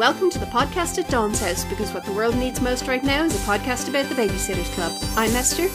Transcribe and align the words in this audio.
Hello 0.00 0.12
and 0.12 0.18
welcome 0.18 0.30
to 0.30 0.38
the 0.38 0.50
podcast 0.50 0.98
at 0.98 1.10
Dawn's 1.10 1.42
House 1.42 1.66
because 1.66 1.92
what 1.92 2.06
the 2.06 2.12
world 2.14 2.34
needs 2.34 2.62
most 2.62 2.86
right 2.86 3.04
now 3.04 3.24
is 3.24 3.34
a 3.34 3.46
podcast 3.46 3.86
about 3.90 4.06
the 4.06 4.14
Babysitters 4.14 4.72
Club. 4.72 4.92
I'm 5.14 5.30
Esther 5.36 5.68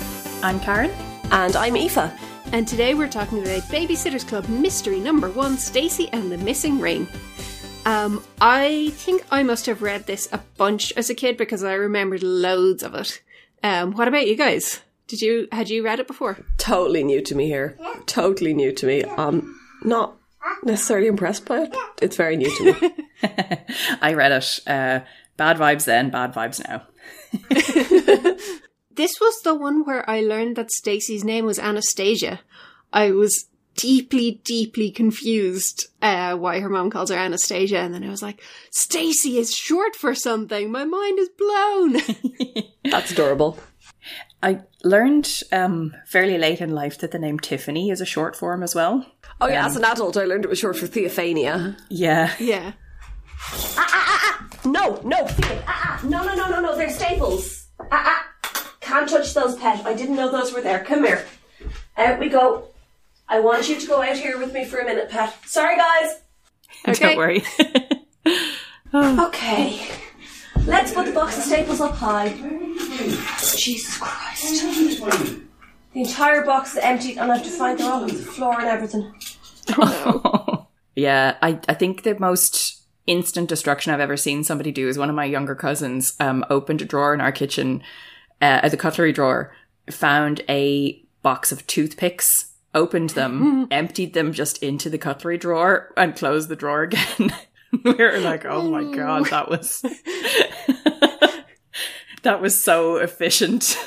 I'm 0.43 0.59
Karen. 0.59 0.89
And 1.31 1.55
I'm 1.55 1.77
Aoife. 1.77 2.11
and 2.51 2.67
today 2.67 2.95
we're 2.95 3.07
talking 3.07 3.43
about 3.43 3.61
Babysitters 3.69 4.27
Club 4.27 4.49
mystery 4.49 4.99
number 4.99 5.29
one 5.29 5.59
Stacey 5.59 6.09
and 6.11 6.31
the 6.31 6.39
Missing 6.39 6.79
Ring. 6.79 7.07
Um, 7.85 8.23
I 8.41 8.89
think 8.95 9.23
I 9.29 9.43
must 9.43 9.67
have 9.67 9.83
read 9.83 10.07
this 10.07 10.27
a 10.31 10.39
bunch 10.57 10.91
as 10.93 11.11
a 11.11 11.15
kid 11.15 11.37
because 11.37 11.63
I 11.63 11.73
remembered 11.73 12.23
loads 12.23 12.81
of 12.81 12.95
it. 12.95 13.21
Um, 13.61 13.91
what 13.91 14.07
about 14.07 14.25
you 14.25 14.35
guys? 14.35 14.81
Did 15.05 15.21
you 15.21 15.47
had 15.51 15.69
you 15.69 15.85
read 15.85 15.99
it 15.99 16.07
before? 16.07 16.39
Totally 16.57 17.03
new 17.03 17.21
to 17.21 17.35
me 17.35 17.45
here. 17.45 17.77
Totally 18.07 18.55
new 18.55 18.71
to 18.71 18.87
me. 18.87 19.03
I'm 19.03 19.59
not 19.83 20.17
necessarily 20.63 21.07
impressed 21.07 21.45
by 21.45 21.63
it. 21.63 21.75
It's 22.01 22.15
very 22.15 22.37
new 22.37 22.55
to 22.57 22.63
me. 22.73 22.95
I 24.01 24.13
read 24.13 24.31
it. 24.31 24.59
Uh, 24.65 25.01
bad 25.37 25.57
vibes 25.57 25.85
then, 25.85 26.09
bad 26.09 26.33
vibes 26.33 26.61
now. 26.67 26.83
This 28.95 29.19
was 29.19 29.41
the 29.41 29.53
one 29.53 29.83
where 29.83 30.09
I 30.09 30.21
learned 30.21 30.55
that 30.55 30.71
Stacey's 30.71 31.25
name 31.25 31.45
was 31.45 31.59
Anastasia. 31.59 32.39
I 32.93 33.11
was 33.11 33.47
deeply, 33.75 34.39
deeply 34.45 34.89
confused 34.89 35.87
uh, 36.01 36.37
why 36.37 36.61
her 36.61 36.69
mom 36.69 36.89
calls 36.89 37.09
her 37.09 37.17
Anastasia, 37.17 37.79
and 37.79 37.93
then 37.93 38.05
I 38.05 38.09
was 38.09 38.21
like, 38.21 38.41
Stacey 38.71 39.37
is 39.37 39.53
short 39.53 39.97
for 39.97 40.15
something. 40.15 40.71
My 40.71 40.85
mind 40.85 41.19
is 41.19 41.29
blown. 41.29 41.97
That's 42.89 43.11
adorable. 43.11 43.59
I 44.45 44.61
learned 44.83 45.41
um, 45.51 45.95
fairly 46.05 46.37
late 46.37 46.61
in 46.61 46.69
life 46.69 46.99
that 46.99 47.09
the 47.09 47.17
name 47.17 47.39
Tiffany 47.39 47.89
is 47.89 47.99
a 47.99 48.05
short 48.05 48.35
form 48.35 48.61
as 48.61 48.75
well. 48.75 49.03
Oh 49.41 49.47
yeah, 49.47 49.65
as 49.65 49.75
an 49.75 49.83
adult 49.83 50.15
I 50.17 50.25
learned 50.25 50.45
it 50.45 50.49
was 50.49 50.59
short 50.59 50.77
for 50.77 50.85
Theophania. 50.85 51.75
Yeah. 51.89 52.31
yeah. 52.39 52.73
No, 54.63 55.01
no, 55.03 55.25
Theo, 55.25 55.63
ah, 55.67 55.99
ah, 55.99 56.01
no, 56.03 56.23
no, 56.23 56.35
no, 56.35 56.47
no, 56.49 56.59
no, 56.61 56.75
they're 56.75 56.91
staples. 56.91 57.67
Ah, 57.79 57.87
ah. 57.91 58.71
Can't 58.81 59.09
touch 59.09 59.33
those, 59.33 59.55
pet. 59.55 59.83
I 59.83 59.95
didn't 59.95 60.15
know 60.15 60.31
those 60.31 60.53
were 60.53 60.61
there. 60.61 60.83
Come 60.83 61.05
here. 61.05 61.25
Out 61.97 62.19
we 62.19 62.29
go. 62.29 62.67
I 63.27 63.39
want 63.39 63.67
you 63.67 63.79
to 63.79 63.87
go 63.87 64.03
out 64.03 64.15
here 64.15 64.37
with 64.37 64.53
me 64.53 64.63
for 64.63 64.77
a 64.77 64.85
minute, 64.85 65.09
pet. 65.09 65.35
Sorry, 65.45 65.75
guys. 65.75 66.21
Okay. 66.87 67.15
Don't 67.15 67.17
worry. 67.17 67.43
Okay. 68.93 69.89
Let's 70.65 70.93
put 70.93 71.05
the 71.05 71.11
box 71.11 71.37
of 71.37 71.43
staples 71.43 71.79
up 71.79 71.95
high. 71.95 72.29
Jesus 73.55 73.97
Christ. 73.97 74.63
The 75.93 76.01
entire 76.01 76.43
box 76.43 76.73
is 76.73 76.79
empty 76.83 77.17
and 77.17 77.31
I 77.31 77.37
have 77.37 77.45
to 77.45 77.51
find 77.51 77.79
they're 77.79 77.91
all 77.91 78.03
on 78.03 78.07
the 78.07 78.13
floor 78.15 78.59
and 78.59 78.67
everything. 78.67 79.13
yeah, 80.95 81.37
I, 81.41 81.59
I 81.69 81.73
think 81.73 82.03
the 82.03 82.19
most 82.19 82.83
instant 83.07 83.49
destruction 83.49 83.93
I've 83.93 83.99
ever 83.99 84.17
seen 84.17 84.43
somebody 84.43 84.71
do 84.71 84.87
is 84.87 84.97
one 84.97 85.09
of 85.09 85.15
my 85.15 85.25
younger 85.25 85.55
cousins 85.55 86.15
um, 86.19 86.43
opened 86.49 86.81
a 86.81 86.85
drawer 86.85 87.13
in 87.13 87.21
our 87.21 87.31
kitchen, 87.31 87.83
uh, 88.41 88.67
the 88.67 88.77
cutlery 88.77 89.13
drawer, 89.13 89.55
found 89.89 90.41
a 90.49 91.01
box 91.21 91.51
of 91.51 91.65
toothpicks, 91.67 92.53
opened 92.73 93.11
them, 93.11 93.67
emptied 93.71 94.13
them 94.13 94.33
just 94.33 94.61
into 94.63 94.89
the 94.89 94.97
cutlery 94.97 95.37
drawer, 95.37 95.93
and 95.95 96.15
closed 96.15 96.49
the 96.49 96.55
drawer 96.55 96.83
again. 96.83 97.33
we 97.83 97.93
were 97.93 98.19
like, 98.19 98.45
oh 98.45 98.69
my 98.69 98.95
god, 98.95 99.25
that 99.27 99.49
was. 99.49 99.81
that 102.23 102.41
was 102.41 102.61
so 102.61 102.97
efficient. 102.97 103.77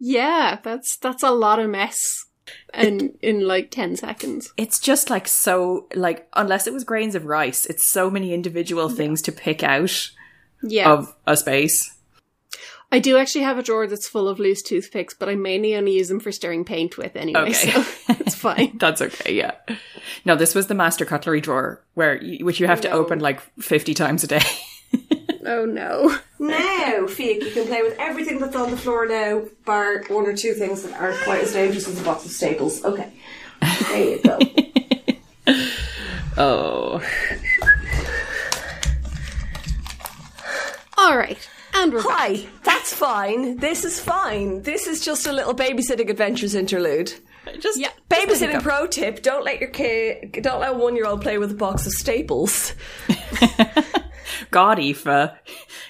Yeah, 0.00 0.58
that's 0.62 0.96
that's 0.96 1.22
a 1.22 1.30
lot 1.30 1.58
of 1.58 1.70
mess. 1.70 2.24
And 2.72 3.18
in 3.20 3.46
like 3.46 3.70
10 3.70 3.96
seconds. 3.96 4.52
It's 4.56 4.78
just 4.78 5.10
like 5.10 5.28
so, 5.28 5.86
like, 5.94 6.28
unless 6.34 6.66
it 6.66 6.72
was 6.72 6.82
grains 6.82 7.14
of 7.14 7.26
rice, 7.26 7.66
it's 7.66 7.86
so 7.86 8.10
many 8.10 8.32
individual 8.32 8.88
things 8.88 9.20
to 9.22 9.32
pick 9.32 9.62
out 9.62 10.10
Yeah. 10.62 10.90
of 10.92 11.14
a 11.26 11.36
space. 11.36 11.94
I 12.90 12.98
do 13.00 13.18
actually 13.18 13.42
have 13.44 13.58
a 13.58 13.62
drawer 13.62 13.86
that's 13.86 14.08
full 14.08 14.28
of 14.28 14.38
loose 14.38 14.62
toothpicks, 14.62 15.12
but 15.14 15.28
I 15.28 15.34
mainly 15.34 15.76
only 15.76 15.92
use 15.92 16.08
them 16.08 16.20
for 16.20 16.32
stirring 16.32 16.64
paint 16.64 16.96
with 16.96 17.16
anyway, 17.16 17.40
Okay. 17.50 17.52
so 17.52 17.84
it's 18.08 18.34
fine. 18.46 18.78
That's 18.78 19.02
okay, 19.02 19.34
yeah. 19.34 19.52
No, 20.24 20.36
this 20.36 20.54
was 20.54 20.68
the 20.68 20.74
master 20.74 21.04
cutlery 21.04 21.42
drawer, 21.42 21.84
where 21.94 22.16
you, 22.22 22.44
which 22.46 22.60
you 22.60 22.66
have 22.66 22.80
to 22.82 22.90
open 22.90 23.18
like 23.18 23.40
50 23.60 23.92
times 23.94 24.24
a 24.24 24.26
day. 24.26 24.42
Oh 25.46 25.64
no. 25.64 26.14
Now, 26.38 27.06
Fiat, 27.06 27.40
you 27.42 27.50
can 27.52 27.66
play 27.68 27.80
with 27.80 27.96
everything 27.98 28.38
that's 28.38 28.54
on 28.56 28.70
the 28.70 28.76
floor 28.76 29.06
now, 29.06 29.44
bar 29.64 30.02
one 30.08 30.26
or 30.26 30.36
two 30.36 30.52
things 30.52 30.82
that 30.82 30.92
aren't 31.00 31.18
quite 31.22 31.42
as 31.42 31.54
dangerous 31.54 31.88
as 31.88 31.98
a 31.98 32.04
box 32.04 32.26
of 32.26 32.32
staples. 32.32 32.84
Okay. 32.84 33.10
There 33.62 34.04
you 34.10 34.22
go. 34.22 34.38
Oh. 36.36 37.02
All 40.98 41.16
right. 41.16 41.48
And. 41.80 41.94
Hi, 41.98 42.44
that's 42.64 42.92
fine. 42.92 43.56
This 43.58 43.84
is 43.84 44.00
fine. 44.00 44.62
This 44.62 44.86
is 44.88 45.04
just 45.04 45.26
a 45.26 45.32
little 45.32 45.54
babysitting 45.54 46.10
adventures 46.10 46.54
interlude. 46.56 47.14
Just, 47.60 47.78
Yeah. 47.78 47.90
Babysitting 48.10 48.62
pro 48.62 48.86
tip: 48.88 49.22
Don't 49.22 49.44
let 49.44 49.60
your 49.60 49.70
kid, 49.70 50.40
don't 50.42 50.60
let 50.60 50.70
a 50.74 50.76
one-year-old 50.76 51.22
play 51.22 51.38
with 51.38 51.52
a 51.52 51.54
box 51.54 51.86
of 51.86 51.92
staples. 51.92 52.74
God, 54.50 54.78
Aoife. 54.78 55.30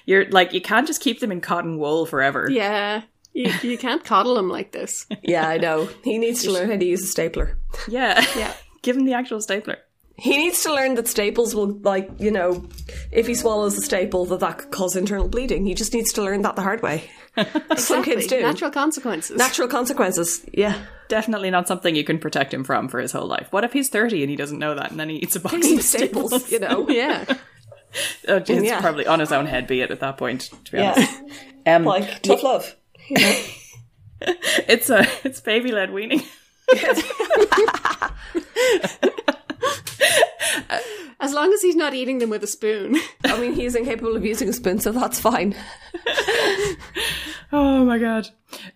You're 0.05 0.29
like, 0.31 0.53
you 0.53 0.61
can't 0.61 0.87
just 0.87 1.01
keep 1.01 1.21
them 1.21 1.33
in 1.33 1.41
cotton 1.41 1.79
wool 1.79 2.07
forever. 2.07 2.49
Yeah. 2.51 3.03
You, 3.33 3.53
you 3.63 3.79
can't 3.79 4.05
coddle 4.05 4.39
him 4.39 4.49
like 4.49 4.73
this. 4.73 5.07
Yeah, 5.23 5.49
I 5.49 5.59
know. 5.59 5.89
He 6.03 6.19
needs 6.19 6.43
to 6.45 6.51
learn 6.51 6.71
how 6.71 6.77
to 6.77 6.85
use 6.85 7.03
a 7.03 7.07
stapler. 7.07 7.57
Yeah. 7.89 8.25
Yeah. 8.37 8.53
Give 8.83 8.97
him 8.97 9.05
the 9.05 9.13
actual 9.15 9.41
stapler. 9.41 9.79
He 10.21 10.37
needs 10.37 10.63
to 10.65 10.75
learn 10.75 10.97
that 10.97 11.07
staples 11.07 11.55
will, 11.55 11.79
like, 11.83 12.11
you 12.19 12.31
know, 12.33 12.67
if 13.13 13.29
he 13.29 13.35
swallows 13.37 13.79
a 13.79 13.81
staple, 13.83 14.25
that 14.27 14.41
that 14.41 14.59
could 14.59 14.71
cause 14.73 14.97
internal 14.97 15.29
bleeding. 15.29 15.65
He 15.65 15.75
just 15.75 15.95
needs 15.95 16.13
to 16.15 16.23
learn 16.23 16.43
that 16.43 16.57
the 16.57 16.63
hard 16.63 16.83
way. 16.83 17.05
Some 17.77 18.03
kids 18.03 18.27
do. 18.27 18.41
Natural 18.43 18.71
consequences. 18.73 19.37
Natural 19.39 19.69
consequences. 19.69 20.45
Yeah. 20.53 20.77
Definitely 21.09 21.51
not 21.51 21.69
something 21.69 21.95
you 21.95 22.03
can 22.03 22.19
protect 22.19 22.53
him 22.53 22.65
from 22.65 22.89
for 22.89 22.99
his 22.99 23.13
whole 23.13 23.29
life. 23.29 23.47
What 23.51 23.63
if 23.63 23.73
he's 23.73 23.89
30 23.91 24.23
and 24.23 24.31
he 24.31 24.35
doesn't 24.37 24.59
know 24.59 24.75
that 24.75 24.91
and 24.91 24.99
then 24.99 25.09
he 25.09 25.17
eats 25.19 25.37
a 25.37 25.41
box 25.41 25.55
He 25.65 25.77
of 25.77 25.83
staples, 25.83 26.31
staples? 26.43 26.51
you 26.53 26.59
know. 26.59 26.89
yeah. 26.91 27.25
Oh, 28.27 28.41
he's 28.45 28.65
Yeah. 28.65 28.81
probably 28.81 29.07
on 29.07 29.21
his 29.21 29.31
own 29.31 29.47
head, 29.47 29.67
be 29.69 29.81
it 29.83 29.91
at 29.93 30.01
that 30.01 30.17
point, 30.19 30.51
to 30.65 30.73
be 30.73 30.79
Yeah. 30.79 30.95
honest. 30.97 31.23
Um, 31.65 31.85
Like, 31.85 32.23
tough 32.23 32.43
love. 32.43 32.75
it's 34.21 34.91
a 34.91 35.07
it's 35.25 35.41
baby 35.41 35.71
led 35.71 35.93
weaning. 35.93 36.23
As 41.21 41.33
long 41.33 41.53
as 41.53 41.63
he's 41.63 41.77
not 41.77 41.95
eating 41.95 42.19
them 42.19 42.31
with 42.31 42.45
a 42.45 42.47
spoon. 42.47 42.97
I 43.25 43.41
mean, 43.41 43.53
he's 43.53 43.75
incapable 43.75 44.17
of 44.17 44.25
using 44.25 44.49
a 44.49 44.53
spoon, 44.53 44.79
so 44.79 44.93
that's 44.93 45.21
fine. 45.21 45.57
Oh 47.51 47.85
my 47.85 47.99
god. 47.99 48.29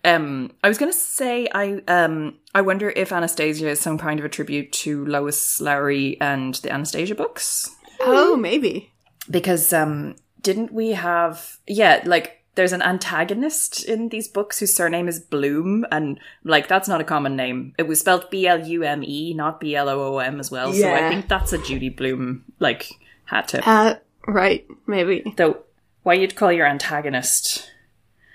Um, 0.05 0.53
I 0.65 0.69
was 0.69 0.79
gonna 0.79 0.93
say 0.93 1.49
I 1.53 1.83
um 1.89 2.39
I 2.55 2.63
wonder 2.63 2.91
if 2.91 3.13
Anastasia 3.13 3.69
is 3.69 3.81
some 3.81 3.99
kind 3.99 4.19
of 4.19 4.25
a 4.25 4.31
tribute 4.31 4.73
to 4.73 5.05
Lois 5.05 5.61
Lowry 5.61 6.19
and 6.21 6.55
the 6.57 6.73
Anastasia 6.73 7.15
books 7.15 7.69
oh, 8.01 8.37
maybe. 8.37 8.91
because 9.31 9.73
um 9.73 10.17
didn't 10.41 10.73
we 10.73 10.91
have 10.91 11.59
yeah 11.67 12.03
like 12.07 12.42
there's 12.55 12.73
an 12.73 12.83
antagonist 12.83 13.85
in 13.85 14.09
these 14.11 14.29
books 14.29 14.59
whose 14.59 14.75
surname 14.75 15.09
is 15.09 15.19
Blume 15.21 15.87
and 15.91 16.21
like 16.45 16.69
that's 16.69 16.89
not 16.89 17.01
a 17.01 17.05
common 17.05 17.35
name. 17.37 17.75
It 17.79 17.87
was 17.87 18.01
spelled 18.01 18.29
B 18.31 18.47
L 18.47 18.67
U 18.67 18.83
M 18.83 19.03
E, 19.05 19.33
not 19.35 19.61
B 19.61 19.75
L 19.75 19.89
O 19.89 20.15
O 20.15 20.19
M 20.19 20.39
as 20.39 20.51
well. 20.51 20.73
So 20.73 20.93
I 20.93 21.09
think 21.09 21.29
that's 21.29 21.53
a 21.53 21.59
Judy 21.59 21.89
Blume 21.89 22.45
like 22.59 22.91
hat 23.25 23.49
tip. 23.49 23.67
Uh, 23.67 23.97
right. 24.27 24.67
Maybe. 24.87 25.33
Though, 25.37 25.63
why 26.03 26.15
you'd 26.15 26.37
call 26.37 26.53
your 26.53 26.67
antagonist? 26.67 27.69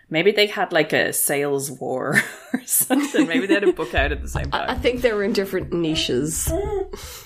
Maybe 0.10 0.32
they 0.32 0.48
had 0.48 0.72
like 0.72 0.94
a 0.94 1.12
sales 1.12 1.70
war 1.70 2.16
or 2.54 2.62
something. 2.66 3.28
Maybe 3.28 3.46
they 3.46 3.56
had 3.56 3.66
a 3.66 3.74
book 3.74 3.94
out 3.94 4.14
at 4.14 4.22
the 4.22 4.30
same 4.30 4.50
time. 4.50 4.70
I 4.70 4.76
think 4.76 5.02
they 5.02 5.12
were 5.12 5.24
in 5.24 5.34
different 5.34 5.74
niches. 5.74 6.50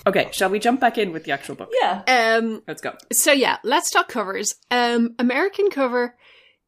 Okay, 0.04 0.28
shall 0.32 0.50
we 0.50 0.58
jump 0.58 0.80
back 0.80 0.98
in 0.98 1.12
with 1.12 1.22
the 1.24 1.30
actual 1.30 1.54
book? 1.54 1.70
Yeah. 1.80 2.02
Um, 2.08 2.62
Let's 2.66 2.82
go. 2.82 2.94
so 3.12 3.30
yeah, 3.30 3.58
let's 3.62 3.88
talk 3.90 4.08
covers. 4.08 4.56
Um, 4.70 5.14
American 5.20 5.70
cover 5.70 6.16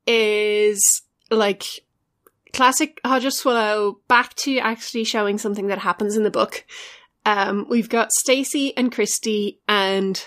is 0.06 1.02
like 1.30 1.64
classic 2.52 3.00
Hodges 3.04 3.42
Soileau 3.42 3.96
back 4.08 4.34
to 4.36 4.58
actually 4.58 5.04
showing 5.04 5.38
something 5.38 5.66
that 5.68 5.78
happens 5.78 6.16
in 6.16 6.22
the 6.22 6.30
book. 6.30 6.64
Um, 7.26 7.66
we've 7.68 7.88
got 7.88 8.12
Stacey 8.12 8.76
and 8.76 8.92
Kristy 8.92 9.58
and 9.66 10.24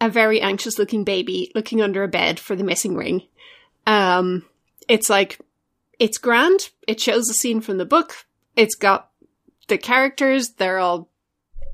a 0.00 0.08
very 0.08 0.40
anxious 0.40 0.78
looking 0.78 1.04
baby 1.04 1.52
looking 1.54 1.82
under 1.82 2.02
a 2.02 2.08
bed 2.08 2.40
for 2.40 2.56
the 2.56 2.64
missing 2.64 2.96
ring. 2.96 3.22
Um, 3.86 4.46
it's 4.88 5.10
like, 5.10 5.38
it's 5.98 6.18
grand. 6.18 6.70
It 6.86 7.00
shows 7.00 7.28
a 7.28 7.34
scene 7.34 7.60
from 7.60 7.78
the 7.78 7.84
book. 7.84 8.26
It's 8.56 8.74
got 8.74 9.10
the 9.68 9.78
characters. 9.78 10.50
They're 10.50 10.78
all 10.78 11.10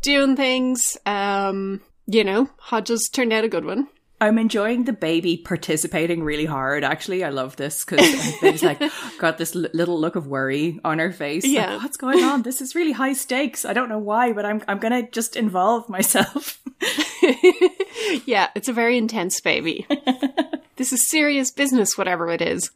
doing 0.02 0.36
things. 0.36 0.96
Um, 1.06 1.80
you 2.06 2.24
know, 2.24 2.50
Hodges 2.58 3.08
turned 3.12 3.32
out 3.32 3.44
a 3.44 3.48
good 3.48 3.64
one. 3.64 3.88
I'm 4.20 4.38
enjoying 4.38 4.84
the 4.84 4.94
baby 4.94 5.36
participating 5.36 6.22
really 6.22 6.46
hard. 6.46 6.84
Actually, 6.84 7.22
I 7.22 7.28
love 7.28 7.56
this 7.56 7.84
because 7.84 8.00
baby's 8.40 8.62
like 8.62 8.80
got 9.18 9.36
this 9.36 9.54
l- 9.54 9.66
little 9.74 10.00
look 10.00 10.16
of 10.16 10.26
worry 10.26 10.80
on 10.84 10.98
her 10.98 11.12
face. 11.12 11.44
Like, 11.44 11.52
Yeah. 11.52 11.76
what's 11.76 11.98
going 11.98 12.24
on? 12.24 12.42
This 12.42 12.62
is 12.62 12.74
really 12.74 12.92
high 12.92 13.12
stakes. 13.12 13.64
I 13.66 13.74
don't 13.74 13.90
know 13.90 13.98
why, 13.98 14.32
but 14.32 14.46
I'm 14.46 14.62
I'm 14.68 14.78
gonna 14.78 15.02
just 15.10 15.36
involve 15.36 15.88
myself. 15.90 16.60
yeah, 18.24 18.48
it's 18.54 18.68
a 18.68 18.72
very 18.72 18.96
intense 18.96 19.40
baby. 19.40 19.86
this 20.76 20.92
is 20.92 21.08
serious 21.08 21.50
business, 21.50 21.98
whatever 21.98 22.30
it 22.30 22.40
is. 22.42 22.70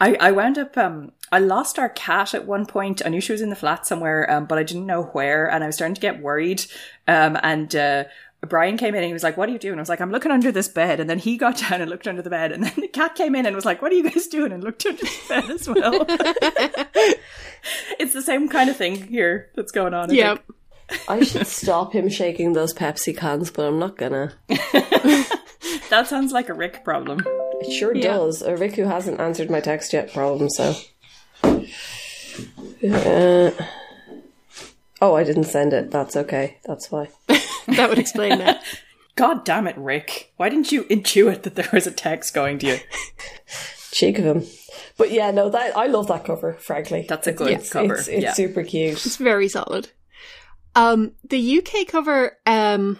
I, 0.00 0.14
I 0.14 0.30
wound 0.30 0.58
up 0.58 0.76
um 0.78 1.12
I 1.32 1.38
lost 1.38 1.78
our 1.78 1.88
cat 1.88 2.34
at 2.34 2.46
one 2.46 2.66
point. 2.66 3.02
I 3.04 3.08
knew 3.08 3.20
she 3.20 3.32
was 3.32 3.40
in 3.42 3.50
the 3.50 3.56
flat 3.56 3.86
somewhere, 3.86 4.28
um, 4.30 4.46
but 4.46 4.58
I 4.58 4.62
didn't 4.62 4.86
know 4.86 5.02
where, 5.04 5.50
and 5.50 5.62
I 5.62 5.66
was 5.66 5.76
starting 5.76 5.94
to 5.94 6.00
get 6.00 6.20
worried. 6.22 6.64
Um, 7.06 7.36
and 7.42 7.74
uh, 7.76 8.04
Brian 8.48 8.78
came 8.78 8.94
in 8.94 9.02
and 9.02 9.06
he 9.06 9.12
was 9.12 9.22
like, 9.22 9.36
"What 9.36 9.48
are 9.48 9.52
you 9.52 9.58
doing?" 9.58 9.78
I 9.78 9.82
was 9.82 9.88
like, 9.88 10.00
"I'm 10.00 10.10
looking 10.10 10.32
under 10.32 10.50
this 10.50 10.66
bed." 10.68 10.98
And 10.98 11.10
then 11.10 11.18
he 11.18 11.36
got 11.36 11.58
down 11.58 11.80
and 11.82 11.90
looked 11.90 12.08
under 12.08 12.22
the 12.22 12.30
bed, 12.30 12.52
and 12.52 12.64
then 12.64 12.72
the 12.76 12.88
cat 12.88 13.14
came 13.14 13.34
in 13.34 13.44
and 13.46 13.54
was 13.54 13.64
like, 13.66 13.82
"What 13.82 13.92
are 13.92 13.94
you 13.94 14.08
guys 14.08 14.26
doing?" 14.28 14.52
and 14.52 14.64
looked 14.64 14.84
under 14.86 15.02
the 15.02 15.18
bed 15.28 15.50
as 15.50 15.68
well. 15.68 16.06
it's 17.98 18.14
the 18.14 18.22
same 18.22 18.48
kind 18.48 18.70
of 18.70 18.76
thing 18.76 19.06
here 19.08 19.50
that's 19.54 19.72
going 19.72 19.94
on. 19.94 20.10
I 20.10 20.14
Yeah. 20.14 20.36
I 21.08 21.22
should 21.22 21.46
stop 21.46 21.92
him 21.92 22.08
shaking 22.08 22.54
those 22.54 22.74
Pepsi 22.74 23.16
cans, 23.16 23.50
but 23.50 23.66
I'm 23.66 23.78
not 23.78 23.96
gonna. 23.96 24.32
that 24.48 26.04
sounds 26.06 26.32
like 26.32 26.48
a 26.48 26.54
Rick 26.54 26.82
problem. 26.82 27.20
It 27.60 27.72
sure 27.72 27.94
Yeah. 27.94 28.14
does. 28.14 28.42
A 28.42 28.56
Rick 28.56 28.74
who 28.74 28.84
hasn't 28.84 29.20
answered 29.20 29.50
my 29.50 29.60
text 29.60 29.92
yet 29.92 30.12
problem, 30.12 30.48
so. 30.50 30.74
Uh, 31.44 33.50
oh, 35.00 35.14
I 35.14 35.24
didn't 35.24 35.44
send 35.44 35.72
it. 35.72 35.90
That's 35.90 36.16
okay. 36.16 36.58
That's 36.64 36.90
why. 36.90 37.08
That 37.76 37.88
would 37.88 37.98
explain 37.98 38.38
that. 38.38 38.62
God 39.16 39.44
damn 39.44 39.66
it, 39.66 39.76
Rick! 39.76 40.32
Why 40.36 40.48
didn't 40.48 40.72
you 40.72 40.84
intuit 40.84 41.42
that 41.42 41.54
there 41.54 41.68
was 41.72 41.86
a 41.86 41.90
text 41.90 42.32
going 42.32 42.58
to 42.60 42.66
you? 42.66 42.78
Cheek 43.92 44.18
of 44.18 44.24
him. 44.24 44.46
But 44.96 45.10
yeah, 45.10 45.30
no, 45.30 45.50
that 45.50 45.76
I 45.76 45.86
love 45.86 46.08
that 46.08 46.24
cover, 46.24 46.54
frankly. 46.54 47.06
That's 47.08 47.26
a 47.26 47.32
good 47.32 47.50
it's, 47.50 47.70
cover. 47.70 47.94
It's, 47.94 48.08
it's 48.08 48.22
yeah. 48.22 48.32
super 48.32 48.62
cute. 48.62 49.04
It's 49.04 49.16
very 49.16 49.48
solid. 49.48 49.90
Um, 50.74 51.12
the 51.28 51.58
UK 51.58 51.88
cover, 51.88 52.38
um, 52.46 52.98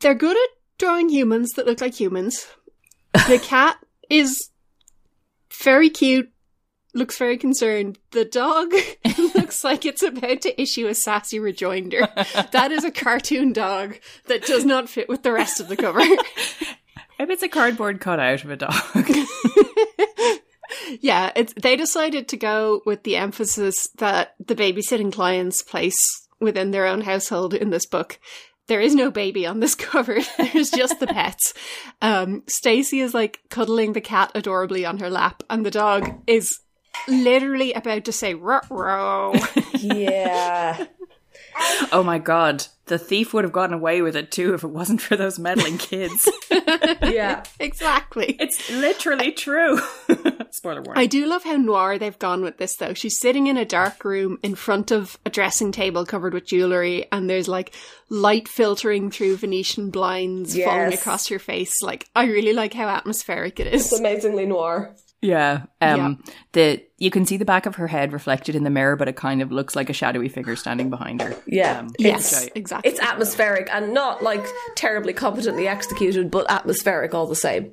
they're 0.00 0.14
good 0.14 0.36
at 0.36 0.48
drawing 0.78 1.08
humans 1.08 1.50
that 1.52 1.66
look 1.66 1.80
like 1.80 1.94
humans. 1.94 2.46
The 3.12 3.40
cat 3.42 3.76
is 4.08 4.50
very 5.62 5.90
cute, 5.90 6.30
looks 6.94 7.18
very 7.18 7.36
concerned. 7.36 7.98
The 8.10 8.24
dog 8.24 8.72
looks 9.34 9.64
like 9.64 9.84
it's 9.84 10.02
about 10.02 10.42
to 10.42 10.60
issue 10.60 10.86
a 10.86 10.94
sassy 10.94 11.38
rejoinder. 11.38 12.08
That 12.52 12.70
is 12.72 12.84
a 12.84 12.90
cartoon 12.90 13.52
dog 13.52 13.98
that 14.26 14.44
does 14.46 14.64
not 14.64 14.88
fit 14.88 15.08
with 15.08 15.22
the 15.22 15.32
rest 15.32 15.60
of 15.60 15.68
the 15.68 15.76
cover. 15.76 16.00
Maybe 17.18 17.34
it's 17.34 17.42
a 17.42 17.48
cardboard 17.48 18.00
cutout 18.00 18.44
of 18.44 18.50
a 18.50 18.56
dog. 18.56 18.72
Yeah, 21.00 21.32
it's 21.36 21.52
they 21.54 21.76
decided 21.76 22.28
to 22.28 22.36
go 22.36 22.82
with 22.84 23.02
the 23.02 23.16
emphasis 23.16 23.88
that 23.98 24.34
the 24.44 24.54
babysitting 24.54 25.12
clients 25.12 25.62
place 25.62 26.28
within 26.40 26.70
their 26.70 26.86
own 26.86 27.02
household 27.02 27.54
in 27.54 27.70
this 27.70 27.86
book. 27.86 28.18
There 28.68 28.80
is 28.80 28.94
no 28.94 29.10
baby 29.10 29.46
on 29.46 29.60
this 29.60 29.74
cover. 29.74 30.18
There's 30.38 30.70
just 30.70 31.00
the 31.00 31.06
pets. 31.06 31.54
Um, 32.00 32.42
Stacey 32.46 33.00
is 33.00 33.14
like 33.14 33.40
cuddling 33.50 33.92
the 33.92 34.00
cat 34.00 34.32
adorably 34.34 34.84
on 34.84 34.98
her 34.98 35.10
lap, 35.10 35.42
and 35.50 35.64
the 35.64 35.70
dog 35.70 36.22
is 36.26 36.60
literally 37.08 37.72
about 37.72 38.04
to 38.06 38.12
say 38.12 38.34
"ruh 38.34 38.60
row." 38.70 39.34
Yeah. 39.80 40.86
Oh 41.90 42.02
my 42.02 42.18
god, 42.18 42.66
the 42.86 42.98
thief 42.98 43.34
would 43.34 43.44
have 43.44 43.52
gotten 43.52 43.74
away 43.74 44.02
with 44.02 44.16
it 44.16 44.30
too 44.30 44.54
if 44.54 44.64
it 44.64 44.68
wasn't 44.68 45.00
for 45.00 45.16
those 45.16 45.38
meddling 45.38 45.78
kids. 45.78 46.28
yeah. 47.02 47.44
exactly. 47.60 48.36
it's 48.38 48.70
literally 48.70 49.32
true. 49.32 49.78
Spoiler 50.50 50.82
warning. 50.82 51.02
I 51.02 51.06
do 51.06 51.26
love 51.26 51.44
how 51.44 51.56
noir 51.56 51.98
they've 51.98 52.18
gone 52.18 52.42
with 52.42 52.58
this 52.58 52.76
though. 52.76 52.94
She's 52.94 53.18
sitting 53.18 53.46
in 53.46 53.56
a 53.56 53.64
dark 53.64 54.04
room 54.04 54.38
in 54.42 54.54
front 54.54 54.90
of 54.90 55.18
a 55.24 55.30
dressing 55.30 55.72
table 55.72 56.06
covered 56.06 56.34
with 56.34 56.46
jewellery 56.46 57.06
and 57.10 57.28
there's 57.28 57.48
like 57.48 57.74
light 58.08 58.48
filtering 58.48 59.10
through 59.10 59.36
Venetian 59.36 59.90
blinds 59.90 60.58
falling 60.58 60.92
across 60.92 61.30
your 61.30 61.40
face. 61.40 61.74
Like 61.82 62.08
I 62.14 62.26
really 62.26 62.52
like 62.52 62.74
how 62.74 62.88
atmospheric 62.88 63.60
it 63.60 63.66
It's 63.66 63.92
amazingly 63.92 64.46
noir. 64.46 64.94
Yeah. 65.22 65.62
Um 65.80 66.22
the 66.52 66.82
you 66.98 67.10
can 67.10 67.24
see 67.24 67.36
the 67.36 67.44
back 67.44 67.64
of 67.66 67.76
her 67.76 67.86
head 67.86 68.12
reflected 68.12 68.54
in 68.54 68.64
the 68.64 68.70
mirror, 68.70 68.96
but 68.96 69.08
it 69.08 69.16
kind 69.16 69.40
of 69.40 69.50
looks 69.50 69.74
like 69.74 69.88
a 69.88 69.92
shadowy 69.92 70.28
figure 70.28 70.54
standing 70.56 70.90
behind 70.90 71.22
her. 71.22 71.34
Yeah. 71.46 71.78
Um, 71.80 71.88
Yes, 71.98 72.44
I- 72.46 72.50
exactly. 72.54 72.90
It's 72.90 73.00
atmospheric 73.00 73.68
and 73.72 73.94
not 73.94 74.22
like 74.22 74.44
terribly 74.76 75.12
competently 75.12 75.66
executed, 75.66 76.30
but 76.30 76.50
atmospheric 76.50 77.14
all 77.14 77.26
the 77.26 77.34
same. 77.36 77.72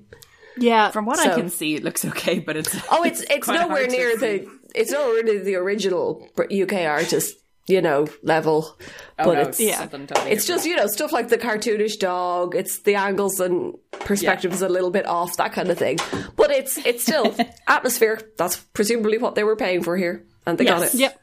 yeah. 0.58 0.92
From 0.92 1.06
what 1.06 1.20
I 1.20 1.36
can 1.36 1.50
see, 1.50 1.76
it 1.76 1.84
looks 1.84 2.06
okay, 2.06 2.40
but 2.40 2.56
it's 2.58 2.76
Oh, 2.92 3.04
it's 3.04 3.22
it's 3.30 3.46
quite 3.46 3.60
nowhere 3.60 3.88
near 3.88 4.12
see. 4.18 4.40
the 4.40 4.60
it's 4.76 4.92
nowhere 4.92 5.24
near 5.24 5.44
the 5.44 5.56
original 5.56 6.28
UK 6.38 6.74
artist, 6.86 7.36
you 7.70 7.82
know, 7.82 8.08
level. 8.24 8.78
Oh, 9.18 9.24
but 9.26 9.34
no, 9.36 9.42
it's 9.42 9.60
Yeah. 9.60 9.86
totally 9.86 10.32
it's 10.32 10.46
just 10.46 10.66
you 10.66 10.76
know 10.76 10.88
stuff 10.88 11.14
like 11.14 11.30
the 11.30 11.38
cartoonish 11.38 12.00
dog. 12.00 12.56
It's 12.56 12.80
the 12.80 12.96
angles 12.96 13.40
and 13.40 13.76
perspectives 13.92 14.62
a 14.62 14.68
little 14.68 14.92
bit 14.92 15.06
off, 15.06 15.38
that 15.38 15.54
kind 15.54 15.70
of 15.70 15.78
thing. 15.78 16.00
But 16.36 16.52
it's 16.52 16.78
it's 16.86 17.04
still 17.04 17.34
atmosphere. 17.68 18.20
That's 18.38 18.58
presumably 18.58 19.18
what 19.18 19.36
they 19.36 19.44
were 19.46 19.56
paying 19.56 19.84
for 19.84 19.96
here, 19.96 20.26
and 20.46 20.58
they 20.58 20.66
got 20.66 20.82
it. 20.84 20.94
Yep. 20.94 21.18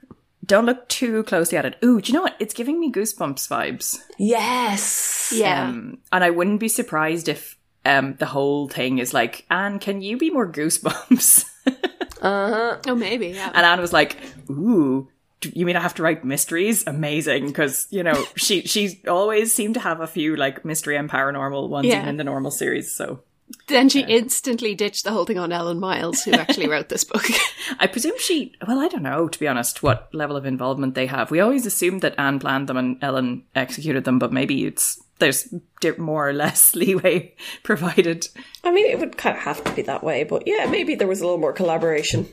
Don't 0.45 0.65
look 0.67 0.89
too 0.89 1.25
closely 1.25 1.59
at 1.59 1.65
it. 1.67 1.77
Ooh, 1.85 2.01
do 2.01 2.07
you 2.13 2.15
know 2.15 2.23
what? 2.23 2.37
It's 2.39 2.55
giving 2.55 2.79
me 2.79 2.93
goosebumps 2.93 3.49
vibes. 3.49 3.99
Yes. 4.17 5.33
Yeah. 5.35 5.69
Um, 5.69 5.99
and 6.13 6.23
I 6.23 6.31
wouldn't 6.31 6.61
be 6.61 6.69
surprised 6.69 7.29
if 7.29 7.59
um, 7.85 8.15
the 8.21 8.27
whole 8.27 8.69
thing 8.69 8.99
is 8.99 9.13
like, 9.13 9.45
Ann, 9.51 9.81
can 9.81 10.03
you 10.03 10.17
be 10.17 10.31
more 10.31 10.47
goosebumps? 10.51 11.45
Uh 12.23 12.49
huh. 12.49 12.79
Oh, 12.89 12.95
maybe. 12.95 13.29
Yeah. 13.29 13.51
and 13.55 13.67
Ann 13.67 13.79
was 13.81 13.93
like, 13.93 14.17
ooh, 14.49 15.03
do 15.03 15.09
you 15.55 15.67
mean 15.67 15.77
I 15.77 15.81
have 15.81 15.95
to 15.95 16.03
write 16.03 16.25
mysteries? 16.25 16.87
Amazing. 16.87 17.47
Because, 17.47 17.87
you 17.91 18.03
know, 18.03 18.25
she 18.37 18.63
she 18.63 19.03
always 19.07 19.55
seemed 19.55 19.75
to 19.75 19.81
have 19.81 20.01
a 20.01 20.07
few 20.07 20.37
like 20.37 20.65
mystery 20.65 20.97
and 20.97 21.11
paranormal 21.11 21.69
ones 21.69 21.87
Yeah. 21.87 21.97
even 21.99 22.09
in 22.11 22.17
the 22.17 22.25
normal 22.25 22.51
series. 22.51 22.95
So 22.95 23.21
then 23.69 23.89
she 23.89 24.01
instantly 24.01 24.75
ditched 24.75 25.05
the 25.05 25.13
whole 25.13 25.25
thing 25.25 25.39
on 25.39 25.53
Ellen 25.53 25.79
Miles, 25.79 26.23
who 26.25 26.33
actually 26.33 26.69
wrote 26.69 26.89
this 26.89 27.05
book. 27.05 27.25
I 27.79 27.87
presume 27.87 28.19
she, 28.19 28.55
well, 28.67 28.81
I 28.81 28.89
don't 28.89 29.03
know, 29.05 29.29
to 29.29 29.39
be 29.39 29.47
honest, 29.47 29.83
what 29.85 30.13
level 30.13 30.37
of 30.37 30.47
involvement 30.47 30.95
they 30.97 31.07
have. 31.07 31.31
We 31.31 31.39
always 31.41 31.65
assumed 31.65 32.01
that 32.03 32.19
Ann 32.19 32.41
planned 32.41 32.69
them 32.69 32.77
and 32.77 32.99
Ellen 33.03 33.45
executed 33.55 34.05
them, 34.05 34.19
but 34.19 34.33
maybe 34.33 34.65
it's, 34.67 35.01
there's 35.21 35.53
more 35.97 36.29
or 36.29 36.33
less 36.33 36.75
leeway 36.75 37.35
provided. 37.63 38.27
I 38.65 38.73
mean, 38.73 38.87
it 38.87 38.99
would 38.99 39.17
kind 39.17 39.37
of 39.37 39.43
have 39.45 39.63
to 39.63 39.73
be 39.73 39.83
that 39.83 40.03
way, 40.03 40.25
but 40.25 40.43
yeah, 40.47 40.67
maybe 40.67 40.97
there 40.97 41.09
was 41.09 41.21
a 41.21 41.25
little 41.25 41.39
more 41.39 41.53
collaboration. 41.53 42.27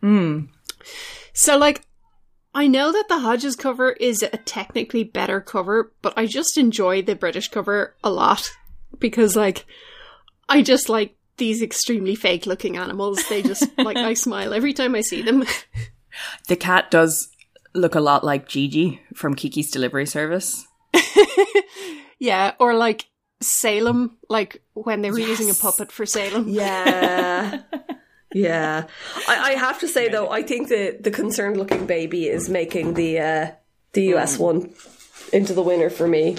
Hmm. 0.00 0.46
So, 1.34 1.58
like, 1.58 1.82
I 2.54 2.68
know 2.68 2.92
that 2.92 3.08
the 3.08 3.18
Hodges 3.18 3.56
cover 3.56 3.92
is 3.92 4.22
a 4.22 4.28
technically 4.28 5.02
better 5.02 5.40
cover, 5.40 5.92
but 6.02 6.14
I 6.16 6.26
just 6.26 6.56
enjoy 6.56 7.02
the 7.02 7.16
British 7.16 7.48
cover 7.48 7.94
a 8.04 8.10
lot 8.10 8.48
because, 8.98 9.34
like, 9.34 9.66
I 10.48 10.62
just 10.62 10.88
like 10.88 11.16
these 11.36 11.62
extremely 11.62 12.14
fake 12.14 12.46
looking 12.46 12.76
animals. 12.76 13.26
They 13.28 13.42
just, 13.42 13.66
like, 13.78 13.96
I 13.96 14.14
smile 14.14 14.54
every 14.54 14.72
time 14.72 14.94
I 14.94 15.00
see 15.00 15.22
them. 15.22 15.44
The 16.46 16.54
cat 16.54 16.92
does 16.92 17.28
look 17.74 17.96
a 17.96 18.00
lot 18.00 18.22
like 18.22 18.48
Jiji 18.48 19.00
from 19.16 19.34
Kiki's 19.34 19.72
Delivery 19.72 20.06
Service. 20.06 20.64
yeah, 22.20 22.52
or 22.60 22.74
like 22.74 23.06
Salem, 23.40 24.16
like 24.28 24.62
when 24.74 25.02
they 25.02 25.10
were 25.10 25.18
using 25.18 25.50
a 25.50 25.54
puppet 25.54 25.90
for 25.90 26.06
Salem. 26.06 26.48
Yeah. 26.48 27.62
Yeah. 28.34 28.86
I, 29.28 29.36
I 29.36 29.50
have 29.52 29.78
to 29.80 29.88
say 29.88 30.08
though, 30.08 30.30
I 30.30 30.42
think 30.42 30.68
the 30.68 30.96
the 31.00 31.10
concerned 31.10 31.56
looking 31.56 31.86
baby 31.86 32.28
is 32.28 32.48
making 32.48 32.94
the 32.94 33.18
uh 33.20 33.50
the 33.92 34.14
US 34.14 34.38
one 34.38 34.74
into 35.32 35.54
the 35.54 35.62
winner 35.62 35.90
for 35.90 36.06
me. 36.06 36.36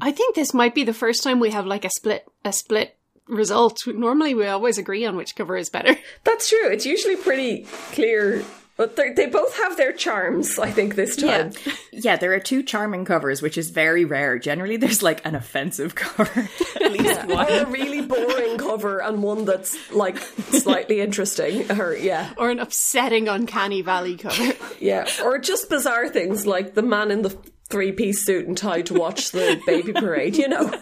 I 0.00 0.12
think 0.12 0.34
this 0.34 0.54
might 0.54 0.74
be 0.74 0.84
the 0.84 0.94
first 0.94 1.22
time 1.22 1.40
we 1.40 1.50
have 1.50 1.66
like 1.66 1.84
a 1.84 1.90
split 1.90 2.24
a 2.42 2.54
split 2.54 2.96
result. 3.28 3.76
Normally, 3.86 4.34
we 4.34 4.46
always 4.46 4.78
agree 4.78 5.04
on 5.04 5.16
which 5.16 5.36
cover 5.36 5.56
is 5.56 5.68
better. 5.68 5.94
That's 6.24 6.48
true. 6.48 6.68
It's 6.68 6.86
usually 6.86 7.16
pretty 7.16 7.66
clear, 7.92 8.42
but 8.78 8.96
they're- 8.96 9.28
both 9.28 9.54
have 9.58 9.76
their 9.76 9.92
charms. 9.92 10.58
I 10.58 10.70
think 10.70 10.94
this 10.94 11.14
time. 11.16 11.52
Yeah, 12.00 12.14
there 12.16 12.32
are 12.32 12.38
two 12.38 12.62
charming 12.62 13.04
covers, 13.04 13.42
which 13.42 13.58
is 13.58 13.70
very 13.70 14.04
rare. 14.04 14.38
Generally, 14.38 14.76
there's 14.76 15.02
like 15.02 15.20
an 15.26 15.34
offensive 15.34 15.96
cover. 15.96 16.48
At 16.80 16.92
least 16.92 17.20
Or 17.28 17.42
a 17.42 17.66
really 17.66 18.02
boring 18.02 18.56
cover 18.56 19.00
and 19.02 19.20
one 19.20 19.44
that's 19.44 19.76
like 19.90 20.16
slightly 20.18 21.00
interesting. 21.06 21.68
Or 21.72 21.92
yeah, 21.96 22.32
or 22.36 22.50
an 22.50 22.60
upsetting 22.60 23.26
uncanny 23.28 23.82
valley 23.82 24.16
cover. 24.16 24.54
yeah, 24.80 25.08
or 25.24 25.38
just 25.38 25.68
bizarre 25.68 26.08
things 26.08 26.46
like 26.46 26.74
the 26.74 26.82
man 26.82 27.10
in 27.10 27.22
the 27.22 27.36
three 27.68 27.90
piece 27.90 28.24
suit 28.24 28.46
and 28.46 28.56
tie 28.56 28.82
to 28.82 28.94
watch 28.94 29.32
the 29.32 29.60
baby 29.66 29.92
parade. 29.92 30.36
You 30.36 30.48
know. 30.48 30.72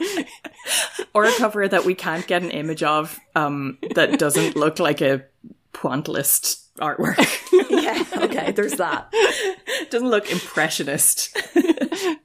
Or 1.14 1.24
a 1.24 1.32
cover 1.38 1.66
that 1.66 1.86
we 1.86 1.94
can't 1.94 2.26
get 2.26 2.42
an 2.42 2.50
image 2.50 2.82
of 2.82 3.18
um, 3.34 3.78
that 3.94 4.18
doesn't 4.18 4.54
look 4.54 4.78
like 4.80 5.00
a 5.00 5.24
pointillist 5.72 6.65
artwork. 6.78 7.18
Yeah. 7.68 8.04
Okay. 8.16 8.52
There's 8.52 8.74
that. 8.74 9.12
doesn't 9.90 10.08
look 10.08 10.30
impressionist. 10.30 11.36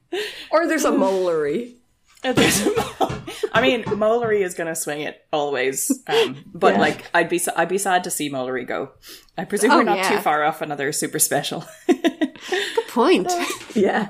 Or 0.50 0.66
there's 0.68 0.84
a 0.84 0.90
molery. 0.92 1.76
I 2.24 3.60
mean, 3.62 3.84
Molery 3.84 4.42
is 4.42 4.54
going 4.54 4.68
to 4.68 4.74
swing 4.76 5.00
it 5.00 5.24
always, 5.32 5.90
um, 6.06 6.44
but 6.54 6.74
Yeah. 6.74 6.80
like 6.80 7.10
I'd 7.14 7.28
be 7.30 7.40
I'd 7.56 7.68
be 7.68 7.78
sad 7.78 8.04
to 8.04 8.10
see 8.10 8.30
Molery 8.30 8.66
go. 8.66 8.90
I 9.38 9.44
presume 9.44 9.70
Oh, 9.72 9.76
we're 9.78 9.82
not 9.84 9.96
yeah. 9.98 10.10
too 10.10 10.18
far 10.18 10.44
off 10.44 10.60
another 10.62 10.92
super 10.92 11.18
special. 11.18 11.64
Good 11.86 12.88
point. 12.88 13.32
Yeah. 13.74 14.08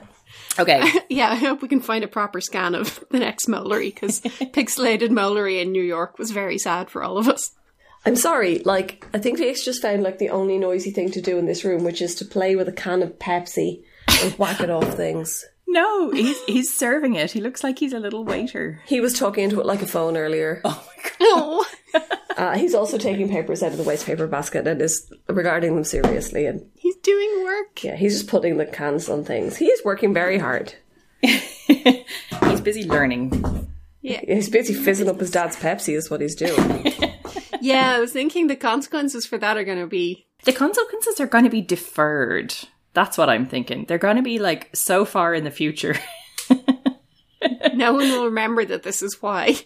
okay, 0.58 0.82
yeah, 1.08 1.30
I 1.30 1.36
hope 1.36 1.62
we 1.62 1.68
can 1.68 1.80
find 1.80 2.02
a 2.04 2.08
proper 2.08 2.40
scan 2.40 2.74
of 2.74 3.02
the 3.10 3.18
next 3.20 3.46
Molery 3.46 3.94
because 3.94 4.20
pixelated 4.20 5.10
Molery 5.10 5.62
in 5.62 5.70
New 5.72 5.82
York 5.82 6.18
was 6.18 6.30
very 6.32 6.58
sad 6.58 6.90
for 6.90 7.02
all 7.02 7.16
of 7.18 7.28
us. 7.28 7.52
I'm 8.04 8.16
sorry, 8.16 8.58
like, 8.60 9.06
I 9.14 9.18
think 9.18 9.38
Felix 9.38 9.64
just 9.64 9.80
found, 9.82 10.02
like, 10.02 10.18
the 10.18 10.30
only 10.30 10.58
noisy 10.58 10.90
thing 10.90 11.10
to 11.12 11.20
do 11.22 11.38
in 11.38 11.46
this 11.46 11.64
room, 11.64 11.84
which 11.84 12.02
is 12.02 12.14
to 12.16 12.24
play 12.24 12.56
with 12.56 12.68
a 12.68 12.72
can 12.72 13.00
of 13.02 13.18
Pepsi 13.18 13.82
and 14.22 14.32
whack 14.34 14.60
it 14.60 14.70
off 14.70 14.94
things. 14.94 15.44
no, 15.68 16.10
he's 16.10 16.42
he's 16.44 16.74
serving 16.74 17.14
it. 17.14 17.30
He 17.30 17.40
looks 17.40 17.62
like 17.62 17.78
he's 17.78 17.92
a 17.92 18.00
little 18.00 18.24
waiter. 18.24 18.80
He 18.86 19.00
was 19.00 19.16
talking 19.18 19.44
into 19.44 19.60
it 19.60 19.66
like 19.66 19.82
a 19.82 19.86
phone 19.86 20.16
earlier. 20.16 20.60
Oh 20.64 20.84
my 20.86 21.10
god! 21.18 21.66
Uh, 22.32 22.56
he's 22.56 22.74
also 22.74 22.96
taking 22.96 23.28
papers 23.28 23.62
out 23.62 23.72
of 23.72 23.76
the 23.76 23.84
waste 23.84 24.06
paper 24.06 24.26
basket 24.26 24.66
and 24.66 24.80
is 24.80 25.12
regarding 25.28 25.74
them 25.74 25.84
seriously. 25.84 26.46
And 26.46 26.66
he's 26.74 26.96
doing 26.96 27.44
work. 27.44 27.84
yeah, 27.84 27.94
he's 27.94 28.14
just 28.18 28.30
putting 28.30 28.56
the 28.56 28.64
cans 28.64 29.10
on 29.10 29.22
things. 29.22 29.58
He 29.58 29.66
is 29.66 29.84
working 29.84 30.14
very 30.14 30.38
hard. 30.38 30.74
he's 31.20 32.60
busy 32.62 32.84
learning. 32.84 33.68
Yeah. 34.00 34.20
He's 34.26 34.48
busy 34.48 34.72
fizzing 34.72 35.10
up 35.10 35.20
his 35.20 35.30
dad's 35.30 35.56
Pepsi, 35.56 35.94
is 35.94 36.10
what 36.10 36.22
he's 36.22 36.34
doing. 36.34 36.94
Yeah, 37.62 37.94
I 37.94 38.00
was 38.00 38.12
thinking 38.12 38.48
the 38.48 38.56
consequences 38.56 39.24
for 39.24 39.38
that 39.38 39.56
are 39.56 39.64
going 39.64 39.78
to 39.78 39.86
be 39.86 40.26
The 40.44 40.52
consequences 40.52 41.20
are 41.20 41.26
going 41.26 41.44
to 41.44 41.50
be 41.50 41.62
deferred. 41.62 42.54
That's 42.92 43.16
what 43.16 43.30
I'm 43.30 43.46
thinking. 43.46 43.86
They're 43.86 43.98
going 43.98 44.16
to 44.16 44.22
be 44.22 44.38
like 44.38 44.74
so 44.74 45.04
far 45.04 45.32
in 45.32 45.44
the 45.44 45.50
future. 45.50 45.96
no 47.74 47.94
one 47.94 48.10
will 48.10 48.26
remember 48.26 48.64
that 48.64 48.82
this 48.82 49.00
is 49.00 49.22
why. 49.22 49.56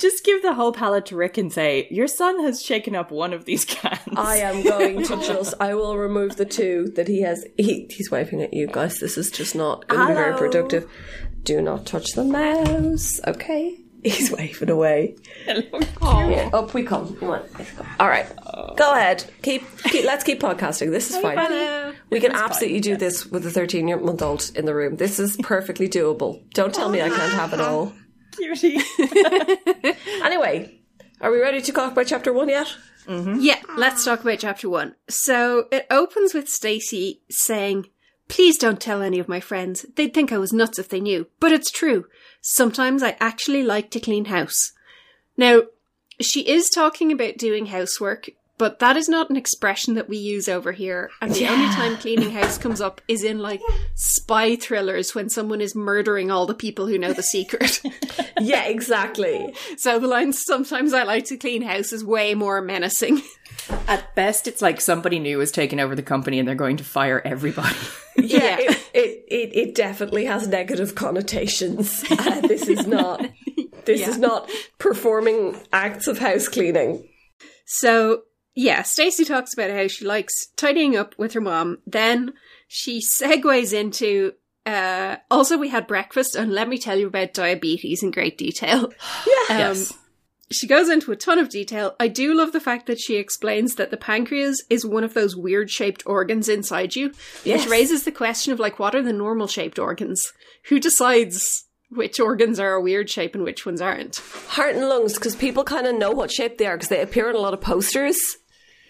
Just 0.00 0.24
give 0.24 0.42
the 0.42 0.54
whole 0.54 0.72
palette 0.72 1.06
to 1.06 1.16
Rick 1.16 1.38
and 1.38 1.52
say, 1.52 1.86
"Your 1.90 2.08
son 2.08 2.42
has 2.42 2.62
shaken 2.62 2.94
up 2.94 3.10
one 3.10 3.32
of 3.32 3.44
these 3.44 3.64
cans." 3.64 4.00
I 4.16 4.38
am 4.38 4.62
going 4.62 5.04
to 5.04 5.16
just. 5.26 5.54
I 5.60 5.74
will 5.74 5.96
remove 5.96 6.36
the 6.36 6.44
two 6.44 6.92
that 6.96 7.08
he 7.08 7.22
has. 7.22 7.44
He, 7.56 7.86
he's 7.90 8.10
waving 8.10 8.42
at 8.42 8.52
you 8.52 8.66
guys. 8.66 8.98
This 8.98 9.16
is 9.16 9.30
just 9.30 9.54
not 9.54 9.86
going 9.88 10.02
to 10.02 10.08
be 10.08 10.14
very 10.14 10.36
productive. 10.36 10.90
Do 11.44 11.62
not 11.62 11.86
touch 11.86 12.12
the 12.12 12.24
mouse. 12.24 13.20
Okay. 13.26 13.85
He's 14.02 14.30
waving 14.30 14.70
away. 14.70 15.16
Oh, 16.02 16.28
Yeah, 16.28 16.50
up 16.52 16.72
we 16.74 16.82
come. 16.84 17.16
Come 17.16 17.30
on. 17.30 17.42
let's 17.58 17.72
go. 17.72 17.84
All 17.98 18.08
right. 18.08 18.26
Go 18.76 18.92
ahead. 18.92 19.24
Keep, 19.42 19.62
keep. 19.84 20.04
Let's 20.04 20.22
keep 20.24 20.40
podcasting. 20.40 20.90
This 20.90 21.10
is 21.10 21.16
fine. 21.18 21.36
hello. 21.38 21.92
We 22.10 22.20
can 22.20 22.32
absolutely 22.32 22.80
do 22.80 22.96
this 22.96 23.26
with 23.26 23.44
a 23.46 23.50
13 23.50 23.88
year 23.88 23.98
month 23.98 24.22
old 24.22 24.50
in 24.54 24.64
the 24.64 24.74
room. 24.74 24.96
This 24.96 25.18
is 25.18 25.36
perfectly 25.38 25.88
doable. 25.88 26.42
Don't 26.52 26.74
tell 26.74 26.88
me 26.88 27.02
I 27.02 27.08
can't 27.08 27.32
have 27.32 27.52
it 27.52 27.60
all. 27.60 27.92
Cutie. 28.32 28.78
Anyway, 30.22 30.80
are 31.20 31.30
we 31.30 31.40
ready 31.40 31.60
to 31.60 31.72
talk 31.72 31.92
about 31.92 32.06
chapter 32.06 32.32
one 32.32 32.48
yet? 32.48 32.74
Yeah, 33.08 33.60
let's 33.76 34.04
talk 34.04 34.20
about 34.22 34.40
chapter 34.40 34.68
one. 34.68 34.94
So 35.08 35.66
it 35.70 35.86
opens 35.90 36.34
with 36.34 36.48
Stacey 36.48 37.22
saying, 37.30 37.86
Please 38.28 38.58
don't 38.58 38.80
tell 38.80 39.02
any 39.02 39.18
of 39.18 39.28
my 39.28 39.40
friends. 39.40 39.86
They'd 39.94 40.12
think 40.12 40.32
I 40.32 40.38
was 40.38 40.52
nuts 40.52 40.78
if 40.78 40.88
they 40.88 41.00
knew. 41.00 41.26
But 41.38 41.52
it's 41.52 41.70
true. 41.70 42.06
Sometimes 42.40 43.02
I 43.02 43.16
actually 43.20 43.62
like 43.62 43.90
to 43.90 44.00
clean 44.00 44.26
house. 44.26 44.72
Now, 45.36 45.62
she 46.20 46.48
is 46.48 46.70
talking 46.70 47.12
about 47.12 47.36
doing 47.36 47.66
housework, 47.66 48.30
but 48.58 48.78
that 48.78 48.96
is 48.96 49.08
not 49.08 49.28
an 49.30 49.36
expression 49.36 49.94
that 49.94 50.08
we 50.08 50.16
use 50.16 50.48
over 50.48 50.72
here. 50.72 51.10
And 51.20 51.32
the 51.32 51.46
only 51.48 51.66
time 51.74 51.96
cleaning 51.96 52.30
house 52.30 52.56
comes 52.58 52.80
up 52.80 53.00
is 53.08 53.22
in 53.24 53.38
like 53.38 53.60
spy 53.94 54.56
thrillers 54.56 55.14
when 55.14 55.28
someone 55.28 55.60
is 55.60 55.74
murdering 55.74 56.30
all 56.30 56.46
the 56.46 56.54
people 56.54 56.86
who 56.86 56.98
know 56.98 57.12
the 57.12 57.22
secret. 57.22 57.80
Yeah, 58.38 58.64
exactly. 58.64 59.54
so 59.78 59.98
the 59.98 60.06
line, 60.06 60.30
sometimes 60.34 60.92
I 60.92 61.04
like 61.04 61.24
to 61.26 61.38
clean 61.38 61.62
house 61.62 61.90
is 61.90 62.04
way 62.04 62.34
more 62.34 62.60
menacing. 62.60 63.22
At 63.88 64.14
best, 64.14 64.46
it's 64.46 64.60
like 64.60 64.78
somebody 64.82 65.18
new 65.18 65.38
has 65.38 65.50
taken 65.50 65.80
over 65.80 65.94
the 65.94 66.02
company 66.02 66.38
and 66.38 66.46
they're 66.46 66.54
going 66.54 66.76
to 66.76 66.84
fire 66.84 67.22
everybody. 67.24 67.74
Yeah, 68.18 68.58
Yeah. 68.58 68.58
It, 68.60 68.78
it, 68.94 69.24
it, 69.28 69.56
it 69.56 69.74
definitely 69.74 70.26
has 70.26 70.48
negative 70.48 70.94
connotations. 70.94 72.04
Uh, 72.10 72.40
this 72.42 72.68
is 72.68 72.86
not. 72.86 73.26
This 73.86 74.00
Yeah. 74.02 74.10
is 74.10 74.18
not 74.18 74.50
performing 74.78 75.58
acts 75.72 76.06
of 76.06 76.18
house 76.18 76.46
cleaning. 76.48 77.08
So 77.64 78.22
yeah, 78.56 78.82
Stacey 78.82 79.24
talks 79.24 79.52
about 79.52 79.70
how 79.70 79.86
she 79.86 80.04
likes 80.04 80.46
tidying 80.56 80.96
up 80.96 81.14
with 81.18 81.34
her 81.34 81.40
mom. 81.40 81.78
Then 81.86 82.32
she 82.66 83.00
segues 83.00 83.72
into 83.72 84.32
uh 84.64 85.16
also 85.30 85.56
we 85.56 85.68
had 85.68 85.86
breakfast 85.86 86.34
and 86.34 86.50
let 86.52 86.68
me 86.68 86.76
tell 86.78 86.98
you 86.98 87.06
about 87.06 87.32
diabetes 87.34 88.02
in 88.02 88.10
great 88.10 88.36
detail. 88.36 88.92
Um, 89.48 89.58
yes. 89.58 89.92
She 90.50 90.66
goes 90.66 90.88
into 90.88 91.12
a 91.12 91.16
ton 91.16 91.38
of 91.38 91.48
detail. 91.48 91.94
I 92.00 92.08
do 92.08 92.32
love 92.34 92.50
the 92.52 92.60
fact 92.60 92.86
that 92.86 92.98
she 93.00 93.14
explains 93.16 93.76
that 93.76 93.90
the 93.92 93.96
pancreas 93.96 94.64
is 94.70 94.84
one 94.86 95.04
of 95.04 95.14
those 95.14 95.36
weird 95.36 95.70
shaped 95.70 96.02
organs 96.06 96.48
inside 96.48 96.96
you, 96.96 97.12
Yes. 97.44 97.60
which 97.62 97.70
raises 97.70 98.02
the 98.04 98.10
question 98.12 98.52
of 98.52 98.58
like 98.58 98.78
what 98.80 98.94
are 98.96 99.02
the 99.02 99.12
normal 99.12 99.46
shaped 99.48 99.78
organs? 99.78 100.32
Who 100.68 100.80
decides 100.80 101.64
which 101.90 102.18
organs 102.18 102.58
are 102.58 102.72
a 102.74 102.80
weird 102.80 103.08
shape 103.10 103.34
and 103.36 103.44
which 103.44 103.64
ones 103.66 103.80
aren't? 103.80 104.16
Heart 104.48 104.74
and 104.76 104.88
lungs, 104.88 105.14
because 105.14 105.36
people 105.36 105.62
kind 105.62 105.86
of 105.86 105.94
know 105.94 106.10
what 106.10 106.32
shape 106.32 106.58
they 106.58 106.66
are 106.66 106.76
because 106.76 106.88
they 106.88 107.02
appear 107.02 107.28
in 107.30 107.36
a 107.36 107.40
lot 107.40 107.54
of 107.54 107.60
posters 107.60 108.18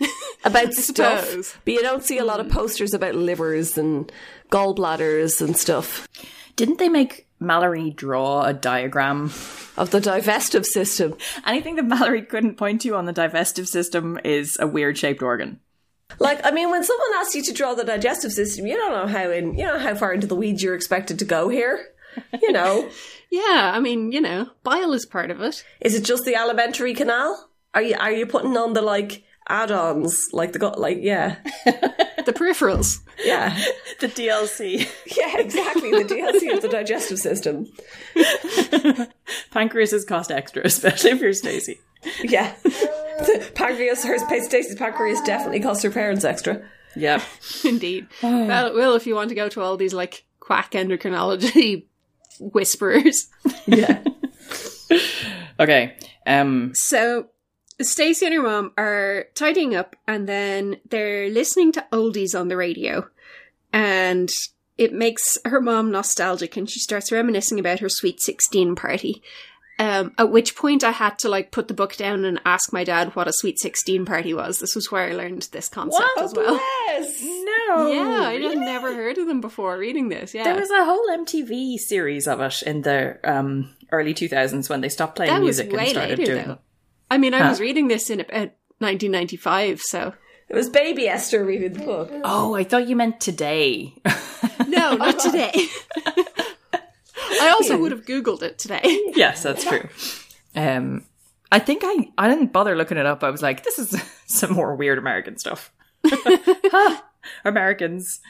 about 0.45 0.73
stuff. 0.73 1.61
But 1.65 1.75
you 1.75 1.83
don't 1.83 2.05
see 2.05 2.19
a 2.19 2.25
lot 2.25 2.41
of 2.41 2.47
hmm. 2.47 2.53
posters 2.53 2.95
about 2.95 3.15
livers 3.15 3.77
and 3.79 4.11
gallbladders 4.51 5.41
and 5.41 5.57
stuff 5.57 6.07
Didn't 6.55 6.79
they 6.79 6.89
make 6.89 7.27
Mallory 7.41 7.91
draw 7.91 8.45
a 8.45 8.55
diagram? 8.55 9.33
of 9.77 9.91
the 9.91 10.01
digestive 10.01 10.65
system. 10.65 11.15
Anything 11.47 11.77
that 11.77 11.85
Mallory 11.85 12.23
couldn't 12.23 12.55
point 12.55 12.81
to 12.81 12.95
on 12.95 13.05
the 13.05 13.13
digestive 13.13 13.69
system 13.69 14.19
is 14.25 14.57
a 14.59 14.67
weird 14.67 14.97
shaped 14.97 15.23
organ. 15.23 15.61
Like, 16.19 16.41
I 16.47 16.51
mean, 16.51 16.71
when 16.71 16.83
someone 16.83 17.09
asks 17.17 17.35
you 17.35 17.43
to 17.43 17.53
draw 17.53 17.75
the 17.75 17.85
digestive 17.85 18.33
system, 18.33 18.67
you 18.67 18.75
don't 18.75 18.93
know 18.93 19.07
how 19.07 19.31
in, 19.31 19.59
you 19.59 19.67
know 19.67 19.79
how 19.79 19.95
far 19.95 20.15
into 20.15 20.27
the 20.27 20.35
weeds 20.35 20.63
you're 20.63 20.75
expected 20.75 21.19
to 21.19 21.27
go 21.27 21.51
here. 21.51 21.89
You 22.41 22.53
know, 22.53 22.89
Yeah, 23.31 23.73
I 23.75 23.81
mean, 23.81 24.13
you 24.13 24.21
know, 24.21 24.51
bile 24.63 24.93
is 24.93 25.05
part 25.05 25.31
of 25.31 25.41
it. 25.41 25.65
is 25.81 25.95
it 25.95 26.05
just 26.05 26.25
the 26.25 26.37
alimentary 26.37 26.95
canal? 26.95 27.51
Are 27.75 27.83
you 27.83 27.97
are 27.99 28.13
you 28.13 28.27
putting 28.27 28.57
on 28.57 28.73
the 28.73 28.83
like 28.83 29.25
add-ons, 29.49 30.29
like 30.33 30.53
the 30.53 30.59
gut, 30.59 30.79
like 30.79 30.99
yeah, 31.01 31.37
The 31.65 32.33
peripherals. 32.33 32.99
yeah, 33.25 33.57
The 34.01 34.09
DLC. 34.09 34.89
yeah, 35.17 35.39
exactly. 35.39 35.91
The 35.91 36.05
DLC 36.05 36.55
of 36.55 36.63
the 36.63 36.69
digestive 36.69 37.19
system. 37.19 37.67
Pancreases 39.53 40.05
cost 40.07 40.31
extra, 40.31 40.63
especially 40.65 41.11
if 41.11 41.21
you're 41.21 41.33
Stacey. 41.33 41.79
Yeah, 42.23 42.55
the 42.63 43.51
pancreas. 43.55 44.05
Her 44.05 44.19
Stacey's 44.19 44.75
pancreas 44.77 45.21
definitely 45.23 45.61
cost 45.61 45.83
her 45.83 45.91
parents 45.91 46.25
extra. 46.25 46.63
yeah 46.95 47.23
Indeed. 47.65 48.07
well, 48.23 48.75
well, 48.75 48.95
if 48.95 49.07
you 49.07 49.15
want 49.15 49.29
to 49.31 49.35
go 49.35 49.49
to 49.49 49.61
all 49.61 49.77
these 49.77 49.95
like 49.95 50.25
quack 50.41 50.73
endocrinology 50.73 51.87
whispers 52.41 53.29
Yeah, 53.67 54.03
Okay. 55.59 55.97
Um. 56.27 56.73
So 56.75 57.29
Stacey 57.81 58.27
and 58.27 58.35
her 58.35 58.43
mom 58.43 58.73
are 58.79 59.27
tidying 59.35 59.75
up 59.75 59.97
and 60.07 60.29
then 60.29 60.79
they're 60.89 61.29
listening 61.29 61.73
to 61.73 61.87
oldies 61.93 62.39
on 62.39 62.49
the 62.49 62.57
radio. 62.57 63.09
And 63.73 64.31
it 64.79 64.93
makes 64.93 65.39
her 65.45 65.61
mom 65.61 65.91
nostalgic 65.91 66.57
and 66.57 66.69
she 66.71 66.81
starts 66.81 67.13
reminiscing 67.13 67.59
about 67.59 67.81
her 67.81 67.89
sweet 67.89 68.21
16 68.21 68.75
party. 68.77 69.23
Um, 69.79 70.15
at 70.17 70.31
which 70.31 70.57
point 70.57 70.83
I 70.85 70.91
had 70.91 71.19
to 71.19 71.29
like 71.29 71.51
put 71.51 71.69
the 71.69 71.75
book 71.75 71.97
down 71.97 72.25
and 72.25 72.41
ask 72.47 72.73
my 72.73 72.83
dad 72.83 73.15
what 73.15 73.29
a 73.29 73.33
sweet 73.33 73.59
16 73.61 74.07
party 74.07 74.33
was. 74.33 74.59
This 74.59 74.75
was 74.75 74.91
where 74.91 75.11
I 75.11 75.15
learned 75.15 75.49
this 75.53 75.69
concept 75.69 76.09
as 76.19 76.33
well. 76.33 76.55
Yes. 76.89 77.23
No. 77.23 77.93
Yeah, 77.93 78.29
I 78.29 78.41
had 78.41 78.57
never 78.57 78.95
heard 78.95 79.19
of 79.19 79.27
them 79.27 79.43
before 79.43 79.77
reading 79.77 80.09
this. 80.09 80.33
Yeah. 80.33 80.45
There 80.45 80.59
was 80.59 80.71
a 80.71 80.85
whole 80.87 81.07
MTV 81.11 81.77
series 81.77 82.27
of 82.27 82.41
it 82.41 82.63
in 82.63 82.83
the 82.83 83.19
um, 83.23 83.75
early 83.93 84.15
2000s 84.15 84.71
when 84.71 84.81
they 84.81 84.89
stopped 84.89 85.17
playing 85.17 85.33
that 85.33 85.43
was 85.43 85.59
music 85.59 85.67
and 85.67 85.77
way 85.77 85.89
started 85.91 86.19
later 86.19 86.33
doing. 86.33 86.49
though. 86.49 86.59
I 87.11 87.19
mean, 87.19 87.35
I 87.35 87.39
Huh. 87.43 87.51
was 87.51 87.61
reading 87.61 87.89
this 87.89 88.11
in 88.11 88.21
about 88.21 88.51
1995, 88.79 89.81
so 89.81 90.15
It 90.49 90.55
was 90.55 90.69
baby 90.69 91.09
Esther 91.09 91.45
reading 91.45 91.73
the 91.73 91.85
book. 91.85 92.11
Oh, 92.25 92.55
I 92.55 92.65
thought 92.65 92.89
you 92.89 92.95
meant 92.97 93.21
today. 93.21 93.95
no, 94.69 94.95
not 94.97 95.19
today. 95.19 95.53
I 97.43 97.49
also 97.49 97.77
would 97.79 97.91
have 97.93 98.05
googled 98.05 98.43
it 98.43 98.59
today. 98.59 98.81
yes, 99.15 99.43
that's 99.43 99.65
true. 99.65 99.89
Um, 100.55 101.05
I 101.51 101.59
think 101.59 101.83
I 101.85 102.09
I 102.19 102.29
didn't 102.29 102.53
bother 102.53 102.77
looking 102.77 102.97
it 102.99 103.07
up. 103.07 103.23
I 103.25 103.31
was 103.31 103.43
like, 103.43 103.65
this 103.65 103.79
is 103.79 104.01
some 104.27 104.53
more 104.53 104.75
weird 104.77 104.99
American 104.99 105.37
stuff. 105.39 105.73
Americans. 107.45 108.21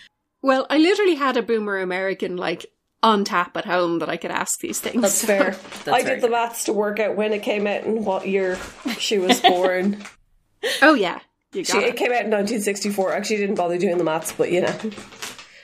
Well, 0.42 0.66
I 0.70 0.78
literally 0.78 1.14
had 1.16 1.36
a 1.36 1.42
boomer 1.42 1.78
American 1.78 2.36
like 2.36 2.66
on 3.06 3.24
tap 3.24 3.56
at 3.56 3.64
home 3.64 4.00
that 4.00 4.08
I 4.08 4.16
could 4.16 4.32
ask 4.32 4.58
these 4.58 4.80
things. 4.80 5.00
That's 5.00 5.24
fair. 5.24 5.56
I 5.86 6.02
very 6.02 6.16
did 6.16 6.20
the 6.22 6.28
maths 6.28 6.64
to 6.64 6.72
work 6.72 6.98
out 6.98 7.14
when 7.14 7.32
it 7.32 7.42
came 7.42 7.66
out 7.66 7.84
and 7.84 8.04
what 8.04 8.26
year 8.26 8.58
she 8.98 9.18
was 9.18 9.40
born. 9.40 10.02
oh 10.82 10.94
yeah, 10.94 11.20
you 11.52 11.64
she, 11.64 11.78
it 11.78 11.90
it. 11.90 11.96
came 11.96 12.10
out 12.10 12.24
in 12.24 12.30
1964. 12.30 13.12
Actually, 13.12 13.36
didn't 13.36 13.54
bother 13.54 13.78
doing 13.78 13.96
the 13.96 14.04
maths, 14.04 14.32
but 14.32 14.50
you 14.50 14.62
know. 14.62 14.76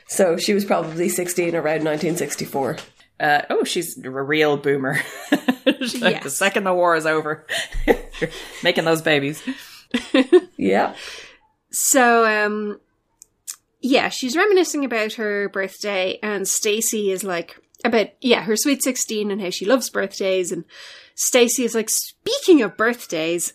So 0.06 0.36
she 0.36 0.54
was 0.54 0.64
probably 0.64 1.08
16 1.08 1.54
around 1.54 1.84
1964. 1.84 2.76
Uh, 3.18 3.42
oh, 3.50 3.64
she's 3.64 3.98
a 4.04 4.10
real 4.10 4.56
boomer. 4.56 5.00
She's 5.80 6.02
like, 6.02 6.22
The 6.22 6.30
second 6.30 6.64
the 6.64 6.74
war 6.74 6.96
is 6.96 7.06
over, 7.06 7.46
making 8.64 8.84
those 8.84 9.00
babies. 9.00 9.42
Yeah. 10.56 10.94
So, 11.70 12.26
um, 12.26 12.80
yeah, 13.82 14.08
she's 14.08 14.36
reminiscing 14.36 14.84
about 14.84 15.14
her 15.14 15.48
birthday, 15.48 16.18
and 16.22 16.46
Stacey 16.46 17.10
is 17.10 17.24
like, 17.24 17.58
about, 17.84 18.08
yeah, 18.20 18.42
her 18.42 18.56
sweet 18.56 18.82
16 18.82 19.30
and 19.30 19.40
how 19.40 19.50
she 19.50 19.64
loves 19.64 19.90
birthdays, 19.90 20.52
and 20.52 20.64
Stacey 21.14 21.64
is 21.64 21.74
like, 21.74 21.90
speaking 21.90 22.62
of 22.62 22.76
birthdays, 22.76 23.52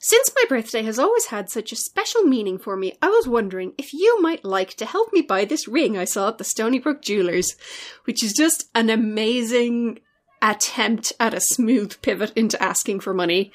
since 0.00 0.32
my 0.34 0.44
birthday 0.48 0.82
has 0.82 0.98
always 0.98 1.26
had 1.26 1.48
such 1.48 1.72
a 1.72 1.76
special 1.76 2.22
meaning 2.22 2.58
for 2.58 2.76
me, 2.76 2.92
I 3.00 3.08
was 3.08 3.28
wondering 3.28 3.72
if 3.78 3.92
you 3.92 4.20
might 4.20 4.44
like 4.44 4.74
to 4.74 4.86
help 4.86 5.12
me 5.12 5.22
buy 5.22 5.44
this 5.44 5.68
ring 5.68 5.96
I 5.96 6.04
saw 6.04 6.28
at 6.28 6.38
the 6.38 6.44
Stoneybrook 6.44 7.00
Jewelers, 7.00 7.56
which 8.04 8.22
is 8.22 8.32
just 8.32 8.68
an 8.74 8.90
amazing 8.90 10.00
attempt 10.42 11.12
at 11.18 11.34
a 11.34 11.40
smooth 11.40 12.00
pivot 12.02 12.32
into 12.36 12.62
asking 12.62 13.00
for 13.00 13.14
money. 13.14 13.52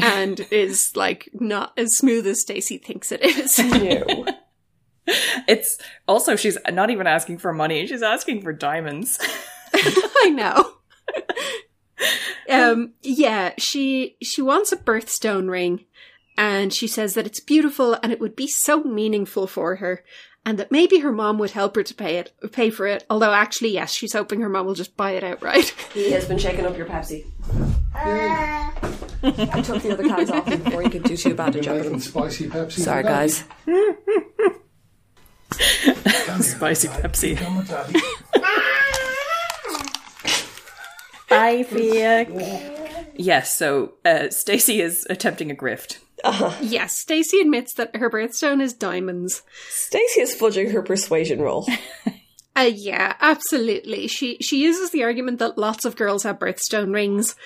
And 0.00 0.46
is 0.52 0.94
like 0.94 1.28
not 1.32 1.72
as 1.76 1.96
smooth 1.96 2.24
as 2.28 2.42
Stacey 2.42 2.78
thinks 2.78 3.10
it 3.10 3.20
is. 3.20 3.58
No. 3.58 4.26
It's 5.48 5.78
also 6.06 6.36
she's 6.36 6.58
not 6.70 6.90
even 6.90 7.06
asking 7.06 7.38
for 7.38 7.52
money; 7.52 7.86
she's 7.86 8.02
asking 8.02 8.42
for 8.42 8.52
diamonds. 8.52 9.18
I 9.74 10.30
know. 10.30 10.72
um 12.50 12.92
yeah, 13.02 13.52
she 13.58 14.16
she 14.22 14.42
wants 14.42 14.72
a 14.72 14.76
birthstone 14.76 15.50
ring 15.50 15.84
and 16.36 16.72
she 16.72 16.86
says 16.86 17.14
that 17.14 17.26
it's 17.26 17.40
beautiful 17.40 17.96
and 18.02 18.12
it 18.12 18.20
would 18.20 18.36
be 18.36 18.46
so 18.46 18.82
meaningful 18.82 19.46
for 19.46 19.76
her 19.76 20.04
and 20.44 20.58
that 20.58 20.70
maybe 20.70 21.00
her 21.00 21.12
mom 21.12 21.38
would 21.38 21.50
help 21.50 21.74
her 21.76 21.82
to 21.82 21.94
pay 21.94 22.16
it 22.16 22.32
pay 22.52 22.70
for 22.70 22.86
it. 22.86 23.04
Although 23.10 23.32
actually 23.32 23.70
yes, 23.70 23.92
she's 23.92 24.12
hoping 24.12 24.40
her 24.40 24.48
mom 24.48 24.66
will 24.66 24.74
just 24.74 24.96
buy 24.96 25.12
it 25.12 25.24
outright. 25.24 25.74
He 25.92 26.10
has 26.12 26.26
been 26.26 26.38
shaking 26.38 26.66
up 26.66 26.76
your 26.76 26.86
Pepsi. 26.86 27.24
I 27.94 29.62
took 29.62 29.82
the 29.82 29.92
other 29.92 30.04
cans 30.04 30.30
off 30.30 30.46
before 30.46 30.82
he 30.82 30.88
could 30.90 31.02
do 31.02 31.16
too 31.16 31.34
bad 31.34 31.56
a 31.56 31.60
job. 31.60 31.78
Making 31.78 32.00
spicy 32.00 32.48
Pepsi. 32.48 32.80
Sorry, 32.80 33.02
guys. 33.02 33.44
Daddy. 35.50 36.42
Spicy 36.42 36.88
Pepsi. 36.88 37.36
Come 37.36 37.56
with 37.58 37.70
I 41.30 41.62
feel. 41.64 42.62
Yes, 43.14 43.54
so 43.54 43.94
uh, 44.04 44.30
Stacey 44.30 44.80
is 44.80 45.06
attempting 45.10 45.50
a 45.50 45.54
grift. 45.54 45.98
yes, 46.60 46.96
Stacey 46.96 47.40
admits 47.40 47.74
that 47.74 47.94
her 47.96 48.10
birthstone 48.10 48.60
is 48.62 48.72
diamonds. 48.72 49.42
Stacey 49.68 50.20
is 50.20 50.34
fudging 50.34 50.72
her 50.72 50.82
persuasion 50.82 51.40
roll. 51.40 51.66
Uh, 52.56 52.62
yeah, 52.62 53.14
absolutely. 53.20 54.08
She 54.08 54.36
she 54.38 54.60
uses 54.60 54.90
the 54.90 55.04
argument 55.04 55.38
that 55.38 55.56
lots 55.56 55.84
of 55.84 55.94
girls 55.94 56.24
have 56.24 56.40
birthstone 56.40 56.92
rings, 56.92 57.36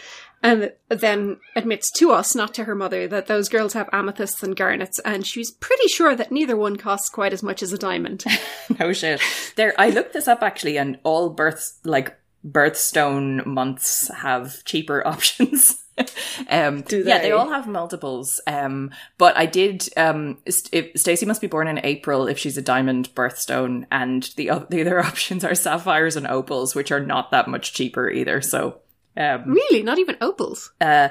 and 0.42 0.72
then 0.88 1.38
admits 1.54 1.90
to 1.98 2.10
us, 2.12 2.34
not 2.34 2.52
to 2.54 2.64
her 2.64 2.74
mother, 2.74 3.06
that 3.08 3.26
those 3.26 3.48
girls 3.48 3.72
have 3.74 3.88
amethysts 3.92 4.42
and 4.42 4.56
garnets, 4.56 4.98
and 5.04 5.26
she's 5.26 5.50
pretty 5.50 5.86
sure 5.88 6.16
that 6.16 6.32
neither 6.32 6.56
one 6.56 6.76
costs 6.76 7.08
quite 7.08 7.32
as 7.32 7.42
much 7.42 7.62
as 7.62 7.72
a 7.72 7.78
diamond. 7.78 8.24
No 8.78 8.92
shit. 8.92 9.20
There, 9.56 9.74
I 9.78 9.90
looked 9.90 10.12
this 10.14 10.26
up 10.28 10.42
actually, 10.42 10.78
and 10.78 10.98
all 11.04 11.30
births 11.30 11.78
like 11.84 12.16
birthstone 12.44 13.44
months 13.46 14.08
have 14.08 14.64
cheaper 14.64 15.06
options. 15.06 15.78
um, 16.48 16.80
Do 16.82 16.98
Yeah, 17.06 17.18
they 17.18 17.24
they? 17.24 17.32
all 17.32 17.50
have 17.50 17.66
multiples. 17.66 18.40
Um, 18.46 18.90
but 19.18 19.36
I 19.36 19.46
did. 19.46 19.88
Um, 19.96 20.38
St- 20.48 20.72
if 20.94 21.00
Stacey 21.00 21.26
must 21.26 21.40
be 21.42 21.46
born 21.48 21.68
in 21.68 21.80
April 21.84 22.26
if 22.28 22.38
she's 22.38 22.56
a 22.56 22.62
diamond 22.62 23.10
birthstone, 23.14 23.84
and 23.90 24.22
the 24.36 24.50
other, 24.50 24.66
the 24.70 24.80
other 24.80 25.00
options 25.04 25.44
are 25.44 25.54
sapphires 25.54 26.16
and 26.16 26.26
opals, 26.26 26.74
which 26.74 26.90
are 26.90 27.00
not 27.04 27.30
that 27.30 27.48
much 27.48 27.74
cheaper 27.74 28.08
either. 28.10 28.40
So. 28.40 28.78
Um, 29.16 29.44
really, 29.46 29.82
not 29.82 29.98
even 29.98 30.16
opals. 30.20 30.72
uh, 30.80 31.08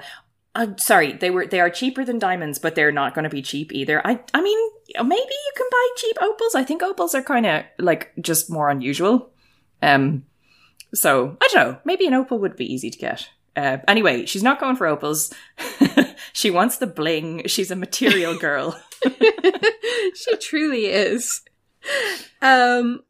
I'm 0.53 0.77
sorry, 0.77 1.13
they 1.13 1.29
were 1.29 1.45
they 1.45 1.61
are 1.61 1.69
cheaper 1.69 2.03
than 2.03 2.19
diamonds, 2.19 2.59
but 2.59 2.75
they're 2.75 2.91
not 2.91 3.13
going 3.15 3.23
to 3.23 3.29
be 3.29 3.41
cheap 3.41 3.71
either. 3.71 4.05
I 4.05 4.19
I 4.33 4.41
mean, 4.41 4.69
maybe 4.95 5.13
you 5.15 5.51
can 5.55 5.67
buy 5.71 5.89
cheap 5.95 6.17
opals. 6.21 6.55
I 6.55 6.63
think 6.63 6.83
opals 6.83 7.15
are 7.15 7.23
kind 7.23 7.45
of 7.45 7.63
like 7.79 8.11
just 8.19 8.49
more 8.49 8.69
unusual. 8.69 9.31
Um, 9.81 10.25
so 10.93 11.37
I 11.41 11.47
don't 11.51 11.67
know. 11.67 11.79
Maybe 11.85 12.05
an 12.05 12.13
opal 12.13 12.39
would 12.39 12.57
be 12.57 12.71
easy 12.71 12.89
to 12.89 12.97
get. 12.97 13.29
Uh, 13.55 13.77
anyway, 13.87 14.25
she's 14.25 14.43
not 14.43 14.59
going 14.59 14.75
for 14.75 14.87
opals. 14.87 15.33
she 16.33 16.51
wants 16.51 16.77
the 16.77 16.87
bling. 16.87 17.43
She's 17.47 17.71
a 17.71 17.75
material 17.75 18.37
girl. 18.39 18.77
she 20.15 20.37
truly 20.37 20.87
is. 20.87 21.41
Um, 22.41 23.03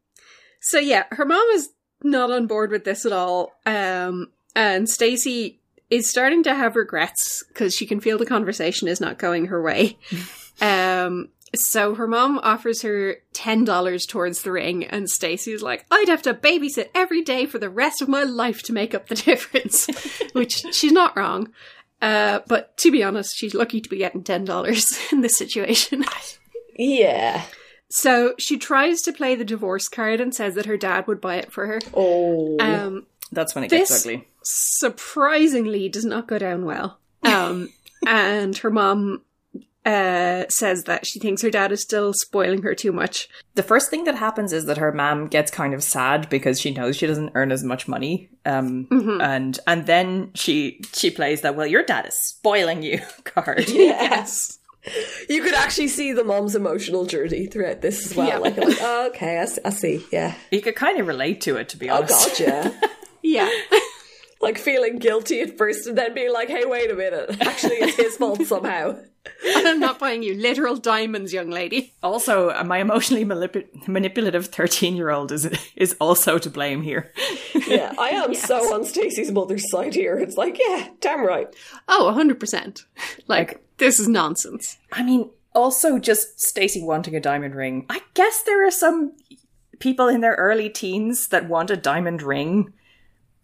so 0.60 0.78
yeah, 0.78 1.04
her 1.10 1.24
mom 1.24 1.46
is 1.54 1.70
not 2.04 2.30
on 2.30 2.46
board 2.46 2.70
with 2.70 2.84
this 2.84 3.04
at 3.04 3.12
all. 3.12 3.52
Um, 3.66 4.28
and 4.54 4.88
Stacey 4.88 5.58
is 5.90 6.08
starting 6.08 6.42
to 6.44 6.54
have 6.54 6.76
regrets 6.76 7.42
because 7.48 7.74
she 7.74 7.86
can 7.86 8.00
feel 8.00 8.18
the 8.18 8.26
conversation 8.26 8.88
is 8.88 9.00
not 9.00 9.18
going 9.18 9.46
her 9.46 9.62
way. 9.62 9.98
um, 10.62 11.28
so 11.54 11.94
her 11.94 12.06
mom 12.06 12.38
offers 12.42 12.80
her 12.82 13.16
ten 13.34 13.64
dollars 13.64 14.06
towards 14.06 14.42
the 14.42 14.52
ring, 14.52 14.84
and 14.84 15.08
Stacey's 15.10 15.62
like, 15.62 15.84
"I'd 15.90 16.08
have 16.08 16.22
to 16.22 16.32
babysit 16.34 16.88
every 16.94 17.22
day 17.22 17.44
for 17.46 17.58
the 17.58 17.68
rest 17.68 18.00
of 18.00 18.08
my 18.08 18.22
life 18.22 18.62
to 18.64 18.72
make 18.72 18.94
up 18.94 19.08
the 19.08 19.14
difference," 19.30 19.86
which 20.32 20.62
she's 20.74 20.92
not 20.92 21.16
wrong. 21.16 21.52
Uh, 22.00 22.40
but 22.48 22.76
to 22.78 22.90
be 22.90 23.02
honest, 23.04 23.36
she's 23.36 23.54
lucky 23.54 23.80
to 23.80 23.88
be 23.90 23.98
getting 23.98 24.24
ten 24.24 24.44
dollars 24.44 24.98
in 25.12 25.20
this 25.20 25.36
situation. 25.36 26.04
Yeah. 26.76 27.42
So 27.90 28.32
she 28.38 28.56
tries 28.56 29.02
to 29.02 29.12
play 29.12 29.34
the 29.34 29.44
divorce 29.44 29.86
card 29.90 30.18
and 30.22 30.34
says 30.34 30.54
that 30.54 30.64
her 30.64 30.78
dad 30.78 31.06
would 31.06 31.20
buy 31.20 31.34
it 31.36 31.52
for 31.52 31.66
her. 31.66 31.80
Oh. 31.92 32.56
Um, 32.58 33.06
That's 33.30 33.54
when 33.54 33.64
it 33.64 33.68
This- 33.70 33.90
gets 33.90 34.06
ugly. 34.06 34.26
Surprisingly, 34.46 35.88
does 35.88 36.04
not 36.04 36.26
go 36.28 36.38
down 36.38 36.64
well. 36.64 36.98
Um, 37.22 37.68
and 38.06 38.56
her 38.58 38.70
mom 38.70 39.22
uh, 39.84 40.44
says 40.48 40.84
that 40.84 41.06
she 41.06 41.18
thinks 41.18 41.42
her 41.42 41.50
dad 41.50 41.72
is 41.72 41.82
still 41.82 42.12
spoiling 42.14 42.62
her 42.62 42.74
too 42.74 42.92
much. 42.92 43.28
The 43.54 43.62
first 43.62 43.90
thing 43.90 44.04
that 44.04 44.14
happens 44.14 44.52
is 44.52 44.66
that 44.66 44.78
her 44.78 44.92
mom 44.92 45.26
gets 45.26 45.50
kind 45.50 45.74
of 45.74 45.82
sad 45.82 46.28
because 46.30 46.60
she 46.60 46.70
knows 46.72 46.96
she 46.96 47.06
doesn't 47.06 47.32
earn 47.34 47.50
as 47.50 47.64
much 47.64 47.88
money. 47.88 48.28
Um, 48.46 48.86
and 49.20 49.58
and 49.66 49.86
then 49.86 50.30
she 50.34 50.80
she 50.94 51.10
plays 51.10 51.40
that 51.42 51.56
well, 51.56 51.66
your 51.66 51.82
dad 51.84 52.06
is 52.06 52.14
spoiling 52.16 52.82
you 52.82 53.00
card. 53.24 53.68
yes. 53.68 54.58
You 55.28 55.42
could 55.44 55.54
actually 55.54 55.86
see 55.86 56.12
the 56.12 56.24
mom's 56.24 56.56
emotional 56.56 57.04
journey 57.06 57.46
throughout 57.46 57.82
this 57.82 58.04
as 58.04 58.16
well. 58.16 58.26
Yeah. 58.26 58.38
Like, 58.38 58.56
like, 58.56 58.78
oh, 58.80 59.06
okay, 59.10 59.38
I 59.38 59.44
see, 59.44 59.60
I 59.64 59.70
see. 59.70 60.06
Yeah. 60.10 60.34
You 60.50 60.60
could 60.60 60.74
kind 60.74 60.98
of 60.98 61.06
relate 61.06 61.40
to 61.42 61.56
it, 61.56 61.68
to 61.68 61.76
be 61.76 61.88
Oh, 61.88 61.98
honest. 61.98 62.36
God, 62.40 62.72
yeah. 63.22 63.48
Yeah. 63.48 63.48
Like 64.42 64.58
feeling 64.58 64.98
guilty 64.98 65.40
at 65.40 65.56
first 65.56 65.86
and 65.86 65.96
then 65.96 66.12
being 66.14 66.32
like, 66.32 66.48
hey, 66.48 66.64
wait 66.66 66.90
a 66.90 66.94
minute. 66.94 67.36
Actually, 67.40 67.76
it's 67.76 67.96
his 67.96 68.16
fault 68.16 68.42
somehow. 68.46 68.98
I'm 69.46 69.78
not 69.78 70.00
buying 70.00 70.24
you 70.24 70.34
literal 70.34 70.76
diamonds, 70.76 71.32
young 71.32 71.48
lady. 71.48 71.94
Also, 72.02 72.50
uh, 72.50 72.64
my 72.64 72.78
emotionally 72.78 73.24
manip- 73.24 73.86
manipulative 73.86 74.46
thirteen-year-old 74.48 75.30
is 75.30 75.46
is 75.76 75.94
also 76.00 76.38
to 76.38 76.50
blame 76.50 76.82
here. 76.82 77.12
Yeah, 77.68 77.94
I 77.98 78.10
am 78.10 78.34
so 78.48 78.74
on 78.74 78.84
Stacey's 78.84 79.30
mother's 79.30 79.70
side 79.70 79.94
here. 79.94 80.18
It's 80.18 80.36
like, 80.36 80.58
yeah, 80.58 80.88
damn 81.00 81.24
right. 81.24 81.46
Oh, 81.88 82.12
100%. 82.14 82.84
Like, 83.28 83.64
this 83.78 84.00
is 84.00 84.08
nonsense. 84.08 84.78
I 84.90 85.02
mean, 85.02 85.30
also 85.54 85.98
just 85.98 86.40
Stacey 86.40 86.82
wanting 86.82 87.14
a 87.14 87.20
diamond 87.20 87.54
ring. 87.54 87.86
I 87.88 88.00
guess 88.14 88.42
there 88.42 88.66
are 88.66 88.70
some 88.70 89.12
people 89.78 90.08
in 90.08 90.20
their 90.20 90.34
early 90.34 90.68
teens 90.68 91.28
that 91.28 91.48
want 91.48 91.70
a 91.70 91.76
diamond 91.76 92.22
ring, 92.22 92.72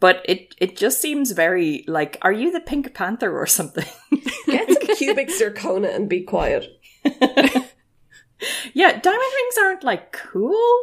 but 0.00 0.22
it 0.26 0.54
it 0.58 0.76
just 0.76 1.00
seems 1.00 1.32
very 1.32 1.84
like, 1.86 2.18
are 2.22 2.32
you 2.32 2.50
the 2.52 2.60
Pink 2.60 2.92
Panther 2.94 3.36
or 3.36 3.46
something? 3.46 3.86
Get 4.46 4.70
some 4.72 4.96
cubic 4.96 5.28
zirconia 5.28 5.94
and 5.94 6.08
be 6.08 6.22
quiet. 6.22 6.66
yeah, 7.04 8.92
diamond 9.00 9.04
rings 9.04 9.58
aren't 9.60 9.84
like 9.84 10.12
cool. 10.12 10.80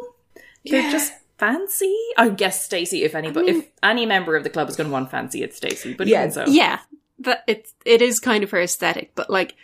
They're 0.64 0.82
Yeah. 0.82 0.90
just 0.92 1.12
fancy. 1.38 1.96
I 2.16 2.28
guess 2.30 2.64
stacy 2.64 3.04
if 3.04 3.14
any, 3.14 3.30
but 3.30 3.48
if 3.48 3.66
any 3.82 4.06
member 4.06 4.36
of 4.36 4.44
the 4.44 4.50
club 4.50 4.68
is 4.68 4.76
going 4.76 4.88
to 4.88 4.92
want 4.92 5.10
fancy, 5.10 5.42
it's 5.42 5.56
stacy 5.56 5.94
But 5.94 6.06
Yeah, 6.08 6.28
so, 6.28 6.44
Yeah, 6.46 6.80
that 7.20 7.44
it 7.46 7.68
it 7.84 8.02
is 8.02 8.18
kind 8.20 8.44
of 8.44 8.50
her 8.50 8.60
aesthetic, 8.60 9.12
but 9.14 9.30
like 9.30 9.54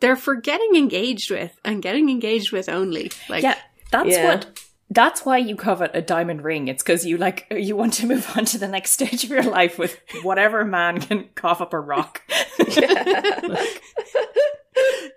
they're 0.00 0.16
for 0.16 0.34
getting 0.34 0.74
engaged 0.76 1.30
with 1.30 1.58
and 1.64 1.82
getting 1.82 2.08
engaged 2.10 2.52
with 2.52 2.68
only. 2.68 3.10
Like 3.28 3.42
yeah, 3.42 3.58
that's 3.90 4.08
Yeah. 4.10 4.24
what. 4.34 4.60
That's 4.88 5.24
why 5.24 5.38
you 5.38 5.56
covet 5.56 5.90
a 5.94 6.02
diamond 6.02 6.42
ring. 6.44 6.68
It's 6.68 6.82
because 6.82 7.04
you 7.04 7.16
like 7.16 7.46
you 7.50 7.74
want 7.74 7.94
to 7.94 8.06
move 8.06 8.30
on 8.36 8.44
to 8.46 8.58
the 8.58 8.68
next 8.68 8.92
stage 8.92 9.24
of 9.24 9.30
your 9.30 9.42
life 9.42 9.78
with 9.78 10.00
whatever 10.22 10.64
man 10.64 11.00
can 11.00 11.28
cough 11.34 11.60
up 11.60 11.72
a 11.72 11.80
rock. 11.80 12.22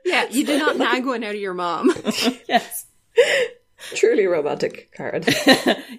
yeah, 0.06 0.26
you 0.32 0.46
do 0.46 0.58
not 0.58 0.78
nag 0.80 1.06
one 1.06 1.24
out 1.24 1.36
of 1.36 1.42
your 1.42 1.54
mom. 1.54 1.94
yes. 2.48 2.88
Truly 3.96 4.26
romantic 4.26 4.92
card. 4.96 5.28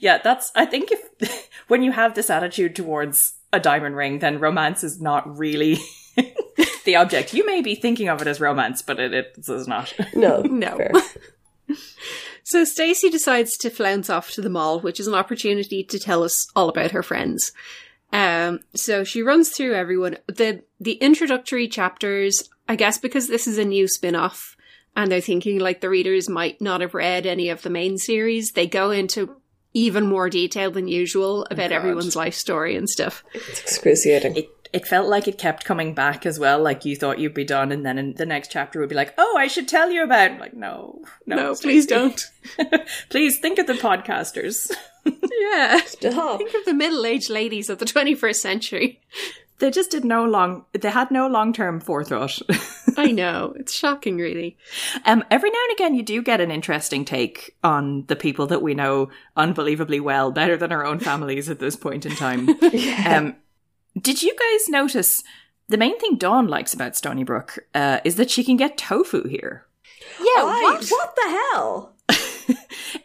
Yeah, 0.01 0.19
that's 0.19 0.51
I 0.55 0.67
think 0.67 0.91
if 0.91 1.49
when 1.69 1.83
you 1.83 1.93
have 1.93 2.15
this 2.15 2.29
attitude 2.29 2.75
towards 2.75 3.35
a 3.53 3.61
diamond 3.61 3.97
ring, 3.97 4.19
then 4.19 4.41
romance 4.41 4.83
is 4.83 5.01
not 5.01 5.39
really 5.39 5.79
the 6.85 6.97
object. 6.97 7.33
You 7.35 7.47
may 7.47 7.63
be 7.63 7.75
thinking 7.75 8.09
of 8.09 8.21
it 8.21 8.27
as 8.27 8.41
romance, 8.41 8.83
but 8.83 8.99
it, 8.99 9.15
it 9.15 9.35
is 9.39 9.69
not. 9.69 9.95
No, 10.15 10.43
No. 10.43 10.77
Fair. 12.51 12.65
So 12.65 12.71
Stacey 12.71 13.11
decides 13.11 13.57
to 13.59 13.71
flounce 13.71 14.11
off 14.11 14.31
to 14.33 14.41
the 14.41 14.51
mall, 14.51 14.81
which 14.81 15.01
is 15.01 15.07
an 15.07 15.15
opportunity 15.15 15.85
to 15.85 15.99
tell 15.99 16.23
us 16.23 16.47
all 16.55 16.69
about 16.69 16.91
her 16.93 17.03
friends. 17.03 17.53
Um, 18.13 18.61
so 18.75 19.05
she 19.05 19.23
runs 19.23 19.51
through 19.51 19.75
everyone. 19.75 20.19
The 20.27 20.63
the 20.81 20.95
introductory 20.95 21.69
chapters, 21.69 22.49
I 22.69 22.77
guess 22.77 22.99
because 22.99 23.29
this 23.29 23.47
is 23.47 23.59
a 23.59 23.65
new 23.65 23.87
spin-off 23.87 24.57
and 24.97 25.11
they're 25.11 25.21
thinking 25.21 25.61
like 25.61 25.81
the 25.81 25.89
readers 25.89 26.29
might 26.29 26.61
not 26.61 26.81
have 26.81 26.95
read 26.95 27.27
any 27.27 27.49
of 27.51 27.63
the 27.63 27.71
main 27.71 27.99
series, 27.99 28.53
they 28.53 28.67
go 28.67 28.91
into 28.91 29.37
even 29.73 30.07
more 30.07 30.29
detail 30.29 30.71
than 30.71 30.89
usual 30.89 31.47
about 31.51 31.71
God. 31.71 31.73
everyone's 31.73 32.17
life 32.17 32.35
story 32.35 32.75
and 32.75 32.89
stuff. 32.89 33.23
It's 33.33 33.61
excruciating. 33.61 34.37
It 34.37 34.60
it 34.73 34.87
felt 34.87 35.09
like 35.09 35.27
it 35.27 35.39
kept 35.39 35.65
coming 35.65 35.95
back 35.95 36.25
as 36.27 36.39
well. 36.39 36.61
Like 36.61 36.85
you 36.85 36.97
thought 36.97 37.19
you'd 37.19 37.35
be 37.35 37.45
done, 37.45 37.73
and 37.73 37.85
then 37.85 37.99
in 37.99 38.15
the 38.15 38.27
next 38.27 38.51
chapter 38.51 38.81
would 38.81 38.89
be 38.89 38.95
like, 38.95 39.15
"Oh, 39.19 39.37
I 39.39 39.47
should 39.47 39.69
tell 39.69 39.91
you 39.91 40.03
about." 40.05 40.39
Like, 40.39 40.55
no, 40.55 41.03
no, 41.27 41.37
No, 41.37 41.55
please 41.55 41.87
don't. 41.87 42.21
please 43.11 43.39
think 43.39 43.59
of 43.59 43.67
the 43.67 43.75
podcasters. 43.75 44.71
yeah. 45.41 45.81
Stop. 45.85 46.39
Think 46.39 46.55
of 46.55 46.65
the 46.65 46.75
middle-aged 46.75 47.31
ladies 47.31 47.71
of 47.71 47.79
the 47.79 47.85
21st 47.85 48.37
century. 48.37 49.01
They 49.59 49.71
just 49.71 49.91
did 49.91 50.05
no 50.07 50.25
long. 50.25 50.65
They 50.73 50.89
had 50.91 51.11
no 51.11 51.27
long 51.27 51.53
term 51.53 51.81
forethought. 51.81 52.41
I 52.97 53.13
know. 53.13 53.53
It's 53.59 53.75
shocking, 53.75 54.17
really. 54.17 54.57
um, 55.05 55.23
every 55.31 55.51
now 55.51 55.59
and 55.69 55.73
again, 55.79 55.95
you 55.95 56.03
do 56.03 56.23
get 56.23 56.41
an 56.41 56.51
interesting 56.51 57.05
take 57.05 57.55
on 57.63 58.05
the 58.07 58.17
people 58.17 58.47
that 58.47 58.63
we 58.63 58.73
know 58.75 59.11
unbelievably 59.37 60.01
well, 60.01 60.31
better 60.31 60.57
than 60.57 60.73
our 60.73 60.87
own 60.87 60.99
families 60.99 61.51
at 61.51 61.59
this 61.59 61.77
point 61.77 62.07
in 62.07 62.13
time. 62.17 62.49
Um, 63.07 63.37
did 63.99 64.23
you 64.23 64.35
guys 64.37 64.69
notice 64.69 65.23
the 65.69 65.77
main 65.79 65.99
thing 65.99 66.17
Dawn 66.17 66.47
likes 66.49 66.75
about 66.75 66.93
Stoneybrook 66.93 67.59
uh, 67.75 68.01
is 68.05 68.17
that 68.17 68.31
she 68.31 68.45
can 68.45 68.57
get 68.57 68.77
tofu 68.77 69.29
here? 69.29 69.65
Yeah, 70.19 70.25
I, 70.45 70.81
what? 70.91 71.15
the 71.17 71.31
hell? 71.31 71.95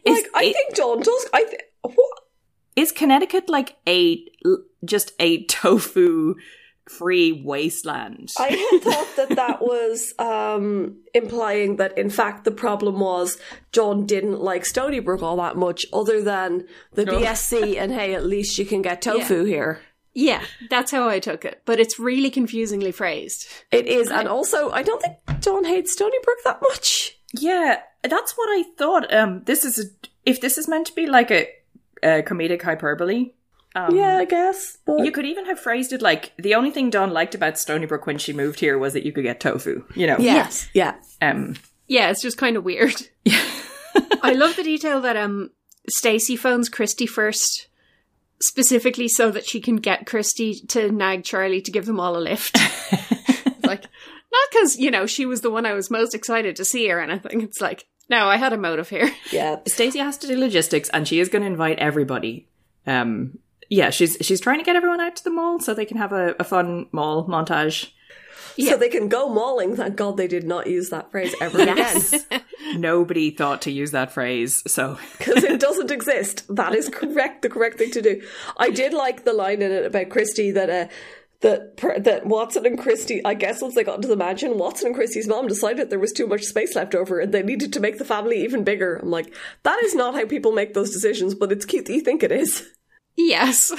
Is, 0.06 0.16
Like, 0.16 0.28
I 0.34 0.44
it- 0.46 0.54
think 0.54 0.76
Dawn 0.76 1.00
does. 1.02 1.26
I 1.34 1.44
th- 1.44 1.62
what? 1.82 2.20
is 2.76 2.92
Connecticut 2.92 3.50
like 3.50 3.78
a 3.88 4.24
just 4.84 5.14
a 5.20 5.44
tofu 5.46 6.36
free 6.90 7.32
wasteland? 7.32 8.32
I 8.40 8.50
had 8.50 8.82
thought 8.84 9.08
that 9.16 9.36
that 9.36 9.62
was 9.62 10.14
um, 10.20 10.98
implying 11.14 11.78
that, 11.78 11.98
in 11.98 12.10
fact, 12.10 12.44
the 12.46 12.52
problem 12.52 13.00
was 13.00 13.38
Dawn 13.72 14.06
didn't 14.06 14.40
like 14.42 14.64
Stoneybrook 14.64 15.22
all 15.22 15.38
that 15.38 15.56
much, 15.58 15.86
other 15.94 16.22
than 16.22 16.66
the 16.94 17.06
BSC 17.06 17.78
and 17.78 17.92
hey, 17.92 18.14
at 18.16 18.26
least 18.26 18.58
you 18.58 18.66
can 18.66 18.82
get 18.82 19.02
tofu 19.04 19.44
here. 19.46 19.82
Yeah, 20.16 20.44
that's 20.70 20.92
how 20.92 21.10
I 21.10 21.20
took 21.20 21.44
it. 21.46 21.62
But 21.66 21.80
it's 21.80 22.00
really 22.00 22.30
confusingly 22.32 22.92
phrased. 22.92 23.48
It 23.70 23.86
is, 23.86 24.10
and 24.10 24.28
also, 24.28 24.72
I 24.72 24.82
don't 24.82 25.02
think 25.02 25.18
Dawn 25.42 25.66
hates 25.66 25.96
Stoneybrook 25.96 26.42
that 26.46 26.62
much. 26.62 27.18
Yeah, 27.34 27.82
that's 28.02 28.34
what 28.34 28.48
I 28.50 28.64
thought. 28.78 29.14
Um, 29.14 29.44
this 29.44 29.66
is 29.66 29.78
a, 29.78 30.08
if 30.26 30.40
this 30.40 30.58
is 30.58 30.70
meant 30.70 30.88
to 30.88 30.94
be 30.96 31.06
like 31.06 31.32
a, 31.32 31.50
a 32.02 32.24
comedic 32.24 32.62
hyperbole. 32.62 33.32
Um, 33.76 33.94
yeah, 33.94 34.18
I 34.20 34.24
guess. 34.26 34.78
But 34.86 35.04
You 35.04 35.12
could 35.12 35.26
even 35.26 35.48
have 35.48 35.60
phrased 35.60 35.92
it 35.92 36.02
like 36.02 36.32
the 36.38 36.56
only 36.56 36.72
thing 36.72 36.90
Dawn 36.90 37.12
liked 37.12 37.36
about 37.36 37.56
Stoneybrook 37.56 38.06
when 38.06 38.18
she 38.18 38.32
moved 38.32 38.62
here 38.62 38.78
was 38.78 38.94
that 38.94 39.06
you 39.06 39.12
could 39.12 39.26
get 39.26 39.42
tofu. 39.42 39.84
You 39.96 40.08
know. 40.08 40.16
yes, 40.18 40.70
yeah. 40.74 40.96
Um. 41.22 41.56
Yeah, 41.88 42.10
it's 42.10 42.22
just 42.22 42.38
kind 42.38 42.56
of 42.56 42.64
weird. 42.64 42.96
I 44.24 44.32
love 44.34 44.56
the 44.56 44.64
detail 44.64 45.02
that 45.02 45.18
um 45.18 45.52
Stacey 45.90 46.38
phones 46.38 46.70
Kristy 46.70 47.08
first, 47.08 47.68
specifically 48.42 49.08
so 49.08 49.32
that 49.32 49.48
she 49.48 49.60
can 49.60 49.78
get 49.78 50.06
Kristy 50.06 50.68
to 50.70 50.92
nag 50.92 51.24
Charlie 51.24 51.62
to 51.62 51.72
give 51.72 51.86
them 51.86 52.00
all 52.00 52.18
a 52.18 52.20
lift. 52.20 52.56
like, 53.64 53.84
not 53.84 54.50
because 54.52 54.78
you 54.78 54.92
know 54.92 55.06
she 55.06 55.26
was 55.26 55.42
the 55.42 55.52
one 55.52 55.66
I 55.66 55.74
was 55.74 55.92
most 55.92 56.14
excited 56.14 56.56
to 56.58 56.66
see 56.66 56.92
or 56.92 57.00
anything. 57.00 57.42
It's 57.42 57.62
like, 57.62 57.88
no, 58.10 58.28
I 58.28 58.38
had 58.38 58.54
a 58.54 58.58
motive 58.58 58.90
here. 58.90 59.12
Yeah. 59.32 59.58
Stacey 59.68 60.00
has 60.00 60.18
to 60.20 60.28
do 60.28 60.38
logistics, 60.38 60.90
and 60.90 61.08
she 61.08 61.20
is 61.20 61.30
going 61.30 61.42
to 61.42 61.48
invite 61.48 61.80
everybody. 61.80 62.48
Um. 62.86 63.40
Yeah, 63.68 63.90
she's 63.90 64.16
she's 64.22 64.40
trying 64.40 64.60
to 64.60 64.64
get 64.64 64.76
everyone 64.76 65.02
out 65.02 65.16
to 65.16 65.24
the 65.24 65.32
mall 65.32 65.60
so 65.60 65.74
they 65.74 65.86
can 65.86 65.98
have 65.98 66.12
a, 66.14 66.36
a 66.40 66.44
fun 66.44 66.86
mall 66.92 67.28
montage. 67.28 67.90
So 68.58 68.78
they 68.78 68.90
can 68.90 69.10
go 69.10 69.30
mauling. 69.30 69.76
Thank 69.76 69.96
God 69.96 70.18
they 70.18 70.28
did 70.28 70.46
not 70.46 70.68
use 70.68 70.90
that 70.90 71.12
phrase 71.12 71.36
ever 71.42 71.62
again. 71.62 72.02
Nobody 72.76 73.32
thought 73.32 73.64
to 73.64 73.72
use 73.72 73.92
that 73.92 74.12
phrase, 74.12 74.64
so 74.68 74.98
because 75.18 75.44
it 75.44 75.60
doesn't 75.60 75.92
exist. 75.92 76.46
That 76.54 76.74
is 76.74 76.90
correct. 76.90 77.42
The 77.42 77.50
correct 77.50 77.78
thing 77.78 77.92
to 77.92 78.02
do. 78.02 78.22
I 78.58 78.70
did 78.70 78.94
like 78.94 79.24
the 79.24 79.34
line 79.34 79.62
in 79.62 79.72
it 79.72 79.86
about 79.86 80.10
Kristy 80.10 80.54
that 80.54 80.70
uh, 80.70 80.88
that 81.42 81.78
that 82.04 82.26
Watson 82.26 82.66
and 82.66 82.80
Kristy, 82.80 83.22
I 83.24 83.34
guess 83.34 83.62
once 83.62 83.76
they 83.76 83.84
got 83.84 83.98
into 83.98 84.08
the 84.08 84.16
mansion, 84.16 84.58
Watson 84.58 84.88
and 84.88 84.96
Kristy's 84.96 85.28
mom 85.28 85.48
decided 85.48 85.90
there 85.90 86.00
was 86.00 86.14
too 86.14 86.28
much 86.28 86.44
space 86.44 86.76
left 86.76 86.96
over, 86.96 87.20
and 87.20 87.34
they 87.34 87.44
needed 87.44 87.74
to 87.74 87.80
make 87.80 87.98
the 87.98 88.06
family 88.06 88.44
even 88.44 88.64
bigger. 88.64 88.96
I'm 88.96 89.12
like, 89.12 89.34
that 89.64 89.84
is 89.84 89.96
not 89.96 90.16
how 90.16 90.26
people 90.26 90.52
make 90.52 90.74
those 90.74 90.92
decisions, 90.92 91.36
but 91.36 91.52
it's 91.52 91.66
cute 91.66 91.86
that 91.86 91.94
you 91.94 92.02
think 92.02 92.24
it 92.24 92.32
is. 92.32 92.68
Yes. 93.16 93.72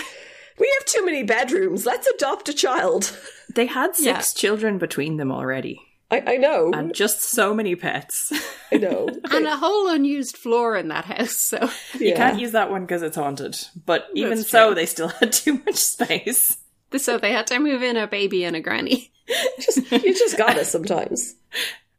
We 0.59 0.73
have 0.79 0.87
too 0.87 1.05
many 1.05 1.23
bedrooms. 1.23 1.85
Let's 1.85 2.07
adopt 2.07 2.49
a 2.49 2.55
child. 2.55 3.17
They 3.57 3.67
had 3.67 3.97
six 3.97 4.07
Yeah. 4.07 4.41
children 4.41 4.79
between 4.79 5.17
them 5.17 5.33
already, 5.33 5.81
I, 6.11 6.23
I 6.27 6.37
know. 6.37 6.71
and 6.73 6.95
just 6.95 7.21
so 7.21 7.53
many 7.53 7.75
pets. 7.75 8.33
I 8.73 8.77
know. 8.77 9.09
And 9.31 9.47
a 9.47 9.57
whole 9.57 9.89
unused 9.89 10.37
floor 10.37 10.77
in 10.77 10.89
that 10.89 11.05
house, 11.07 11.37
so 11.37 11.69
You 11.99 12.15
can't 12.15 12.39
use 12.41 12.53
that 12.53 12.71
one 12.71 12.83
because 12.83 13.03
it's 13.03 13.17
haunted. 13.17 13.59
But 13.85 14.07
even 14.15 14.39
That's 14.39 14.51
so, 14.51 14.69
true. 14.69 14.75
they 14.77 14.87
still 14.87 15.09
had 15.21 15.33
too 15.33 15.55
much 15.67 15.75
space. 15.77 16.57
so 16.97 17.19
they 17.19 17.33
had 17.33 17.47
to 17.49 17.59
move 17.59 17.83
in 17.83 17.97
a 17.97 18.07
baby 18.07 18.45
and 18.45 18.55
a 18.57 18.61
granny. 18.61 19.11
just 19.61 19.91
you 19.91 20.15
just 20.15 20.39
got 20.39 20.57
us 20.57 20.71
sometimes. 20.71 21.35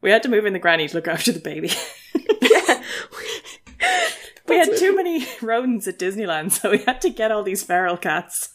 We 0.02 0.12
had 0.12 0.24
to 0.24 0.30
move 0.30 0.46
in 0.46 0.54
the 0.54 0.60
granny 0.60 0.88
to 0.88 0.96
look 0.96 1.08
after 1.08 1.32
the 1.34 1.40
baby. 1.40 1.72
yeah. 2.42 2.84
we 4.48 4.56
had 4.58 4.78
too 4.78 4.96
many 4.96 5.26
rodents 5.42 5.88
at 5.88 6.00
Disneyland, 6.00 6.52
so 6.52 6.72
we 6.72 6.78
had 6.80 7.02
to 7.02 7.10
get 7.10 7.32
all 7.32 7.44
these 7.44 7.64
feral 7.64 7.98
cats. 7.98 8.54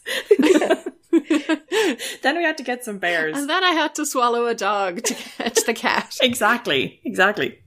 then 2.21 2.37
we 2.37 2.43
had 2.43 2.57
to 2.57 2.63
get 2.63 2.83
some 2.83 2.97
bears. 2.97 3.37
And 3.37 3.49
then 3.49 3.63
I 3.63 3.71
had 3.71 3.95
to 3.95 4.05
swallow 4.05 4.45
a 4.47 4.55
dog 4.55 5.03
to 5.03 5.13
catch 5.13 5.63
the 5.65 5.73
cat. 5.73 6.13
exactly, 6.21 6.99
exactly. 7.03 7.59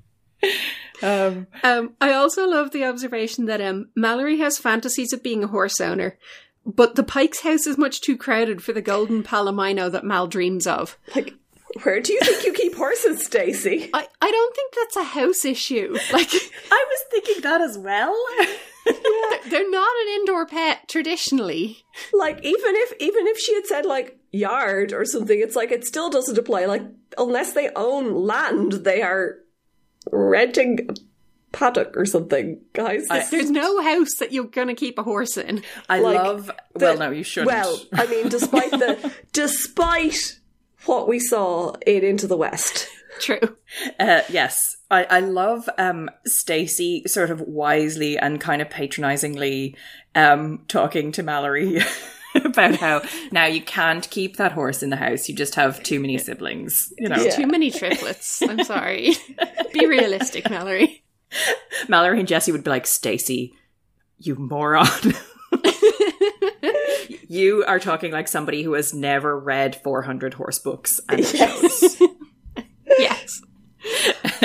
Um, 1.03 1.47
Um, 1.63 1.95
I 2.01 2.13
also 2.13 2.47
love 2.47 2.71
the 2.71 2.85
observation 2.85 3.47
that 3.47 3.61
um, 3.61 3.91
Mallory 3.95 4.39
has 4.39 4.59
fantasies 4.59 5.13
of 5.13 5.23
being 5.23 5.45
a 5.45 5.49
horse 5.49 5.81
owner, 5.81 6.19
but 6.65 6.95
the 6.95 7.03
Pike's 7.03 7.41
house 7.43 7.67
is 7.67 7.79
much 7.79 8.01
too 8.01 8.17
crowded 8.17 8.63
for 8.63 8.73
the 8.73 8.83
golden 8.83 9.23
palomino 9.23 9.91
that 9.91 10.05
Mal 10.05 10.27
dreams 10.27 10.67
of. 10.67 10.99
Like, 11.15 11.35
where 11.83 12.01
do 12.01 12.13
you 12.13 12.21
think 12.21 12.45
you 12.45 12.53
keep 12.53 12.75
horses, 12.75 13.25
Stacey? 13.25 13.91
I, 13.95 14.07
I 14.21 14.31
don't 14.31 14.55
think 14.57 14.75
that's 14.75 14.97
a 14.97 15.05
house 15.05 15.45
issue. 15.45 15.97
Like, 16.13 16.29
I 16.33 16.85
was 16.89 17.01
thinking 17.11 17.43
that 17.43 17.61
as 17.61 17.77
well. 17.79 18.15
they're 19.49 19.71
not 19.71 19.89
an 20.03 20.09
indoor 20.15 20.47
pet 20.47 20.89
traditionally. 20.89 21.79
Like, 22.13 22.39
even 22.45 22.77
if 22.77 22.93
even 23.01 23.27
if 23.27 23.39
she 23.39 23.55
had 23.55 23.67
said 23.67 23.85
like 23.87 24.19
yard 24.33 24.93
or 24.93 25.05
something, 25.05 25.39
it's 25.41 25.57
like 25.57 25.73
it 25.73 25.85
still 25.85 26.11
doesn't 26.11 26.39
apply. 26.39 26.67
Like, 26.67 26.83
unless 27.19 27.53
they 27.53 27.71
own 27.75 28.15
land, 28.15 28.73
they 28.73 29.03
are 29.03 29.37
renting 30.13 30.89
a 30.89 30.95
paddock 31.53 31.97
or 31.97 32.07
something, 32.07 32.61
guys. 32.75 33.07
I- 33.11 33.27
There's 33.31 33.51
no 33.51 33.83
house 33.83 34.15
that 34.21 34.33
you're 34.33 34.45
going 34.45 34.69
to 34.69 34.75
keep 34.75 34.99
a 34.99 35.03
horse 35.03 35.37
in. 35.37 35.63
I 35.89 36.01
Like, 36.01 36.17
love. 36.17 36.47
the- 36.75 36.85
well, 36.87 36.99
no, 36.99 37.11
you 37.11 37.23
shouldn't. 37.25 37.49
Well, 37.53 37.81
I 37.93 38.07
mean, 38.07 38.29
despite 38.29 38.71
the 38.71 39.13
despite 39.33 40.39
what 40.87 41.09
we 41.09 41.19
saw 41.19 41.73
in 41.87 42.03
Into 42.05 42.27
the 42.27 42.37
West. 42.37 42.89
True. 43.21 43.57
Uh, 43.99 44.21
yes, 44.29 44.77
I, 44.91 45.05
I 45.05 45.21
love 45.21 45.69
um, 45.79 46.11
Stacey 46.27 47.03
sort 47.07 47.31
of 47.31 47.41
wisely 47.41 48.19
and 48.19 48.41
kind 48.41 48.61
of 48.61 48.69
patronizingly 48.69 49.75
um, 50.15 50.65
talking 50.69 51.13
to 51.13 51.23
Mallory 51.23 51.79
about 52.35 52.77
how 52.77 53.03
now 53.33 53.47
you 53.47 53.63
can't 53.63 54.09
keep 54.11 54.37
that 54.37 54.53
horse 54.53 54.83
in 54.83 54.91
the 54.91 54.97
house. 54.97 55.29
You 55.31 55.35
just 55.35 55.55
have 55.55 55.83
too 55.83 55.99
many 55.99 56.19
siblings. 56.19 56.93
You 56.99 57.09
know, 57.09 57.17
Yeah. 57.17 57.31
Too 57.31 57.47
many 57.47 57.71
triplets. 57.71 58.43
I'm 58.43 58.63
sorry. 58.65 59.15
Be 59.73 59.87
realistic, 59.87 60.51
Mallory. 60.51 61.03
Mallory 61.89 62.21
and 62.21 62.29
Jessi 62.29 62.53
would 62.53 62.65
be 62.65 62.71
like, 62.71 62.87
Stacey, 62.87 63.55
you 64.19 64.35
moron. 64.37 64.87
You 67.29 67.65
are 67.67 67.81
talking 67.81 68.13
like 68.13 68.29
somebody 68.29 68.63
who 68.63 68.75
has 68.75 68.95
never 68.95 69.39
read 69.39 69.77
400 69.77 70.35
horse 70.35 70.59
books 70.59 71.01
and 71.09 71.25
shows. 71.25 72.01
Yes. 72.99 73.41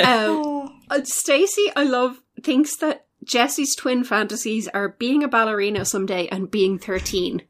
Um, 0.02 0.80
uh, 0.88 1.04
Stacey, 1.04 1.66
I 1.76 1.84
love, 1.84 2.20
thinks 2.42 2.76
that 2.76 3.06
Jessi's 3.24 3.74
twin 3.74 4.04
fantasies 4.04 4.68
are 4.68 4.96
being 4.98 5.22
a 5.22 5.28
ballerina 5.28 5.84
someday 5.84 6.28
and 6.28 6.50
being 6.50 6.78
13. 6.78 7.42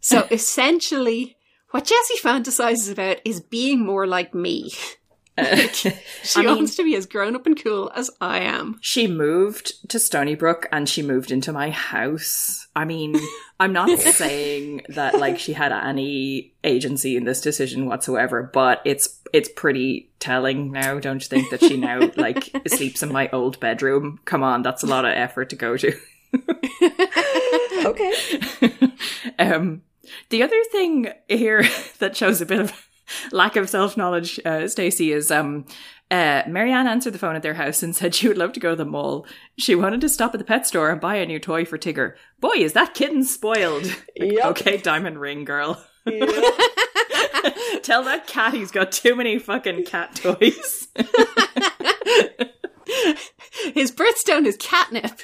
So 0.00 0.26
essentially, 0.30 1.36
what 1.70 1.86
Jessi 1.86 2.20
fantasizes 2.22 2.92
about 2.92 3.18
is 3.24 3.40
being 3.40 3.84
more 3.84 4.06
like 4.06 4.34
me. 4.34 4.70
She 6.22 6.40
I 6.40 6.42
mean- 6.42 6.56
wants 6.56 6.76
to 6.76 6.84
be 6.84 6.94
as 6.96 7.06
grown 7.06 7.34
up 7.34 7.46
and 7.46 7.60
cool 7.62 7.90
as 7.94 8.10
I 8.20 8.40
am. 8.40 8.78
She 8.82 9.06
moved 9.06 9.88
to 9.88 9.96
Stoneybrook 9.98 10.66
and 10.70 10.88
she 10.88 11.02
moved 11.02 11.30
into 11.30 11.52
my 11.52 11.70
house. 11.70 12.68
I 12.76 12.84
mean, 12.84 13.16
I'm 13.60 13.72
not 13.72 13.98
saying 13.98 14.82
that 14.90 15.18
like 15.18 15.38
she 15.38 15.54
had 15.54 15.72
any 15.72 16.52
agency 16.62 17.16
in 17.16 17.24
this 17.24 17.40
decision 17.40 17.86
whatsoever, 17.86 18.50
but 18.52 18.82
it's 18.84 19.18
it's 19.32 19.48
pretty 19.56 20.10
telling 20.18 20.72
now, 20.72 20.98
don't 20.98 21.22
you 21.22 21.28
think, 21.28 21.50
that 21.50 21.60
she 21.60 21.76
now 21.76 22.10
like 22.16 22.50
sleeps 22.68 23.02
in 23.02 23.12
my 23.12 23.28
old 23.30 23.58
bedroom? 23.60 24.20
Come 24.24 24.42
on, 24.42 24.62
that's 24.62 24.82
a 24.82 24.86
lot 24.86 25.04
of 25.04 25.12
effort 25.12 25.50
to 25.50 25.56
go 25.56 25.76
to. 25.76 25.92
Okay. 27.84 28.12
um, 29.38 29.82
the 30.28 30.42
other 30.42 30.62
thing 30.70 31.12
here 31.28 31.64
that 31.98 32.16
shows 32.16 32.40
a 32.40 32.46
bit 32.46 32.60
of 32.60 32.89
lack 33.32 33.56
of 33.56 33.68
self 33.68 33.96
knowledge, 33.96 34.40
uh, 34.44 34.68
Stacey, 34.68 35.12
is 35.12 35.30
um, 35.30 35.66
uh, 36.10 36.42
Mary 36.46 36.72
Anne 36.72 36.86
answered 36.86 37.12
the 37.12 37.18
phone 37.18 37.36
at 37.36 37.42
their 37.42 37.54
house 37.54 37.82
and 37.82 37.94
said 37.96 38.14
she 38.14 38.28
would 38.28 38.38
love 38.38 38.52
to 38.52 38.60
go 38.60 38.70
to 38.70 38.76
the 38.76 38.84
mall. 38.84 39.26
She 39.58 39.74
wanted 39.74 40.00
to 40.02 40.08
stop 40.08 40.34
at 40.34 40.38
the 40.38 40.44
pet 40.44 40.66
store 40.66 40.90
and 40.90 41.00
buy 41.00 41.16
a 41.16 41.26
new 41.26 41.38
toy 41.38 41.64
for 41.64 41.78
Tigger. 41.78 42.14
Boy, 42.40 42.56
is 42.56 42.72
that 42.74 42.94
kitten 42.94 43.24
spoiled! 43.24 43.84
Like, 43.84 43.98
Yep. 44.32 44.44
Okay, 44.46 44.76
diamond 44.76 45.20
ring 45.20 45.44
girl. 45.44 45.82
Tell 47.82 48.04
that 48.04 48.24
cat 48.26 48.54
he's 48.54 48.70
got 48.70 48.92
too 48.92 49.14
many 49.14 49.38
fucking 49.38 49.84
cat 49.84 50.14
toys. 50.16 50.88
His 53.74 53.92
birthstone 53.92 54.46
is 54.46 54.56
catnip. 54.56 55.20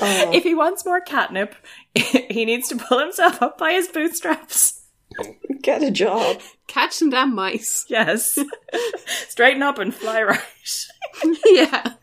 Oh, 0.00 0.30
if 0.32 0.44
he 0.44 0.54
wants 0.54 0.84
more 0.86 1.00
catnip, 1.00 1.54
he 1.94 2.44
needs 2.44 2.68
to 2.68 2.76
pull 2.76 3.00
himself 3.00 3.42
up 3.42 3.58
by 3.58 3.72
his 3.72 3.88
bootstraps. 3.88 4.77
Get 5.62 5.82
a 5.82 5.90
job. 5.90 6.40
Catch 6.66 6.92
some 6.92 7.10
damn 7.10 7.34
mice. 7.34 7.86
Yes. 7.90 8.38
Straighten 9.28 9.62
up 9.62 9.78
and 9.78 9.94
fly 9.94 10.22
right. 10.22 10.86
yeah. 11.46 11.94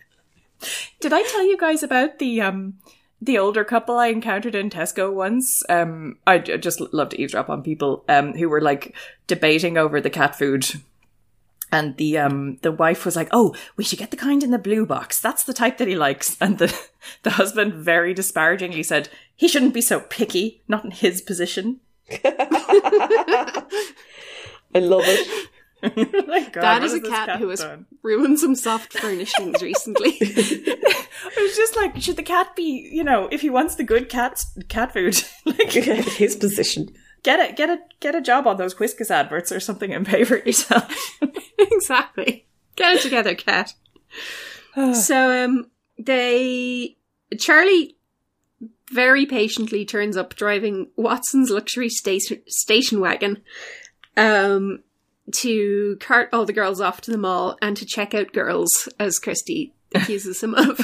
Did 0.99 1.13
I 1.13 1.23
tell 1.23 1.43
you 1.45 1.57
guys 1.57 1.83
about 1.83 2.19
the 2.19 2.41
um 2.41 2.75
the 3.21 3.37
older 3.37 3.63
couple 3.63 3.97
I 3.97 4.07
encountered 4.07 4.55
in 4.55 4.69
Tesco 4.69 5.13
once? 5.13 5.63
Um 5.69 6.17
I 6.25 6.39
just 6.39 6.81
love 6.93 7.09
to 7.09 7.21
eavesdrop 7.21 7.49
on 7.49 7.61
people 7.63 8.03
um 8.09 8.33
who 8.33 8.49
were 8.49 8.61
like 8.61 8.95
debating 9.27 9.77
over 9.77 10.01
the 10.01 10.09
cat 10.09 10.35
food. 10.35 10.67
And 11.71 11.97
the 11.97 12.17
um 12.17 12.57
the 12.61 12.71
wife 12.71 13.05
was 13.05 13.15
like, 13.15 13.27
"Oh, 13.31 13.55
we 13.75 13.83
should 13.83 13.99
get 13.99 14.11
the 14.11 14.17
kind 14.17 14.43
in 14.43 14.51
the 14.51 14.57
blue 14.57 14.85
box. 14.85 15.19
That's 15.19 15.43
the 15.43 15.53
type 15.53 15.77
that 15.77 15.87
he 15.87 15.95
likes." 15.95 16.37
And 16.39 16.57
the 16.57 16.73
the 17.23 17.31
husband 17.31 17.73
very 17.73 18.13
disparagingly 18.13 18.83
said, 18.83 19.09
"He 19.35 19.47
shouldn't 19.47 19.73
be 19.73 19.81
so 19.81 19.99
picky, 19.99 20.61
not 20.67 20.85
in 20.85 20.91
his 20.91 21.21
position." 21.21 21.81
I 22.11 23.63
love 24.79 25.03
it. 25.05 25.49
My 26.27 26.41
God, 26.51 26.61
That 26.63 26.81
what 26.81 26.83
is 26.83 26.93
a 26.93 26.95
has 26.95 27.01
this 27.03 27.11
cat 27.11 27.39
who 27.39 27.49
has 27.49 27.59
done? 27.59 27.85
ruined 28.01 28.39
some 28.39 28.55
soft 28.55 28.93
furnishings 28.93 29.61
recently. 29.61 30.17
I 30.21 31.31
was 31.37 31.55
just 31.55 31.75
like, 31.75 31.99
should 32.01 32.15
the 32.15 32.23
cat 32.23 32.55
be, 32.55 32.89
you 32.91 33.03
know, 33.03 33.27
if 33.31 33.41
he 33.41 33.49
wants 33.49 33.75
the 33.75 33.83
good 33.83 34.09
cat 34.09 34.43
cat 34.67 34.93
food, 34.93 35.21
like 35.45 35.71
His 35.71 36.35
position. 36.35 36.89
get 37.23 37.39
it, 37.39 37.55
get 37.55 37.69
a 37.69 37.79
get 37.99 38.15
a 38.15 38.21
job 38.21 38.47
on 38.47 38.57
those 38.57 38.75
Whiskas 38.75 39.11
adverts 39.11 39.51
or 39.51 39.59
something 39.59 39.93
and 39.93 40.05
pay 40.07 40.23
for 40.23 40.37
yourself. 40.37 40.91
exactly. 41.59 42.47
Get 42.75 42.95
it 42.95 43.01
together, 43.01 43.35
cat. 43.35 43.73
so 44.93 45.43
um 45.45 45.69
they 45.99 46.97
Charlie 47.39 47.95
very 48.91 49.25
patiently 49.25 49.85
turns 49.85 50.17
up 50.17 50.35
driving 50.35 50.87
Watson's 50.95 51.49
luxury 51.49 51.89
station 51.89 52.41
station 52.47 52.99
wagon 52.99 53.41
um 54.17 54.83
to 55.31 55.97
cart 55.99 56.29
all 56.31 56.45
the 56.45 56.53
girls 56.53 56.79
off 56.79 57.01
to 57.01 57.11
the 57.11 57.17
mall 57.17 57.57
and 57.61 57.75
to 57.77 57.85
check 57.85 58.13
out 58.13 58.31
girls 58.31 58.69
as 58.99 59.19
Kristy 59.19 59.71
accuses 59.93 60.41
him 60.43 60.53
of. 60.53 60.79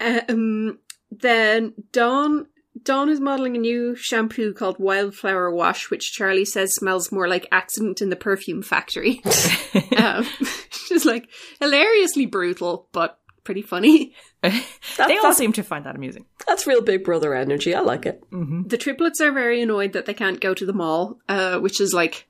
um 0.28 0.78
then 1.10 1.72
Dawn 1.92 2.46
Dawn 2.82 3.08
is 3.08 3.20
modeling 3.20 3.56
a 3.56 3.60
new 3.60 3.94
shampoo 3.96 4.52
called 4.52 4.78
Wildflower 4.78 5.50
Wash, 5.50 5.90
which 5.90 6.12
Charlie 6.12 6.44
says 6.44 6.74
smells 6.74 7.12
more 7.12 7.28
like 7.28 7.48
accident 7.50 8.00
in 8.00 8.10
the 8.10 8.16
perfume 8.16 8.62
factory. 8.62 9.22
um, 9.96 10.24
she's 10.70 11.04
like 11.04 11.28
hilariously 11.60 12.26
brutal, 12.26 12.88
but 12.92 13.18
pretty 13.48 13.62
funny. 13.62 14.12
they 14.42 14.50
all 14.98 15.08
that's- 15.08 15.38
seem 15.38 15.54
to 15.54 15.62
find 15.62 15.86
that 15.86 15.96
amusing. 15.96 16.26
That's 16.46 16.66
real 16.66 16.82
Big 16.82 17.02
Brother 17.02 17.34
energy. 17.34 17.74
I 17.74 17.80
like 17.80 18.04
it. 18.04 18.22
The 18.30 18.76
triplets 18.76 19.22
are 19.22 19.32
very 19.32 19.62
annoyed 19.62 19.94
that 19.94 20.04
they 20.04 20.12
can't 20.12 20.38
go 20.38 20.52
to 20.52 20.66
the 20.66 20.74
mall, 20.74 21.18
uh, 21.30 21.58
which 21.60 21.80
is 21.80 21.94
like 21.94 22.28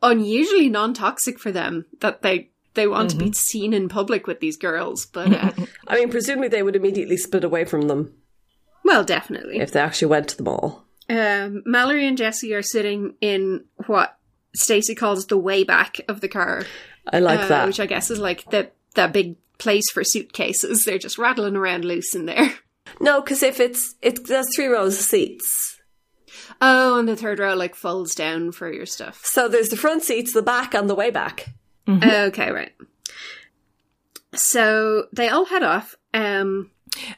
unusually 0.00 0.68
non-toxic 0.68 1.40
for 1.40 1.50
them. 1.50 1.86
That 1.98 2.22
they 2.22 2.50
they 2.74 2.86
want 2.86 3.10
to 3.10 3.16
be 3.16 3.32
seen 3.32 3.74
in 3.74 3.88
public 3.88 4.28
with 4.28 4.38
these 4.38 4.56
girls, 4.56 5.06
but 5.06 5.32
uh, 5.32 5.50
I 5.88 5.96
mean, 5.96 6.08
presumably 6.08 6.46
they 6.46 6.62
would 6.62 6.76
immediately 6.76 7.16
split 7.16 7.42
away 7.42 7.64
from 7.64 7.88
them 7.88 8.14
well, 8.84 9.02
definitely. 9.02 9.58
if 9.58 9.72
they 9.72 9.80
actually 9.80 10.08
went 10.08 10.28
to 10.28 10.36
the 10.36 10.44
mall. 10.44 10.84
Um, 11.10 11.64
Mallory 11.66 12.06
and 12.06 12.16
Jessi 12.16 12.56
are 12.56 12.62
sitting 12.62 13.16
in 13.20 13.64
what 13.86 14.16
Stacey 14.54 14.94
calls 14.94 15.26
the 15.26 15.36
way 15.36 15.64
back 15.64 16.00
of 16.08 16.20
the 16.20 16.28
car, 16.28 16.64
I 17.12 17.18
like 17.18 17.40
uh, 17.40 17.48
that. 17.48 17.66
which 17.66 17.80
I 17.80 17.86
guess 17.86 18.08
is 18.08 18.20
like 18.20 18.48
the 18.50 18.70
that 18.94 19.12
big 19.12 19.36
place 19.62 19.90
for 19.90 20.04
suitcases. 20.04 20.84
They're 20.84 20.98
just 20.98 21.18
rattling 21.18 21.56
around 21.56 21.84
loose 21.84 22.14
in 22.14 22.26
there. 22.26 22.50
No, 23.00 23.20
because 23.22 23.42
if 23.42 23.58
it's 23.58 23.94
it, 24.02 24.26
there's 24.26 24.46
three 24.54 24.66
rows 24.66 24.98
of 24.98 25.04
seats. 25.04 25.80
Oh, 26.60 26.98
and 26.98 27.08
the 27.08 27.16
third 27.16 27.38
row 27.38 27.54
like 27.54 27.74
folds 27.74 28.14
down 28.14 28.52
for 28.52 28.70
your 28.70 28.86
stuff. 28.86 29.22
So 29.24 29.48
there's 29.48 29.70
the 29.70 29.76
front 29.76 30.02
seats, 30.02 30.32
the 30.32 30.42
back, 30.42 30.74
and 30.74 30.90
the 30.90 30.94
way 30.94 31.10
back. 31.10 31.46
Okay, 31.88 32.50
right. 32.50 32.72
So 34.34 35.06
they 35.12 35.28
all 35.28 35.46
head 35.46 35.62
off. 35.62 35.94
Um, 36.14 36.70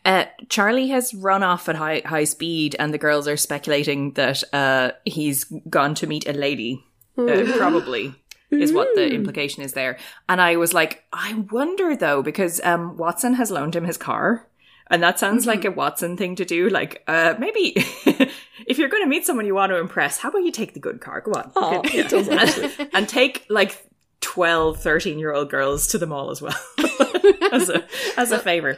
Uh, 0.05 0.27
Charlie 0.49 0.89
has 0.89 1.13
run 1.15 1.43
off 1.43 1.69
at 1.69 1.75
high 1.77 2.03
high 2.05 2.25
speed, 2.25 2.77
and 2.79 2.95
the 2.95 2.99
girls 2.99 3.27
are 3.27 3.37
speculating 3.37 4.13
that 4.13 4.43
uh, 4.53 4.93
he's 5.05 5.45
gone 5.69 5.95
to 5.97 6.07
meet 6.07 6.29
a 6.29 6.33
lady. 6.33 6.85
Uh, 7.19 7.45
probably 7.57 8.15
is 8.63 8.73
what 8.73 8.89
the 8.95 9.13
implication 9.13 9.63
is 9.63 9.73
there. 9.73 9.99
And 10.29 10.41
I 10.41 10.57
was 10.57 10.73
like, 10.73 11.05
I 11.13 11.35
wonder 11.51 11.97
though, 11.97 12.23
because 12.23 12.61
um, 12.65 12.97
Watson 12.97 13.35
has 13.35 13.51
loaned 13.51 13.77
him 13.77 13.85
his 13.85 13.97
car. 13.97 14.49
And 14.91 15.03
that 15.03 15.19
sounds 15.19 15.47
like 15.47 15.65
a 15.65 15.71
Watson 15.71 16.17
thing 16.17 16.37
to 16.37 16.45
do. 16.45 16.69
Like, 16.69 17.03
uh, 17.09 17.35
maybe 17.39 17.73
if 18.67 18.79
you're 18.79 18.91
going 18.91 19.03
to 19.03 19.09
meet 19.09 19.25
someone 19.25 19.47
you 19.47 19.55
want 19.55 19.71
to 19.71 19.79
impress, 19.79 20.19
how 20.19 20.29
about 20.29 20.45
you 20.45 20.53
take 20.53 20.75
the 20.75 20.81
good 20.81 21.01
car? 21.01 21.23
Go 21.23 21.33
on. 21.33 21.53
Oh, 21.57 21.83
and, 21.83 22.89
and 22.93 23.09
take 23.09 23.47
like 23.49 23.83
12, 24.21 24.81
13 24.81 25.19
year 25.19 25.33
old 25.33 25.51
girls 25.51 25.87
to 25.89 25.99
the 25.99 26.07
mall 26.07 26.31
as 26.31 26.43
well. 26.43 26.55
as 27.53 27.71
a, 27.71 27.85
as 28.19 28.31
a 28.31 28.39
favor. 28.39 28.77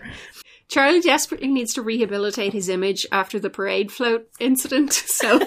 Charlie 0.68 1.00
desperately 1.00 1.46
needs 1.48 1.74
to 1.74 1.82
rehabilitate 1.82 2.52
his 2.52 2.68
image 2.68 3.06
after 3.12 3.38
the 3.38 3.48
parade 3.50 3.92
float 3.92 4.28
incident, 4.40 4.92
so 5.06 5.38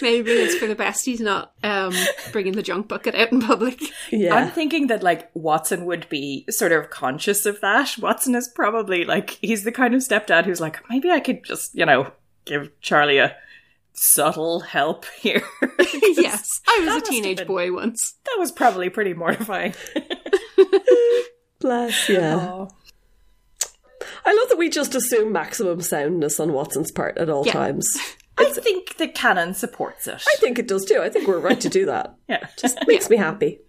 maybe 0.00 0.30
it's 0.30 0.54
for 0.54 0.66
the 0.68 0.76
best 0.76 1.04
he's 1.04 1.20
not 1.20 1.52
um, 1.64 1.92
bringing 2.30 2.52
the 2.52 2.62
junk 2.62 2.86
bucket 2.86 3.14
out 3.16 3.32
in 3.32 3.40
public. 3.40 3.80
Yeah. 4.12 4.34
I'm 4.34 4.50
thinking 4.50 4.86
that 4.86 5.02
like 5.02 5.30
Watson 5.34 5.84
would 5.86 6.08
be 6.08 6.44
sort 6.48 6.70
of 6.72 6.90
conscious 6.90 7.44
of 7.44 7.60
that. 7.60 7.96
Watson 7.98 8.34
is 8.36 8.46
probably 8.48 9.04
like 9.04 9.30
he's 9.42 9.64
the 9.64 9.72
kind 9.72 9.94
of 9.94 10.00
stepdad 10.00 10.44
who's 10.44 10.60
like 10.60 10.78
maybe 10.88 11.10
I 11.10 11.18
could 11.18 11.42
just 11.44 11.74
you 11.74 11.84
know 11.84 12.12
give 12.44 12.70
Charlie 12.80 13.18
a 13.18 13.34
subtle 13.94 14.60
help 14.60 15.06
here. 15.20 15.42
yes, 16.02 16.60
I 16.68 16.82
was 16.84 17.02
a 17.02 17.10
teenage 17.10 17.38
been- 17.38 17.46
boy 17.48 17.72
once. 17.72 18.14
that 18.26 18.36
was 18.38 18.52
probably 18.52 18.90
pretty 18.90 19.12
mortifying. 19.14 19.74
Bless, 21.60 22.08
yeah. 22.08 22.36
Oh. 22.40 22.68
I 24.24 24.32
love 24.34 24.48
that 24.50 24.58
we 24.58 24.68
just 24.70 24.94
assume 24.94 25.32
maximum 25.32 25.80
soundness 25.80 26.38
on 26.40 26.52
Watson's 26.52 26.92
part 26.92 27.18
at 27.18 27.28
all 27.30 27.44
Yeah. 27.46 27.52
times. 27.52 27.88
I 28.38 28.46
think 28.50 28.96
the 28.96 29.08
canon 29.08 29.52
supports 29.54 30.06
it. 30.08 30.22
I 30.26 30.36
think 30.38 30.58
it 30.58 30.66
does 30.66 30.84
too. 30.84 31.00
I 31.02 31.10
think 31.10 31.28
we're 31.28 31.38
right 31.38 31.60
to 31.60 31.68
do 31.68 31.86
that. 31.86 32.14
yeah. 32.28 32.46
Just 32.58 32.78
makes 32.86 33.10
me 33.10 33.16
happy. 33.16 33.60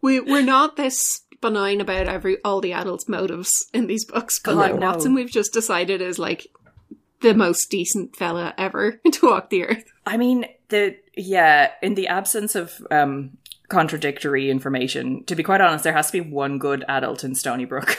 We 0.00 0.20
we're 0.20 0.42
not 0.42 0.76
this 0.76 1.22
benign 1.40 1.80
about 1.80 2.06
every 2.06 2.38
all 2.44 2.60
the 2.60 2.72
adults' 2.72 3.08
motives 3.08 3.50
in 3.74 3.86
these 3.88 4.04
books, 4.04 4.38
but 4.38 4.52
God, 4.54 4.60
like 4.60 4.74
no. 4.78 4.90
Watson, 4.92 5.14
we've 5.14 5.30
just 5.30 5.52
decided 5.52 6.00
is 6.00 6.18
like 6.18 6.46
the 7.20 7.34
most 7.34 7.66
decent 7.70 8.16
fella 8.16 8.54
ever 8.56 9.00
to 9.12 9.26
walk 9.26 9.50
the 9.50 9.64
earth. 9.64 9.84
I 10.06 10.16
mean, 10.16 10.46
the 10.68 10.96
yeah, 11.16 11.72
in 11.82 11.94
the 11.94 12.08
absence 12.08 12.54
of 12.54 12.80
um 12.90 13.36
contradictory 13.68 14.50
information, 14.50 15.24
to 15.24 15.34
be 15.34 15.42
quite 15.42 15.60
honest, 15.60 15.84
there 15.84 15.92
has 15.92 16.10
to 16.10 16.22
be 16.22 16.30
one 16.30 16.58
good 16.58 16.84
adult 16.88 17.24
in 17.24 17.32
Stoneybrook. 17.34 17.96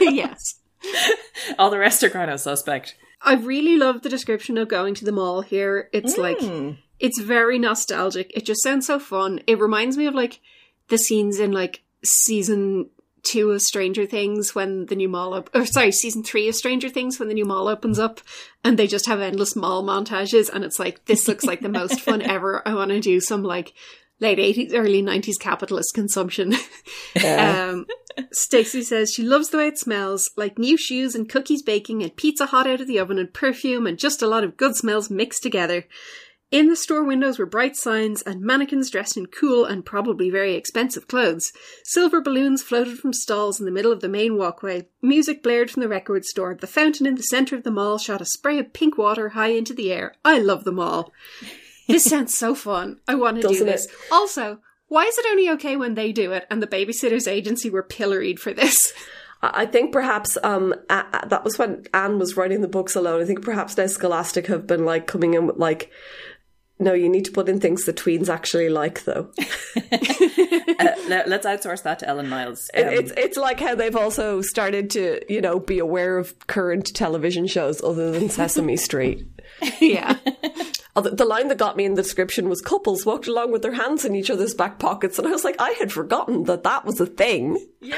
yes. 0.00 0.54
All 1.58 1.70
the 1.70 1.78
rest 1.78 2.02
are 2.02 2.10
kind 2.10 2.30
of 2.30 2.40
suspect. 2.40 2.96
I 3.20 3.34
really 3.34 3.76
love 3.76 4.02
the 4.02 4.08
description 4.08 4.58
of 4.58 4.68
going 4.68 4.94
to 4.94 5.04
the 5.04 5.12
mall 5.12 5.42
here. 5.42 5.88
It's 5.92 6.14
hmm. 6.14 6.22
like 6.22 6.76
it's 6.98 7.20
very 7.20 7.58
nostalgic. 7.58 8.30
It 8.34 8.44
just 8.44 8.62
sounds 8.62 8.86
so 8.86 8.98
fun. 8.98 9.40
It 9.46 9.60
reminds 9.60 9.96
me 9.96 10.06
of 10.06 10.14
like 10.14 10.40
the 10.88 10.98
scenes 10.98 11.38
in 11.38 11.52
like 11.52 11.82
season 12.04 12.90
two 13.22 13.50
of 13.50 13.60
Stranger 13.60 14.06
Things 14.06 14.54
when 14.54 14.86
the 14.86 14.96
new 14.96 15.08
mall 15.08 15.34
op- 15.34 15.54
or 15.54 15.66
sorry, 15.66 15.92
season 15.92 16.22
three 16.22 16.48
of 16.48 16.54
Stranger 16.54 16.88
Things 16.88 17.18
when 17.18 17.28
the 17.28 17.34
new 17.34 17.44
mall 17.44 17.68
opens 17.68 17.98
up 17.98 18.20
and 18.64 18.78
they 18.78 18.86
just 18.86 19.06
have 19.06 19.20
endless 19.20 19.56
mall 19.56 19.82
montages 19.82 20.48
and 20.48 20.64
it's 20.64 20.78
like 20.78 21.04
this 21.06 21.28
looks 21.28 21.44
like 21.44 21.60
the 21.60 21.68
most 21.68 22.00
fun 22.00 22.22
ever. 22.30 22.66
I 22.66 22.74
want 22.74 22.90
to 22.90 23.00
do 23.00 23.20
some 23.20 23.42
like 23.42 23.74
late 24.20 24.38
eighties, 24.38 24.74
early 24.74 25.02
nineties 25.02 25.38
capitalist 25.38 25.94
consumption. 25.94 26.54
um 27.26 27.86
Stacey 28.32 28.82
says 28.82 29.12
she 29.12 29.22
loves 29.22 29.50
the 29.50 29.58
way 29.58 29.68
it 29.68 29.78
smells, 29.78 30.30
like 30.36 30.58
new 30.58 30.76
shoes 30.76 31.14
and 31.14 31.28
cookies 31.28 31.62
baking 31.62 32.02
and 32.02 32.16
pizza 32.16 32.46
hot 32.46 32.66
out 32.66 32.80
of 32.80 32.86
the 32.86 32.98
oven 32.98 33.18
and 33.18 33.32
perfume 33.32 33.86
and 33.86 33.98
just 33.98 34.22
a 34.22 34.26
lot 34.26 34.44
of 34.44 34.56
good 34.56 34.74
smells 34.74 35.08
mixed 35.08 35.42
together. 35.42 35.84
In 36.50 36.68
the 36.68 36.76
store 36.76 37.04
windows 37.04 37.38
were 37.38 37.44
bright 37.44 37.76
signs 37.76 38.22
and 38.22 38.40
mannequins 38.40 38.90
dressed 38.90 39.18
in 39.18 39.26
cool 39.26 39.66
and 39.66 39.84
probably 39.84 40.30
very 40.30 40.54
expensive 40.54 41.06
clothes. 41.06 41.52
Silver 41.84 42.22
balloons 42.22 42.62
floated 42.62 42.98
from 42.98 43.12
stalls 43.12 43.60
in 43.60 43.66
the 43.66 43.72
middle 43.72 43.92
of 43.92 44.00
the 44.00 44.08
main 44.08 44.38
walkway. 44.38 44.88
Music 45.02 45.42
blared 45.42 45.70
from 45.70 45.82
the 45.82 45.88
record 45.88 46.24
store. 46.24 46.54
The 46.54 46.66
fountain 46.66 47.04
in 47.04 47.16
the 47.16 47.22
centre 47.22 47.54
of 47.54 47.64
the 47.64 47.70
mall 47.70 47.98
shot 47.98 48.22
a 48.22 48.24
spray 48.24 48.58
of 48.58 48.72
pink 48.72 48.96
water 48.96 49.30
high 49.30 49.48
into 49.48 49.74
the 49.74 49.92
air. 49.92 50.14
I 50.24 50.38
love 50.38 50.64
the 50.64 50.72
mall. 50.72 51.12
This 51.88 52.04
sounds 52.04 52.34
so 52.34 52.54
fun. 52.54 52.98
I 53.08 53.14
want 53.16 53.36
to 53.36 53.42
do 53.42 53.48
Doesn't 53.48 53.66
this. 53.66 53.86
it? 53.86 53.90
Also, 54.12 54.60
why 54.88 55.04
is 55.04 55.18
it 55.18 55.26
only 55.30 55.50
okay 55.50 55.76
when 55.76 55.94
they 55.94 56.12
do 56.12 56.32
it 56.32 56.46
and 56.50 56.62
the 56.62 56.66
babysitters 56.66 57.26
agency 57.26 57.70
were 57.70 57.82
pilloried 57.82 58.38
for 58.38 58.52
this? 58.52 58.92
I 59.42 59.62
I 59.62 59.66
think 59.66 59.92
perhaps 59.92 60.36
um 60.42 60.74
a- 60.90 61.06
a- 61.12 61.28
that 61.28 61.44
was 61.44 61.58
when 61.58 61.84
Ann 61.94 62.18
was 62.18 62.36
writing 62.36 62.60
the 62.60 62.68
books 62.68 62.94
alone. 62.96 63.22
I 63.22 63.24
think 63.24 63.42
perhaps 63.42 63.76
now 63.76 63.86
Scholastic 63.86 64.46
have 64.48 64.66
been 64.66 64.84
like 64.84 65.06
coming 65.06 65.34
in 65.34 65.46
with 65.46 65.56
like, 65.56 65.90
no, 66.80 66.92
you 66.92 67.08
need 67.08 67.24
to 67.24 67.32
put 67.32 67.48
in 67.48 67.58
things 67.60 67.84
that 67.86 67.96
tweens 67.96 68.28
actually 68.28 68.68
like 68.68 69.04
though. 69.04 69.30
Uh, 70.80 70.94
le- 71.08 71.24
let's 71.26 71.44
outsource 71.44 71.82
that 71.82 71.98
to 71.98 72.08
Ellen 72.08 72.28
Miles. 72.28 72.70
It- 72.72 72.86
Um, 72.86 72.92
it's 72.94 73.12
it's 73.16 73.36
like 73.36 73.58
how 73.58 73.74
they've 73.74 73.96
also 73.96 74.40
started 74.42 74.90
to 74.90 75.20
you 75.32 75.40
know 75.40 75.58
be 75.58 75.78
aware 75.80 76.18
of 76.18 76.46
current 76.46 76.86
television 76.94 77.46
shows 77.48 77.82
other 77.82 78.12
than 78.12 78.28
Sesame 78.28 78.76
Street. 78.76 79.26
yeah. 79.80 80.16
Oh, 80.98 81.00
the, 81.00 81.10
the 81.10 81.24
line 81.24 81.46
that 81.46 81.58
got 81.58 81.76
me 81.76 81.84
in 81.84 81.94
the 81.94 82.02
description 82.02 82.48
was 82.48 82.60
couples 82.60 83.06
walked 83.06 83.28
along 83.28 83.52
with 83.52 83.62
their 83.62 83.74
hands 83.74 84.04
in 84.04 84.16
each 84.16 84.30
other's 84.30 84.52
back 84.52 84.80
pockets, 84.80 85.16
and 85.16 85.28
I 85.28 85.30
was 85.30 85.44
like, 85.44 85.54
I 85.60 85.70
had 85.78 85.92
forgotten 85.92 86.42
that 86.44 86.64
that 86.64 86.84
was 86.84 87.00
a 87.00 87.06
thing. 87.06 87.64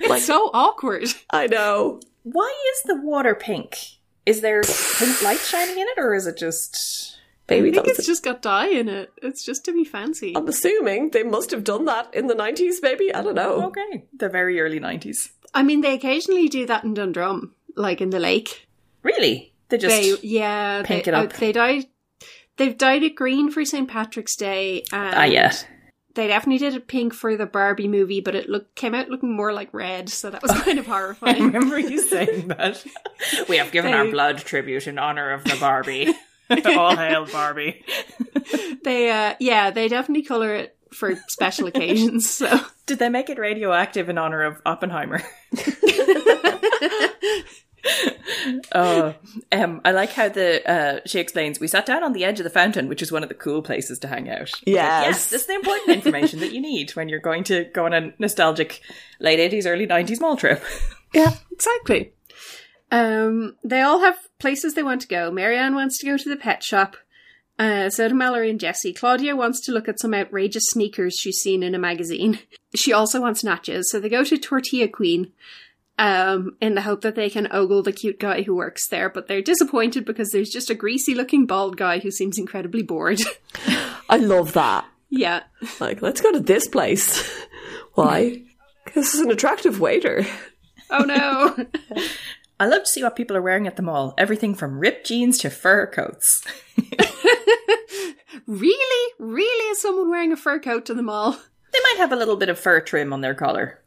It's 0.00 0.26
so 0.26 0.50
awkward. 0.52 1.08
I 1.30 1.46
know. 1.46 2.00
Why 2.24 2.52
is 2.74 2.82
the 2.82 3.00
water 3.00 3.34
pink? 3.34 3.78
Is 4.26 4.42
there 4.42 4.60
pink 4.98 5.22
light 5.22 5.38
shining 5.38 5.78
in 5.78 5.86
it, 5.86 5.98
or 5.98 6.14
is 6.14 6.26
it 6.26 6.36
just? 6.36 7.16
Maybe 7.48 7.70
I 7.70 7.72
think 7.72 7.86
was 7.86 8.00
it's 8.00 8.06
just 8.06 8.22
got 8.22 8.42
dye 8.42 8.68
in 8.68 8.90
it. 8.90 9.12
It's 9.22 9.44
just 9.44 9.64
to 9.64 9.72
be 9.72 9.84
fancy. 9.84 10.36
I'm 10.36 10.46
assuming 10.48 11.10
they 11.10 11.22
must 11.22 11.52
have 11.52 11.64
done 11.64 11.86
that 11.86 12.12
in 12.12 12.26
the 12.26 12.34
90s, 12.34 12.82
maybe. 12.82 13.14
I 13.14 13.22
don't 13.22 13.34
know. 13.34 13.68
Okay, 13.68 14.04
the 14.14 14.28
very 14.28 14.60
early 14.60 14.80
nineties. 14.80 15.30
I 15.54 15.62
mean, 15.62 15.80
they 15.80 15.94
occasionally 15.94 16.48
do 16.48 16.66
that 16.66 16.84
in 16.84 16.92
Dundrum, 16.92 17.54
like 17.74 18.02
in 18.02 18.10
the 18.10 18.20
lake. 18.20 18.66
Really? 19.02 19.53
They 19.68 19.78
just 19.78 20.22
They, 20.22 20.28
yeah, 20.28 20.82
pink 20.84 21.04
they, 21.04 21.10
it 21.10 21.14
up. 21.14 21.34
uh, 21.34 21.36
they 21.38 21.52
dyed. 21.52 21.86
They've 22.56 22.76
dyed 22.76 23.02
it 23.02 23.16
green 23.16 23.50
for 23.50 23.64
St. 23.64 23.88
Patrick's 23.88 24.36
Day. 24.36 24.84
And 24.92 25.14
ah 25.14 25.24
yeah. 25.24 25.52
They 26.14 26.28
definitely 26.28 26.58
did 26.58 26.74
it 26.76 26.86
pink 26.86 27.12
for 27.12 27.36
the 27.36 27.44
Barbie 27.46 27.88
movie, 27.88 28.20
but 28.20 28.36
it 28.36 28.48
look 28.48 28.72
came 28.76 28.94
out 28.94 29.08
looking 29.08 29.34
more 29.36 29.52
like 29.52 29.74
red, 29.74 30.08
so 30.08 30.30
that 30.30 30.42
was 30.42 30.52
kind 30.62 30.78
of 30.78 30.86
horrifying. 30.86 31.42
I 31.42 31.46
remember 31.46 31.76
you 31.76 32.00
saying 32.00 32.48
that. 32.48 32.84
we 33.48 33.56
have 33.56 33.72
given 33.72 33.92
our 33.92 34.08
blood 34.08 34.38
tribute 34.38 34.86
in 34.86 34.96
honor 34.98 35.32
of 35.32 35.42
the 35.42 35.56
Barbie. 35.58 36.14
The 36.48 36.74
all 36.78 36.94
hail 36.94 37.26
Barbie. 37.26 37.84
they, 38.84 39.10
uh, 39.10 39.34
yeah, 39.40 39.72
they 39.72 39.88
definitely 39.88 40.22
color 40.22 40.54
it 40.54 40.76
for 40.92 41.16
special 41.26 41.66
occasions. 41.66 42.30
So 42.30 42.60
Did 42.86 43.00
they 43.00 43.08
make 43.08 43.28
it 43.28 43.38
radioactive 43.40 44.08
in 44.08 44.16
honor 44.16 44.42
of 44.42 44.62
Oppenheimer? 44.64 45.20
Oh, 48.72 49.14
um, 49.52 49.80
I 49.84 49.92
like 49.92 50.12
how 50.12 50.28
the 50.28 50.68
uh, 50.70 51.00
she 51.06 51.18
explains. 51.20 51.60
We 51.60 51.68
sat 51.68 51.86
down 51.86 52.02
on 52.02 52.12
the 52.12 52.24
edge 52.24 52.40
of 52.40 52.44
the 52.44 52.50
fountain, 52.50 52.88
which 52.88 53.02
is 53.02 53.12
one 53.12 53.22
of 53.22 53.28
the 53.28 53.34
cool 53.34 53.62
places 53.62 53.98
to 54.00 54.08
hang 54.08 54.28
out. 54.30 54.40
Like, 54.52 54.62
Yes. 54.66 55.04
yes, 55.06 55.30
this 55.30 55.40
is 55.42 55.46
the 55.46 55.54
important 55.54 55.90
information 55.90 56.40
that 56.40 56.52
you 56.52 56.60
need 56.60 56.90
when 56.92 57.08
you're 57.08 57.20
going 57.20 57.44
to 57.44 57.64
go 57.64 57.84
on 57.86 57.92
a 57.92 58.12
nostalgic 58.18 58.80
late 59.20 59.38
eighties, 59.40 59.66
early 59.66 59.86
nineties 59.86 60.20
mall 60.20 60.36
trip. 60.36 60.62
Yeah, 61.14 61.32
exactly. 61.52 62.12
Um, 62.90 63.54
they 63.62 63.82
all 63.82 64.00
have 64.00 64.16
places 64.40 64.74
they 64.74 64.82
want 64.82 65.00
to 65.02 65.06
go. 65.06 65.30
Mary 65.30 65.56
Anne 65.56 65.76
wants 65.76 65.96
to 65.98 66.06
go 66.06 66.16
to 66.16 66.28
the 66.28 66.34
pet 66.36 66.60
shop. 66.64 66.96
Uh, 67.56 67.88
so 67.88 68.08
do 68.08 68.14
Mallory 68.16 68.50
and 68.50 68.58
Jessi. 68.58 68.92
Claudia 68.96 69.36
wants 69.36 69.60
to 69.60 69.70
look 69.72 69.88
at 69.88 70.00
some 70.00 70.12
outrageous 70.12 70.64
sneakers 70.70 71.14
she's 71.16 71.36
seen 71.38 71.62
in 71.62 71.72
a 71.72 71.78
magazine. 71.78 72.40
She 72.74 72.92
also 72.92 73.20
wants 73.20 73.44
nachos, 73.44 73.84
so 73.84 74.00
they 74.00 74.08
go 74.08 74.24
to 74.24 74.36
Tortilla 74.36 74.88
Queen, 74.88 75.30
um, 75.98 76.56
in 76.60 76.74
the 76.74 76.82
hope 76.82 77.02
that 77.02 77.14
they 77.14 77.30
can 77.30 77.48
ogle 77.50 77.82
the 77.82 77.92
cute 77.92 78.18
guy 78.18 78.42
who 78.42 78.54
works 78.54 78.88
there, 78.88 79.08
but 79.08 79.28
they're 79.28 79.42
disappointed 79.42 80.04
because 80.04 80.30
there's 80.30 80.50
just 80.50 80.70
a 80.70 80.74
greasy 80.74 81.14
looking 81.14 81.46
bald 81.46 81.76
guy 81.76 81.98
who 82.00 82.10
seems 82.10 82.38
incredibly 82.38 82.82
bored. 82.82 83.20
I 84.08 84.16
love 84.16 84.52
that. 84.54 84.84
yeah. 85.08 85.44
Like, 85.80 86.02
let's 86.02 86.20
go 86.20 86.32
to 86.32 86.40
this 86.40 86.66
place. 86.68 87.22
Why? 87.94 88.42
Because 88.84 89.04
this 89.06 89.14
is 89.14 89.20
an 89.22 89.30
attractive 89.30 89.80
waiter. 89.80 90.26
Oh 90.90 91.04
no. 91.04 91.56
I 92.60 92.66
love 92.66 92.82
to 92.82 92.86
see 92.86 93.02
what 93.02 93.16
people 93.16 93.34
are 93.34 93.40
wearing 93.42 93.66
at 93.66 93.76
the 93.76 93.82
mall. 93.82 94.12
Everything 94.18 94.54
from 94.54 94.78
ripped 94.78 95.06
jeans 95.06 95.38
to 95.38 95.48
fur 95.48 95.86
coats. 95.86 96.44
really? 98.46 99.12
Really 99.18 99.70
is 99.70 99.80
someone 99.80 100.10
wearing 100.10 100.32
a 100.32 100.36
fur 100.36 100.58
coat 100.60 100.84
to 100.86 100.94
the 100.94 101.02
mall? 101.02 101.32
They 101.72 101.78
might 101.82 101.96
have 101.96 102.12
a 102.12 102.16
little 102.16 102.36
bit 102.36 102.50
of 102.50 102.58
fur 102.58 102.80
trim 102.82 103.12
on 103.12 103.22
their 103.22 103.34
collar. 103.34 103.80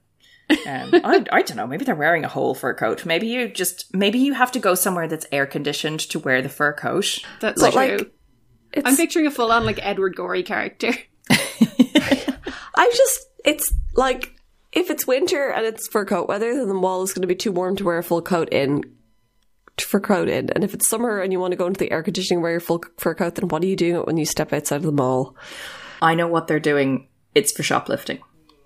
Um, 0.50 0.92
I, 1.04 1.26
I 1.32 1.42
don't 1.42 1.58
know. 1.58 1.68
Maybe 1.68 1.84
they're 1.84 1.96
wearing 1.96 2.24
a 2.24 2.30
whole 2.30 2.56
fur 2.56 2.74
coat. 2.74 3.06
Maybe 3.06 3.28
you 3.28 3.50
just 3.50 3.94
maybe 3.94 4.20
you 4.20 4.34
have 4.34 4.52
to 4.54 4.60
go 4.60 4.76
somewhere 4.76 5.08
that's 5.08 5.26
air 5.32 5.46
conditioned 5.46 6.00
to 6.12 6.20
wear 6.20 6.42
the 6.42 6.50
fur 6.50 6.74
coat. 6.74 7.20
That's 7.42 7.62
But, 7.62 7.74
true. 7.74 7.82
like, 7.98 8.12
It's, 8.74 8.88
I'm 8.88 8.96
picturing 8.96 9.28
a 9.28 9.32
full 9.32 9.52
on 9.52 9.66
like 9.66 9.80
Edward 9.82 10.16
Gorey 10.16 10.44
character. 10.44 10.92
I 11.30 12.92
just, 12.96 13.20
it's 13.44 13.74
like, 13.96 14.36
if 14.72 14.90
it's 14.90 15.06
winter 15.08 15.50
and 15.50 15.66
it's 15.66 15.88
fur 15.88 16.06
coat 16.06 16.28
weather, 16.28 16.54
then 16.56 16.68
the 16.68 16.80
wall 16.80 17.02
is 17.04 17.14
going 17.14 17.22
to 17.24 17.28
be 17.28 17.36
too 17.36 17.52
warm 17.52 17.76
to 17.78 17.84
wear 17.84 17.98
a 17.98 18.04
full 18.04 18.22
coat 18.22 18.50
in. 18.52 18.84
For 19.80 20.00
coat 20.00 20.28
in, 20.28 20.50
and 20.50 20.64
if 20.64 20.74
it's 20.74 20.88
summer 20.88 21.20
and 21.20 21.32
you 21.32 21.40
want 21.40 21.52
to 21.52 21.56
go 21.56 21.68
into 21.68 21.78
the 21.78 21.92
air 21.92 22.02
conditioning, 22.02 22.42
wear 22.42 22.50
your 22.54 22.60
full 22.60 22.84
fur 22.98 23.14
coat. 23.14 23.36
Then 23.36 23.48
what 23.50 23.62
are 23.64 23.68
you 23.68 23.76
doing 23.76 23.98
when 24.06 24.18
you 24.18 24.26
step 24.26 24.52
outside 24.52 24.78
of 24.78 24.82
the 24.82 24.92
mall? 24.92 25.36
I 26.02 26.16
know 26.16 26.26
what 26.28 26.48
they're 26.48 26.60
doing. 26.60 27.10
It's 27.36 27.52
for 27.52 27.62
shoplifting. 27.62 28.18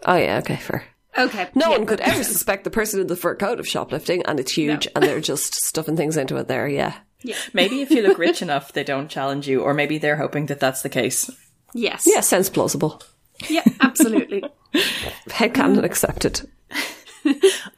Oh 0.05 0.15
yeah, 0.15 0.37
okay, 0.37 0.55
fair. 0.55 0.85
Okay. 1.17 1.49
No 1.55 1.71
yeah. 1.71 1.77
one 1.77 1.85
could 1.85 1.99
ever 2.01 2.23
suspect 2.33 2.63
the 2.63 2.69
person 2.69 2.99
in 3.01 3.07
the 3.07 3.15
fur 3.15 3.35
coat 3.35 3.59
of 3.59 3.67
shoplifting, 3.67 4.23
and 4.25 4.39
it's 4.39 4.53
huge, 4.53 4.87
and 4.95 5.03
they're 5.03 5.19
just 5.21 5.53
stuffing 5.55 5.97
things 5.97 6.17
into 6.17 6.37
it. 6.37 6.47
There, 6.47 6.67
yeah. 6.67 6.95
Maybe 7.53 7.81
if 7.81 7.91
you 7.91 8.01
look 8.01 8.17
rich 8.17 8.41
enough, 8.47 8.73
they 8.73 8.83
don't 8.83 9.09
challenge 9.09 9.47
you, 9.47 9.61
or 9.61 9.73
maybe 9.73 9.97
they're 9.97 10.15
hoping 10.17 10.47
that 10.47 10.59
that's 10.59 10.81
the 10.81 10.89
case. 10.89 11.29
Yes. 11.73 12.03
Yeah, 12.07 12.21
sounds 12.21 12.49
plausible. 12.49 13.01
Yeah, 13.49 13.63
absolutely. 13.79 14.43
Headcanon 15.29 15.83
accepted. 15.83 16.47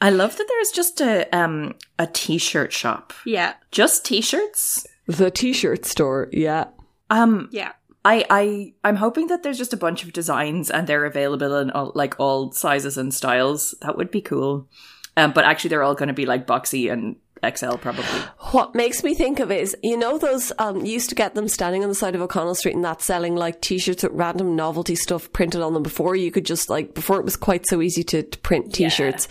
I 0.00 0.10
love 0.10 0.36
that 0.36 0.46
there's 0.48 0.70
just 0.70 1.00
a 1.00 1.28
um 1.36 1.74
a 1.98 2.06
t-shirt 2.06 2.72
shop. 2.72 3.12
yeah. 3.26 3.54
Just 3.70 4.04
t-shirts. 4.04 4.86
The 5.06 5.30
t-shirt 5.30 5.84
store, 5.84 6.28
yeah. 6.32 6.66
Um, 7.10 7.48
Yeah. 7.52 7.72
I 8.04 8.24
I 8.28 8.74
I'm 8.84 8.96
hoping 8.96 9.28
that 9.28 9.42
there's 9.42 9.58
just 9.58 9.72
a 9.72 9.78
bunch 9.78 10.04
of 10.04 10.12
designs 10.12 10.70
and 10.70 10.86
they're 10.86 11.04
available 11.04 11.56
in 11.56 11.70
all, 11.70 11.92
like 11.94 12.18
all 12.18 12.52
sizes 12.52 12.98
and 12.98 13.12
styles. 13.12 13.74
That 13.80 13.96
would 13.96 14.10
be 14.10 14.20
cool. 14.20 14.68
Um, 15.16 15.32
but 15.32 15.44
actually, 15.44 15.68
they're 15.68 15.82
all 15.82 15.94
going 15.94 16.08
to 16.08 16.14
be 16.14 16.26
like 16.26 16.46
boxy 16.46 16.92
and 16.92 17.16
XL 17.44 17.76
probably. 17.76 18.04
What 18.52 18.74
makes 18.74 19.04
me 19.04 19.14
think 19.14 19.40
of 19.40 19.50
it 19.50 19.60
is, 19.60 19.76
you 19.82 19.96
know, 19.96 20.18
those 20.18 20.52
um, 20.58 20.84
you 20.84 20.92
used 20.92 21.08
to 21.10 21.14
get 21.14 21.34
them 21.34 21.48
standing 21.48 21.82
on 21.82 21.88
the 21.88 21.94
side 21.94 22.14
of 22.14 22.20
O'Connell 22.20 22.54
Street 22.54 22.74
and 22.74 22.84
that 22.84 23.02
selling 23.02 23.36
like 23.36 23.60
t-shirts 23.60 24.02
with 24.02 24.12
random 24.12 24.56
novelty 24.56 24.94
stuff 24.94 25.32
printed 25.32 25.60
on 25.60 25.74
them 25.74 25.82
before 25.82 26.16
you 26.16 26.30
could 26.30 26.46
just 26.46 26.68
like 26.68 26.94
before 26.94 27.18
it 27.18 27.24
was 27.24 27.36
quite 27.36 27.66
so 27.66 27.80
easy 27.80 28.02
to, 28.04 28.22
to 28.22 28.38
print 28.38 28.72
t-shirts. 28.72 29.28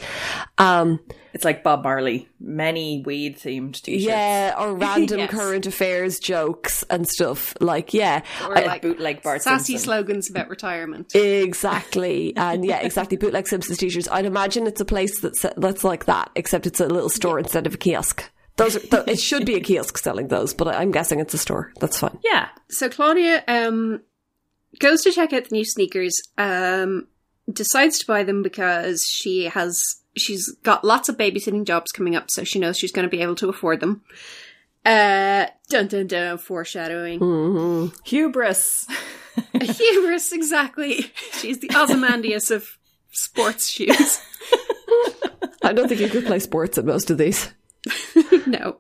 Um, 0.57 0.99
It's 1.33 1.43
like 1.43 1.63
Bob 1.63 1.83
Marley, 1.83 2.29
many 2.39 3.01
weed 3.05 3.37
themed 3.39 3.81
t-shirts. 3.81 4.05
yeah, 4.05 4.53
or 4.57 4.75
random 4.75 5.17
Yes. 5.19 5.31
current 5.31 5.65
affairs 5.65 6.19
jokes 6.19 6.83
and 6.91 7.07
stuff. 7.09 7.55
Like, 7.59 7.93
yeah, 7.93 8.21
Or 8.45 8.53
like 8.53 8.65
like 8.67 8.81
bootleg 8.83 9.23
Bart 9.23 9.41
sassy 9.41 9.73
Simpson. 9.73 9.83
slogans 9.85 10.29
about 10.29 10.49
retirement. 10.49 11.15
Exactly, 11.15 12.33
and 12.35 12.65
yeah, 12.65 12.79
exactly. 12.81 13.17
Bootleg 13.17 13.47
Simpsons 13.47 13.77
t-shirts. 13.77 14.07
I'd 14.11 14.25
imagine 14.25 14.67
it's 14.67 14.81
a 14.81 14.85
place 14.85 15.19
that's 15.21 15.45
that's 15.57 15.83
like 15.83 16.05
that, 16.05 16.29
except 16.35 16.67
it's 16.67 16.79
a 16.79 16.87
little 16.87 17.09
store 17.09 17.39
instead 17.39 17.65
of 17.67 17.73
a 17.73 17.77
kiosk. 17.77 18.29
Those 18.57 18.75
are, 18.75 18.79
th- 18.81 19.07
it 19.07 19.19
should 19.19 19.45
be 19.47 19.55
a 19.55 19.59
kiosk 19.59 19.97
selling 19.97 20.27
those, 20.27 20.53
but 20.53 20.67
I'm 20.67 20.91
guessing 20.91 21.19
it's 21.19 21.33
a 21.33 21.37
store. 21.39 21.73
That's 21.79 21.99
fine. 21.99 22.19
Yeah, 22.23 22.49
So 22.69 22.89
Claudia 22.89 23.43
um 23.47 24.01
goes 24.79 25.01
to 25.01 25.11
check 25.11 25.33
out 25.33 25.45
the 25.49 25.55
new 25.55 25.65
sneakers, 25.65 26.13
um 26.37 27.07
decides 27.51 27.99
to 27.99 28.05
buy 28.05 28.23
them 28.23 28.43
because 28.43 29.03
she 29.03 29.45
has 29.45 29.83
she's 30.15 30.51
got 30.63 30.83
lots 30.83 31.09
of 31.09 31.17
babysitting 31.17 31.65
jobs 31.65 31.91
coming 31.91 32.15
up, 32.15 32.29
so 32.29 32.43
she 32.43 32.59
knows 32.59 32.77
she's 32.77 32.91
going 32.91 33.03
to 33.03 33.15
be 33.15 33.21
able 33.21 33.35
to 33.35 33.49
afford 33.49 33.79
them. 33.79 34.01
Uh 34.85 35.47
dun 35.69 35.87
dun 35.87 36.07
dun 36.07 36.37
foreshadowing. 36.37 37.19
Mm-hmm. 37.19 37.95
hubris. 38.03 38.87
Hubris, 39.61 40.31
exactly. 40.31 41.11
She's 41.33 41.59
the 41.59 41.71
Ozymandias 41.75 42.51
of 42.51 42.77
sports 43.11 43.67
shoes. 43.67 44.19
I 45.63 45.73
don't 45.73 45.87
think 45.87 46.01
you 46.01 46.09
could 46.09 46.25
play 46.25 46.39
sports 46.39 46.77
at 46.77 46.85
most 46.85 47.09
of 47.09 47.17
these. 47.17 47.51
no. 48.45 48.77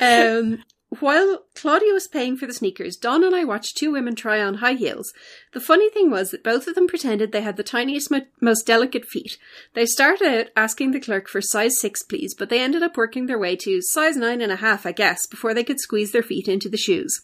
Um, 0.00 0.62
while 0.98 1.44
Claudia 1.54 1.92
was 1.92 2.08
paying 2.08 2.36
for 2.36 2.46
the 2.46 2.52
sneakers. 2.52 2.96
Dawn 2.96 3.22
and 3.22 3.34
I 3.34 3.44
watched 3.44 3.76
two 3.76 3.92
women 3.92 4.16
try 4.16 4.42
on 4.42 4.54
high 4.54 4.74
heels. 4.74 5.12
The 5.52 5.60
funny 5.60 5.88
thing 5.88 6.10
was 6.10 6.30
that 6.30 6.42
both 6.42 6.66
of 6.66 6.74
them 6.74 6.88
pretended 6.88 7.30
they 7.30 7.42
had 7.42 7.56
the 7.56 7.62
tiniest, 7.62 8.10
mo- 8.10 8.26
most 8.40 8.66
delicate 8.66 9.04
feet. 9.04 9.38
They 9.74 9.86
started 9.86 10.26
out 10.26 10.46
asking 10.56 10.90
the 10.90 11.00
clerk 11.00 11.28
for 11.28 11.40
size 11.40 11.80
6, 11.80 12.02
please, 12.04 12.34
but 12.34 12.48
they 12.48 12.60
ended 12.60 12.82
up 12.82 12.96
working 12.96 13.26
their 13.26 13.38
way 13.38 13.54
to 13.56 13.80
size 13.80 14.16
nine 14.16 14.40
and 14.40 14.50
a 14.50 14.56
half, 14.56 14.84
I 14.84 14.92
guess, 14.92 15.26
before 15.26 15.54
they 15.54 15.64
could 15.64 15.80
squeeze 15.80 16.10
their 16.10 16.22
feet 16.22 16.48
into 16.48 16.68
the 16.68 16.76
shoes. 16.76 17.22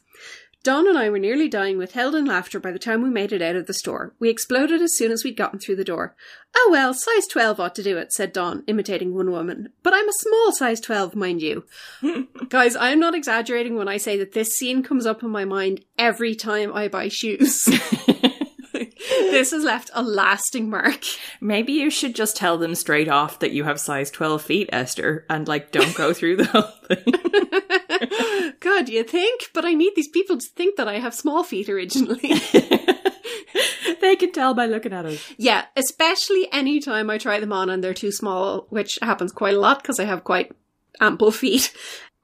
Dawn 0.66 0.88
and 0.88 0.98
I 0.98 1.10
were 1.10 1.20
nearly 1.20 1.48
dying 1.48 1.78
with 1.78 1.92
held 1.92 2.16
in 2.16 2.24
laughter 2.24 2.58
by 2.58 2.72
the 2.72 2.80
time 2.80 3.00
we 3.00 3.08
made 3.08 3.32
it 3.32 3.40
out 3.40 3.54
of 3.54 3.68
the 3.68 3.72
store. 3.72 4.16
We 4.18 4.28
exploded 4.28 4.82
as 4.82 4.96
soon 4.96 5.12
as 5.12 5.22
we'd 5.22 5.36
gotten 5.36 5.60
through 5.60 5.76
the 5.76 5.84
door. 5.84 6.16
Oh 6.56 6.70
well, 6.72 6.92
size 6.92 7.28
12 7.28 7.60
ought 7.60 7.76
to 7.76 7.84
do 7.84 7.96
it, 7.96 8.12
said 8.12 8.32
Dawn, 8.32 8.64
imitating 8.66 9.14
one 9.14 9.30
woman. 9.30 9.68
But 9.84 9.94
I'm 9.94 10.08
a 10.08 10.12
small 10.12 10.50
size 10.50 10.80
12, 10.80 11.14
mind 11.14 11.40
you. 11.40 11.66
Guys, 12.48 12.74
I'm 12.74 12.98
not 12.98 13.14
exaggerating 13.14 13.76
when 13.76 13.86
I 13.86 13.96
say 13.96 14.18
that 14.18 14.32
this 14.32 14.56
scene 14.56 14.82
comes 14.82 15.06
up 15.06 15.22
in 15.22 15.30
my 15.30 15.44
mind 15.44 15.84
every 15.96 16.34
time 16.34 16.74
I 16.74 16.88
buy 16.88 17.06
shoes. 17.06 17.66
this 18.72 19.52
has 19.52 19.62
left 19.62 19.92
a 19.94 20.02
lasting 20.02 20.68
mark. 20.68 21.04
Maybe 21.40 21.74
you 21.74 21.90
should 21.90 22.16
just 22.16 22.36
tell 22.36 22.58
them 22.58 22.74
straight 22.74 23.08
off 23.08 23.38
that 23.38 23.52
you 23.52 23.62
have 23.62 23.78
size 23.78 24.10
12 24.10 24.42
feet, 24.42 24.70
Esther, 24.72 25.26
and 25.30 25.46
like 25.46 25.70
don't 25.70 25.94
go 25.94 26.12
through 26.12 26.38
the 26.38 26.46
whole 26.46 26.62
thing. 26.88 27.82
God, 28.61 28.88
you 28.88 29.05
think? 29.05 29.51
But 29.55 29.64
I 29.64 29.74
need 29.74 29.92
these 29.97 30.09
people 30.09 30.38
to 30.38 30.47
think 30.55 30.76
that 30.76 30.88
I 30.88 30.99
have 30.99 31.14
small 31.14 31.44
feet 31.44 31.68
originally. 31.68 32.18
they 34.01 34.16
can 34.16 34.32
tell 34.32 34.55
by 34.55 34.66
looking 34.66 34.92
at 34.92 35.07
us. 35.07 35.20
yeah, 35.36 35.66
especially 35.76 36.49
any 36.53 36.80
time 36.80 37.11
I 37.11 37.18
try 37.18 37.40
them 37.40 37.53
on 37.53 37.70
and 37.70 37.82
they're 37.82 37.94
too 37.94 38.12
small, 38.12 38.66
which 38.70 38.99
happens 39.03 39.32
quite 39.32 39.55
a 39.55 39.61
lot 39.61 39.82
because 39.82 40.01
I 40.01 40.05
have 40.05 40.24
quite 40.24 40.53
ample 41.01 41.30
feet. 41.30 41.72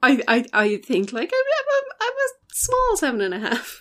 I, 0.01 0.21
I, 0.27 0.45
I 0.53 0.77
think 0.77 1.13
like 1.13 1.31
I'm, 1.33 1.39
I'm, 1.75 1.83
I'm 2.01 2.13
a 2.13 2.29
small 2.53 2.97
seven 2.97 3.21
and 3.21 3.33
a 3.33 3.39
half. 3.39 3.79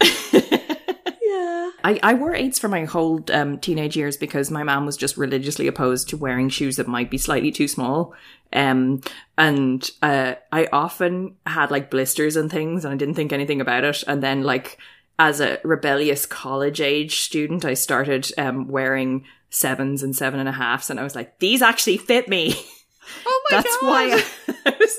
Yeah. 1.32 1.70
I, 1.84 1.98
I 2.02 2.14
wore 2.14 2.34
eights 2.34 2.58
for 2.58 2.68
my 2.68 2.84
whole 2.84 3.24
um, 3.32 3.58
teenage 3.58 3.96
years 3.96 4.16
because 4.16 4.50
my 4.50 4.62
mom 4.62 4.86
was 4.86 4.96
just 4.96 5.16
religiously 5.16 5.66
opposed 5.66 6.08
to 6.10 6.16
wearing 6.16 6.48
shoes 6.48 6.76
that 6.76 6.86
might 6.86 7.10
be 7.10 7.18
slightly 7.18 7.50
too 7.50 7.68
small. 7.68 8.14
Um, 8.52 9.00
and 9.38 9.88
uh, 10.02 10.34
I 10.50 10.68
often 10.72 11.36
had 11.46 11.70
like 11.70 11.90
blisters 11.90 12.36
and 12.36 12.50
things, 12.50 12.84
and 12.84 12.92
I 12.92 12.96
didn't 12.96 13.14
think 13.14 13.32
anything 13.32 13.60
about 13.60 13.84
it. 13.84 14.04
And 14.06 14.22
then, 14.22 14.42
like, 14.42 14.78
as 15.18 15.40
a 15.40 15.58
rebellious 15.64 16.26
college 16.26 16.80
age 16.80 17.20
student, 17.20 17.64
I 17.64 17.74
started 17.74 18.30
um, 18.38 18.68
wearing 18.68 19.24
sevens 19.50 20.02
and 20.02 20.14
seven 20.14 20.40
and 20.40 20.48
a 20.48 20.52
halfs, 20.52 20.90
and 20.90 21.00
I 21.00 21.02
was 21.02 21.14
like, 21.14 21.38
these 21.38 21.62
actually 21.62 21.96
fit 21.96 22.28
me. 22.28 22.54
Oh 23.26 23.42
my 23.50 23.56
That's 23.56 23.76
god! 23.80 23.88
why 23.88 24.04
I, 24.66 24.70
I 24.70 24.76
was, 24.78 24.98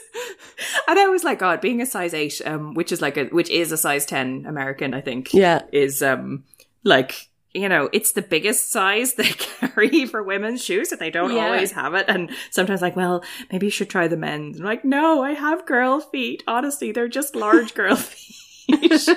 and 0.88 1.00
I 1.00 1.08
was 1.08 1.24
like, 1.24 1.40
God, 1.40 1.62
being 1.62 1.82
a 1.82 1.86
size 1.86 2.14
eight, 2.14 2.42
um, 2.46 2.74
which 2.74 2.92
is 2.92 3.02
like 3.02 3.18
a, 3.18 3.26
which 3.26 3.50
is 3.50 3.72
a 3.72 3.78
size 3.78 4.06
10 4.06 4.46
American, 4.48 4.94
I 4.94 5.02
think 5.02 5.34
Yeah. 5.34 5.62
is 5.72 6.02
um 6.04 6.44
like 6.84 7.30
you 7.54 7.70
know 7.70 7.88
it's 7.94 8.14
the 8.14 8.22
biggest 8.24 8.72
size 8.72 9.14
they 9.14 9.24
carry 9.60 10.06
for 10.06 10.24
women's 10.24 10.64
shoes 10.64 10.90
that 10.90 11.00
they 11.00 11.12
don't 11.12 11.34
Yeah. 11.36 11.46
always 11.46 11.72
have 11.74 11.94
it 11.94 12.06
and 12.10 12.32
sometimes 12.50 12.82
like 12.82 12.96
well 12.96 13.24
maybe 13.52 13.68
you 13.68 13.72
should 13.72 13.92
try 13.92 14.08
the 14.08 14.18
men's 14.18 14.60
I'm 14.60 14.66
like 14.66 14.84
no 14.84 15.22
i 15.22 15.34
have 15.34 15.66
girl 15.68 16.00
feet 16.00 16.42
honestly 16.48 16.92
they're 16.92 17.08
just 17.08 17.36
large 17.36 17.76
girl 17.76 17.96
feet 17.96 19.08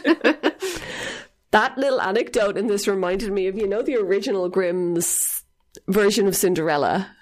That 1.52 1.78
little 1.78 2.00
anecdote 2.00 2.58
in 2.58 2.66
this 2.66 2.86
reminded 2.86 3.32
me 3.32 3.46
of, 3.46 3.56
you 3.56 3.66
know, 3.66 3.80
the 3.80 3.96
original 3.96 4.48
Grimm's 4.50 5.42
version 5.88 6.26
of 6.26 6.36
Cinderella, 6.36 7.15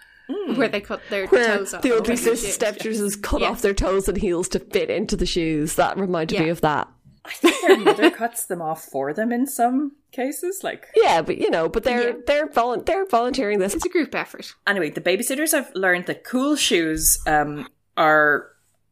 Where 0.56 0.68
they 0.68 0.80
cut 0.80 1.00
their 1.10 1.26
where 1.26 1.58
toes 1.58 1.74
off. 1.74 1.82
the 1.82 1.90
ugly 1.96 2.14
Like 2.14 2.24
they 2.24 2.30
sis- 2.34 2.42
do. 2.42 2.48
stepsisters 2.48 3.16
cut 3.16 3.40
Yeah. 3.42 3.48
off 3.48 3.60
their 3.62 3.74
toes 3.74 4.08
and 4.08 4.16
heels 4.16 4.48
to 4.50 4.58
fit 4.58 4.88
into 4.90 5.16
the 5.16 5.26
shoes. 5.26 5.74
That 5.74 5.98
reminded 5.98 6.38
me 6.40 6.48
of 6.48 6.60
that. 6.62 6.88
i 7.26 7.30
think 7.30 7.56
their 7.66 7.78
mother 7.78 8.10
cuts 8.10 8.44
them 8.46 8.60
off 8.62 8.84
for 8.84 9.12
them 9.14 9.32
in 9.32 9.46
some 9.46 9.92
cases 10.12 10.60
like 10.62 10.86
Yeah, 10.96 11.22
but 11.22 11.38
you 11.38 11.50
know, 11.50 11.68
but 11.68 11.82
they're 11.84 12.08
Yeah. 12.10 12.16
they're 12.26 12.46
volu- 12.48 12.84
they're 12.84 13.06
volunteering 13.06 13.58
this. 13.58 13.74
It's 13.74 13.84
a 13.86 13.88
group 13.88 14.14
effort. 14.14 14.52
anyway 14.66 14.90
the 14.90 15.00
babysitters 15.00 15.52
have 15.52 15.70
learned 15.74 16.06
that 16.06 16.24
cool 16.24 16.54
shoes 16.56 17.18
um 17.26 17.66
are 17.96 18.48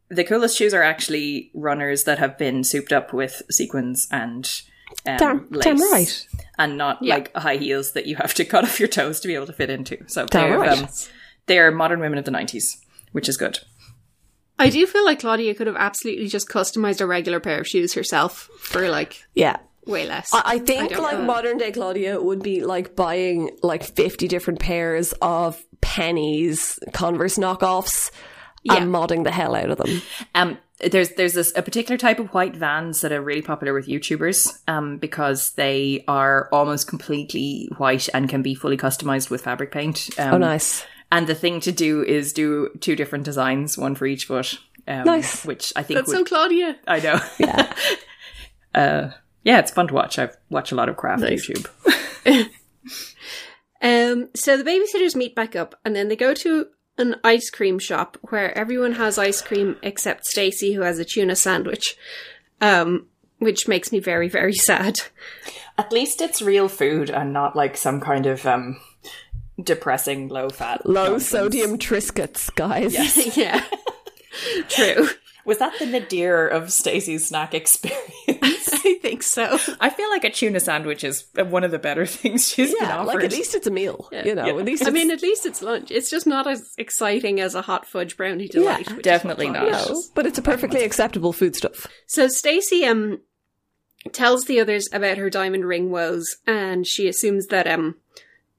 the 0.09 0.24
coolest 0.24 0.57
shoes 0.57 0.74
are 0.74 0.83
actually 0.83 1.51
runners 1.55 2.05
that 2.05 2.18
have 2.18 2.37
been 2.39 2.62
souped 2.64 2.93
up 2.93 3.12
with 3.14 3.43
sequins 3.51 4.07
and 4.11 4.61
um, 5.07 5.16
Damn, 5.16 5.49
lace. 5.51 5.64
damn 5.64 5.80
right. 5.93 6.26
and 6.59 6.76
not 6.76 6.99
Yeah. 7.03 7.14
like 7.14 7.35
high 7.35 7.57
heels 7.57 7.93
that 7.93 8.05
you 8.07 8.16
have 8.16 8.35
to 8.35 8.45
cut 8.45 8.64
off 8.64 8.78
your 8.78 8.89
toes 8.91 9.20
to 9.20 9.28
be 9.28 9.35
able 9.35 9.47
to 9.47 9.53
fit 9.55 9.70
into. 9.70 9.97
So 10.07 10.26
Damn 10.26 10.51
they're, 10.51 10.59
right. 10.59 10.78
um, 10.83 10.89
they're 11.47 11.70
modern 11.72 12.01
women 12.01 12.18
of 12.18 12.24
the 12.24 12.30
90s, 12.30 12.76
which 13.12 13.28
is 13.28 13.36
good. 13.36 13.59
I 14.59 14.70
do 14.70 14.86
feel 14.86 15.05
like 15.05 15.20
Claudia 15.20 15.55
could 15.55 15.66
have 15.66 15.76
absolutely 15.76 16.28
just 16.28 16.49
customized 16.49 17.01
a 17.01 17.07
regular 17.07 17.40
pair 17.40 17.61
of 17.61 17.66
shoes 17.66 17.95
herself 17.95 18.49
for 18.61 18.88
like 18.88 19.24
Yeah. 19.34 19.57
way 19.86 20.07
less. 20.07 20.32
I, 20.32 20.43
I 20.45 20.59
think 20.61 20.90
don't 20.93 21.03
like 21.03 21.18
know. 21.18 21.24
modern 21.24 21.59
day 21.59 21.72
Claudia 21.72 22.20
would 22.20 22.43
be 22.43 22.62
like 22.64 22.95
buying 22.95 23.51
like 23.62 23.82
50 23.82 24.28
different 24.28 24.61
pairs 24.61 25.12
of 25.20 25.61
Penneys 25.80 26.78
Converse 26.93 27.38
knockoffs 27.38 28.11
Yeah. 28.62 28.76
and 28.76 28.90
modding 28.93 29.24
the 29.24 29.32
hell 29.32 29.57
out 29.57 29.70
of 29.70 29.78
them. 29.78 30.01
Um, 30.34 30.59
there's 30.78 31.11
there's 31.11 31.34
this 31.34 31.53
a 31.57 31.62
particular 31.62 31.97
type 31.97 32.18
of 32.20 32.28
white 32.34 32.55
vans 32.57 33.01
that 33.03 33.11
are 33.12 33.20
really 33.22 33.43
popular 33.43 33.72
with 33.72 33.86
YouTubers, 33.88 34.49
um, 34.68 34.99
because 34.99 35.53
they 35.53 36.05
are 36.09 36.49
almost 36.53 36.88
completely 36.88 37.68
white 37.78 38.09
and 38.14 38.28
can 38.28 38.43
be 38.43 38.55
fully 38.55 38.76
customized 38.76 39.30
with 39.30 39.43
fabric 39.43 39.70
paint. 39.72 40.11
Um, 40.18 40.34
Oh, 40.34 40.38
nice. 40.38 40.84
And 41.13 41.27
the 41.27 41.35
thing 41.35 41.61
to 41.61 41.73
do 41.73 42.03
is 42.03 42.33
do 42.33 42.71
two 42.81 42.97
different 42.97 43.25
designs, 43.25 43.77
one 43.77 43.95
for 43.95 44.07
each 44.07 44.25
foot. 44.25 44.59
Um, 44.89 45.05
Nice. 45.05 45.45
Which 45.45 45.71
I 45.77 45.83
think 45.83 45.99
That's 45.99 46.09
would, 46.09 46.17
so 46.17 46.25
Claudia. 46.25 46.77
I 46.89 47.01
know. 47.01 47.21
Yeah. 47.39 47.75
uh, 48.75 49.11
yeah, 49.45 49.59
it's 49.59 49.71
fun 49.71 49.89
to 49.89 49.95
watch. 49.95 50.19
I've 50.19 50.35
watched 50.49 50.73
a 50.73 50.75
lot 50.75 50.89
of 50.89 50.97
craft 50.97 51.23
on 51.23 51.29
Nice. 51.31 51.47
YouTube. 51.47 52.49
Um, 53.85 54.29
so 54.37 54.57
the 54.57 54.63
babysitters 54.63 55.17
meet 55.17 55.35
back 55.35 55.57
up, 55.57 55.75
and 55.85 55.97
then 55.97 56.07
they 56.07 56.15
go 56.15 56.35
to 56.35 56.69
an 56.99 57.17
ice 57.25 57.51
cream 57.51 57.81
shop 57.81 58.17
where 58.29 58.57
everyone 58.57 58.93
has 58.93 59.19
ice 59.19 59.43
cream 59.43 59.77
except 59.83 60.25
Stacey, 60.27 60.75
who 60.75 60.83
has 60.83 61.01
a 61.01 61.05
tuna 61.05 61.35
sandwich. 61.35 61.97
Um, 62.61 63.09
which 63.41 63.67
makes 63.67 63.91
me 63.91 63.99
very, 63.99 64.29
very 64.29 64.53
sad. 64.53 65.01
At 65.77 65.91
least 65.93 66.21
it's 66.21 66.41
real 66.41 66.69
food 66.69 67.11
and 67.11 67.33
not 67.33 67.57
like 67.57 67.77
some 67.77 68.01
kind 68.01 68.27
of 68.27 68.47
um 68.47 68.81
depressing 69.63 70.29
low 70.29 70.49
fat 70.51 70.85
Low 70.87 71.11
nonsense. 71.13 71.29
sodium 71.29 71.79
Triscuits, 71.79 72.55
guys. 72.55 73.37
yeah, 73.37 73.65
true. 74.69 75.09
Was 75.45 75.59
that 75.59 75.77
the 75.81 75.87
nadir 75.87 76.47
of 76.47 76.73
Stacey's 76.73 77.27
snack 77.27 77.53
experience? 77.53 78.09
I 78.29 78.99
think 79.03 79.25
so. 79.25 79.59
I 79.81 79.91
feel 79.91 80.09
like 80.09 80.23
a 80.23 80.31
tuna 80.31 80.61
sandwich 80.61 81.03
is 81.03 81.25
one 81.35 81.65
of 81.65 81.73
the 81.73 81.81
better 81.81 82.07
things 82.07 82.49
she's 82.49 82.73
been 82.73 82.85
offered. 82.89 83.07
like 83.17 83.25
at 83.25 83.33
least 83.33 83.57
it's 83.57 83.67
a 83.67 83.71
meal. 83.71 84.09
You 84.13 84.37
know, 84.37 84.47
Yeah. 84.47 84.53
at 84.61 84.65
least 84.65 84.87
I 84.87 84.91
mean, 84.91 85.11
at 85.11 85.21
least 85.21 85.45
it's 85.45 85.61
lunch. 85.61 85.91
It's 85.91 86.11
just 86.11 86.29
not 86.29 86.47
as 86.47 86.73
exciting 86.79 87.41
as 87.41 87.57
a 87.57 87.63
hot 87.63 87.87
fudge 87.87 88.17
brownie 88.17 88.47
delight. 88.47 88.89
which 88.95 89.03
definitely 89.03 89.51
not. 89.51 89.65
No, 89.71 90.03
but 90.15 90.27
it's 90.27 90.39
a 90.39 90.43
perfectly 90.43 90.85
acceptable 90.85 91.33
foodstuff. 91.33 91.89
So 92.07 92.29
Stacey 92.29 92.85
um 92.85 93.21
tells 94.13 94.45
the 94.45 94.61
others 94.61 94.89
about 94.93 95.19
her 95.19 95.29
diamond 95.29 95.65
ring 95.65 95.91
woes, 95.91 96.37
and 96.47 96.87
she 96.87 97.09
assumes 97.09 97.49
that 97.49 97.67
um 97.67 97.97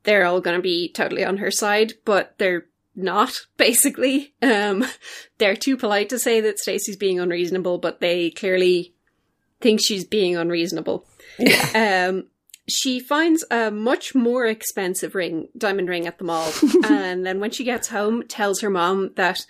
they're 0.04 0.26
all 0.26 0.41
going 0.41 0.58
to 0.58 0.62
be 0.62 0.91
totally 0.91 1.24
on 1.24 1.38
her 1.38 1.51
side, 1.51 1.93
but 2.06 2.36
they're 2.38 2.66
not. 2.95 3.34
Basically, 3.58 4.34
um, 4.41 4.86
they're 5.38 5.56
too 5.56 5.78
polite 5.78 6.10
to 6.10 6.20
say 6.20 6.41
that 6.41 6.60
Stacey's 6.60 6.97
being 6.97 7.20
unreasonable, 7.20 7.78
but 7.78 7.99
they 7.99 8.30
clearly 8.30 8.93
think 9.62 9.82
she's 9.82 10.06
being 10.06 10.36
unreasonable. 10.36 11.06
um. 11.76 12.28
She 12.70 13.01
finds 13.01 13.43
a 13.51 13.72
much 13.72 14.16
more 14.16 14.45
expensive 14.45 15.16
ring, 15.16 15.49
diamond 15.58 15.89
ring 15.89 16.08
at 16.08 16.18
the 16.18 16.24
mall, 16.24 16.49
and 16.86 17.26
then 17.26 17.41
when 17.41 17.51
she 17.51 17.66
gets 17.66 17.89
home, 17.89 18.26
tells 18.26 18.62
her 18.62 18.70
mom 18.70 19.12
that 19.18 19.45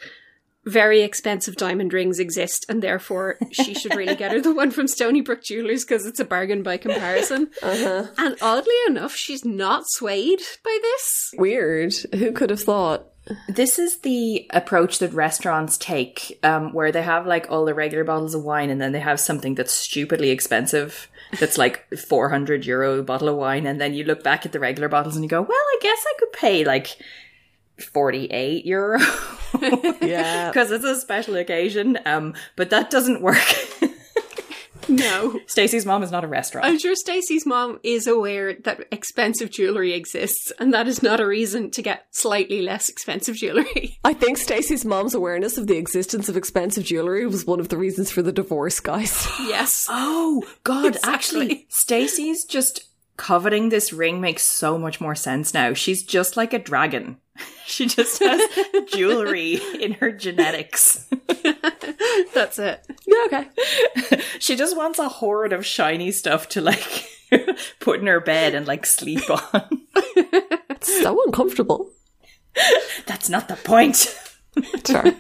very 0.66 1.02
expensive 1.02 1.56
diamond 1.56 1.94
rings 1.94 2.20
exist, 2.20 2.66
and 2.70 2.82
therefore 2.82 3.38
she 3.52 3.74
should 3.74 3.96
really 3.96 4.16
get 4.16 4.32
her 4.32 4.42
the 4.42 4.54
one 4.54 4.72
from 4.72 4.88
Stoneybrook 4.88 5.44
Jewelers 5.44 5.84
because 5.84 6.06
it's 6.06 6.20
a 6.20 6.26
bargain 6.26 6.64
by 6.64 6.78
comparison. 6.78 7.50
Uh-huh. 7.62 8.08
And 8.18 8.36
oddly 8.42 8.76
enough, 8.88 9.16
she's 9.16 9.46
not 9.46 9.86
swayed 9.88 10.42
by 10.64 10.78
this. 10.82 11.34
Weird. 11.38 11.94
Who 12.14 12.32
could 12.32 12.50
have 12.50 12.62
thought? 12.62 13.08
This 13.48 13.80
is 13.80 14.00
the 14.00 14.48
approach 14.50 15.00
that 15.00 15.14
restaurants 15.14 15.78
take, 15.78 16.40
um, 16.44 16.74
where 16.74 16.92
they 16.92 17.04
have 17.04 17.26
like 17.26 17.50
all 17.50 17.64
the 17.64 17.74
regular 17.74 18.04
bottles 18.04 18.36
of 18.36 18.44
wine 18.44 18.70
and 18.70 18.82
then 18.82 18.92
they 18.92 19.00
have 19.00 19.20
something 19.20 19.56
that's 19.56 19.72
stupidly 19.72 20.30
expensive. 20.30 21.10
That's 21.40 21.58
like 21.58 21.88
400 21.96 22.66
euro 22.66 23.02
bottle 23.02 23.30
of 23.30 23.38
wine. 23.38 23.66
And 23.66 23.80
then 23.80 23.94
you 23.94 24.04
look 24.04 24.24
back 24.24 24.46
at 24.46 24.52
the 24.52 24.60
regular 24.60 24.90
bottles 24.90 25.16
and 25.16 25.24
you 25.24 25.30
go, 25.30 25.42
well, 25.42 25.52
I 25.52 25.78
guess 25.82 26.04
I 26.06 26.14
could 26.20 26.34
pay 26.34 26.66
like 26.66 26.98
48 27.80 28.66
euro 28.66 29.00
Yeah. 30.02 30.50
because 30.52 30.72
it's 30.72 30.86
a 30.86 31.00
special 31.00 31.36
occasion. 31.36 32.00
Um, 32.06 32.34
but 32.56 32.70
that 32.72 32.90
doesn't 32.90 33.22
work. 33.22 33.38
No. 34.90 35.40
Stacey's 35.48 35.86
mom 35.86 36.04
is 36.04 36.12
not 36.12 36.24
a 36.24 36.28
restaurant. 36.28 36.66
I'm 36.68 36.78
sure 36.78 36.96
Stacey's 36.96 37.46
mom 37.46 37.80
is 37.84 38.06
aware 38.08 38.56
that 38.64 38.86
expensive 38.92 39.50
jewelry 39.50 39.94
exists, 39.94 40.52
and 40.60 40.74
that 40.74 40.88
is 40.88 41.02
not 41.02 41.22
a 41.22 41.26
reason 41.26 41.72
to 41.72 41.82
get 41.82 42.06
slightly 42.12 42.62
less 42.62 42.90
expensive 42.90 43.36
jewelry. 43.36 43.98
I 44.04 44.14
think 44.14 44.38
Stacey's 44.38 44.84
mom's 44.84 45.14
awareness 45.14 45.58
of 45.58 45.68
the 45.68 45.78
existence 45.78 46.28
of 46.28 46.36
expensive 46.36 46.84
jewelry 46.84 47.26
was 47.26 47.46
one 47.46 47.62
of 47.62 47.70
the 47.70 47.78
reasons 47.78 48.12
for 48.12 48.22
the 48.22 48.34
divorce, 48.34 48.80
guys. 48.82 49.26
yes. 49.40 49.88
oh 49.90 50.44
God! 50.64 50.88
Exactly. 50.96 51.14
Actually, 51.14 51.66
Stacey's 51.70 52.44
just 52.44 52.90
coveting 53.24 53.70
this 53.70 53.94
ring 53.94 54.20
makes 54.20 54.44
so 54.44 54.78
much 54.78 55.00
more 55.00 55.16
sense 55.16 55.54
now. 55.54 55.74
She's 55.74 56.04
just 56.04 56.36
like 56.36 56.54
a 56.54 56.60
dragon. 56.60 57.18
She 57.66 57.86
just 57.88 58.22
has 58.22 58.42
jewelry 58.94 59.60
in 59.80 59.94
her 59.94 60.12
genetics. 60.12 61.10
That's 62.34 62.60
it. 62.60 62.86
Yeah, 63.08 63.26
okay. 63.26 64.20
She 64.38 64.58
just 64.58 64.76
wants 64.76 65.00
a 65.00 65.08
horde 65.08 65.54
of 65.54 65.66
shiny 65.66 66.12
stuff 66.12 66.50
to 66.50 66.62
like 66.62 67.08
put 67.80 68.02
in 68.02 68.08
her 68.08 68.20
bed 68.20 68.54
and 68.54 68.68
like 68.68 68.86
sleep 68.86 69.28
on. 69.30 69.82
It's 69.96 71.02
so 71.02 71.24
uncomfortable. 71.26 71.90
That's 73.06 73.30
not 73.30 73.48
the 73.48 73.56
point. 73.56 74.14
Sorry. 74.84 75.16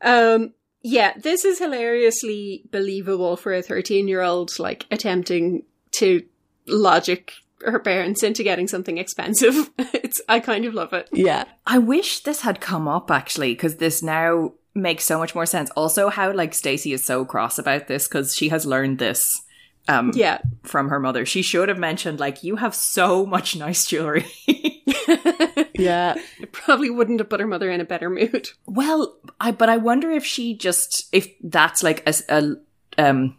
Um, 0.00 0.54
yeah, 0.82 1.14
this 1.18 1.44
is 1.44 1.58
hilariously 1.58 2.64
believable 2.70 3.36
for 3.36 3.52
a 3.52 3.62
13 3.62 4.06
year 4.06 4.22
old, 4.22 4.56
like, 4.60 4.86
attempting 4.90 5.64
to 5.98 6.22
logic 6.66 7.32
her 7.64 7.78
parents 7.78 8.22
into 8.22 8.42
getting 8.42 8.68
something 8.68 8.98
expensive. 8.98 9.70
it's, 9.78 10.20
I 10.28 10.40
kind 10.40 10.64
of 10.66 10.74
love 10.74 10.92
it. 10.92 11.08
Yeah. 11.12 11.44
I 11.66 11.78
wish 11.78 12.20
this 12.20 12.42
had 12.42 12.60
come 12.60 12.86
up 12.88 13.10
actually, 13.10 13.52
because 13.54 13.76
this 13.76 14.02
now 14.02 14.52
makes 14.74 15.04
so 15.04 15.18
much 15.18 15.34
more 15.34 15.46
sense. 15.46 15.70
Also, 15.70 16.08
how 16.08 16.32
like 16.32 16.52
Stacey 16.52 16.92
is 16.92 17.04
so 17.04 17.24
cross 17.24 17.58
about 17.58 17.86
this 17.88 18.06
because 18.08 18.34
she 18.34 18.48
has 18.50 18.66
learned 18.66 18.98
this 18.98 19.40
um 19.88 20.10
Yeah. 20.14 20.38
from 20.62 20.88
her 20.88 20.98
mother. 21.00 21.24
She 21.24 21.42
should 21.42 21.68
have 21.68 21.78
mentioned 21.78 22.18
like 22.20 22.42
you 22.42 22.56
have 22.56 22.74
so 22.74 23.24
much 23.24 23.56
nice 23.56 23.86
jewelry. 23.86 24.26
Yeah. 25.76 26.14
It 26.40 26.52
probably 26.52 26.88
wouldn't 26.90 27.18
have 27.20 27.28
put 27.28 27.40
her 27.40 27.46
mother 27.46 27.70
in 27.70 27.80
a 27.80 27.84
better 27.84 28.08
mood. 28.08 28.50
well, 28.66 29.16
I 29.40 29.50
but 29.50 29.68
I 29.68 29.76
wonder 29.76 30.10
if 30.10 30.24
she 30.24 30.56
just 30.56 31.08
if 31.12 31.28
that's 31.42 31.82
like 31.82 32.06
a. 32.28 32.56
um 32.98 33.38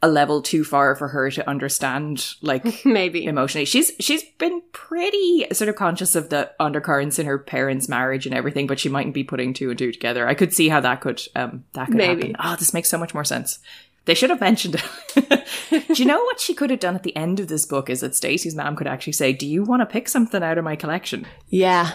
a 0.00 0.08
level 0.08 0.40
too 0.42 0.62
far 0.62 0.94
for 0.94 1.08
her 1.08 1.28
to 1.30 1.48
understand 1.48 2.34
like 2.40 2.64
Maybe. 2.84 3.24
emotionally. 3.24 3.64
She's 3.64 3.90
she's 3.98 4.22
been 4.38 4.62
pretty 4.72 5.46
sort 5.52 5.68
of 5.68 5.76
conscious 5.76 6.14
of 6.14 6.28
the 6.30 6.52
undercurrents 6.60 7.18
in 7.18 7.26
her 7.26 7.38
parents' 7.38 7.88
marriage 7.88 8.24
and 8.26 8.34
everything, 8.34 8.66
but 8.68 8.78
she 8.78 8.88
mightn't 8.88 9.14
be 9.14 9.24
putting 9.24 9.52
two 9.52 9.70
and 9.70 9.78
two 9.78 9.90
together. 9.92 10.28
I 10.28 10.34
could 10.34 10.54
see 10.54 10.68
how 10.68 10.80
that 10.80 11.00
could 11.00 11.20
um 11.34 11.64
that 11.72 11.86
could 11.86 11.96
Maybe. 11.96 12.28
happen. 12.32 12.36
Oh, 12.38 12.56
this 12.56 12.72
makes 12.74 12.88
so 12.88 12.98
much 12.98 13.12
more 13.14 13.24
sense. 13.24 13.58
They 14.04 14.14
should 14.14 14.30
have 14.30 14.40
mentioned 14.40 14.76
it. 15.14 15.46
Do 15.94 15.94
you 16.02 16.06
know 16.06 16.22
what 16.22 16.40
she 16.40 16.54
could 16.54 16.70
have 16.70 16.80
done 16.80 16.94
at 16.94 17.02
the 17.02 17.14
end 17.14 17.40
of 17.40 17.48
this 17.48 17.66
book? 17.66 17.90
Is 17.90 18.00
that 18.00 18.14
stacey's 18.14 18.54
mom 18.54 18.74
could 18.76 18.86
actually 18.86 19.12
say, 19.12 19.32
"Do 19.34 19.46
you 19.46 19.64
want 19.64 19.80
to 19.82 19.86
pick 19.86 20.08
something 20.08 20.42
out 20.42 20.56
of 20.58 20.64
my 20.64 20.76
collection?" 20.76 21.26
Yeah. 21.48 21.90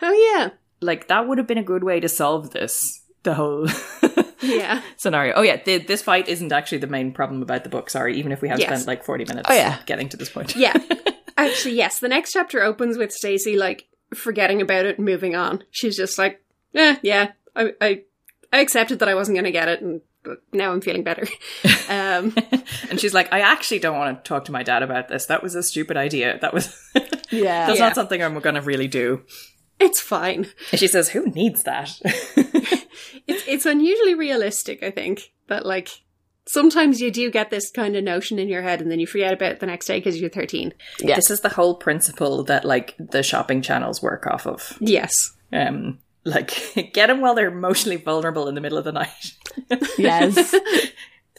Oh, 0.00 0.12
yeah. 0.36 0.50
Like 0.80 1.08
that 1.08 1.26
would 1.26 1.38
have 1.38 1.46
been 1.48 1.58
a 1.58 1.62
good 1.64 1.82
way 1.84 1.98
to 2.00 2.08
solve 2.08 2.50
this. 2.50 3.02
The 3.24 3.34
whole 3.34 3.66
Yeah. 4.40 4.82
scenario. 4.96 5.34
Oh 5.36 5.42
yeah, 5.42 5.56
th- 5.56 5.86
this 5.86 6.02
fight 6.02 6.28
isn't 6.28 6.52
actually 6.52 6.78
the 6.78 6.86
main 6.86 7.12
problem 7.12 7.42
about 7.42 7.64
the 7.64 7.70
book. 7.70 7.90
Sorry, 7.90 8.16
even 8.18 8.32
if 8.32 8.40
we 8.42 8.48
have 8.48 8.58
Yes. 8.60 8.68
spent 8.68 8.86
like 8.86 9.04
forty 9.04 9.24
minutes 9.24 9.48
Oh, 9.50 9.54
yeah. 9.54 9.78
getting 9.86 10.08
to 10.10 10.16
this 10.16 10.30
point. 10.30 10.54
Yeah. 10.56 10.76
Actually, 11.36 11.74
yes. 11.76 12.00
The 12.00 12.08
next 12.08 12.32
chapter 12.32 12.62
opens 12.64 12.98
with 12.98 13.12
Stacey, 13.12 13.56
like, 13.56 13.86
forgetting 14.12 14.60
about 14.60 14.86
it 14.86 14.96
and 14.98 15.04
moving 15.06 15.36
on. 15.36 15.62
She's 15.70 15.96
just 15.96 16.18
like, 16.18 16.42
eh, 16.74 16.96
yeah, 17.02 17.30
I, 17.54 17.72
I, 17.80 18.02
I 18.52 18.58
accepted 18.58 18.98
that 18.98 19.08
I 19.08 19.14
wasn't 19.14 19.36
going 19.36 19.44
to 19.44 19.52
get 19.52 19.68
it, 19.68 19.80
and 19.80 20.00
now 20.52 20.72
I'm 20.72 20.80
feeling 20.80 21.04
better. 21.04 21.26
Um, 21.88 22.34
And 22.90 23.00
she's 23.00 23.14
like, 23.14 23.32
I 23.32 23.40
actually 23.40 23.78
don't 23.78 23.96
want 23.96 24.22
to 24.22 24.28
talk 24.28 24.44
to 24.46 24.52
my 24.52 24.62
dad 24.62 24.82
about 24.82 25.08
this. 25.08 25.26
That 25.26 25.42
was 25.42 25.54
a 25.54 25.62
stupid 25.62 25.96
idea. 25.96 26.38
That 26.40 26.52
was 26.52 26.74
Yeah. 27.30 27.66
that's 27.66 27.78
Yeah. 27.78 27.86
not 27.86 27.94
something 27.94 28.22
I'm 28.22 28.38
going 28.40 28.56
to 28.56 28.60
really 28.60 28.88
do. 28.88 29.22
It's 29.80 30.00
fine. 30.00 30.46
And 30.70 30.80
she 30.80 30.88
says, 30.88 31.10
Who 31.10 31.26
needs 31.26 31.62
that? 31.64 31.90
It's 33.26 33.44
it's 33.46 33.66
unusually 33.66 34.14
realistic, 34.14 34.82
I 34.82 34.90
think, 34.90 35.32
that 35.48 35.66
like 35.66 35.90
sometimes 36.46 37.00
you 37.00 37.10
do 37.10 37.30
get 37.30 37.50
this 37.50 37.70
kind 37.70 37.94
of 37.94 38.02
notion 38.02 38.38
in 38.38 38.48
your 38.48 38.62
head 38.62 38.80
and 38.80 38.90
then 38.90 38.98
you 38.98 39.06
forget 39.06 39.34
about 39.34 39.52
it 39.52 39.60
the 39.60 39.66
next 39.66 39.86
day 39.86 39.98
because 39.98 40.18
you're 40.18 40.30
13. 40.30 40.72
Yeah. 41.00 41.14
This 41.14 41.30
is 41.30 41.42
the 41.42 41.50
whole 41.50 41.74
principle 41.74 42.42
that 42.44 42.64
like 42.64 42.94
the 42.98 43.22
shopping 43.22 43.60
channels 43.60 44.02
work 44.02 44.26
off 44.26 44.46
of. 44.46 44.76
Yes. 44.80 45.12
Um, 45.52 45.98
like 46.24 46.54
get 46.94 47.08
them 47.08 47.20
while 47.20 47.34
they're 47.34 47.48
emotionally 47.48 47.96
vulnerable 47.96 48.48
in 48.48 48.54
the 48.54 48.62
middle 48.62 48.78
of 48.78 48.84
the 48.84 48.92
night. 48.92 49.34
Yes. 49.98 50.54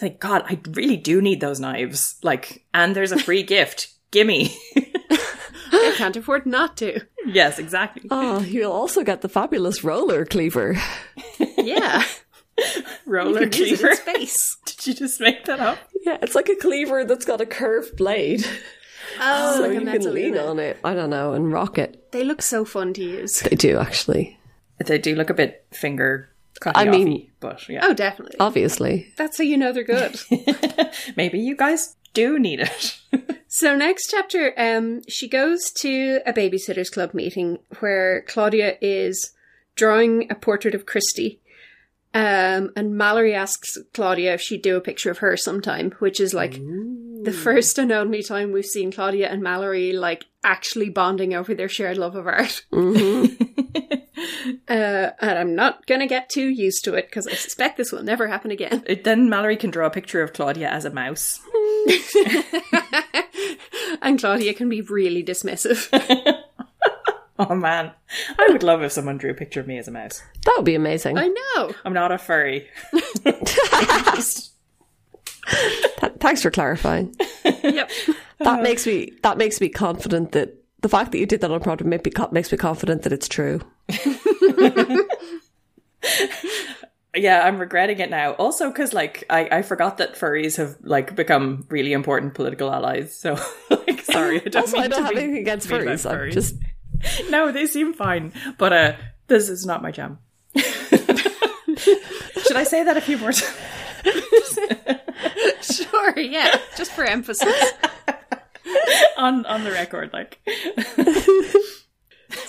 like 0.02 0.20
God, 0.20 0.44
I 0.46 0.60
really 0.70 0.98
do 0.98 1.22
need 1.22 1.42
those 1.42 1.60
knives. 1.60 2.16
Like, 2.22 2.64
and 2.74 2.96
there's 2.96 3.12
a 3.12 3.20
free 3.20 3.44
gift. 3.44 3.88
Gimme. 4.12 4.56
I 5.72 5.94
can't 5.98 6.16
afford 6.18 6.46
not 6.46 6.78
to. 6.78 7.02
yes, 7.26 7.60
exactly. 7.60 8.08
Oh, 8.12 8.40
you'll 8.42 8.72
also 8.72 9.04
get 9.04 9.22
the 9.22 9.30
fabulous 9.30 9.84
roller 9.84 10.26
cleaver. 10.26 10.78
Yeah. 11.58 12.04
Roller 13.06 13.44
You 13.44 13.50
can 13.50 13.66
use 13.68 13.72
it 13.72 13.78
cleaver. 13.80 13.90
in 13.92 13.96
space. 13.96 14.58
Did 14.66 14.88
you 14.88 14.94
just 14.94 15.22
make 15.22 15.46
that 15.46 15.60
up? 15.62 15.78
Yeah, 16.06 16.18
it's 16.22 16.36
like 16.36 16.50
a 16.50 16.56
cleaver 16.56 17.06
that's 17.06 17.24
got 17.26 17.40
a 17.42 17.46
curved 17.46 17.96
blade. 17.96 18.46
Oh, 19.20 19.56
so 19.56 19.62
like 19.62 19.72
a 19.72 19.74
you 19.76 19.80
can 20.00 20.14
lean 20.14 20.34
Mezzaluna. 20.34 20.50
on 20.50 20.60
it. 20.60 20.78
I 20.84 20.94
don't 20.94 21.10
know, 21.10 21.34
and 21.34 21.52
rock 21.54 21.78
it. 21.78 22.12
They 22.12 22.24
look 22.26 22.42
so 22.42 22.66
fun 22.66 22.94
to 22.96 23.02
use. 23.04 23.40
They 23.40 23.56
do, 23.56 23.78
actually. 23.78 24.38
They 24.86 24.98
do 24.98 25.16
look 25.16 25.30
a 25.30 25.34
bit 25.34 25.66
finger 25.72 26.30
I 26.66 26.84
mean- 26.86 27.08
offy, 27.08 27.30
but 27.40 27.70
yeah. 27.70 27.80
Oh, 27.84 27.94
definitely. 27.94 28.36
Obviously. 28.42 29.08
That's 29.18 29.38
how 29.38 29.46
you 29.46 29.56
know 29.58 29.72
they're 29.72 29.84
good. 29.86 30.20
Maybe 31.16 31.40
you 31.40 31.56
guys 31.56 31.96
do 32.14 32.38
need 32.40 32.60
it. 32.60 33.00
So 33.52 33.76
next 33.76 34.12
chapter, 34.12 34.54
um, 34.58 35.02
she 35.10 35.28
goes 35.28 35.72
to 35.78 36.22
a 36.24 36.32
babysitters 36.32 36.92
club 36.92 37.16
meeting 37.16 37.58
where 37.80 38.22
Claudia 38.28 38.78
is 38.80 39.34
drawing 39.74 40.32
a 40.32 40.36
portrait 40.36 40.76
of 40.76 40.86
Kristy. 40.86 41.40
Um, 42.14 42.72
and 42.76 42.96
Mallory 42.96 43.34
asks 43.34 43.76
Claudia 43.94 44.36
if 44.36 44.42
she'd 44.42 44.62
do 44.62 44.78
a 44.78 44.82
picture 44.82 45.10
of 45.10 45.18
her 45.18 45.36
sometime, 45.36 45.94
which 45.98 46.20
is 46.20 46.32
like 46.32 46.54
the 46.54 47.34
first 47.44 47.80
and 47.80 47.92
only 47.92 48.22
time 48.22 48.52
we've 48.52 48.66
seen 48.66 48.92
Claudia 48.92 49.28
and 49.30 49.42
Mallory 49.42 49.94
like 49.94 50.26
actually 50.44 50.90
bonding 50.90 51.34
over 51.34 51.56
their 51.56 51.70
shared 51.70 51.98
love 51.98 52.16
of 52.16 52.28
art. 52.28 52.64
Uh, 54.68 55.12
and 55.20 55.40
I'm 55.40 55.56
not 55.56 55.86
gonna 55.88 56.08
get 56.08 56.30
too 56.30 56.48
used 56.48 56.84
to 56.84 56.94
it 56.94 57.08
because 57.08 57.26
I 57.26 57.34
suspect 57.34 57.78
this 57.78 57.92
will 57.92 58.04
never 58.04 58.28
happen 58.28 58.52
again. 58.52 58.84
Then 59.04 59.30
Mallory 59.30 59.56
can 59.58 59.72
draw 59.72 59.88
a 59.88 59.92
picture 59.92 60.22
of 60.22 60.34
Claudia 60.34 60.70
as 60.70 60.86
a 60.86 60.92
mouse. 60.92 61.40
and 64.02 64.20
Claudia 64.20 64.54
can 64.54 64.70
be 64.70 64.82
really 64.82 65.24
dismissive. 65.24 65.90
Oh 67.42 67.56
man, 67.56 67.92
I 68.38 68.48
would 68.50 68.64
love 68.64 68.84
if 68.84 68.92
someone 68.92 69.18
drew 69.18 69.32
a 69.32 69.34
picture 69.34 69.62
of 69.62 69.68
me 69.68 69.78
as 69.78 69.88
a 69.88 69.92
mouse. 69.92 70.22
That 70.44 70.56
would 70.58 70.66
be 70.66 70.76
amazing. 70.76 71.18
I 71.18 71.28
know. 71.30 71.72
I'm 71.86 71.94
not 71.94 72.12
a 72.12 72.18
furry. 72.18 72.68
Just- 74.14 74.52
Th- 76.02 76.12
Thanks 76.20 76.42
for 76.42 76.52
clarifying. 76.52 77.16
Yep. 77.46 77.90
That 78.40 78.62
makes 78.62 78.86
me 78.86 79.14
that 79.24 79.38
makes 79.38 79.62
me 79.62 79.70
confident 79.70 80.34
that 80.34 80.54
the 80.82 80.90
fact 80.90 81.14
that 81.14 81.20
you 81.20 81.26
did 81.26 81.40
that 81.40 81.50
on 81.50 81.62
project 81.62 81.88
make 81.88 82.04
me 82.06 82.12
makes 82.34 82.52
me 82.52 82.58
confident 82.58 83.04
that 83.04 83.14
it's 83.14 83.30
true. 83.30 83.62
Yeah, 87.22 87.46
I'm 87.46 87.60
regretting 87.60 88.00
it 88.00 88.10
now. 88.10 88.32
Also, 88.34 88.70
because 88.70 88.94
like 88.94 89.24
I, 89.30 89.60
I 89.60 89.62
forgot 89.62 89.98
that 89.98 90.16
furries 90.16 90.58
have 90.58 90.78
like 90.82 91.16
become 91.16 91.66
really 91.70 91.94
important 91.94 92.34
political 92.34 92.72
allies. 92.72 93.14
So 93.14 93.38
like, 93.70 94.02
sorry, 94.02 94.42
I 94.42 94.50
don't 94.50 94.64
Also, 94.64 94.78
mean 94.78 94.86
I 94.86 94.88
don't 94.88 95.00
to 95.00 95.06
have 95.06 95.14
be 95.14 95.20
anything 95.22 95.42
against 95.42 95.68
about 95.68 95.82
furries. 95.82 96.10
I'm 96.10 96.32
just 96.32 96.56
no, 97.30 97.52
they 97.52 97.66
seem 97.66 97.94
fine, 97.94 98.34
but 98.58 98.74
uh, 98.74 98.94
this 99.28 99.50
is 99.50 99.66
not 99.66 99.82
my 99.82 99.92
jam. 99.92 100.20
Should 100.56 102.56
I 102.56 102.64
say 102.64 102.84
that 102.84 102.98
a 102.98 103.02
few 103.02 103.18
more 103.18 103.32
times? 103.32 104.60
Sure, 105.62 106.20
yeah. 106.20 106.60
Just 106.78 106.92
for 106.92 107.04
emphasis. 107.04 107.54
on 109.18 109.46
on 109.46 109.64
the 109.64 109.72
record, 109.72 110.12
like 110.14 110.40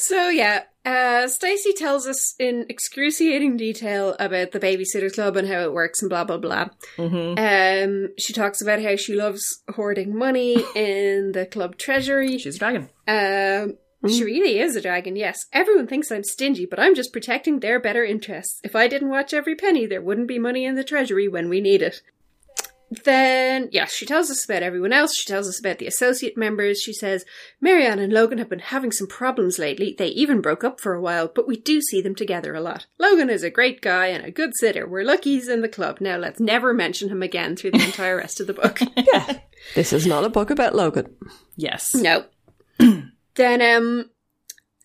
So 0.01 0.31
yeah, 0.31 0.63
uh, 0.87 1.29
Stacey 1.29 1.75
tells 1.75 2.07
us 2.07 2.35
in 2.39 2.65
excruciating 2.71 3.59
detail 3.59 4.17
about 4.19 4.51
the 4.53 4.59
Babysitters 4.59 5.13
Club 5.13 5.37
and 5.37 5.47
how 5.47 5.61
it 5.61 5.75
works 5.75 6.01
and 6.01 6.09
blah 6.09 6.25
blah 6.25 6.39
blah. 6.39 6.71
Um, 7.39 8.09
she 8.19 8.33
talks 8.33 8.63
about 8.63 8.81
how 8.81 8.97
she 8.97 9.15
loves 9.15 9.63
hoarding 9.75 10.17
money 10.17 10.57
in 10.75 11.33
the 11.33 11.45
club 11.45 11.77
treasury. 11.77 12.39
she's 12.39 12.57
a 12.57 12.59
dragon. 12.59 12.89
Um, 13.07 13.77
she 14.09 14.25
really 14.25 14.59
is 14.59 14.75
a 14.75 14.81
dragon. 14.81 15.17
Yes, 15.17 15.45
everyone 15.53 15.87
thinks 15.87 16.11
I'm 16.11 16.25
stingy, 16.25 16.65
but 16.65 16.81
I'm 16.81 16.95
just 16.95 17.13
protecting 17.13 17.61
their 17.61 17.79
better 17.79 18.03
interests. 18.03 18.59
If 18.65 18.75
I 18.75 18.89
didn't 18.89 19.11
watch 19.11 19.35
every 19.35 19.55
penny, 19.55 19.85
there 19.85 20.01
wouldn't 20.01 20.29
be 20.29 20.39
money 20.39 20.65
in 20.65 20.77
the 20.77 20.85
treasury 20.85 21.29
when 21.29 21.51
we 21.51 21.61
need 21.61 21.83
it. 21.83 22.01
Then, 22.91 23.69
yeah, 23.71 23.85
she 23.85 24.05
tells 24.05 24.31
us 24.31 24.45
about 24.45 24.65
everyone 24.65 24.93
else. 24.93 25.15
She 25.15 25.25
tells 25.25 25.49
us 25.49 25.61
about 25.61 25.79
the 25.79 25.87
associate 25.87 26.37
members. 26.37 26.81
She 26.81 26.93
says, 26.93 27.25
Mary 27.61 27.87
Anne 27.87 28.01
and 28.01 28.13
Logan 28.13 28.39
have 28.39 28.49
been 28.49 28.59
having 28.59 28.91
some 28.91 29.07
problems 29.07 29.61
lately. 29.61 29.95
They 29.97 30.09
even 30.09 30.41
broke 30.41 30.65
up 30.65 30.81
for 30.81 30.93
a 30.93 31.01
while, 31.01 31.29
but 31.33 31.47
we 31.47 31.57
do 31.57 31.81
see 31.81 32.03
them 32.03 32.17
together 32.17 32.53
a 32.53 32.61
lot. 32.61 32.87
Logan 32.99 33.31
is 33.31 33.45
a 33.45 33.51
great 33.51 33.81
guy 33.81 34.07
and 34.07 34.25
a 34.25 34.33
good 34.33 34.57
sitter. 34.57 34.89
We're 34.89 35.05
lucky 35.05 35.35
he's 35.35 35.49
in 35.49 35.63
the 35.63 35.69
club. 35.69 36.01
Now 36.01 36.17
let's 36.17 36.41
never 36.41 36.75
mention 36.75 37.11
him 37.11 37.23
again 37.23 37.55
through 37.55 37.73
the 37.73 37.85
entire 37.85 38.17
rest 38.17 38.41
of 38.41 38.47
the 38.47 38.55
book. 38.55 38.81
Yeah. 39.13 39.39
This 39.75 39.93
is 39.93 40.07
not 40.07 40.25
a 40.25 40.29
book 40.29 40.51
about 40.51 40.75
Logan. 40.75 41.15
Yes. 41.57 41.95
No. 41.95 42.25
then, 43.35 43.63
um, 43.63 44.11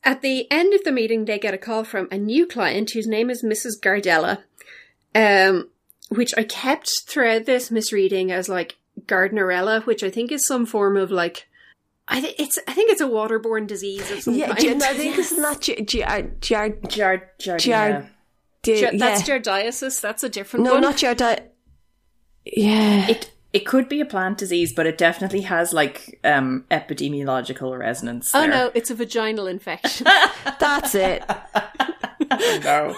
at 0.03 0.21
the 0.21 0.49
end 0.51 0.73
of 0.73 0.83
the 0.83 0.91
meeting, 0.91 1.25
they 1.25 1.39
get 1.39 1.53
a 1.53 1.57
call 1.57 1.83
from 1.83 2.07
a 2.11 2.17
new 2.17 2.45
client 2.45 2.91
whose 2.91 3.07
name 3.07 3.29
is 3.29 3.43
Mrs. 3.43 3.79
Gardella, 3.81 4.43
um, 5.15 5.69
which 6.09 6.33
I 6.37 6.43
kept 6.43 6.91
throughout 7.07 7.45
this 7.45 7.71
misreading 7.71 8.31
as 8.31 8.47
like 8.49 8.77
Gardnerella, 9.05 9.85
which 9.85 10.03
I 10.03 10.09
think 10.09 10.31
is 10.31 10.45
some 10.45 10.65
form 10.65 10.97
of 10.97 11.11
like. 11.11 11.47
I 12.07 12.21
think 12.21 12.35
it's. 12.39 12.59
I 12.67 12.73
think 12.73 12.91
it's 12.91 13.01
a 13.01 13.07
waterborne 13.07 13.65
disease 13.67 14.11
of 14.11 14.21
some 14.21 14.35
Yeah, 14.35 14.47
kind. 14.47 14.59
J- 14.59 14.73
no, 14.75 14.85
I 14.85 14.93
think 14.93 15.17
it's 15.19 15.35
not 15.37 15.61
J- 15.61 15.81
J- 15.81 16.03
uh, 16.03 16.21
Jar. 16.39 16.69
Jar, 16.69 17.17
jar, 17.39 17.57
Jar- 17.57 17.57
Jar- 17.57 17.89
yeah. 17.89 18.05
That's 18.97 19.23
giardiasis. 19.23 20.01
That's 20.01 20.23
a 20.23 20.29
different 20.29 20.65
no, 20.65 20.73
one. 20.73 20.81
not 20.81 20.95
Jardi. 20.97 21.39
Yeah. 22.45 23.07
It 23.09 23.31
it 23.53 23.65
could 23.65 23.87
be 23.87 24.01
a 24.01 24.05
plant 24.05 24.37
disease, 24.37 24.73
but 24.73 24.85
it 24.85 24.97
definitely 24.97 25.41
has 25.41 25.71
like 25.73 26.19
um 26.23 26.65
epidemiological 26.71 27.77
resonance. 27.77 28.33
oh 28.33 28.41
there. 28.41 28.49
no, 28.49 28.71
it's 28.73 28.89
a 28.91 28.95
vaginal 28.95 29.47
infection. 29.47 30.05
That's 30.59 30.95
it. 30.95 31.23
Oh 32.31 32.59
no! 32.63 32.95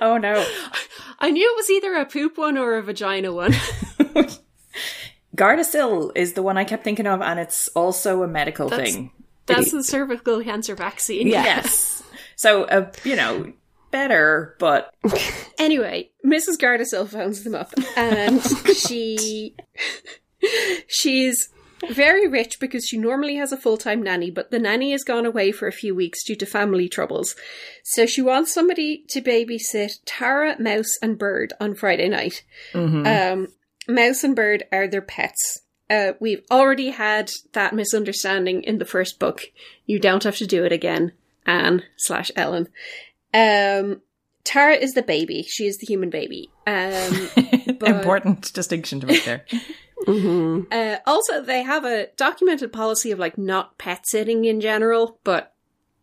Oh 0.00 0.16
no! 0.16 0.46
I 1.24 1.30
knew 1.30 1.50
it 1.50 1.56
was 1.56 1.70
either 1.70 1.94
a 1.94 2.04
poop 2.04 2.36
one 2.36 2.58
or 2.58 2.76
a 2.76 2.82
vagina 2.82 3.32
one. 3.32 3.54
Gardasil 5.34 6.12
is 6.14 6.34
the 6.34 6.42
one 6.42 6.58
I 6.58 6.64
kept 6.64 6.84
thinking 6.84 7.06
of, 7.06 7.22
and 7.22 7.40
it's 7.40 7.68
also 7.68 8.22
a 8.22 8.28
medical 8.28 8.68
That's- 8.68 8.92
thing. 8.92 9.10
That's 9.46 9.72
the 9.72 9.82
cervical 9.82 10.42
cancer 10.42 10.74
vaccine. 10.74 11.26
Yeah. 11.26 11.44
Yes. 11.44 12.02
So, 12.36 12.64
uh, 12.64 12.92
you 13.04 13.16
know, 13.16 13.54
better, 13.90 14.54
but 14.58 14.94
Anyway, 15.58 16.10
Mrs. 16.26 16.58
Gardasil 16.58 17.08
phones 17.08 17.42
them 17.42 17.54
up 17.54 17.72
and 17.96 18.42
she 18.76 19.54
she's 20.88 21.48
very 21.90 22.26
rich 22.28 22.58
because 22.60 22.86
she 22.86 22.96
normally 22.98 23.36
has 23.36 23.52
a 23.52 23.56
full-time 23.56 24.02
nanny, 24.02 24.30
but 24.30 24.50
the 24.50 24.58
nanny 24.58 24.92
has 24.92 25.04
gone 25.04 25.26
away 25.26 25.52
for 25.52 25.66
a 25.68 25.72
few 25.72 25.94
weeks 25.94 26.24
due 26.24 26.36
to 26.36 26.46
family 26.46 26.88
troubles. 26.88 27.34
So 27.82 28.06
she 28.06 28.22
wants 28.22 28.52
somebody 28.52 29.04
to 29.08 29.20
babysit 29.20 29.98
Tara, 30.04 30.56
Mouse, 30.60 30.96
and 31.02 31.18
Bird 31.18 31.52
on 31.60 31.74
Friday 31.74 32.08
night. 32.08 32.42
Um, 32.74 33.48
Mouse 33.88 34.24
and 34.24 34.34
Bird 34.34 34.64
are 34.72 34.88
their 34.88 35.02
pets. 35.02 35.60
Uh, 35.90 36.12
we've 36.20 36.42
already 36.50 36.90
had 36.90 37.30
that 37.52 37.74
misunderstanding 37.74 38.62
in 38.62 38.78
the 38.78 38.84
first 38.86 39.18
book. 39.18 39.42
You 39.86 39.98
don't 39.98 40.24
have 40.24 40.36
to 40.38 40.46
do 40.46 40.64
it 40.64 40.72
again, 40.72 41.12
Ann 41.46 41.82
slash 41.96 42.30
Ellen. 42.36 42.68
Um, 43.34 44.00
Tara 44.44 44.74
is 44.74 44.92
the 44.92 45.02
baby. 45.02 45.42
She 45.42 45.66
is 45.66 45.78
the 45.78 45.86
human 45.86 46.10
baby. 46.10 46.50
Um, 46.66 47.28
but- 47.78 47.88
important 47.90 48.52
distinction 48.54 49.00
to 49.00 49.06
make 49.06 49.24
there. 49.24 49.44
uh, 50.06 50.96
also, 51.06 51.42
they 51.42 51.62
have 51.62 51.84
a 51.84 52.08
documented 52.16 52.72
policy 52.72 53.10
of 53.10 53.18
like 53.18 53.38
not 53.38 53.78
pet 53.78 54.06
sitting 54.06 54.44
in 54.44 54.60
general, 54.60 55.18
but 55.24 55.54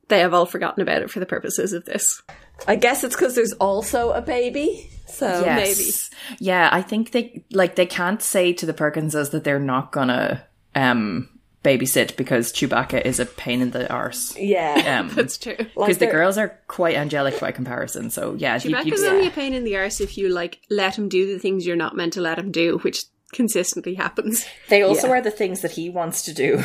they 0.08 0.20
have 0.20 0.34
all 0.34 0.46
forgotten 0.46 0.82
about 0.82 1.02
it 1.02 1.10
for 1.10 1.20
the 1.20 1.26
purposes 1.26 1.74
of 1.74 1.86
this. 1.86 2.22
I 2.68 2.76
guess 2.76 3.04
it's 3.04 3.16
because 3.16 3.36
there's 3.36 3.54
also 3.54 4.12
a 4.12 4.22
baby. 4.22 4.90
So 5.08 5.28
Yes. 5.44 6.10
Yeah, 6.40 6.70
I 6.72 6.82
think 6.82 7.12
they 7.12 7.44
like 7.52 7.76
they 7.76 7.86
can't 7.86 8.22
say 8.22 8.54
to 8.54 8.66
the 8.66 8.74
Perkinses 8.74 9.32
that 9.32 9.44
they're 9.44 9.60
not 9.60 9.92
gonna 9.92 10.46
um 10.76 11.28
babysit 11.64 12.16
because 12.18 12.52
Chewbacca 12.52 13.06
is 13.06 13.20
a 13.20 13.26
pain 13.26 13.62
in 13.62 13.72
the 13.72 13.92
arse. 13.92 14.36
Yeah. 14.38 15.00
Um, 15.00 15.10
That's 15.16 15.38
true. 15.38 15.56
because 15.58 15.98
the 16.00 16.08
girls 16.08 16.38
are 16.38 16.58
quite 16.68 16.96
angelic 16.96 17.40
by 17.40 17.52
comparison. 17.52 18.10
So 18.10 18.36
yeah, 18.38 18.60
you- 18.64 18.70
you- 18.70 18.76
Chewbacca's 18.76 19.04
only 19.04 19.28
a 19.28 19.32
pain 19.32 19.54
in 19.54 19.64
the 19.64 19.76
arse 19.78 20.00
if 20.02 20.18
you 20.18 20.30
like 20.30 20.60
let 20.70 20.98
him 20.98 21.10
do 21.10 21.32
the 21.32 21.40
things 21.40 21.66
you're 21.68 21.76
not 21.76 21.96
meant 21.96 22.14
to 22.14 22.22
let 22.22 22.38
him 22.40 22.52
do, 22.52 22.78
which 22.80 23.04
consistently 23.34 23.96
happens. 23.96 24.46
they 24.70 24.82
also 24.82 25.08
Yeah. 25.08 25.14
are 25.14 25.22
the 25.22 25.32
things 25.32 25.62
that 25.62 25.72
he 25.72 25.90
wants 25.90 26.24
to 26.24 26.34
do. 26.34 26.64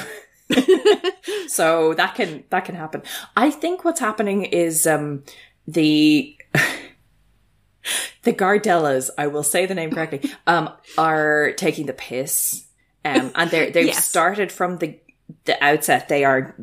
so 1.49 1.95
that 1.95 2.15
can 2.15 2.45
that 2.51 2.65
can 2.65 2.75
happen. 2.75 3.03
I 3.37 3.51
think 3.51 3.85
what's 3.85 4.01
happening 4.01 4.45
is 4.45 4.87
um 4.87 5.25
the 5.67 6.37
the 8.23 8.33
Gardellas, 8.33 9.11
I 9.17 9.27
will 9.29 9.43
say 9.43 9.67
the 9.67 9.75
name 9.75 9.91
correctly, 9.93 10.31
um, 10.47 10.71
are 10.99 11.53
taking 11.57 11.87
the 11.87 11.93
piss. 11.93 12.65
Um, 13.05 13.31
and 13.37 13.51
they're 13.51 13.71
they've 13.71 13.87
Yes. 13.87 14.05
started 14.05 14.51
from 14.51 14.79
the 14.79 14.99
the 15.45 15.63
outset 15.65 16.09
they 16.09 16.25
are 16.25 16.55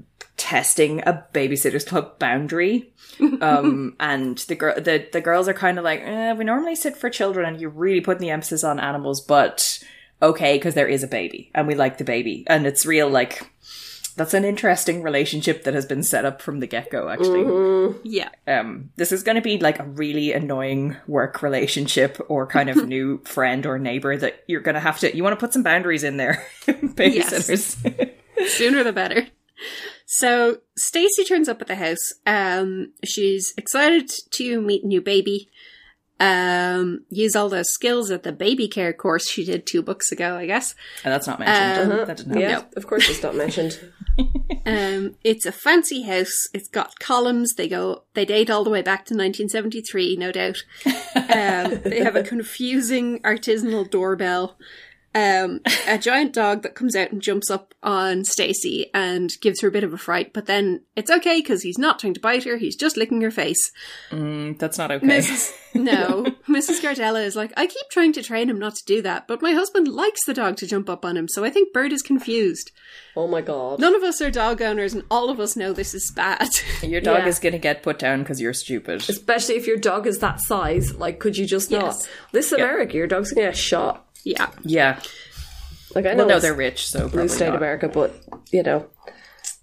testing 0.44 1.00
a 1.02 1.26
babysitters 1.34 1.88
club 1.88 2.20
boundary. 2.20 2.90
Um 3.42 3.96
and 4.00 4.40
the 4.40 4.56
girl 4.56 4.74
the, 4.76 5.08
the 5.12 5.22
girls 5.22 5.48
are 5.48 5.54
kind 5.54 5.78
of 5.78 5.84
like, 5.84 6.02
eh, 6.02 6.34
we 6.34 6.44
normally 6.44 6.76
sit 6.76 6.98
for 6.98 7.10
children 7.10 7.46
and 7.48 7.62
you're 7.62 7.70
really 7.70 8.02
putting 8.02 8.22
the 8.22 8.32
emphasis 8.32 8.64
on 8.64 8.80
animals, 8.80 9.22
but 9.22 9.82
okay, 10.22 10.58
because 10.58 10.74
there 10.74 10.88
is 10.88 11.04
a 11.04 11.08
baby 11.08 11.52
and 11.54 11.68
we 11.68 11.76
like 11.76 12.00
the 12.00 12.04
baby. 12.04 12.44
And 12.48 12.66
it's 12.66 12.88
real 12.88 13.08
like 13.08 13.50
that's 14.16 14.34
an 14.34 14.46
interesting 14.46 15.04
relationship 15.04 15.64
that 15.64 15.74
has 15.74 15.86
been 15.86 16.04
set 16.04 16.26
up 16.26 16.42
from 16.42 16.60
the 16.60 16.68
get 16.68 16.90
go, 16.90 17.08
actually. 17.08 17.44
Yeah. 18.04 18.30
Um, 18.48 18.90
this 18.96 19.12
is 19.12 19.24
going 19.24 19.36
to 19.36 19.42
be 19.42 19.60
like 19.60 19.80
a 19.80 19.86
really 19.86 20.34
annoying 20.34 20.98
work 21.08 21.42
relationship 21.42 22.20
or 22.30 22.48
kind 22.48 22.70
of 22.70 22.88
new 22.88 23.20
friend 23.26 23.66
or 23.66 23.80
neighbor 23.80 24.18
that 24.18 24.44
you're 24.48 24.62
going 24.62 24.76
to 24.76 24.82
have 24.82 25.00
to, 25.00 25.16
you 25.16 25.24
want 25.24 25.34
to 25.40 25.40
put 25.40 25.54
some 25.54 25.64
boundaries 25.64 26.04
in 26.04 26.18
there, 26.18 26.46
babysitters. 26.66 28.12
Sooner 28.48 28.84
the 28.84 28.94
better. 28.94 29.28
So 30.16 30.60
Stacey 30.78 31.24
turns 31.24 31.50
up 31.50 31.60
at 31.60 31.68
the 31.68 31.76
house. 31.76 32.14
Um, 32.28 32.92
she's 33.04 33.52
excited 33.58 34.12
to 34.34 34.62
meet 34.62 34.84
a 34.84 34.88
new 34.88 35.02
baby. 35.02 35.50
Um, 36.20 37.04
use 37.10 37.36
all 37.36 37.50
those 37.50 37.72
skills 37.72 38.12
at 38.12 38.22
the 38.22 38.32
baby 38.32 38.68
care 38.68 38.94
course 38.94 39.28
she 39.28 39.44
did 39.44 39.66
two 39.66 39.82
books 39.82 40.12
ago, 40.12 40.38
I 40.38 40.46
guess. 40.46 40.76
and 41.04 41.12
that's 41.12 41.26
not 41.26 41.40
mentioned. 41.40 41.92
That 41.92 42.18
didn't 42.18 42.30
happen. 42.30 42.42
Yeah, 42.42 42.62
of 42.78 42.86
course 42.86 43.10
it's 43.10 43.24
not 43.24 43.36
mentioned. 43.36 43.80
Um, 44.66 45.16
it's 45.26 45.46
a 45.46 45.52
fancy 45.52 46.04
house. 46.04 46.48
It's 46.54 46.70
got 46.70 46.98
columns. 47.00 47.56
They 47.56 47.68
go, 47.68 48.04
they 48.14 48.24
date 48.24 48.50
all 48.50 48.64
the 48.64 48.70
way 48.70 48.82
back 48.82 49.00
to 49.08 49.14
1973, 49.14 50.16
no 50.16 50.32
doubt. 50.32 50.64
Um, 51.16 51.82
they 51.84 52.02
have 52.04 52.16
a 52.16 52.24
confusing 52.24 53.20
artisanal 53.22 53.90
doorbell. 53.90 54.58
Um, 55.16 55.60
a 55.88 55.98
giant 55.98 56.34
dog 56.34 56.64
that 56.64 56.74
comes 56.76 56.96
out 56.96 57.12
and 57.12 57.22
jumps 57.22 57.50
up 57.52 57.74
on 57.84 58.24
Stacey 58.26 58.90
and 58.94 59.32
gives 59.42 59.62
her 59.62 59.68
a 59.68 59.72
bit 59.72 59.84
of 59.84 59.94
a 59.94 59.98
fright, 59.98 60.34
but 60.34 60.48
then 60.48 60.82
it's 60.96 61.12
okay 61.12 61.40
because 61.40 61.62
he's 61.62 61.78
not 61.78 62.00
trying 62.00 62.16
to 62.16 62.20
bite 62.20 62.46
her. 62.46 62.58
He's 62.58 62.76
just 62.76 62.98
licking 62.98 63.22
her 63.22 63.30
face. 63.32 63.72
Mm, 64.12 64.58
that's 64.58 64.78
not 64.78 64.92
okay. 64.92 65.06
Mrs. 65.06 65.52
No, 65.76 66.26
Mrs. 66.48 66.82
Gardella 66.84 67.26
is 67.26 67.36
like, 67.36 67.52
I 67.58 67.66
keep 67.66 67.90
trying 67.90 68.14
to 68.14 68.22
train 68.22 68.48
him 68.48 68.60
not 68.60 68.76
to 68.76 68.86
do 68.86 69.02
that, 69.02 69.28
but 69.28 69.42
my 69.42 69.54
husband 69.54 69.88
likes 69.88 70.24
the 70.24 70.34
dog 70.36 70.56
to 70.58 70.68
jump 70.68 70.88
up 70.88 71.04
on 71.04 71.18
him, 71.18 71.28
so 71.28 71.44
I 71.44 71.50
think 71.50 71.74
Bird 71.74 71.92
is 71.92 72.04
confused. 72.04 72.70
Oh 73.16 73.28
my 73.28 73.42
god. 73.42 73.80
None 73.80 73.96
of 73.96 74.04
us 74.04 74.22
are 74.22 74.30
dog 74.30 74.62
owners, 74.62 74.94
and 74.94 75.02
all 75.10 75.32
of 75.32 75.40
us 75.40 75.56
know 75.56 75.74
this 75.74 75.96
is 75.96 76.12
bad. 76.16 76.48
Your 76.84 77.02
dog 77.02 77.22
Yeah. 77.24 77.28
is 77.28 77.40
going 77.40 77.54
to 77.54 77.58
get 77.60 77.82
put 77.82 77.98
down 77.98 78.20
because 78.20 78.40
you're 78.40 78.54
stupid. 78.54 78.98
Especially 79.10 79.56
if 79.56 79.66
your 79.66 79.78
dog 79.78 80.06
is 80.06 80.20
that 80.20 80.42
size. 80.42 80.94
Like, 80.96 81.20
could 81.20 81.38
you 81.38 81.48
just 81.48 81.72
not? 81.72 81.86
Yes. 81.86 82.08
This 82.34 82.46
is 82.48 82.54
America. 82.54 82.94
Your 82.96 83.08
dog's 83.08 83.32
gonna 83.34 83.48
get 83.48 83.58
shot. 83.58 84.06
Yeah. 84.24 84.50
Yeah. 84.64 85.00
Like, 85.96 86.06
I 86.06 86.14
know 86.14 86.26
Well, 86.26 86.36
no, 86.36 86.40
they're 86.40 86.54
rich, 86.54 86.88
so 86.88 87.08
blue 87.08 87.28
state 87.28 87.50
not. 87.50 87.58
America, 87.58 87.88
but 87.88 88.16
you 88.52 88.64
know, 88.64 88.88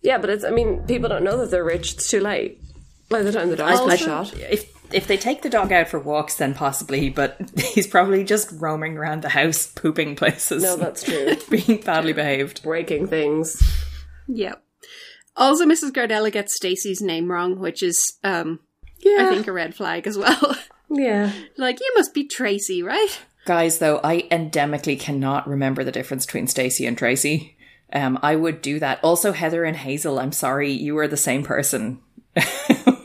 yeah. 0.03 0.19
But 0.19 0.31
it's. 0.31 0.45
I 0.45 0.51
mean, 0.51 0.83
people 0.87 1.09
don't 1.09 1.25
know 1.25 1.37
that 1.39 1.51
they're 1.51 1.65
rich. 1.65 1.95
It's 1.95 2.09
too 2.09 2.21
late. 2.21 2.61
By 3.09 3.23
the 3.23 3.33
time 3.33 3.51
the 3.51 3.57
dog's 3.57 3.81
been 3.81 3.97
shot. 4.07 4.33
If 4.39 4.71
if 4.93 5.07
they 5.09 5.17
take 5.17 5.43
the 5.43 5.51
dog 5.51 5.73
out 5.73 5.89
for 5.89 5.99
walks, 5.99 6.37
then 6.37 6.55
possibly, 6.55 7.11
but 7.11 7.37
he's 7.75 7.87
probably 7.89 8.23
just 8.25 8.53
roaming 8.53 8.97
around 8.97 9.23
the 9.23 9.29
house, 9.31 9.67
pooping 9.67 10.15
places. 10.17 10.63
No, 10.63 10.77
that's 10.77 11.03
true. 11.03 11.35
being 11.51 11.81
badly 11.81 12.13
behaved. 12.13 12.63
Breaking 12.63 13.07
things. 13.09 13.61
Yeah. 14.29 14.55
Also, 15.37 15.65
Mrs. 15.65 15.91
Gardella 15.91 16.31
gets 16.31 16.55
Stacey's 16.55 17.01
name 17.01 17.31
wrong, 17.31 17.59
which 17.59 17.83
is, 17.83 18.19
um, 18.23 18.61
Yeah. 18.99 19.27
I 19.29 19.31
think 19.35 19.47
a 19.47 19.53
red 19.53 19.75
flag 19.75 20.07
as 20.07 20.19
well. 20.19 20.57
Yeah. 20.93 21.31
like, 21.57 21.79
you 21.79 21.89
must 21.95 22.13
be 22.13 22.27
Tracy, 22.27 22.83
right? 22.83 23.21
Guys, 23.47 23.79
though, 23.79 24.01
I 24.05 24.23
endemically 24.31 24.99
cannot 24.99 25.49
remember 25.49 25.83
the 25.85 25.93
difference 25.93 26.27
between 26.27 26.47
Stacey 26.47 26.87
and 26.87 26.97
Tracy. 26.97 27.57
Um, 27.93 28.19
I 28.23 28.37
would 28.37 28.63
do 28.63 28.79
that. 28.79 29.01
Also, 29.03 29.33
Heather 29.33 29.65
and 29.65 29.77
Hazel, 29.77 30.19
I'm 30.21 30.33
sorry, 30.33 30.71
you 30.71 30.97
are 30.99 31.09
the 31.09 31.17
same 31.17 31.43
person. 31.43 32.01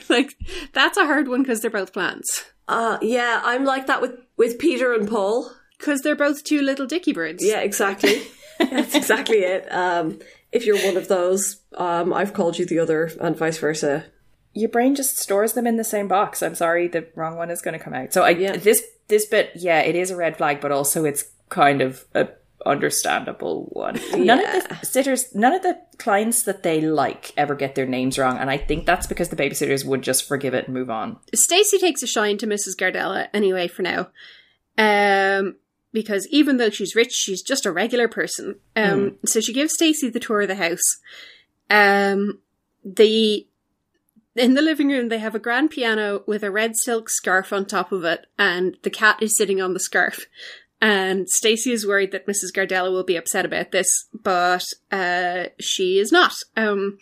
Like, 0.08 0.36
that's 0.72 0.98
a 0.98 1.06
hard 1.06 1.28
one 1.28 1.42
because 1.42 1.62
they're 1.62 1.72
both 1.72 1.92
plants. 1.92 2.46
Uh, 2.68 2.98
yeah. 3.02 3.42
I'm 3.44 3.66
like 3.66 3.88
that 3.88 4.02
with 4.02 4.14
with 4.38 4.60
Peter 4.60 4.94
and 4.94 5.10
Paul. 5.10 5.52
Because 5.78 6.02
they're 6.02 6.16
both 6.16 6.44
two 6.44 6.62
little 6.62 6.86
dicky 6.86 7.12
birds. 7.12 7.44
Yeah, 7.44 7.60
exactly. 7.60 8.22
That's 8.60 8.96
exactly 8.96 9.40
it. 9.40 9.68
Um, 9.70 10.20
if 10.54 10.66
you're 10.66 10.78
one 10.86 10.96
of 10.96 11.10
those, 11.10 11.58
um, 11.76 12.14
I've 12.14 12.34
called 12.34 12.58
you 12.58 12.66
the 12.66 12.80
other, 12.80 13.12
and 13.20 13.36
vice 13.36 13.58
versa. 13.58 14.06
Your 14.54 14.70
brain 14.70 14.96
just 14.96 15.18
stores 15.18 15.52
them 15.52 15.68
in 15.68 15.76
the 15.76 15.84
same 15.84 16.08
box. 16.08 16.42
I'm 16.42 16.56
sorry, 16.56 16.88
the 16.88 17.08
wrong 17.16 17.36
one 17.36 17.50
is 17.50 17.62
going 17.62 17.78
to 17.78 17.84
come 17.84 17.94
out. 17.94 18.14
So 18.14 18.24
I 18.24 18.30
Yeah. 18.30 18.56
this 18.56 18.82
this 19.08 19.26
bit, 19.26 19.52
yeah, 19.56 19.82
it 19.82 19.96
is 19.96 20.12
a 20.12 20.16
red 20.16 20.38
flag, 20.38 20.62
but 20.62 20.72
also 20.72 21.06
it's 21.06 21.26
kind 21.50 21.82
of 21.82 22.06
a 22.14 22.30
understandable 22.66 23.66
one. 23.72 24.00
None 24.18 24.44
of 24.44 24.68
the 24.68 24.80
sitters, 24.86 25.34
none 25.36 25.54
of 25.54 25.62
the 25.62 25.80
clients 25.98 26.44
that 26.44 26.64
they 26.64 26.82
like 26.82 27.32
ever 27.38 27.56
get 27.56 27.76
their 27.76 27.86
names 27.86 28.18
wrong, 28.18 28.38
and 28.38 28.50
I 28.50 28.58
think 28.58 28.86
that's 28.86 29.08
because 29.08 29.30
the 29.30 29.36
babysitters 29.36 29.86
would 29.86 30.02
just 30.02 30.28
forgive 30.28 30.54
it 30.54 30.66
and 30.66 30.74
move 30.74 30.90
on. 30.90 31.18
Stacey 31.34 31.78
takes 31.78 32.02
a 32.04 32.08
shine 32.08 32.38
to 32.40 32.48
Mrs. 32.48 32.76
Gardella 32.76 33.28
anyway 33.34 33.68
for 33.68 33.84
now. 33.84 34.10
Um, 34.78 35.56
because 35.94 36.28
even 36.30 36.58
though 36.58 36.70
she's 36.70 36.96
rich, 36.96 37.14
she's 37.14 37.42
just 37.42 37.66
a 37.66 37.72
regular 37.72 38.10
person. 38.10 38.60
Um, 38.76 39.18
so 39.26 39.40
she 39.40 39.54
gives 39.54 39.74
Stacey 39.74 40.10
the 40.10 40.20
tour 40.20 40.42
of 40.42 40.50
the 40.50 40.56
house. 40.56 40.98
Um, 41.70 42.40
the 42.84 43.48
in 44.36 44.54
the 44.54 44.62
living 44.62 44.90
room 44.90 45.10
they 45.10 45.20
have 45.20 45.36
a 45.36 45.40
grand 45.40 45.72
piano 45.72 46.24
with 46.26 46.44
a 46.44 46.52
red 46.52 46.76
silk 46.76 47.10
scarf 47.10 47.54
on 47.54 47.66
top 47.66 47.92
of 47.92 48.04
it, 48.04 48.26
and 48.38 48.78
the 48.84 48.90
cat 48.90 49.22
is 49.22 49.38
sitting 49.38 49.62
on 49.62 49.74
the 49.74 49.80
scarf. 49.80 50.26
And 50.82 51.30
Stacey 51.30 51.72
is 51.72 51.88
worried 51.88 52.12
that 52.12 52.28
Mrs. 52.28 52.54
Gardella 52.54 52.92
will 52.92 53.04
be 53.04 53.16
upset 53.16 53.46
about 53.46 53.72
this, 53.72 54.06
but 54.14 54.66
uh, 54.92 55.46
she 55.60 56.00
is 56.00 56.12
not. 56.12 56.34
Um, 56.58 57.00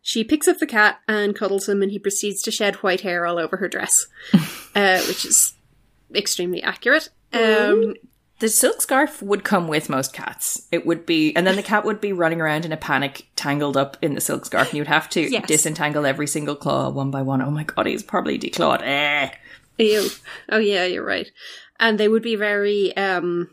she 0.00 0.22
picks 0.22 0.46
up 0.46 0.58
the 0.58 0.66
cat 0.66 1.00
and 1.08 1.34
cuddles 1.34 1.68
him, 1.68 1.82
and 1.82 1.90
he 1.90 1.98
proceeds 1.98 2.40
to 2.42 2.52
shed 2.52 2.76
white 2.76 3.00
hair 3.00 3.26
all 3.26 3.38
over 3.38 3.56
her 3.56 3.68
dress, 3.68 4.06
uh, 4.74 5.02
which 5.02 5.24
is 5.24 5.54
extremely 6.14 6.62
accurate. 6.62 7.08
Um, 7.32 7.94
The 8.38 8.48
silk 8.48 8.82
scarf 8.82 9.22
would 9.22 9.44
come 9.44 9.66
with 9.66 9.88
most 9.88 10.12
cats. 10.12 10.66
It 10.70 10.84
would 10.84 11.06
be, 11.06 11.34
and 11.34 11.46
then 11.46 11.56
the 11.56 11.62
cat 11.62 11.86
would 11.86 12.02
be 12.02 12.12
running 12.12 12.40
around 12.40 12.66
in 12.66 12.72
a 12.72 12.76
panic, 12.76 13.26
tangled 13.34 13.78
up 13.78 13.96
in 14.02 14.14
the 14.14 14.20
silk 14.20 14.44
scarf, 14.44 14.68
and 14.68 14.76
you'd 14.78 14.86
have 14.88 15.08
to 15.10 15.22
Yes. 15.22 15.46
disentangle 15.46 16.04
every 16.04 16.26
single 16.26 16.54
claw 16.54 16.90
one 16.90 17.10
by 17.10 17.22
one. 17.22 17.40
Oh 17.40 17.50
my 17.50 17.64
god, 17.64 17.86
he's 17.86 18.02
probably 18.02 18.38
declawed. 18.38 18.82
Eh. 18.82 19.30
Ew. 19.78 20.08
Oh 20.50 20.58
yeah, 20.58 20.84
you're 20.84 21.04
right. 21.04 21.30
And 21.80 21.98
they 21.98 22.08
would 22.08 22.22
be 22.22 22.36
very 22.36 22.94
um 22.96 23.48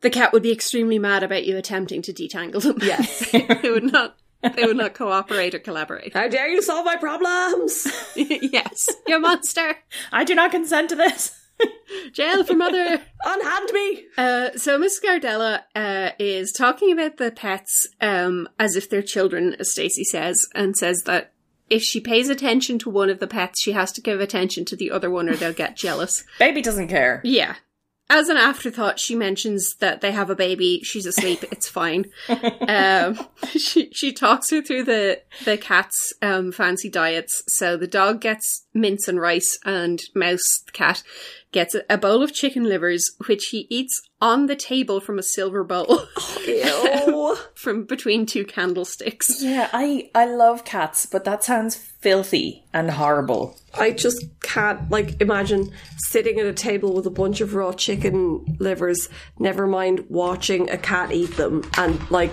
the 0.00 0.10
cat 0.10 0.32
would 0.32 0.42
be 0.42 0.52
extremely 0.52 0.98
mad 0.98 1.22
about 1.22 1.44
you 1.44 1.56
attempting 1.58 2.00
to 2.02 2.12
detangle 2.12 2.62
them. 2.62 2.78
Yes. 2.80 3.30
they 3.32 3.70
would 3.70 3.92
not 3.92 4.16
they 4.56 4.64
would 4.64 4.76
not 4.78 4.94
cooperate 4.94 5.54
or 5.54 5.58
collaborate. 5.58 6.14
How 6.14 6.28
dare 6.28 6.48
you 6.48 6.62
solve 6.62 6.86
my 6.86 6.96
problems? 6.96 7.86
yes. 8.16 8.88
You're 9.06 9.18
a 9.18 9.20
monster. 9.20 9.76
I 10.12 10.24
do 10.24 10.34
not 10.34 10.50
consent 10.50 10.88
to 10.90 10.96
this. 10.96 11.36
Jail 12.12 12.44
for 12.44 12.54
mother. 12.54 13.00
Unhand 13.24 13.70
me! 13.72 14.04
Uh, 14.16 14.50
so 14.56 14.78
Miss 14.78 15.00
Gardella 15.00 15.62
uh, 15.74 16.10
is 16.18 16.52
talking 16.52 16.92
about 16.92 17.16
the 17.16 17.30
pets 17.30 17.88
um, 18.00 18.48
as 18.58 18.76
if 18.76 18.88
they're 18.88 19.02
children, 19.02 19.54
as 19.58 19.72
Stacey 19.72 20.04
says, 20.04 20.46
and 20.54 20.76
says 20.76 21.02
that 21.02 21.32
if 21.70 21.82
she 21.82 22.00
pays 22.00 22.28
attention 22.28 22.78
to 22.80 22.90
one 22.90 23.08
of 23.08 23.20
the 23.20 23.28
pets, 23.28 23.62
she 23.62 23.72
has 23.72 23.92
to 23.92 24.00
give 24.00 24.20
attention 24.20 24.64
to 24.66 24.76
the 24.76 24.90
other 24.90 25.08
one, 25.08 25.28
or 25.28 25.36
they'll 25.36 25.52
get 25.52 25.76
jealous. 25.76 26.24
Baby 26.38 26.62
doesn't 26.62 26.88
care. 26.88 27.20
Yeah. 27.24 27.54
As 28.12 28.28
an 28.28 28.36
afterthought, 28.36 28.98
she 28.98 29.14
mentions 29.14 29.76
that 29.76 30.00
they 30.00 30.10
have 30.10 30.30
a 30.30 30.34
baby. 30.34 30.80
She's 30.82 31.06
asleep. 31.06 31.44
It's 31.52 31.68
fine. 31.68 32.06
um, 32.66 33.16
she 33.56 33.88
she 33.92 34.12
talks 34.12 34.50
her 34.50 34.62
through 34.62 34.82
the 34.82 35.22
the 35.44 35.56
cat's 35.56 36.12
um, 36.20 36.50
fancy 36.50 36.88
diets. 36.88 37.44
So 37.46 37.76
the 37.76 37.86
dog 37.86 38.20
gets 38.20 38.66
mince 38.74 39.06
and 39.06 39.20
rice, 39.20 39.60
and 39.64 40.02
Mouse 40.12 40.60
the 40.66 40.72
cat 40.72 41.04
gets 41.52 41.74
a, 41.74 41.82
a 41.90 41.98
bowl 41.98 42.22
of 42.22 42.32
chicken 42.32 42.64
livers, 42.64 43.10
which 43.26 43.46
he 43.46 43.66
eats 43.70 44.00
on 44.20 44.46
the 44.46 44.54
table 44.56 45.00
from 45.00 45.18
a 45.18 45.22
silver 45.22 45.64
bowl 45.64 46.06
Ew. 46.46 47.36
from 47.54 47.84
between 47.84 48.26
two 48.26 48.44
candlesticks. 48.44 49.42
Yeah, 49.42 49.68
I 49.72 50.10
I 50.14 50.26
love 50.26 50.64
cats, 50.64 51.06
but 51.06 51.24
that 51.24 51.42
sounds 51.44 51.74
filthy 51.76 52.64
and 52.72 52.90
horrible. 52.90 53.56
I 53.78 53.90
just 53.92 54.24
can't, 54.42 54.90
like, 54.90 55.20
imagine 55.20 55.70
sitting 55.98 56.38
at 56.40 56.46
a 56.46 56.52
table 56.52 56.94
with 56.94 57.06
a 57.06 57.10
bunch 57.10 57.40
of 57.40 57.54
raw 57.54 57.72
chicken 57.72 58.56
livers, 58.58 59.08
never 59.38 59.66
mind 59.66 60.04
watching 60.08 60.70
a 60.70 60.78
cat 60.78 61.12
eat 61.12 61.36
them, 61.36 61.62
and, 61.76 62.10
like, 62.10 62.32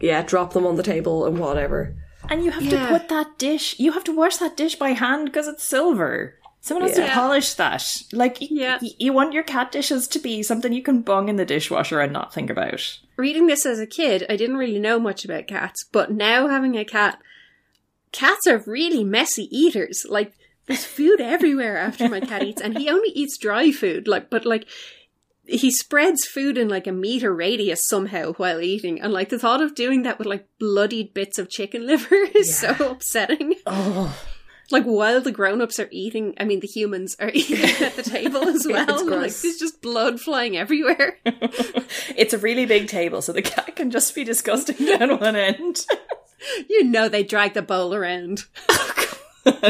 yeah, 0.00 0.22
drop 0.22 0.52
them 0.52 0.66
on 0.66 0.76
the 0.76 0.82
table 0.82 1.26
and 1.26 1.38
whatever. 1.38 1.96
And 2.28 2.44
you 2.44 2.50
have 2.50 2.64
Yeah. 2.64 2.86
to 2.86 2.98
put 2.98 3.08
that 3.08 3.38
dish. 3.38 3.78
You 3.78 3.92
have 3.92 4.02
to 4.04 4.12
wash 4.16 4.38
that 4.38 4.56
dish 4.56 4.74
by 4.74 4.90
hand 4.90 5.26
because 5.26 5.46
it's 5.46 5.62
silver. 5.62 6.34
Someone 6.66 6.88
has 6.88 6.98
Yeah. 6.98 7.06
to 7.06 7.12
polish 7.12 7.54
that. 7.54 7.84
Like, 8.12 8.38
y- 8.40 8.48
Yeah. 8.50 8.78
y- 8.82 8.90
you 8.98 9.12
want 9.12 9.32
your 9.32 9.44
cat 9.44 9.70
dishes 9.70 10.08
to 10.08 10.18
be 10.18 10.42
something 10.42 10.72
you 10.72 10.82
can 10.82 11.00
bung 11.02 11.28
in 11.28 11.36
the 11.36 11.44
dishwasher 11.44 12.00
and 12.00 12.12
not 12.12 12.34
think 12.34 12.50
about. 12.50 12.98
reading 13.16 13.46
this 13.46 13.64
as 13.64 13.78
a 13.78 13.86
kid, 13.86 14.26
I 14.28 14.34
didn't 14.36 14.56
really 14.56 14.80
know 14.80 14.98
much 14.98 15.24
about 15.24 15.46
cats, 15.46 15.84
but 15.92 16.10
now 16.10 16.48
having 16.48 16.76
a 16.76 16.84
cat, 16.84 17.18
cats 18.12 18.46
are 18.48 18.64
really 18.66 19.04
messy 19.04 19.44
eaters. 19.56 20.04
Like, 20.08 20.32
there's 20.66 20.84
food 20.84 21.20
everywhere 21.20 21.76
after 21.78 22.08
my 22.08 22.18
cat 22.20 22.42
eats, 22.42 22.60
and 22.60 22.76
he 22.76 22.90
only 22.90 23.10
eats 23.10 23.38
dry 23.38 23.70
food. 23.70 24.08
Like, 24.08 24.28
but 24.28 24.44
like, 24.44 24.66
he 25.46 25.70
spreads 25.70 26.26
food 26.26 26.58
in 26.58 26.68
like 26.68 26.88
a 26.88 26.92
meter 26.92 27.32
radius 27.32 27.80
somehow 27.86 28.32
while 28.32 28.60
eating, 28.60 29.00
and 29.00 29.12
like 29.12 29.28
the 29.28 29.38
thought 29.38 29.62
of 29.62 29.76
doing 29.76 30.02
that 30.02 30.18
with 30.18 30.26
like 30.26 30.46
bloodied 30.58 31.14
bits 31.14 31.38
of 31.38 31.48
chicken 31.48 31.86
liver 31.86 32.16
is 32.34 32.58
so 32.58 32.74
upsetting. 32.90 33.54
Oh, 33.64 34.18
Like 34.70 34.84
while 34.84 35.20
the 35.20 35.30
grown-ups 35.32 35.78
are 35.78 35.88
eating, 35.92 36.34
I 36.38 36.44
mean 36.44 36.60
the 36.60 36.66
humans 36.66 37.16
are 37.20 37.30
eating 37.34 37.60
at 37.84 37.94
the 37.96 38.02
table 38.02 38.48
as 38.48 38.66
well. 38.68 39.06
like 39.06 39.32
there's 39.34 39.58
just 39.58 39.80
blood 39.80 40.20
flying 40.20 40.56
everywhere. 40.56 41.18
it's 42.16 42.34
a 42.34 42.38
really 42.38 42.66
big 42.66 42.88
table, 42.88 43.22
so 43.22 43.32
the 43.32 43.42
cat 43.42 43.76
can 43.76 43.90
just 43.90 44.14
be 44.14 44.24
disgusting 44.24 44.84
down 44.86 45.18
one 45.20 45.36
end. 45.36 45.86
you 46.68 46.84
know 46.84 47.08
they 47.08 47.22
drag 47.22 47.54
the 47.54 47.62
bowl 47.62 47.94
around. 47.94 48.44
Oh, 48.68 48.92
Why 49.44 49.60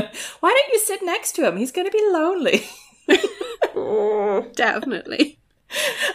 don't 0.54 0.72
you 0.72 0.78
sit 0.78 1.00
next 1.02 1.32
to 1.32 1.46
him? 1.46 1.58
He's 1.58 1.72
going 1.72 1.86
to 1.86 1.90
be 1.90 2.02
lonely. 2.10 2.64
Definitely. 4.54 5.38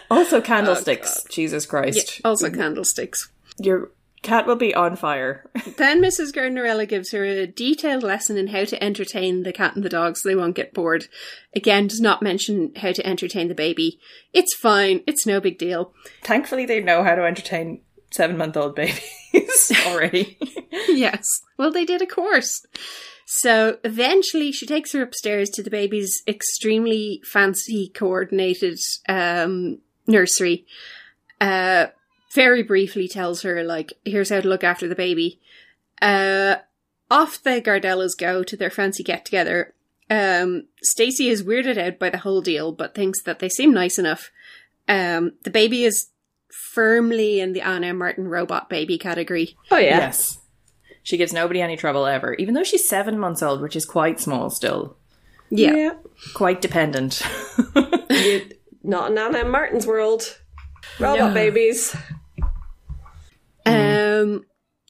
Also, 0.09 0.41
candlesticks. 0.41 1.21
Oh, 1.23 1.27
Jesus 1.29 1.65
Christ. 1.65 2.21
Also 2.25 2.49
candlesticks. 2.49 3.29
Your 3.59 3.91
cat 4.21 4.45
will 4.45 4.55
be 4.55 4.73
on 4.73 4.95
fire. 4.95 5.49
Then 5.77 6.01
Mrs. 6.01 6.31
Gardnerella 6.31 6.87
gives 6.87 7.11
her 7.11 7.23
a 7.23 7.47
detailed 7.47 8.03
lesson 8.03 8.37
in 8.37 8.47
how 8.47 8.65
to 8.65 8.83
entertain 8.83 9.43
the 9.43 9.53
cat 9.53 9.75
and 9.75 9.83
the 9.83 9.89
dog 9.89 10.17
so 10.17 10.29
they 10.29 10.35
won't 10.35 10.55
get 10.55 10.73
bored. 10.73 11.07
Again, 11.55 11.87
does 11.87 12.01
not 12.01 12.21
mention 12.21 12.71
how 12.75 12.91
to 12.91 13.05
entertain 13.05 13.47
the 13.47 13.55
baby. 13.55 13.99
It's 14.33 14.55
fine. 14.55 15.01
It's 15.07 15.25
no 15.25 15.39
big 15.39 15.57
deal. 15.57 15.93
Thankfully, 16.21 16.65
they 16.65 16.81
know 16.81 17.03
how 17.03 17.15
to 17.15 17.23
entertain 17.23 17.81
seven 18.11 18.37
month 18.37 18.57
old 18.57 18.75
babies 18.75 19.71
already. 19.87 20.37
yes. 20.89 21.27
Well, 21.57 21.71
they 21.71 21.85
did 21.85 22.01
a 22.01 22.07
course. 22.07 22.65
So 23.25 23.77
eventually 23.83 24.51
she 24.51 24.65
takes 24.65 24.91
her 24.91 25.01
upstairs 25.01 25.49
to 25.51 25.63
the 25.63 25.69
baby's 25.69 26.21
extremely 26.27 27.21
fancy 27.23 27.87
coordinated 27.87 28.77
um, 29.07 29.79
nursery. 30.05 30.65
Uh, 31.39 31.87
very 32.33 32.63
briefly 32.63 33.07
tells 33.07 33.41
her, 33.41 33.63
like, 33.63 33.93
here's 34.05 34.29
how 34.29 34.41
to 34.41 34.47
look 34.47 34.63
after 34.63 34.87
the 34.87 34.95
baby. 34.95 35.39
Uh, 36.01 36.55
off 37.09 37.41
the 37.43 37.61
Gardellas 37.61 38.17
go 38.17 38.43
to 38.43 38.55
their 38.57 38.69
fancy 38.69 39.03
get 39.03 39.25
together. 39.25 39.73
Um, 40.09 40.67
Stacey 40.81 41.29
is 41.29 41.43
weirded 41.43 41.77
out 41.77 41.99
by 41.99 42.09
the 42.09 42.17
whole 42.19 42.41
deal, 42.41 42.71
but 42.71 42.95
thinks 42.95 43.21
that 43.23 43.39
they 43.39 43.49
seem 43.49 43.73
nice 43.73 43.97
enough. 43.99 44.31
Um, 44.87 45.33
the 45.43 45.49
baby 45.49 45.83
is 45.83 46.07
firmly 46.49 47.39
in 47.39 47.53
the 47.53 47.61
Ann 47.61 47.83
M. 47.83 47.97
Martin 47.97 48.27
robot 48.27 48.69
baby 48.69 48.97
category. 48.97 49.55
Oh, 49.69 49.77
yeah. 49.77 49.97
Yes. 49.99 50.37
She 51.03 51.17
gives 51.17 51.33
nobody 51.33 51.61
any 51.61 51.77
trouble 51.77 52.05
ever, 52.05 52.33
even 52.35 52.53
though 52.53 52.63
she's 52.63 52.87
seven 52.87 53.17
months 53.17 53.41
old, 53.41 53.61
which 53.61 53.75
is 53.75 53.85
quite 53.85 54.19
small 54.19 54.49
still. 54.49 54.95
Yeah. 55.49 55.95
Quite 56.33 56.61
dependent. 56.61 57.21
Not 58.83 59.11
in 59.11 59.17
Ann 59.17 59.35
M. 59.35 59.49
Martin's 59.51 59.85
world. 59.87 60.39
Robot 60.99 61.17
Yeah. 61.17 61.33
babies. 61.33 61.95
Um, 64.21 64.45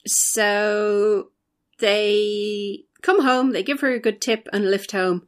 so 0.06 1.30
they 1.78 2.84
come 3.02 3.22
home, 3.22 3.52
they 3.52 3.62
give 3.62 3.80
her 3.80 3.92
a 3.92 4.00
good 4.00 4.20
tip 4.20 4.48
and 4.52 4.70
lift 4.70 4.92
home, 4.92 5.26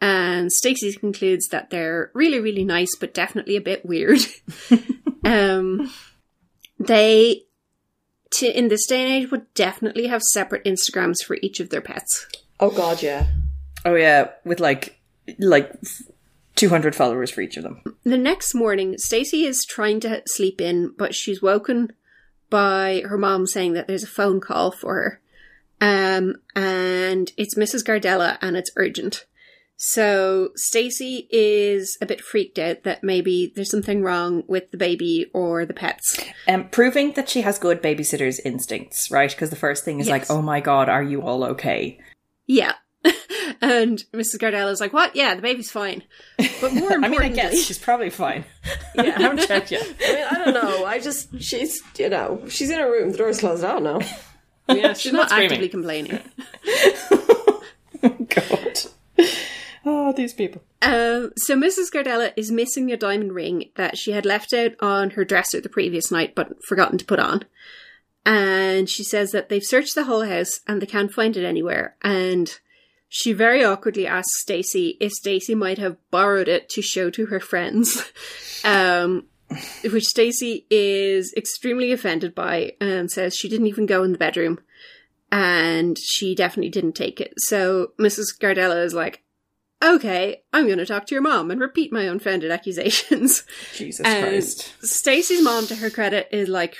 and 0.00 0.52
Stacey 0.52 0.92
concludes 0.94 1.48
that 1.48 1.70
they're 1.70 2.10
really, 2.12 2.40
really 2.40 2.64
nice, 2.64 2.96
but 2.98 3.14
definitely 3.14 3.56
a 3.56 3.60
bit 3.60 3.86
weird. 3.86 4.18
um, 5.24 5.92
they, 6.80 7.44
to, 8.32 8.46
in 8.46 8.66
this 8.66 8.84
day 8.88 9.02
and 9.02 9.12
age, 9.12 9.30
would 9.30 9.52
definitely 9.54 10.08
have 10.08 10.22
separate 10.22 10.64
Instagrams 10.64 11.22
for 11.24 11.36
each 11.40 11.60
of 11.60 11.70
their 11.70 11.80
pets. 11.80 12.26
Oh, 12.58 12.70
God, 12.70 13.00
yeah. 13.00 13.28
oh 13.84 13.94
yeah, 13.94 14.30
with 14.44 14.58
like 14.58 14.98
like 15.38 15.72
two 16.56 16.68
hundred 16.68 16.96
followers 16.96 17.30
for 17.30 17.40
each 17.40 17.56
of 17.56 17.62
them. 17.62 17.82
The 18.02 18.18
next 18.18 18.54
morning, 18.54 18.98
Stacey 18.98 19.44
is 19.44 19.64
trying 19.64 20.00
to 20.00 20.22
sleep 20.26 20.60
in, 20.60 20.94
but 20.98 21.14
she's 21.14 21.40
woken 21.40 21.92
by 22.52 23.02
her 23.08 23.16
mom 23.16 23.46
saying 23.46 23.72
that 23.72 23.88
there's 23.88 24.04
a 24.04 24.06
phone 24.06 24.38
call 24.38 24.70
for 24.70 24.94
her. 24.94 25.20
Um, 25.80 26.36
and 26.54 27.32
it's 27.38 27.56
Mrs. 27.56 27.82
Gardella 27.82 28.36
and 28.42 28.56
it's 28.56 28.70
urgent. 28.76 29.24
So 29.76 30.50
Stacey 30.54 31.26
is 31.32 31.96
a 32.00 32.06
bit 32.06 32.20
freaked 32.20 32.58
out 32.58 32.84
that 32.84 33.02
maybe 33.02 33.52
there's 33.56 33.70
something 33.70 34.04
wrong 34.04 34.44
with 34.46 34.70
the 34.70 34.76
baby 34.76 35.28
or 35.32 35.64
the 35.66 35.74
pets. 35.74 36.20
Um, 36.46 36.68
proving 36.68 37.14
that 37.14 37.28
she 37.28 37.40
has 37.40 37.58
good 37.58 37.82
babysitter's 37.82 38.38
instincts, 38.40 39.10
right? 39.10 39.30
Because 39.30 39.50
the 39.50 39.56
first 39.56 39.84
thing 39.84 39.98
is 39.98 40.06
Yes. 40.06 40.12
like, 40.12 40.30
"Oh 40.30 40.42
my 40.42 40.60
god, 40.60 40.88
are 40.88 41.02
you 41.02 41.22
all 41.22 41.42
okay?" 41.42 41.98
Yeah. 42.46 42.74
and 43.60 44.04
Mrs. 44.12 44.38
Gardella's 44.38 44.80
like, 44.80 44.92
"What? 44.92 45.16
Yeah, 45.16 45.34
the 45.34 45.42
baby's 45.42 45.70
fine." 45.70 46.02
But 46.60 46.72
more 46.74 46.92
I 46.92 46.96
mean, 46.96 47.04
I 47.04 47.06
importantly, 47.06 47.36
guess 47.36 47.62
she's 47.64 47.78
probably 47.78 48.10
fine. 48.10 48.44
Yeah, 48.94 49.14
I 49.16 49.22
haven't 49.22 49.46
checked 49.46 49.70
yet. 49.70 49.82
I 50.04 50.12
mean, 50.12 50.26
I 50.30 50.44
don't 50.44 50.54
know. 50.54 50.84
I 50.84 50.98
just 50.98 51.40
she's 51.42 51.80
you 51.98 52.10
know 52.10 52.42
she's 52.48 52.68
in 52.68 52.78
her 52.78 52.90
room. 52.90 53.10
The 53.10 53.16
door's 53.18 53.40
closed. 53.40 53.64
I 53.64 53.72
don't 53.72 53.84
know. 53.84 54.00
Yeah, 54.68 54.92
she's 54.92 55.12
not 55.14 55.30
screaming. 55.30 55.46
actively 55.46 55.68
complaining. 55.70 56.20
God. 58.28 58.78
Oh, 59.84 60.12
these 60.12 60.32
people. 60.34 60.62
Um, 60.82 61.32
so 61.36 61.56
Mrs. 61.56 61.90
Gardella 61.92 62.32
is 62.36 62.52
missing 62.52 62.92
a 62.92 62.96
diamond 62.96 63.34
ring 63.34 63.70
that 63.76 63.98
she 63.98 64.12
had 64.12 64.24
left 64.26 64.52
out 64.52 64.72
on 64.80 65.10
her 65.10 65.24
dresser 65.24 65.60
the 65.60 65.68
previous 65.68 66.10
night 66.10 66.34
but 66.34 66.62
forgotten 66.66 66.98
to 66.98 67.04
put 67.04 67.18
on. 67.18 67.44
And 68.24 68.88
she 68.88 69.02
says 69.02 69.32
that 69.32 69.48
they've 69.48 69.64
searched 69.64 69.94
the 69.94 70.04
whole 70.04 70.24
house 70.24 70.60
and 70.68 70.80
they 70.80 70.86
can't 70.86 71.12
find 71.12 71.36
it 71.36 71.44
anywhere. 71.44 71.96
And 72.02 72.56
she 73.14 73.34
very 73.34 73.62
awkwardly 73.62 74.06
asks 74.06 74.40
Stacey 74.40 74.96
if 74.98 75.12
Stacey 75.12 75.54
might 75.54 75.76
have 75.76 75.98
borrowed 76.10 76.48
it 76.48 76.70
to 76.70 76.80
show 76.80 77.10
to 77.10 77.26
her 77.26 77.40
friends. 77.40 78.10
Um, 78.64 79.26
which 79.82 80.06
Stacey 80.06 80.66
is 80.70 81.34
extremely 81.36 81.90
offended 81.90 82.32
by 82.32 82.76
and 82.80 83.10
says 83.10 83.34
she 83.34 83.48
didn't 83.48 83.66
even 83.66 83.86
go 83.86 84.04
in 84.04 84.12
the 84.12 84.18
bedroom 84.18 84.60
and 85.32 85.98
she 85.98 86.36
definitely 86.36 86.70
didn't 86.70 86.92
take 86.92 87.20
it. 87.20 87.34
So 87.38 87.90
Mrs. 87.98 88.38
Gardella 88.38 88.84
is 88.84 88.94
like, 88.94 89.24
okay, 89.82 90.44
I'm 90.52 90.66
going 90.66 90.78
to 90.78 90.86
talk 90.86 91.06
to 91.06 91.14
your 91.16 91.22
mom 91.22 91.50
and 91.50 91.60
repeat 91.60 91.92
my 91.92 92.02
unfounded 92.02 92.52
accusations. 92.52 93.42
Jesus 93.74 94.06
And 94.06 94.28
Christ. 94.28 94.72
Stacey's 94.80 95.42
mom, 95.42 95.66
to 95.66 95.74
her 95.74 95.90
credit, 95.90 96.28
is 96.30 96.48
like, 96.48 96.76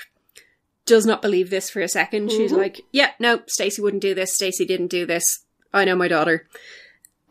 does 0.85 1.05
not 1.05 1.21
believe 1.21 1.49
this 1.49 1.69
for 1.69 1.81
a 1.81 1.87
2nd 1.87 2.31
She's 2.31 2.53
like, 2.53 2.79
yeah, 2.93 3.11
no, 3.19 3.41
Stacey 3.47 3.81
wouldn't 3.81 4.01
do 4.01 4.15
this. 4.15 4.33
Stacey 4.33 4.63
didn't 4.63 4.87
do 4.87 5.05
this. 5.05 5.42
I 5.73 5.85
know 5.85 5.95
my 5.95 6.07
daughter. 6.07 6.47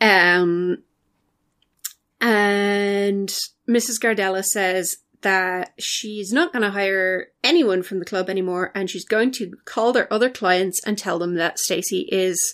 Um, 0.01 0.83
and 2.19 3.29
Mrs. 3.67 3.99
Gardella 3.99 4.43
says 4.43 4.97
that 5.21 5.73
she's 5.79 6.31
not 6.33 6.51
going 6.51 6.63
to 6.63 6.71
hire 6.71 7.27
anyone 7.43 7.81
from 7.81 7.99
the 7.99 8.05
club 8.05 8.29
anymore 8.29 8.71
and 8.75 8.89
she's 8.89 9.05
going 9.05 9.31
to 9.31 9.55
call 9.65 9.93
their 9.93 10.11
other 10.11 10.29
clients 10.29 10.81
and 10.85 10.97
tell 10.97 11.17
them 11.17 11.35
that 11.35 11.59
Stacey 11.59 12.07
is 12.11 12.53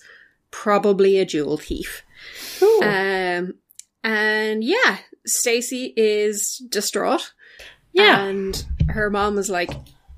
probably 0.52 1.18
a 1.18 1.26
jewel 1.26 1.58
thief. 1.58 2.04
Um, 2.84 3.56
and 4.04 4.64
yeah, 4.64 4.98
Stacey 5.26 5.94
is 5.96 6.64
distraught. 6.70 7.34
Yeah. 7.92 8.24
And 8.24 8.64
her 8.90 9.10
mom 9.10 9.36
was 9.36 9.50
like, 9.50 9.72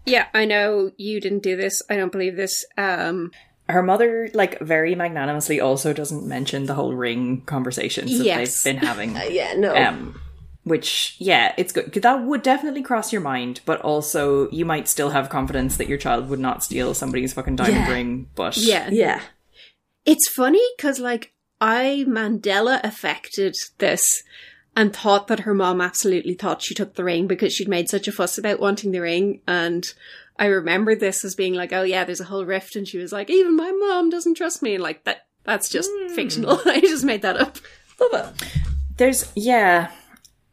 yeah, 0.06 0.28
I 0.34 0.46
know 0.46 0.92
you 0.98 1.22
didn't 1.22 1.44
do 1.44 1.56
this. 1.56 1.82
I 1.90 1.96
don't 1.96 2.12
believe 2.12 2.36
this. 2.36 2.66
Um, 2.78 3.32
Her 3.72 3.82
mother, 3.84 4.30
like, 4.34 4.60
very 4.60 4.96
magnanimously 4.96 5.60
also 5.60 5.94
doesn't 5.94 6.26
mention 6.26 6.66
the 6.66 6.74
whole 6.76 6.94
ring 6.94 7.42
conversations 7.46 8.18
that 8.18 8.24
Yes. 8.26 8.64
they've 8.64 8.76
been 8.76 8.86
having. 8.86 9.16
Yeah, 9.32 9.54
no. 9.58 9.76
Um, 9.76 10.20
which, 10.64 11.16
yeah, 11.18 11.54
it's 11.58 11.74
good 11.74 11.92
That 11.94 12.24
would 12.24 12.44
definitely 12.44 12.84
cross 12.84 13.12
your 13.12 13.22
mind, 13.22 13.62
but 13.66 13.82
also 13.82 14.50
you 14.52 14.64
might 14.66 14.88
still 14.88 15.10
have 15.10 15.30
confidence 15.30 15.78
that 15.78 15.88
your 15.88 15.98
child 15.98 16.30
would 16.30 16.40
not 16.40 16.64
steal 16.64 16.94
somebody's 16.94 17.34
fucking 17.34 17.56
diamond 17.56 17.88
Yeah. 17.88 17.92
ring. 17.92 18.28
But 18.36 18.58
yeah. 18.58 18.90
yeah. 18.92 19.22
It's 20.06 20.28
funny 20.30 20.62
because, 20.78 21.00
like, 21.00 21.34
I 21.60 22.06
Mandela 22.08 22.80
affected 22.84 23.56
this 23.80 24.24
and 24.76 24.96
thought 24.96 25.28
that 25.28 25.42
her 25.42 25.54
mom 25.54 25.82
absolutely 25.82 26.34
thought 26.34 26.62
she 26.62 26.74
took 26.74 26.96
the 26.96 27.04
ring 27.04 27.28
because 27.28 27.54
she'd 27.54 27.68
made 27.68 27.90
such 27.90 28.08
a 28.08 28.12
fuss 28.12 28.38
about 28.38 28.60
wanting 28.60 28.92
the 28.92 29.02
ring. 29.02 29.42
And 29.48 29.86
I 30.42 30.46
remember 30.48 30.96
this 30.96 31.24
as 31.24 31.36
being 31.36 31.54
like, 31.54 31.72
oh, 31.72 31.84
yeah, 31.84 32.04
there's 32.04 32.20
a 32.20 32.26
whole 32.26 32.46
rift. 32.46 32.76
And 32.76 32.88
she 32.88 32.98
was 32.98 33.12
like, 33.12 33.30
even 33.30 33.56
my 33.56 33.72
mom 33.72 34.10
doesn't 34.10 34.34
trust 34.34 34.64
me. 34.64 34.74
And, 34.74 34.82
like, 34.82 35.04
that 35.04 35.28
that's 35.44 35.70
just 35.70 35.92
fictional. 36.16 36.60
I 36.66 36.82
just 36.82 37.06
made 37.06 37.22
that 37.22 37.38
up. 37.38 37.60
Love 38.00 38.36
it. 38.36 38.48
there's, 38.98 39.32
yeah, 39.36 39.92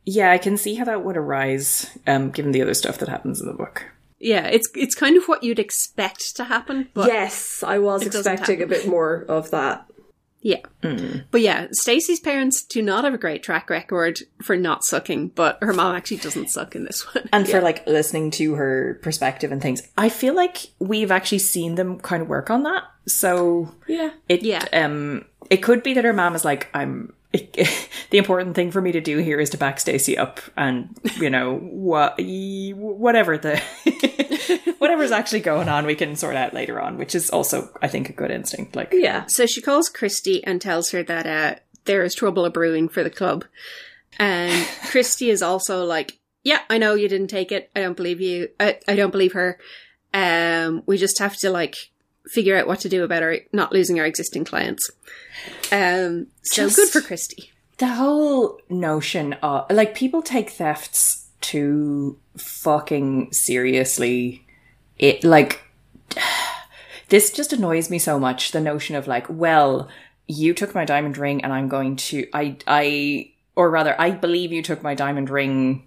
yeah, 0.05 0.31
I 0.31 0.37
can 0.37 0.59
see 0.59 0.75
how 0.75 0.85
that 0.85 1.05
would 1.05 1.17
arise, 1.17 1.91
um, 2.07 2.31
given 2.31 2.53
the 2.53 2.61
other 2.61 2.75
stuff 2.75 2.99
that 2.99 3.09
happens 3.09 3.41
in 3.41 3.47
the 3.47 3.55
book. 3.55 3.87
Yeah, 4.19 4.47
it's 4.49 4.69
it's 4.75 4.95
kind 4.95 5.17
of 5.17 5.25
what 5.27 5.43
you'd 5.43 5.59
expect 5.59 6.37
to 6.37 6.45
happen. 6.45 6.89
But 6.93 7.07
yes, 7.07 7.63
I 7.63 7.79
was 7.79 8.03
it 8.03 8.13
doesn't 8.13 8.31
expecting 8.31 8.63
a 8.63 8.67
bit 8.67 8.87
more 8.87 9.25
of 9.27 9.51
that. 9.53 9.87
Yeah. 10.41 10.61
But 11.31 11.41
yeah, 11.41 11.67
Stacey's 11.73 12.21
parents 12.21 12.63
do 12.65 12.81
not 12.81 13.05
have 13.05 13.13
a 13.15 13.19
great 13.19 13.43
track 13.43 13.69
record 13.71 14.21
for 14.43 14.57
not 14.57 14.85
sucking, 14.85 15.29
but 15.29 15.59
her 15.63 15.73
mom 15.73 15.95
actually 15.97 16.19
doesn't 16.19 16.51
suck 16.51 16.77
in 16.77 16.85
this 16.85 17.13
one. 17.15 17.29
And 17.33 17.49
for 17.49 17.61
like 17.61 17.87
listening 17.87 18.31
to 18.33 18.55
her 18.55 19.01
perspective 19.03 19.51
and 19.53 19.61
things, 19.61 19.83
I 19.99 20.09
feel 20.09 20.35
like 20.35 20.69
we've 20.79 21.11
actually 21.11 21.41
seen 21.41 21.75
them 21.75 21.99
kind 21.99 22.23
of 22.23 22.29
work 22.29 22.51
on 22.51 22.63
that. 22.63 22.85
So 23.07 23.75
Yeah. 23.89 24.11
it, 24.29 24.43
Yeah. 24.43 24.65
um, 24.73 25.25
it 25.51 25.59
could 25.59 25.83
be 25.83 25.95
that 25.95 26.05
her 26.05 26.13
mom 26.13 26.35
is 26.35 26.45
like, 26.45 26.69
I'm. 26.75 27.13
the 27.33 28.17
important 28.17 28.57
thing 28.57 28.71
for 28.71 28.81
me 28.81 28.91
to 28.93 29.03
do 29.03 29.19
here 29.19 29.39
is 29.39 29.51
to 29.51 29.59
back 29.59 29.79
Stacey 29.79 30.17
up, 30.17 30.41
and 30.57 30.89
you 31.19 31.29
know 31.29 31.57
what, 31.59 32.19
whatever 32.19 33.37
the 33.37 33.61
whatever's 34.89 35.13
actually 35.13 35.41
going 35.41 35.69
on, 35.69 35.85
we 35.85 35.95
can 35.95 36.17
sort 36.17 36.35
out 36.35 36.55
later 36.55 36.81
on, 36.81 36.97
which 36.97 37.15
is 37.15 37.29
also, 37.29 37.69
I 37.83 37.89
think, 37.89 38.09
a 38.09 38.15
good 38.15 38.31
instinct. 38.31 38.75
Like, 38.75 38.89
Yeah. 38.93 39.27
So 39.27 39.45
she 39.45 39.61
calls 39.61 39.91
Kristy 39.91 40.41
and 40.45 40.63
tells 40.63 40.93
her 40.93 41.03
that 41.03 41.27
uh, 41.27 41.59
there 41.85 42.03
is 42.05 42.15
trouble 42.15 42.47
a 42.47 42.51
brewing 42.51 42.89
for 42.89 43.05
the 43.05 43.11
club. 43.11 43.45
And 44.19 44.51
Kristy 44.85 45.29
is 45.29 45.43
also 45.43 45.85
like, 45.85 46.19
yeah, 46.43 46.61
I 46.71 46.79
know 46.79 46.95
you 46.95 47.07
didn't 47.07 47.27
take 47.29 47.53
it. 47.53 47.71
I 47.77 47.83
don't 47.83 47.99
believe 47.99 48.23
you. 48.23 48.49
I, 48.59 48.79
I 48.89 48.97
don't 48.97 49.11
believe 49.11 49.35
her. 49.35 49.59
Um, 50.15 50.83
we 50.87 50.97
just 50.97 51.19
have 51.19 51.37
to 51.41 51.51
like 51.51 51.77
figure 52.27 52.57
out 52.57 52.67
what 52.67 52.81
to 52.81 52.89
do 52.89 53.05
about 53.05 53.23
our 53.23 53.37
not 53.53 53.73
losing 53.73 54.01
our 54.01 54.07
existing 54.07 54.45
clients. 54.47 54.91
Um, 55.71 56.29
so 56.43 56.63
Just- 56.65 56.77
good 56.77 56.89
for 56.89 57.01
Kristy. 57.07 57.51
the 57.77 57.89
whole 57.89 58.59
notion 58.71 59.35
of 59.35 59.71
like 59.71 59.95
people 59.95 60.23
take 60.23 60.49
thefts 60.49 61.27
too 61.43 62.19
fucking 62.39 63.33
seriously 63.35 64.47
it 64.99 65.25
like 65.25 65.63
this 67.09 67.31
just 67.31 67.53
annoys 67.53 67.91
me 67.91 67.99
so 67.99 68.19
much 68.19 68.53
the 68.53 68.61
notion 68.61 68.97
of 68.97 69.07
like 69.07 69.27
well 69.29 69.89
you 70.27 70.53
took 70.53 70.75
my 70.75 70.85
diamond 70.85 71.17
ring 71.17 71.43
and 71.43 71.53
i'm 71.53 71.69
going 71.69 71.97
to 71.97 72.27
i 72.33 72.57
i 72.67 73.31
or 73.57 73.71
rather 73.71 73.99
i 74.01 74.11
believe 74.11 74.53
you 74.53 74.63
took 74.63 74.83
my 74.83 74.95
diamond 74.95 75.31
ring 75.31 75.87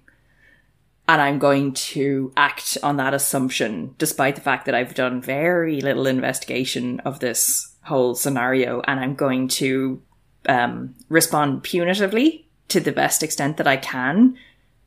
and 1.07 1.21
i'm 1.21 1.39
going 1.39 1.73
to 1.73 2.31
act 2.37 2.77
on 2.81 2.97
that 2.97 3.13
assumption 3.13 3.93
despite 3.97 4.35
the 4.35 4.41
fact 4.41 4.65
that 4.65 4.75
i've 4.75 4.95
done 4.95 5.21
very 5.21 5.81
little 5.81 6.07
investigation 6.07 6.99
of 7.01 7.19
this 7.19 7.75
whole 7.83 8.15
scenario 8.15 8.81
and 8.81 8.99
i'm 8.99 9.15
going 9.15 9.47
to 9.47 10.01
um, 10.47 10.95
respond 11.09 11.63
punitively 11.63 12.45
to 12.69 12.79
the 12.79 12.91
best 12.91 13.23
extent 13.23 13.57
that 13.57 13.67
I 13.67 13.77
can. 13.77 14.37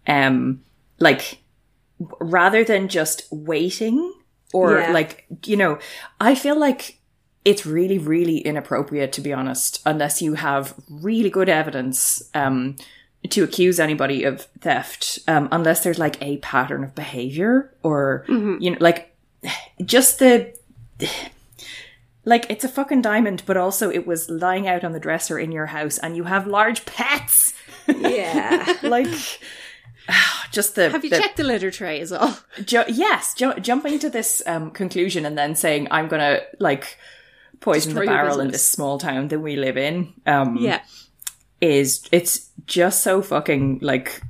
Um, 0.07 0.63
like 0.99 1.39
rather 2.21 2.65
than 2.65 2.89
just 2.89 3.27
waiting 3.31 4.13
or 4.53 4.79
Yeah. 4.79 4.93
like 4.93 5.27
you 5.47 5.57
know, 5.57 5.79
I 6.21 6.35
feel 6.35 6.59
like 6.59 6.99
it's 7.45 7.67
really 7.67 7.99
really 7.99 8.39
inappropriate 8.39 9.13
to 9.13 9.21
be 9.21 9.33
honest 9.33 9.83
unless 9.85 10.23
you 10.23 10.35
have 10.35 10.75
really 10.89 11.29
good 11.31 11.49
evidence 11.49 12.23
um 12.35 12.77
to 13.31 13.43
accuse 13.45 13.79
anybody 13.81 14.25
of 14.25 14.43
theft 14.61 15.19
um 15.29 15.49
unless 15.53 15.83
there's 15.85 15.99
like 15.99 16.17
a 16.23 16.39
pattern 16.39 16.83
of 16.85 16.95
behavior 16.95 17.71
or 17.83 18.25
you 18.29 18.71
know 18.71 18.77
like 18.81 19.15
just 19.85 20.19
the 20.21 20.55
like 22.25 22.47
it's 22.49 22.65
a 22.65 22.69
fucking 22.69 23.03
diamond, 23.03 23.43
but 23.45 23.57
also 23.59 23.91
it 23.91 24.07
was 24.07 24.31
lying 24.31 24.67
out 24.67 24.83
on 24.85 24.93
the 24.93 25.01
dresser 25.01 25.39
in 25.39 25.53
your 25.53 25.67
house, 25.67 25.99
and 25.99 26.17
you 26.17 26.25
have 26.25 26.47
large 26.47 26.87
pets. 26.87 27.53
Yeah. 27.87 28.79
like, 28.83 29.07
just 30.55 30.75
the 30.77 30.89
Have 30.91 31.05
you 31.05 31.11
the- 31.11 31.19
checked 31.19 31.37
the 31.37 31.45
litter 31.45 31.71
tray? 31.71 32.01
Is 32.01 32.13
all. 32.13 32.37
Ju- 32.65 32.85
yes, 32.89 33.35
ju- 33.35 33.59
jumping 33.61 33.99
to 33.99 34.09
this 34.09 34.43
um, 34.47 34.71
conclusion 34.71 35.27
and 35.27 35.37
then 35.37 35.55
saying 35.55 35.89
I'm 35.91 36.09
gonna 36.09 36.41
like 36.59 36.97
poison 37.61 37.91
Destroy 37.95 38.07
the 38.07 38.11
barrel 38.13 38.41
in 38.41 38.49
this 38.51 38.67
small 38.67 38.99
town 38.99 39.29
that 39.29 39.41
we 39.41 39.57
live 39.57 39.77
in. 39.77 40.13
Um, 40.27 40.57
Yeah. 40.59 40.81
is 41.61 42.07
it's 42.13 42.51
just 42.67 43.03
so 43.03 43.21
fucking 43.23 43.81
like 43.83 44.21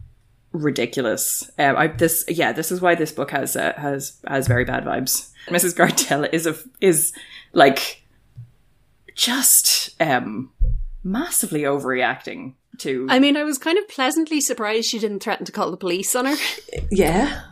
ridiculous. 0.53 1.51
Um, 1.59 1.77
I 1.77 1.87
this 1.89 2.25
yeah, 2.29 2.53
this 2.53 2.71
is 2.73 2.81
why 2.81 2.95
this 2.95 3.13
book 3.13 3.31
has 3.33 3.57
uh, 3.57 3.73
has 3.77 4.19
has 4.27 4.47
very 4.49 4.65
bad 4.65 4.85
vibes. 4.85 5.31
Mrs. 5.49 5.75
Gardella 5.77 6.29
is 6.33 6.47
a 6.47 6.55
is 6.81 7.13
like 7.53 8.03
just 9.15 10.01
um 10.01 10.51
massively 11.03 11.63
overreacting 11.63 12.55
to. 12.81 13.07
I 13.11 13.19
mean, 13.19 13.37
I 13.37 13.45
was 13.45 13.59
kind 13.59 13.79
of 13.79 13.89
pleasantly 13.89 14.41
surprised 14.41 14.89
she 14.89 14.99
didn't 14.99 15.21
threaten 15.21 15.47
to 15.47 15.53
call 15.53 15.71
the 15.71 15.77
police 15.77 16.15
on 16.15 16.27
her. 16.27 16.37
yeah. 16.91 17.43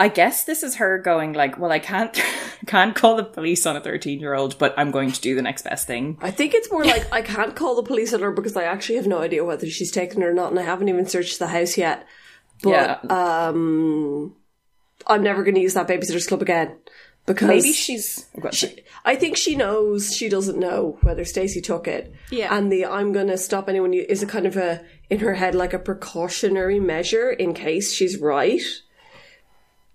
I 0.00 0.08
guess 0.08 0.44
this 0.44 0.62
is 0.62 0.76
her 0.76 0.96
going 0.96 1.34
like, 1.34 1.58
well, 1.58 1.70
I 1.70 1.78
can't 1.78 2.18
can't 2.66 2.94
call 2.94 3.16
the 3.16 3.24
police 3.24 3.66
on 3.66 3.76
a 3.76 3.80
thirteen 3.80 4.18
year 4.18 4.34
old, 4.34 4.58
but 4.58 4.72
I'm 4.78 4.90
going 4.90 5.12
to 5.12 5.20
do 5.20 5.34
the 5.34 5.42
next 5.42 5.62
best 5.62 5.86
thing. 5.86 6.16
I 6.22 6.30
think 6.30 6.54
it's 6.54 6.72
more 6.72 6.84
like 6.84 7.12
I 7.12 7.20
can't 7.20 7.54
call 7.54 7.76
the 7.76 7.82
police 7.82 8.14
on 8.14 8.20
her 8.20 8.30
because 8.30 8.56
I 8.56 8.64
actually 8.64 8.96
have 8.96 9.06
no 9.06 9.18
idea 9.20 9.44
whether 9.44 9.68
she's 9.68 9.92
taken 9.92 10.22
or 10.22 10.32
not, 10.32 10.50
and 10.50 10.58
I 10.58 10.62
haven't 10.62 10.88
even 10.88 11.06
searched 11.06 11.38
the 11.38 11.48
house 11.48 11.76
yet. 11.76 12.06
But 12.62 12.70
yeah, 12.70 13.48
um, 13.48 14.34
I'm 15.06 15.22
never 15.22 15.42
going 15.42 15.54
to 15.56 15.60
use 15.60 15.74
that 15.74 15.88
babysitters 15.88 16.28
club 16.28 16.40
again. 16.40 16.78
Because 17.26 17.48
Maybe 17.48 17.72
she's. 17.72 18.26
sorry. 18.52 18.84
I 19.04 19.14
think 19.16 19.36
she 19.36 19.56
knows 19.56 20.14
she 20.14 20.28
doesn't 20.28 20.58
know 20.58 20.98
whether 21.02 21.24
Stacey 21.24 21.60
took 21.60 21.86
it. 21.86 22.12
Yeah. 22.30 22.54
And 22.54 22.70
the 22.70 22.86
I'm 22.86 23.12
going 23.12 23.28
to 23.28 23.38
stop 23.38 23.68
anyone 23.68 23.94
is 23.94 24.22
a 24.22 24.26
kind 24.26 24.46
of 24.46 24.56
a, 24.56 24.84
in 25.08 25.20
her 25.20 25.34
head, 25.34 25.54
like 25.54 25.72
a 25.72 25.78
precautionary 25.78 26.80
measure 26.80 27.30
in 27.30 27.54
case 27.54 27.92
she's 27.92 28.18
right. 28.18 28.62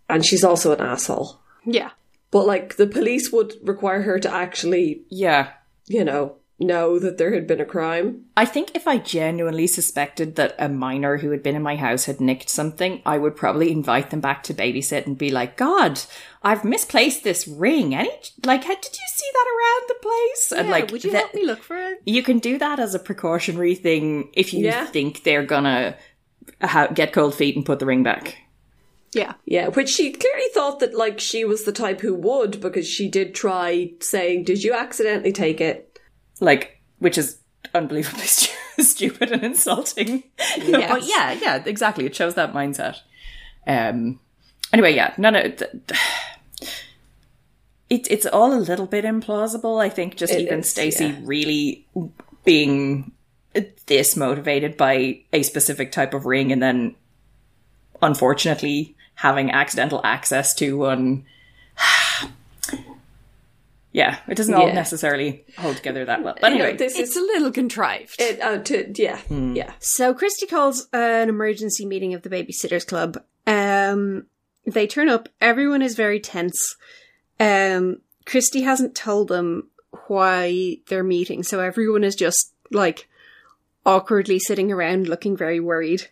And 0.08 0.26
she's 0.26 0.44
also 0.44 0.72
an 0.72 0.82
asshole. 0.82 1.40
Yeah. 1.66 1.92
But 2.32 2.48
like 2.48 2.78
the 2.78 2.88
police 2.88 3.32
would 3.32 3.54
require 3.64 4.02
her 4.04 4.20
to 4.20 4.32
actually, 4.32 5.04
yeah. 5.10 5.52
you 5.88 6.04
know, 6.04 6.38
know 6.60 6.98
that 7.00 7.18
there 7.18 7.34
had 7.34 7.46
been 7.48 7.60
a 7.60 7.66
crime. 7.66 8.24
I 8.38 8.46
think 8.46 8.72
if 8.76 8.88
I 8.88 8.98
genuinely 8.98 9.68
suspected 9.68 10.36
that 10.36 10.56
a 10.58 10.70
minor 10.70 11.18
who 11.18 11.32
had 11.32 11.44
been 11.44 11.56
in 11.56 11.62
my 11.62 11.76
house 11.76 12.06
had 12.06 12.22
nicked 12.22 12.50
something, 12.50 13.02
I 13.06 13.18
would 13.18 13.36
probably 13.36 13.72
invite 13.72 14.10
them 14.10 14.22
back 14.22 14.44
to 14.44 14.54
babysit 14.54 15.06
and 15.06 15.18
be 15.18 15.30
like, 15.32 15.58
God, 15.58 16.00
I've 16.44 16.64
misplaced 16.64 17.24
this 17.26 17.46
ring. 17.48 17.94
Any, 17.94 18.10
like, 18.46 18.62
did 18.62 18.70
you 18.70 19.08
see 19.16 19.30
that 19.34 19.48
around 19.48 19.88
the 19.90 19.96
place? 20.02 20.52
and 20.54 20.70
like, 20.70 20.92
would 20.92 21.04
you 21.04 21.12
the- 21.12 21.18
help 21.18 21.34
me 21.34 21.46
look 21.46 21.62
for 21.64 21.76
it? 21.78 22.02
you 22.06 22.24
can 22.24 22.40
do 22.40 22.58
that 22.58 22.80
as 22.80 22.96
a 22.96 23.00
precautionary 23.00 23.76
thing 23.76 24.30
if 24.34 24.54
you 24.54 24.64
Yeah. 24.66 24.86
think 24.86 25.24
they're 25.24 25.46
gonna 25.46 25.98
ha- 26.62 26.88
get 26.88 27.12
cold 27.12 27.36
feet 27.36 27.56
and 27.58 27.66
put 27.66 27.80
the 27.80 27.86
ring 27.86 28.04
back. 28.04 28.38
Yeah. 29.14 29.34
Yeah, 29.46 29.70
which 29.70 29.90
she 29.90 30.12
clearly 30.12 30.48
thought 30.54 30.80
that 30.82 30.94
like 30.94 31.20
she 31.20 31.46
was 31.46 31.64
the 31.64 31.72
type 31.72 32.02
who 32.02 32.14
would 32.14 32.60
because 32.62 32.86
she 32.88 33.10
did 33.10 33.34
try 33.34 33.92
saying, 34.02 34.44
"Did 34.44 34.62
you 34.64 34.74
accidentally 34.74 35.32
take 35.32 35.62
it?" 35.62 35.85
Like, 36.40 36.82
which 37.00 37.18
is 37.18 37.38
unbelievably 37.74 38.22
stu- 38.26 38.84
stupid 38.84 39.32
and 39.32 39.44
insulting. 39.44 40.24
Yes. 40.58 40.90
but 40.92 41.04
yeah, 41.08 41.34
yeah, 41.34 41.64
exactly. 41.66 42.06
It 42.06 42.16
shows 42.16 42.36
that 42.36 42.54
mindset. 42.54 42.98
Um. 43.68 44.20
Anyway, 44.74 44.94
yeah, 44.94 45.14
no, 45.18 45.30
no. 45.30 45.42
Th- 45.44 45.62
it, 47.90 48.10
it's 48.10 48.26
all 48.26 48.54
a 48.54 48.60
little 48.60 48.88
bit 48.88 49.06
implausible. 49.06 49.82
I 49.82 49.90
think 49.90 50.16
just 50.18 50.34
It 50.34 50.42
even 50.42 50.60
is, 50.60 50.70
Stacey 50.70 51.08
yeah. 51.08 51.20
really 51.24 51.88
being 52.44 53.12
this 53.86 54.16
motivated 54.16 54.76
by 54.76 55.22
a 55.32 55.44
specific 55.44 55.92
type 55.92 56.14
of 56.14 56.26
ring 56.26 56.52
and 56.52 56.62
then 56.62 56.96
unfortunately 58.02 58.96
having 59.16 59.52
accidental 59.52 60.02
access 60.04 60.54
to 60.56 60.78
one. 60.78 61.26
yeah, 63.96 64.18
it 64.28 64.36
doesn't 64.36 64.54
all 64.54 64.68
Yeah. 64.68 64.74
necessarily 64.74 65.46
hold 65.58 65.78
together 65.78 66.04
that 66.04 66.22
well. 66.22 66.36
But 66.42 66.52
You 66.52 66.58
know, 66.60 66.64
anyway, 66.66 66.78
this 66.78 67.00
It's 67.00 67.12
is 67.12 67.18
a 67.18 67.22
little 67.22 67.52
contrived. 67.52 68.16
it. 68.20 68.42
Uh, 68.42 68.58
to 68.60 68.92
yeah, 68.94 69.20
yeah. 69.30 69.72
So 69.80 70.14
Kristy 70.14 70.50
calls 70.50 70.88
an 70.92 71.30
emergency 71.30 71.86
meeting 71.86 72.14
of 72.14 72.22
the 72.22 72.30
Babysitters 72.30 72.86
Club. 72.86 73.24
Um, 73.48 74.26
they 74.68 74.86
turn 74.86 75.08
up. 75.08 75.30
Everyone 75.40 75.82
is 75.82 75.96
very 75.96 76.20
tense. 76.20 76.76
Um, 77.40 78.02
Kristy 78.26 78.64
hasn't 78.64 78.96
told 78.96 79.30
them 79.30 79.70
why 80.08 80.78
they're 80.90 81.04
meeting, 81.04 81.44
so 81.44 81.60
everyone 81.62 82.04
is 82.04 82.16
just 82.16 82.54
like 82.72 83.08
awkwardly 83.86 84.40
sitting 84.40 84.72
around, 84.72 85.08
looking 85.08 85.38
very 85.38 85.60
worried. 85.62 86.10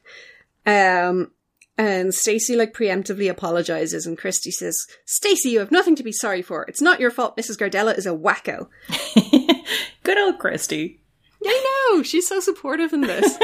Um, 0.65 1.31
and 1.78 2.13
Stacey 2.13 2.55
like 2.55 2.74
preemptively 2.74 3.30
apologizes, 3.30 4.05
and 4.05 4.17
Kristy 4.17 4.51
says, 4.51 4.86
"Stacey, 5.05 5.49
you 5.49 5.59
have 5.59 5.71
nothing 5.71 5.95
to 5.95 6.03
be 6.03 6.11
sorry 6.11 6.41
for. 6.41 6.63
It's 6.67 6.82
not 6.82 6.99
your 6.99 7.11
fault. 7.11 7.36
Mrs. 7.38 7.57
Gardella 7.57 7.97
is 7.97 8.05
a 8.05 8.11
wacko." 8.11 8.67
good 10.03 10.17
old 10.17 10.39
Kristy. 10.39 10.99
I 11.45 11.91
know 11.95 12.03
she's 12.03 12.28
so 12.28 12.39
supportive 12.39 12.93
in 12.93 13.01
this. 13.01 13.38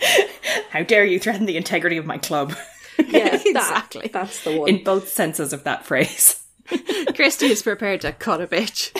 How 0.70 0.82
dare 0.82 1.04
you 1.04 1.18
threaten 1.18 1.46
the 1.46 1.56
integrity 1.56 1.96
of 1.96 2.06
my 2.06 2.18
club? 2.18 2.54
Yeah, 3.08 3.30
that- 3.30 3.46
Exactly. 3.46 4.10
that's 4.12 4.44
the 4.44 4.58
one. 4.58 4.68
In 4.68 4.84
both 4.84 5.08
senses 5.08 5.54
of 5.54 5.64
that 5.64 5.86
phrase. 5.86 6.44
Kristy 6.68 7.48
is 7.48 7.62
prepared 7.62 8.02
to 8.02 8.12
cut 8.12 8.42
a 8.42 8.46
bitch. 8.46 8.92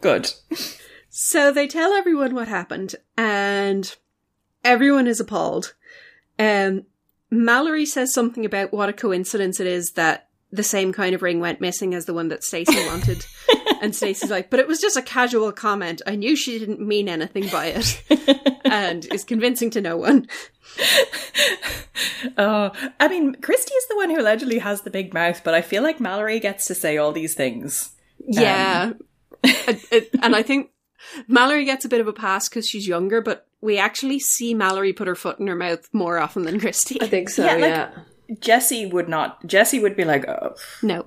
Good. 0.00 0.32
So 1.10 1.50
they 1.50 1.66
tell 1.66 1.92
everyone 1.92 2.36
what 2.36 2.46
happened, 2.46 2.94
and 3.18 3.92
everyone 4.64 5.08
is 5.08 5.18
appalled. 5.18 5.74
Um, 6.38 6.84
Mallory 7.32 7.86
says 7.86 8.12
something 8.12 8.44
about 8.44 8.72
what 8.72 8.88
a 8.88 8.92
coincidence 8.92 9.58
it 9.58 9.66
is 9.66 9.92
that 9.92 10.28
the 10.50 10.62
same 10.62 10.92
kind 10.92 11.14
of 11.14 11.22
ring 11.22 11.40
went 11.40 11.62
missing 11.62 11.94
as 11.94 12.04
the 12.04 12.12
one 12.12 12.28
that 12.28 12.44
Stacey 12.44 12.76
wanted. 12.86 13.24
and 13.80 13.96
Stacey's 13.96 14.30
like, 14.30 14.50
but 14.50 14.60
it 14.60 14.68
was 14.68 14.80
just 14.80 14.98
a 14.98 15.02
casual 15.02 15.50
comment. 15.50 16.02
I 16.06 16.14
knew 16.14 16.36
she 16.36 16.58
didn't 16.58 16.78
mean 16.80 17.08
anything 17.08 17.48
by 17.48 17.72
it. 17.74 18.02
and 18.66 19.06
is 19.12 19.24
convincing 19.24 19.70
to 19.70 19.80
no 19.80 19.96
one. 19.96 20.28
Oh, 22.38 22.70
I 23.00 23.08
mean, 23.08 23.34
Kristy 23.36 23.72
is 23.76 23.88
the 23.88 23.96
one 23.96 24.08
who 24.08 24.20
allegedly 24.20 24.58
has 24.58 24.82
the 24.82 24.90
big 24.90 25.12
mouth, 25.12 25.42
but 25.44 25.54
I 25.54 25.60
feel 25.60 25.82
like 25.82 26.00
Mallory 26.00 26.38
gets 26.40 26.66
to 26.66 26.74
say 26.74 26.96
all 26.96 27.12
these 27.12 27.34
things. 27.34 27.90
Yeah. 28.26 28.92
Um, 28.94 29.00
it- 29.90 30.08
and 30.22 30.34
I 30.36 30.42
think 30.42 30.70
Mallory 31.28 31.64
gets 31.64 31.84
a 31.84 31.88
bit 31.88 32.00
of 32.00 32.08
a 32.08 32.12
pass 32.12 32.48
because 32.48 32.68
she's 32.68 32.86
younger, 32.86 33.20
but 33.20 33.46
we 33.60 33.78
actually 33.78 34.18
see 34.18 34.54
Mallory 34.54 34.92
put 34.92 35.06
her 35.08 35.14
foot 35.14 35.38
in 35.38 35.46
her 35.46 35.54
mouth 35.54 35.88
more 35.92 36.18
often 36.18 36.42
than 36.42 36.58
Kristy. 36.60 37.02
I 37.02 37.06
think 37.06 37.28
so. 37.28 37.44
Yeah, 37.44 37.56
Yeah, 37.56 37.90
Jessi 38.36 38.90
would 38.90 39.08
not. 39.08 39.42
Jessi 39.46 39.80
would 39.80 39.96
be 39.96 40.04
like, 40.04 40.28
oh, 40.28 40.54
No. 40.82 41.04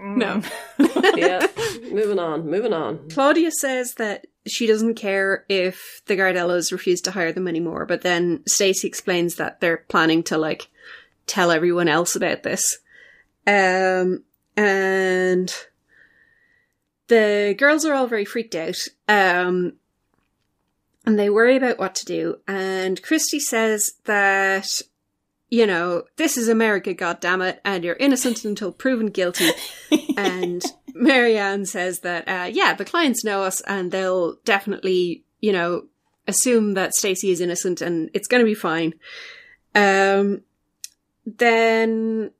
no. 0.00 0.42
yeah. 1.16 1.46
Moving 1.90 2.18
on. 2.18 2.48
Moving 2.50 2.72
on. 2.72 3.08
Claudia 3.10 3.50
says 3.50 3.94
that 3.94 4.26
she 4.46 4.66
doesn't 4.66 4.94
care 4.94 5.44
if 5.48 6.02
the 6.06 6.16
Gardellas 6.16 6.70
refuse 6.72 7.00
to 7.02 7.10
hire 7.10 7.32
them 7.32 7.48
anymore, 7.48 7.84
but 7.86 8.02
then 8.02 8.42
Stacey 8.46 8.86
explains 8.86 9.36
that 9.36 9.60
they're 9.60 9.84
planning 9.88 10.22
to 10.24 10.38
like 10.38 10.68
tell 11.26 11.50
everyone 11.50 11.88
else 11.88 12.14
about 12.16 12.42
this. 12.42 12.78
Um 13.46 14.22
and 14.56 15.52
the 17.08 17.54
girls 17.58 17.84
are 17.84 17.94
all 17.94 18.06
very 18.06 18.24
freaked 18.24 18.54
out. 18.54 18.78
Um 19.08 19.74
and 21.04 21.18
they 21.18 21.30
worry 21.30 21.56
about 21.56 21.78
what 21.78 21.94
to 21.96 22.04
do. 22.04 22.40
And 22.48 23.00
Kristy 23.00 23.40
says 23.40 23.92
that 24.04 24.82
you 25.48 25.66
know, 25.66 26.02
this 26.16 26.36
is 26.36 26.48
America, 26.48 26.94
goddammit, 26.94 27.58
and 27.64 27.84
you're 27.84 27.96
innocent 27.96 28.44
until 28.44 28.72
proven 28.72 29.06
guilty. 29.06 29.50
and 30.16 30.62
Mary 30.92 31.38
Anne 31.38 31.66
says 31.66 32.00
that, 32.00 32.26
uh, 32.28 32.48
yeah, 32.52 32.74
the 32.74 32.84
clients 32.84 33.24
know 33.24 33.44
us 33.44 33.60
and 33.62 33.92
they'll 33.92 34.34
definitely, 34.44 35.22
you 35.40 35.52
know, 35.52 35.84
assume 36.26 36.74
that 36.74 36.94
Stacey 36.94 37.30
is 37.30 37.40
innocent 37.40 37.80
and 37.80 38.10
it's 38.12 38.26
going 38.26 38.40
to 38.40 38.44
be 38.44 38.54
fine. 38.54 38.94
Um, 39.74 40.42
then 41.24 42.32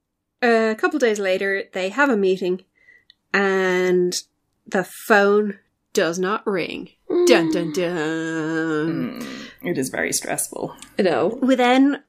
a 0.42 0.74
couple 0.76 0.98
days 0.98 1.20
later, 1.20 1.64
they 1.72 1.90
have 1.90 2.08
a 2.08 2.16
meeting 2.16 2.64
and 3.32 4.20
the 4.66 4.84
phone 4.84 5.58
does 5.92 6.18
not 6.18 6.46
ring. 6.46 6.90
Dun 7.08 7.50
dun 7.50 7.72
mm. 7.72 7.74
dun. 7.74 9.20
Mm. 9.20 9.48
it 9.62 9.78
is 9.78 9.88
very 9.88 10.12
stressful. 10.12 10.74
Know. 10.98 11.38
We 11.40 11.54
then 11.54 12.02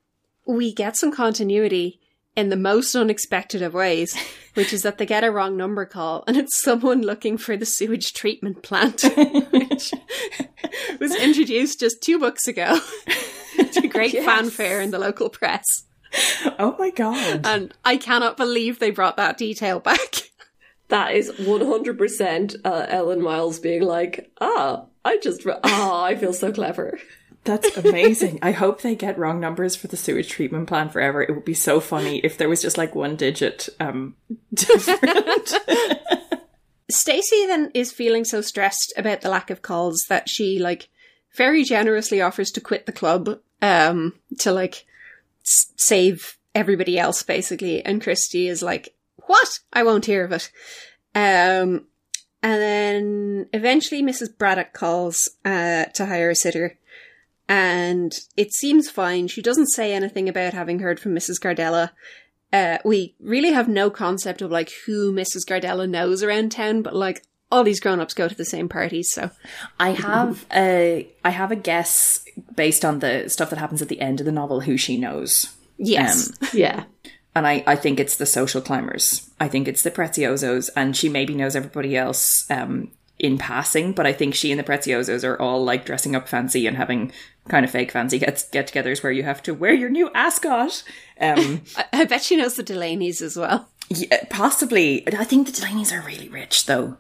we 0.46 0.74
get 0.74 0.98
some 0.98 1.12
continuity 1.12 2.00
in 2.36 2.50
the 2.50 2.56
most 2.56 2.96
unexpected 2.96 3.62
of 3.62 3.74
ways, 3.74 4.16
which 4.54 4.74
is 4.74 4.84
that 4.84 4.98
they 4.98 5.06
get 5.06 5.24
a 5.24 5.32
wrong 5.32 5.56
number 5.58 5.86
call 5.86 6.24
and 6.28 6.38
it's 6.38 6.60
someone 6.60 7.02
looking 7.02 7.38
for 7.38 7.56
the 7.58 7.66
sewage 7.66 8.14
treatment 8.14 8.62
plant, 8.64 9.04
which 9.52 9.94
was 11.00 11.16
introduced 11.16 11.80
just 11.80 12.02
two 12.02 12.20
books 12.20 12.48
ago 12.48 12.80
to 13.74 13.88
great 13.88 14.14
Yes. 14.14 14.26
fanfare 14.26 14.82
in 14.82 14.92
the 14.92 15.00
local 15.00 15.30
press. 15.30 15.66
Oh 16.60 16.76
my 16.80 16.90
god. 16.90 17.42
And 17.46 17.74
I 17.84 17.98
cannot 17.98 18.38
believe 18.38 18.80
they 18.80 18.92
brought 18.92 19.18
that 19.18 19.38
detail 19.38 19.80
back. 19.80 20.27
That 20.90 21.16
is 21.16 21.32
100% 21.32 22.56
uh, 22.64 22.86
Ellen 22.88 23.22
Miles 23.22 23.60
being 23.60 23.82
like, 23.84 24.32
ah, 24.40 24.86
I 25.04 25.18
just, 25.18 25.46
re- 25.46 25.60
ah, 25.64 26.04
I 26.04 26.16
feel 26.16 26.34
so 26.34 26.52
clever. 26.52 27.00
That's 27.44 27.78
amazing. 27.78 28.40
I 28.42 28.52
hope 28.52 28.82
they 28.82 28.96
get 28.96 29.18
wrong 29.18 29.40
numbers 29.40 29.76
for 29.76 29.88
the 29.88 29.96
sewage 29.96 30.28
treatment 30.30 30.68
plan 30.68 30.90
forever. 30.90 31.22
It 31.22 31.34
would 31.34 31.46
be 31.46 31.54
so 31.54 31.80
funny 31.80 32.18
if 32.20 32.38
there 32.38 32.50
was 32.50 32.62
just 32.62 32.78
like 32.78 32.94
one 32.94 33.16
digit 33.16 33.70
um 33.80 34.16
different. 34.54 35.54
Stacey 36.90 37.46
then 37.48 37.72
is 37.74 37.94
feeling 37.94 38.26
so 38.26 38.42
stressed 38.42 38.94
about 38.98 39.22
the 39.22 39.30
lack 39.30 39.50
of 39.50 39.62
calls 39.62 40.06
that 40.10 40.28
she 40.28 40.60
like 40.60 40.90
very 41.38 41.64
generously 41.64 42.22
offers 42.22 42.52
to 42.52 42.62
quit 42.62 42.86
the 42.86 42.92
club 42.92 43.40
um 43.62 44.14
to 44.40 44.52
like 44.52 44.86
s- 45.46 45.72
save 45.78 46.38
everybody 46.54 47.00
else 47.00 47.24
basically 47.24 47.82
and 47.86 48.02
Kristy 48.02 48.50
is 48.50 48.62
like 48.62 48.94
what 49.28 49.60
I 49.72 49.84
won't 49.84 50.06
hear 50.06 50.26
of 50.26 50.32
it 50.32 50.52
um 51.16 51.86
and 52.44 52.62
then 52.62 53.50
eventually 53.54 54.02
Mrs 54.02 54.36
Braddock 54.38 54.74
calls 54.74 55.30
uh 55.46 55.86
to 55.86 56.06
hire 56.06 56.32
a 56.32 56.36
sitter 56.36 56.78
and 57.48 58.14
it 58.36 58.54
seems 58.54 58.90
fine 58.90 59.28
she 59.28 59.42
doesn't 59.42 59.68
say 59.68 59.94
anything 59.94 60.28
about 60.28 60.54
having 60.54 60.80
heard 60.80 61.00
from 61.00 61.14
Mrs 61.14 61.40
Gardella 61.40 61.92
uh, 62.54 62.78
we 62.86 63.14
really 63.20 63.52
have 63.52 63.68
no 63.68 63.90
concept 63.90 64.42
of 64.42 64.52
like 64.52 64.72
who 64.86 65.12
Mrs. 65.14 65.46
Gardella 65.46 65.90
knows 65.90 66.24
around 66.24 66.52
town, 66.52 66.82
but 66.82 66.96
like 66.96 67.24
all 67.52 67.64
these 67.64 67.80
grown-ups 67.80 68.14
go 68.14 68.28
to 68.28 68.36
the 68.36 68.46
same 68.46 68.70
parties, 68.70 69.12
so 69.12 69.32
I 69.80 69.92
have 69.92 70.46
a 70.54 71.08
I 71.24 71.30
have 71.30 71.52
a 71.52 71.56
guess 71.56 72.24
based 72.56 72.86
on 72.86 73.00
the 73.00 73.30
stuff 73.30 73.50
that 73.50 73.60
happens 73.60 73.82
at 73.82 73.90
the 73.90 74.02
end 74.02 74.20
of 74.20 74.26
the 74.26 74.32
novel 74.32 74.62
who 74.62 74.78
she 74.78 74.98
knows. 74.98 75.54
yes. 75.78 76.32
Yeah. 76.54 76.86
And 77.38 77.46
I, 77.46 77.64
I 77.68 77.76
think 77.76 78.00
it's 78.00 78.16
the 78.16 78.26
social 78.26 78.62
climbers. 78.62 79.30
I 79.40 79.48
think 79.48 79.68
it's 79.68 79.84
the 79.84 79.92
Preziosos, 79.92 80.72
and 80.76 80.98
she 80.98 81.08
maybe 81.08 81.36
knows 81.36 81.56
everybody 81.56 81.96
else 81.96 82.50
um, 82.50 82.90
in 83.20 83.38
passing, 83.38 83.92
but 83.92 84.08
I 84.08 84.14
think 84.14 84.34
she 84.34 84.52
and 84.52 84.60
the 84.60 84.64
Preziosos 84.64 85.24
are 85.24 85.40
all 85.40 85.64
like 85.64 85.86
dressing 85.86 86.16
up 86.16 86.28
fancy 86.28 86.66
and 86.66 86.76
having 86.76 87.12
kind 87.48 87.64
of 87.64 87.70
fake 87.70 87.92
fancy 87.92 88.18
get 88.18 88.44
get 88.52 88.72
togethers 88.72 89.04
where 89.04 89.12
you 89.12 89.22
have 89.22 89.44
to 89.44 89.54
wear 89.54 89.72
your 89.72 89.90
new 89.90 90.10
ascot. 90.16 90.82
Um, 91.22 91.62
I, 91.78 91.86
I 91.94 92.06
bet 92.06 92.24
she 92.24 92.38
knows 92.38 92.56
the 92.56 92.64
Delaney's 92.64 93.22
as 93.22 93.38
well. 93.38 93.70
yeah, 93.90 94.24
possibly. 94.32 95.08
I 95.08 95.24
think 95.24 95.46
the 95.46 95.54
Delaney's 95.54 95.94
are 95.94 96.02
really 96.02 96.30
rich, 96.30 96.66
though. 96.66 96.98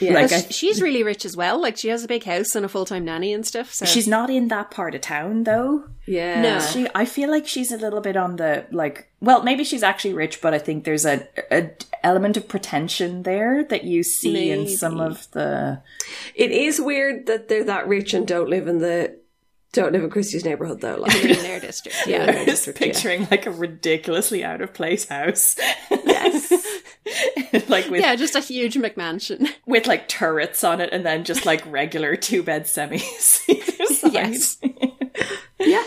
Yeah. 0.00 0.14
Like, 0.14 0.32
I- 0.32 0.40
she's 0.50 0.82
really 0.82 1.02
rich 1.02 1.24
as 1.24 1.36
well. 1.36 1.60
Like 1.60 1.76
she 1.76 1.88
has 1.88 2.02
a 2.04 2.08
big 2.08 2.24
house 2.24 2.54
and 2.54 2.64
a 2.64 2.68
full 2.68 2.84
time 2.84 3.04
nanny 3.04 3.32
and 3.32 3.46
stuff. 3.46 3.72
So 3.72 3.86
She's 3.86 4.08
not 4.08 4.28
in 4.30 4.48
that 4.48 4.70
part 4.70 4.94
of 4.94 5.00
town, 5.02 5.44
though. 5.44 5.84
yeah. 6.06 6.40
No. 6.42 6.60
She, 6.60 6.86
I 6.94 7.04
feel 7.04 7.30
like 7.30 7.46
she's 7.46 7.70
a 7.70 7.76
little 7.76 8.00
bit 8.00 8.16
on 8.16 8.36
the 8.36 8.66
like. 8.72 9.08
Well, 9.20 9.42
maybe 9.42 9.64
she's 9.64 9.82
actually 9.82 10.14
rich, 10.14 10.40
but 10.42 10.52
I 10.52 10.58
think 10.58 10.84
there's 10.84 11.06
a, 11.06 11.26
a 11.50 11.70
element 12.02 12.36
of 12.36 12.46
pretension 12.48 13.22
there 13.22 13.64
that 13.64 13.84
you 13.84 14.02
see 14.02 14.50
in 14.50 14.68
some 14.68 15.00
of 15.00 15.30
the. 15.30 15.80
It 16.34 16.50
is 16.50 16.80
weird 16.80 17.26
that 17.26 17.48
they're 17.48 17.64
that 17.64 17.88
rich 17.88 18.12
and 18.14 18.26
don't 18.26 18.50
live 18.50 18.66
in 18.68 18.78
the 18.80 19.16
don't 19.74 19.92
live 19.92 20.02
in 20.02 20.08
Kristy's 20.10 20.44
neighborhood 20.44 20.80
though. 20.80 20.96
Like, 20.96 21.14
in 21.24 21.36
their 21.38 21.60
district. 21.60 21.96
Yeah. 22.06 22.24
I'm 22.24 22.46
just 22.46 22.74
picturing 22.74 23.26
like 23.30 23.44
a 23.46 23.50
ridiculously 23.50 24.42
out 24.42 24.62
of 24.62 24.72
place 24.72 25.06
house. 25.08 25.56
yes. 25.90 26.50
like 27.68 27.90
with 27.90 28.00
Yeah, 28.00 28.16
just 28.16 28.34
a 28.34 28.40
huge 28.40 28.74
McMansion. 28.76 29.48
with 29.66 29.86
like 29.86 30.08
turrets 30.08 30.64
on 30.64 30.80
it, 30.80 30.90
and 30.92 31.04
then 31.04 31.24
just 31.24 31.44
like 31.44 31.62
regular 31.70 32.16
two 32.16 32.42
bed 32.42 32.64
semis. 32.64 33.40
Yes. 34.12 34.58
yeah. 35.58 35.84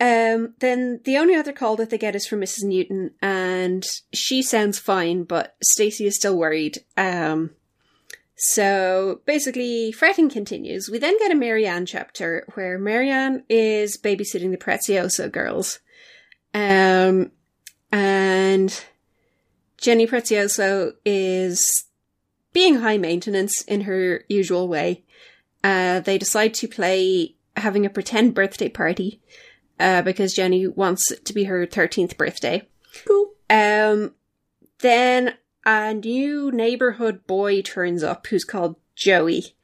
Um, 0.00 0.54
then 0.58 1.00
the 1.04 1.16
only 1.16 1.34
other 1.36 1.52
call 1.52 1.76
that 1.76 1.90
they 1.90 1.98
get 1.98 2.16
is 2.16 2.26
from 2.26 2.40
Mrs. 2.40 2.64
Newton, 2.64 3.12
and 3.22 3.84
she 4.12 4.42
sounds 4.42 4.78
fine, 4.78 5.22
but 5.24 5.54
Stacey 5.62 6.06
is 6.06 6.16
still 6.16 6.36
worried. 6.36 6.78
Um, 6.96 7.50
so 8.44 9.20
basically, 9.24 9.92
fretting 9.92 10.28
continues. 10.28 10.90
We 10.90 10.98
then 10.98 11.16
get 11.20 11.30
a 11.30 11.36
Mary 11.36 11.64
Anne 11.64 11.86
chapter 11.86 12.44
where 12.54 12.76
Mary 12.76 13.08
Anne 13.08 13.44
is 13.48 13.96
babysitting 13.96 14.50
the 14.50 14.56
Prezioso 14.56 15.30
girls. 15.30 15.78
Um, 16.52 17.30
and 17.92 18.84
Jenny 19.76 20.08
Prezioso 20.08 20.94
is 21.04 21.84
being 22.52 22.80
high 22.80 22.98
maintenance 22.98 23.62
in 23.62 23.82
her 23.82 24.24
usual 24.28 24.66
way. 24.66 25.04
Uh, 25.62 26.00
they 26.00 26.18
decide 26.18 26.52
to 26.54 26.66
play 26.66 27.36
having 27.56 27.86
a 27.86 27.90
pretend 27.90 28.34
birthday 28.34 28.68
party 28.68 29.22
uh, 29.78 30.02
because 30.02 30.34
Jenny 30.34 30.66
wants 30.66 31.12
it 31.12 31.24
to 31.26 31.32
be 31.32 31.44
her 31.44 31.64
13th 31.64 32.16
birthday. 32.16 32.68
Cool. 33.06 33.34
Um, 33.48 34.16
then 34.80 35.34
a 35.64 35.94
new 35.94 36.50
neighborhood 36.50 37.26
boy 37.26 37.62
turns 37.62 38.02
up 38.02 38.26
who's 38.26 38.44
called 38.44 38.76
Joey. 38.94 39.54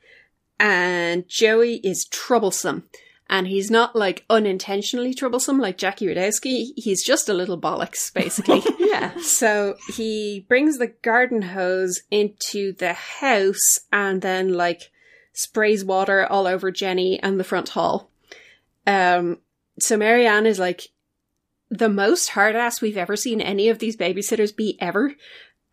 And 0.61 1.29
Joey 1.29 1.77
is 1.77 2.07
troublesome. 2.07 2.85
And 3.31 3.47
he's 3.47 3.71
not 3.71 3.95
like 3.95 4.25
unintentionally 4.31 5.13
troublesome 5.13 5.59
like 5.59 5.77
Jackie 5.77 6.07
Rodowsky. 6.07 6.71
He's 6.77 7.05
just 7.05 7.29
a 7.29 7.35
little 7.35 7.61
bollocks, 7.61 8.13
basically. 8.13 8.63
Yeah. 8.79 9.13
So 9.21 9.77
he 9.95 10.47
brings 10.49 10.79
the 10.79 10.89
garden 11.03 11.43
hose 11.43 12.03
into 12.11 12.73
the 12.73 12.95
house 12.95 13.81
and 13.93 14.23
then 14.23 14.55
like 14.55 14.91
sprays 15.35 15.85
water 15.85 16.27
all 16.27 16.47
over 16.47 16.73
Jenny 16.73 17.23
and 17.23 17.39
the 17.39 17.45
front 17.45 17.69
hall. 17.69 18.11
Um, 18.87 19.39
so 19.79 19.97
Mary 19.99 20.27
Anne 20.27 20.47
is 20.47 20.59
like 20.59 20.89
the 21.71 21.89
most 21.89 22.31
hard 22.31 22.57
ass 22.57 22.81
we've 22.81 22.97
ever 22.97 23.15
seen 23.15 23.41
any 23.41 23.69
of 23.69 23.79
these 23.79 23.97
babysitters 23.97 24.57
be 24.57 24.79
ever. 24.81 25.15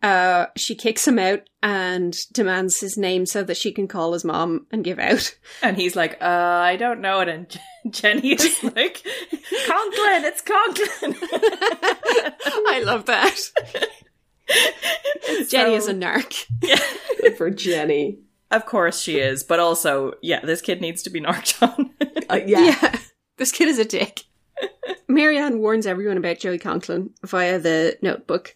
Uh, 0.02 0.46
she 0.56 0.74
kicks 0.74 1.06
him 1.08 1.18
out 1.18 1.40
and 1.62 2.16
demands 2.32 2.78
his 2.80 2.96
name 2.96 3.26
so 3.26 3.42
that 3.42 3.56
she 3.56 3.72
can 3.72 3.88
call 3.88 4.12
his 4.12 4.24
mom 4.24 4.66
and 4.70 4.84
give 4.84 4.98
out. 4.98 5.34
And 5.62 5.76
he's 5.76 5.96
like, 5.96 6.18
uh, 6.20 6.24
I 6.24 6.76
don't 6.76 7.00
know 7.00 7.20
it. 7.20 7.28
And 7.28 7.58
Jenny 7.90 8.32
is 8.32 8.62
like, 8.62 9.02
Conklin, 9.66 10.24
it's 10.24 10.42
Conklin. 10.42 11.16
I 12.68 12.82
love 12.84 13.06
that. 13.06 13.36
Jenny 15.48 15.74
is 15.74 15.86
a 15.88 15.90
so- 15.92 15.94
narc. 15.98 16.46
Good 17.20 17.36
for 17.36 17.50
Jenny. 17.50 18.18
Of 18.50 18.64
course 18.66 19.00
she 19.00 19.18
is, 19.18 19.42
but 19.42 19.58
also, 19.58 20.12
yeah, 20.22 20.40
this 20.44 20.60
kid 20.60 20.80
needs 20.80 21.02
to 21.02 21.10
be 21.10 21.18
narked 21.20 21.60
on. 21.62 21.90
Uh, 22.30 22.40
yeah. 22.46 22.60
Yeah. 22.60 22.98
This 23.38 23.50
kid 23.50 23.66
is 23.68 23.78
a 23.80 23.84
dick. 23.84 24.22
Mary 25.08 25.36
Anne 25.38 25.58
warns 25.58 25.86
everyone 25.86 26.16
about 26.16 26.38
Joey 26.38 26.58
Conklin 26.58 27.10
via 27.24 27.58
the 27.58 27.98
notebook. 28.02 28.54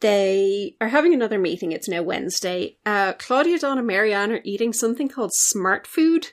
They 0.00 0.76
are 0.80 0.88
having 0.88 1.12
another 1.12 1.38
meeting. 1.38 1.72
It's 1.72 1.88
now 1.88 2.02
Wednesday. 2.02 2.78
Uh, 2.86 3.12
Claudia, 3.14 3.58
Dawn, 3.58 3.78
and 3.78 3.86
Marianne 3.86 4.32
are 4.32 4.40
eating 4.44 4.72
something 4.72 5.08
called 5.08 5.32
smart 5.34 5.86
food, 5.86 6.28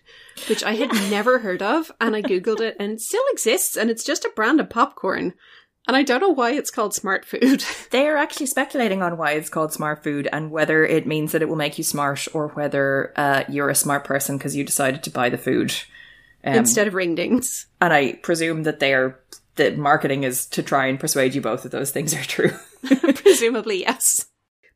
which 0.47 0.63
I 0.63 0.75
had 0.75 0.93
never 1.11 1.39
heard 1.39 1.61
of, 1.61 1.91
and 1.99 2.15
I 2.15 2.21
googled 2.21 2.61
it, 2.61 2.77
and 2.79 2.93
it 2.93 3.01
still 3.01 3.23
exists, 3.31 3.75
and 3.75 3.89
it's 3.89 4.05
just 4.05 4.25
a 4.25 4.31
brand 4.35 4.61
of 4.61 4.69
popcorn. 4.69 5.33
And 5.87 5.95
I 5.95 6.03
don't 6.03 6.21
know 6.21 6.29
why 6.29 6.51
it's 6.51 6.71
called 6.71 6.93
smart 6.93 7.25
food. 7.25 7.63
they 7.91 8.07
are 8.07 8.17
actually 8.17 8.47
speculating 8.47 9.01
on 9.01 9.17
why 9.17 9.31
it's 9.31 9.49
called 9.49 9.71
smart 9.71 10.03
food 10.03 10.27
and 10.33 10.51
whether 10.51 10.85
it 10.85 11.07
means 11.07 11.31
that 11.31 11.41
it 11.41 11.47
will 11.47 11.55
make 11.55 11.77
you 11.77 11.83
smart 11.83 12.27
or 12.33 12.49
whether 12.49 13.13
uh, 13.15 13.43
you're 13.47 13.69
a 13.69 13.75
smart 13.75 14.03
person 14.03 14.37
because 14.37 14.53
you 14.53 14.65
decided 14.65 15.01
to 15.03 15.09
buy 15.09 15.29
the 15.29 15.37
food. 15.37 15.73
Um, 16.43 16.55
instead 16.55 16.87
of 16.87 16.93
ringdings. 16.93 17.65
and 17.81 17.93
I 17.93 18.13
presume 18.13 18.63
that 18.63 18.79
they 18.79 18.93
are 18.93 19.19
the 19.55 19.75
marketing 19.75 20.23
is 20.23 20.45
to 20.47 20.61
try 20.61 20.85
and 20.85 20.99
persuade 20.99 21.33
you 21.33 21.41
both 21.41 21.63
that 21.63 21.71
those 21.71 21.91
things 21.91 22.13
are 22.13 22.23
true. 22.23 22.51
Presumably, 23.15 23.81
yes. 23.81 24.27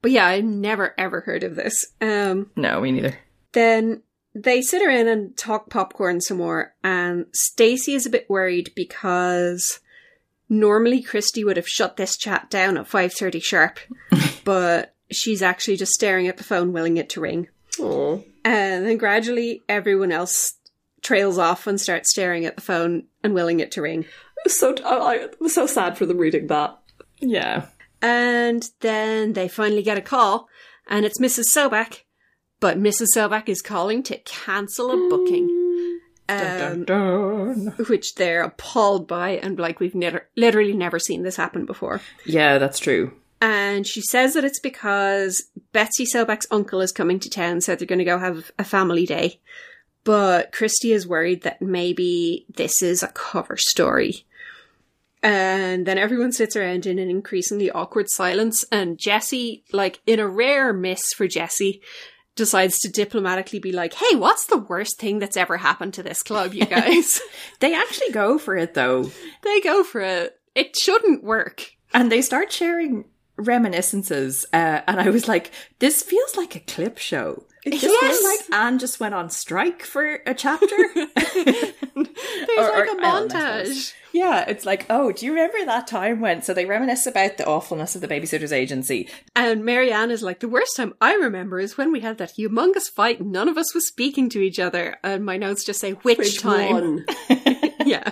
But 0.01 0.11
yeah, 0.11 0.25
I 0.25 0.41
never 0.41 0.93
ever 0.97 1.21
heard 1.21 1.43
of 1.43 1.55
this. 1.55 1.85
Um, 2.01 2.49
no, 2.55 2.81
me 2.81 2.91
neither. 2.91 3.17
then 3.53 4.01
they 4.33 4.61
sit 4.61 4.81
around 4.81 5.07
and 5.07 5.35
talk 5.35 5.69
popcorn 5.69 6.21
some 6.21 6.37
more, 6.37 6.73
and 6.83 7.25
Stacey 7.33 7.93
is 7.93 8.05
a 8.05 8.09
bit 8.09 8.29
worried 8.29 8.71
because 8.75 9.79
normally 10.49 11.03
Kristy 11.03 11.43
would 11.45 11.57
have 11.57 11.67
shut 11.67 11.97
this 11.97 12.17
chat 12.17 12.49
down 12.49 12.77
at 12.77 12.87
five 12.87 13.13
thirty 13.13 13.39
sharp, 13.39 13.79
but 14.43 14.95
she's 15.11 15.41
actually 15.41 15.77
just 15.77 15.93
staring 15.93 16.27
at 16.27 16.37
the 16.37 16.43
phone, 16.43 16.71
willing 16.73 16.97
it 16.97 17.09
to 17.09 17.21
ring. 17.21 17.47
Aw. 17.79 18.19
And 18.43 18.85
then 18.85 18.97
gradually, 18.97 19.61
everyone 19.69 20.11
else 20.11 20.53
trails 21.01 21.37
off 21.37 21.67
and 21.67 21.79
starts 21.79 22.11
staring 22.11 22.45
at 22.45 22.55
the 22.55 22.61
phone 22.61 23.03
and 23.23 23.33
willing 23.33 23.59
it 23.59 23.71
to 23.73 23.81
ring. 23.81 24.05
So 24.47 24.75
I, 24.85 24.95
I 25.25 25.27
was 25.39 25.53
so 25.53 25.67
sad 25.67 25.97
for 25.97 26.05
them 26.05 26.17
reading 26.17 26.47
that. 26.47 26.77
Yeah. 27.19 27.65
And 28.01 28.69
then 28.79 29.33
they 29.33 29.47
finally 29.47 29.83
get 29.83 29.97
a 29.97 30.01
call, 30.01 30.47
and 30.87 31.05
it's 31.05 31.19
Mrs. 31.19 31.45
Sobak. 31.49 32.03
But 32.59 32.77
Mrs. 32.77 33.07
Sobak 33.15 33.49
is 33.49 33.61
calling 33.61 34.03
to 34.03 34.17
cancel 34.19 34.91
a 34.91 35.09
booking. 35.09 35.49
Um, 36.29 36.37
Dun, 36.37 36.85
dun. 36.85 37.55
which 37.89 38.15
they're 38.15 38.43
appalled 38.43 39.07
by, 39.07 39.31
and 39.31 39.59
like 39.59 39.79
we've 39.79 39.95
never, 39.95 40.29
literally 40.37 40.73
never 40.73 40.99
seen 40.99 41.23
this 41.23 41.35
happen 41.35 41.65
before. 41.65 42.01
Yeah, 42.25 42.57
that's 42.57 42.79
true. 42.79 43.13
And 43.41 43.87
she 43.87 44.01
says 44.01 44.35
that 44.35 44.45
it's 44.45 44.59
because 44.59 45.49
Betsy 45.73 46.05
Sobak's 46.05 46.47
uncle 46.51 46.79
is 46.79 46.91
coming 46.91 47.19
to 47.19 47.29
town, 47.29 47.59
so 47.59 47.75
they're 47.75 47.87
going 47.87 47.99
to 47.99 48.05
go 48.05 48.19
have 48.19 48.51
a 48.59 48.63
family 48.63 49.05
day. 49.05 49.39
But 50.03 50.51
Kristy 50.51 50.93
is 50.93 51.07
worried 51.07 51.41
that 51.41 51.61
maybe 51.61 52.45
this 52.55 52.81
is 52.81 53.03
a 53.03 53.07
cover 53.09 53.57
story. 53.57 54.25
And 55.23 55.85
then 55.85 55.97
everyone 55.97 56.31
sits 56.31 56.55
around 56.55 56.85
in 56.85 56.97
an 56.97 57.09
increasingly 57.09 57.69
awkward 57.69 58.09
silence, 58.09 58.65
and 58.71 58.97
Jessi, 58.97 59.63
like 59.71 60.01
in 60.07 60.19
a 60.19 60.27
rare 60.27 60.73
miss 60.73 61.13
for 61.15 61.27
Jessi, 61.27 61.81
decides 62.35 62.79
to 62.79 62.89
diplomatically 62.89 63.59
be 63.59 63.71
like, 63.71 63.93
"Hey, 63.93 64.15
what's 64.15 64.47
the 64.47 64.57
worst 64.57 64.99
thing 64.99 65.19
that's 65.19 65.37
ever 65.37 65.57
happened 65.57 65.93
to 65.95 66.03
this 66.03 66.23
club, 66.23 66.53
you 66.53 66.65
guys?" 66.77 67.21
They 67.59 67.75
actually 67.75 68.11
go 68.11 68.39
for 68.39 68.55
it 68.57 68.73
though. 68.73 69.11
they 69.43 69.61
go 69.61 69.83
for 69.83 70.01
it. 70.01 70.39
It 70.55 70.75
shouldn't 70.75 71.23
work. 71.23 71.71
And 71.93 72.11
they 72.11 72.21
start 72.21 72.51
sharing 72.51 73.05
reminiscences. 73.37 74.45
Uh, 74.53 74.81
and 74.87 74.99
I 74.99 75.09
was 75.09 75.27
like, 75.27 75.51
this 75.79 76.01
feels 76.03 76.35
like 76.35 76.55
a 76.55 76.59
clip 76.61 76.97
show. 76.97 77.45
It 77.63 77.71
just 77.73 77.83
Yes. 77.83 78.17
feels 78.19 78.23
like 78.49 78.59
Ann 78.59 78.79
just 78.79 78.99
went 78.99 79.13
on 79.13 79.29
strike 79.29 79.83
for 79.83 80.19
a 80.25 80.33
chapter. 80.33 80.67
There's 80.95 81.67
Or- 82.57 82.71
like 82.85 82.89
a 82.89 83.01
Ellen, 83.03 83.31
I 83.31 83.63
suppose. 83.63 83.69
montage. 83.69 83.93
Yeah, 84.13 84.43
it's 84.45 84.65
like, 84.65 84.85
oh, 84.89 85.11
do 85.13 85.25
you 85.25 85.31
remember 85.33 85.63
that 85.65 85.87
time 85.87 86.19
when? 86.19 86.41
So 86.41 86.53
they 86.53 86.65
reminisce 86.65 87.05
about 87.07 87.37
the 87.37 87.45
awfulness 87.47 87.95
of 87.95 88.01
the 88.01 88.09
babysitter's 88.09 88.51
agency. 88.51 89.07
And 89.37 89.63
Mary 89.63 89.89
Anne 89.91 90.11
is 90.11 90.21
like, 90.21 90.41
the 90.41 90.49
worst 90.49 90.75
time 90.75 90.93
I 90.99 91.13
remember 91.13 91.59
is 91.59 91.77
when 91.77 91.93
we 91.93 92.01
had 92.01 92.17
that 92.17 92.35
humongous 92.35 92.89
fight 92.89 93.21
and 93.21 93.31
none 93.31 93.47
of 93.47 93.57
us 93.57 93.73
was 93.73 93.87
speaking 93.87 94.27
to 94.31 94.41
each 94.41 94.59
other. 94.59 94.97
And 95.01 95.23
my 95.25 95.37
notes 95.37 95.63
just 95.63 95.79
say, 95.79 95.91
which, 95.91 96.17
Which 96.17 96.41
time? 96.41 96.71
one? 96.73 97.05
yeah. 97.85 98.11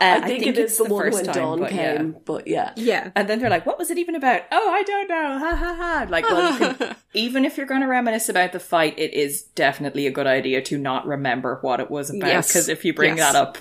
Uh, 0.00 0.20
I, 0.22 0.26
think 0.26 0.42
it 0.46 0.58
is 0.58 0.72
it's 0.72 0.78
the, 0.78 0.84
one 0.84 1.02
first 1.04 1.16
when 1.16 1.24
time, 1.26 1.34
Dawn 1.34 1.60
but 1.60 1.72
yeah. 1.72 1.96
came, 1.96 2.16
but 2.24 2.46
yeah. 2.46 2.72
Yeah. 2.76 3.10
And 3.14 3.28
then 3.28 3.38
they're 3.38 3.50
like, 3.50 3.64
what 3.64 3.78
was 3.78 3.90
it 3.90 3.98
even 3.98 4.14
about? 4.14 4.42
Oh, 4.50 4.70
I 4.70 4.82
don't 4.82 5.08
know. 5.08 5.38
Ha 5.38 5.54
ha 5.56 5.74
ha. 5.74 6.06
Like, 6.08 6.24
well, 6.24 6.74
can, 6.74 6.96
even 7.14 7.44
if 7.44 7.56
you're 7.56 7.66
going 7.66 7.80
to 7.80 7.86
reminisce 7.86 8.28
about 8.28 8.52
the 8.52 8.60
fight, 8.60 8.98
it 8.98 9.14
is 9.14 9.42
definitely 9.42 10.06
a 10.06 10.10
good 10.10 10.26
idea 10.26 10.62
to 10.62 10.78
not 10.78 11.06
remember 11.06 11.58
what 11.62 11.80
it 11.80 11.90
was 11.90 12.10
about. 12.10 12.26
Yes. 12.26 12.48
Because 12.48 12.68
if 12.68 12.84
you 12.84 12.92
bring 12.92 13.16
Yes. 13.16 13.32
that 13.32 13.40
up, 13.40 13.58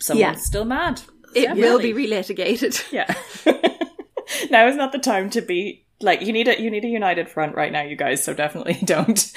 someone's 0.00 0.20
Yeah. 0.20 0.34
still 0.34 0.64
mad. 0.64 1.02
It 1.34 1.56
will 1.56 1.78
be 1.78 1.92
relitigated. 1.92 2.90
Yeah. 2.92 3.12
now 4.50 4.66
is 4.66 4.76
not 4.76 4.92
the 4.92 4.98
time 4.98 5.30
to 5.30 5.40
be 5.40 5.84
like 6.00 6.22
you 6.22 6.32
need 6.32 6.48
a 6.48 6.60
you 6.60 6.70
need 6.70 6.84
a 6.84 6.88
united 6.88 7.28
front 7.28 7.54
right 7.54 7.72
now, 7.72 7.82
you 7.82 7.96
guys. 7.96 8.24
So 8.24 8.34
definitely 8.34 8.74
don't 8.84 9.32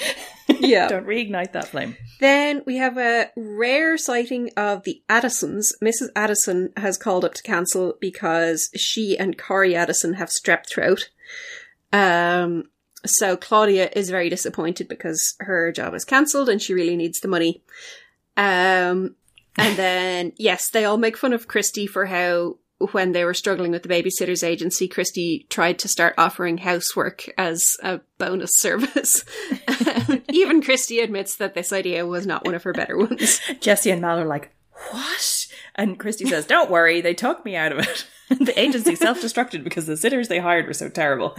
Yeah. 0.48 0.88
don't 0.88 1.06
reignite 1.06 1.52
that 1.52 1.68
flame. 1.68 1.96
Then 2.20 2.62
we 2.66 2.76
have 2.76 2.96
a 2.98 3.30
rare 3.36 3.96
sighting 3.98 4.50
of 4.56 4.84
the 4.84 5.02
Addisons. 5.08 5.72
Mrs. 5.82 6.08
Addison 6.16 6.72
has 6.76 6.96
called 6.98 7.24
up 7.24 7.34
to 7.34 7.42
cancel 7.42 7.94
because 8.00 8.70
she 8.76 9.16
and 9.18 9.36
Corrie 9.38 9.74
Addison 9.76 10.14
have 10.14 10.28
strep 10.30 10.66
throat. 10.68 11.10
Um, 11.92 12.64
so 13.06 13.36
Claudia 13.36 13.90
is 13.94 14.10
very 14.10 14.28
disappointed 14.30 14.88
because 14.88 15.34
her 15.40 15.70
job 15.72 15.94
is 15.94 16.04
cancelled 16.04 16.48
and 16.48 16.60
she 16.60 16.74
really 16.74 16.96
needs 16.96 17.20
the 17.20 17.28
money. 17.28 17.62
Um, 18.36 19.14
and 19.58 19.76
then, 19.76 20.32
yes, 20.38 20.70
they 20.70 20.84
all 20.84 20.96
make 20.96 21.16
fun 21.16 21.32
of 21.32 21.46
Kristy 21.48 21.88
for 21.88 22.06
how 22.06 22.56
when 22.92 23.12
they 23.12 23.24
were 23.24 23.34
struggling 23.34 23.70
with 23.70 23.82
the 23.82 23.88
babysitters 23.88 24.42
agency, 24.44 24.88
Kristy 24.88 25.48
tried 25.48 25.78
to 25.80 25.88
start 25.88 26.14
offering 26.18 26.58
housework 26.58 27.28
as 27.38 27.76
a 27.82 28.00
bonus 28.18 28.50
service. 28.56 29.24
Even 30.30 30.60
Kristy 30.60 31.02
admits 31.02 31.36
that 31.36 31.54
this 31.54 31.72
idea 31.72 32.04
was 32.06 32.26
not 32.26 32.44
one 32.44 32.54
of 32.54 32.62
her 32.64 32.72
better 32.72 32.96
ones. 32.98 33.40
Jessi 33.60 33.92
and 33.92 34.00
Mal 34.02 34.18
are 34.18 34.24
like, 34.26 34.50
what? 34.90 35.46
And 35.76 35.98
Kristy 35.98 36.26
says, 36.28 36.46
don't 36.46 36.70
worry, 36.70 37.00
they 37.00 37.14
took 37.14 37.44
me 37.44 37.56
out 37.56 37.72
of 37.72 37.78
it. 37.78 38.06
the 38.28 38.58
agency 38.58 38.94
self-destructed 38.96 39.62
because 39.64 39.86
the 39.86 39.96
sitters 39.96 40.28
they 40.28 40.38
hired 40.40 40.66
were 40.66 40.72
so 40.74 40.88
terrible. 40.88 41.36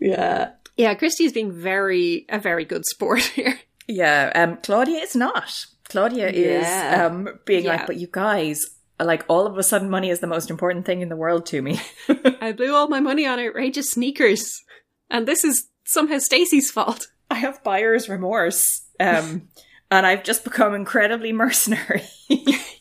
Yeah. 0.00 0.52
Yeah, 0.76 0.94
Kristy 0.94 1.26
is 1.26 1.32
being 1.32 1.52
very 1.52 2.24
a 2.30 2.38
very 2.38 2.64
good 2.64 2.86
sport 2.86 3.20
here. 3.22 3.58
yeah, 3.86 4.32
um, 4.34 4.58
Claudia 4.62 4.98
is 5.00 5.14
not. 5.14 5.66
Claudia 5.88 6.30
Yeah. 6.32 6.94
is 6.94 7.00
um, 7.10 7.28
being 7.44 7.64
Yeah. 7.64 7.72
like, 7.76 7.86
but 7.86 7.96
you 7.96 8.08
guys, 8.10 8.64
like 9.04 9.24
all 9.28 9.46
of 9.46 9.56
a 9.56 9.62
sudden 9.62 9.90
money 9.90 10.10
is 10.10 10.20
the 10.20 10.26
most 10.26 10.50
important 10.50 10.86
thing 10.86 11.00
in 11.00 11.08
the 11.08 11.16
world 11.16 11.46
to 11.46 11.62
me. 11.62 11.80
I 12.40 12.52
blew 12.52 12.74
all 12.74 12.88
my 12.88 13.00
money 13.00 13.26
on 13.26 13.38
outrageous 13.38 13.90
sneakers, 13.90 14.62
and 15.10 15.26
this 15.26 15.44
is 15.44 15.68
somehow 15.84 16.18
Stacey's 16.18 16.70
fault. 16.70 17.08
I 17.30 17.36
have 17.36 17.62
buyer's 17.62 18.08
remorse. 18.08 18.82
Um, 18.98 19.48
and 19.90 20.06
I've 20.06 20.24
just 20.24 20.44
become 20.44 20.74
incredibly 20.74 21.32
mercenary. 21.32 22.02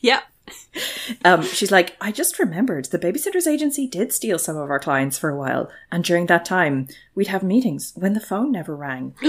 Yep. 0.02 0.24
Um, 1.26 1.44
she's 1.44 1.72
like, 1.72 1.96
I 2.00 2.12
just 2.12 2.40
remembered 2.40 2.86
the 2.86 3.00
babysitters 3.00 3.48
agency 3.48 3.88
did 3.88 4.14
steal 4.14 4.40
some 4.40 4.58
of 4.58 4.70
our 4.70 4.80
clients 4.80 5.18
for 5.18 5.30
a 5.30 5.38
while, 5.38 5.70
and 5.92 6.04
during 6.04 6.28
that 6.28 6.46
time, 6.46 6.88
we'd 7.16 7.28
have 7.28 7.44
meetings 7.44 7.94
when 7.96 8.14
the 8.14 8.20
phone 8.20 8.52
never 8.52 8.76
rang, 8.76 9.16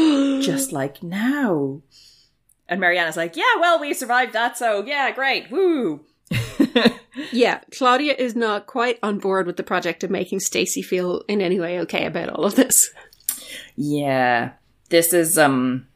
just 0.42 0.72
like 0.72 1.02
now. 1.02 1.82
And 2.68 2.80
Mary 2.80 2.98
Anne's 2.98 3.16
like, 3.16 3.36
Yeah, 3.36 3.56
well, 3.58 3.80
we 3.80 3.94
survived 3.94 4.32
that, 4.34 4.56
so 4.56 4.84
yeah, 4.84 5.10
great, 5.10 5.50
woo. 5.50 6.04
Yeah, 7.32 7.60
Claudia 7.72 8.14
is 8.14 8.34
not 8.34 8.66
quite 8.66 8.98
on 9.02 9.18
board 9.18 9.46
with 9.46 9.56
the 9.56 9.62
project 9.62 10.04
of 10.04 10.10
making 10.10 10.40
Stacey 10.40 10.82
feel 10.82 11.22
in 11.28 11.40
any 11.40 11.60
way 11.60 11.78
okay 11.80 12.06
about 12.06 12.30
all 12.30 12.44
of 12.44 12.54
this. 12.54 12.90
Yeah, 13.76 14.52
this 14.88 15.12
is 15.12 15.38
um, 15.38 15.86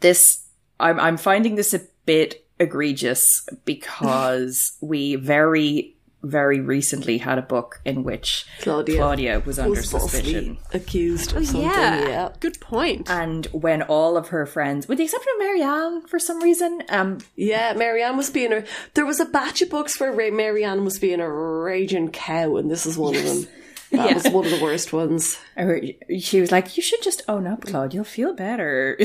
this 0.00 0.44
I'm 0.80 0.98
I'm 1.00 1.16
finding 1.16 1.54
this 1.54 1.74
a 1.74 1.80
bit 2.04 2.46
egregious 2.58 3.46
because 3.64 4.76
we 4.80 5.16
very 5.16 5.95
very 6.30 6.60
recently 6.60 7.18
had 7.18 7.38
a 7.38 7.42
book 7.42 7.80
in 7.84 8.02
which 8.02 8.44
Claudia, 8.60 8.96
Claudia 8.96 9.40
was 9.44 9.58
under 9.58 9.70
was 9.80 9.90
falsely 9.90 10.20
suspicion. 10.20 10.58
accused 10.72 11.34
of 11.36 11.46
something. 11.46 11.62
yeah. 11.62 12.08
Yeah. 12.08 12.28
Good 12.40 12.60
point. 12.60 13.08
And 13.10 13.46
when 13.46 13.82
all 13.82 14.16
of 14.16 14.28
her 14.28 14.46
friends, 14.46 14.88
with 14.88 14.98
the 14.98 15.04
exception 15.04 15.32
of 15.34 15.38
Mary 15.40 15.62
Anne 15.62 16.02
for 16.06 16.18
some 16.18 16.42
reason, 16.42 16.82
um, 16.88 17.18
Yeah, 17.36 17.72
Mary 17.74 18.02
Anne 18.02 18.16
was 18.16 18.30
being 18.30 18.52
a. 18.52 18.64
There 18.94 19.06
was 19.06 19.20
a 19.20 19.24
batch 19.26 19.62
of 19.62 19.70
books 19.70 19.98
where 20.00 20.12
Mary 20.32 20.64
Anne 20.64 20.84
was 20.84 20.98
being 20.98 21.20
a 21.20 21.30
raging 21.30 22.10
cow, 22.10 22.56
and 22.56 22.70
this 22.70 22.86
is 22.86 22.96
one 22.98 23.14
of 23.16 23.24
them. 23.24 23.46
That 23.92 24.14
was 24.14 24.24
one 24.28 24.44
of 24.44 24.50
the 24.50 24.60
worst 24.62 24.92
ones. 24.92 25.38
or 25.56 25.80
she 26.18 26.40
was 26.40 26.50
like, 26.50 26.76
"You 26.76 26.82
should 26.82 27.02
just 27.02 27.22
own 27.28 27.46
up, 27.46 27.64
Claude. 27.64 27.94
You'll 27.94 28.02
feel 28.04 28.34
better." 28.34 28.98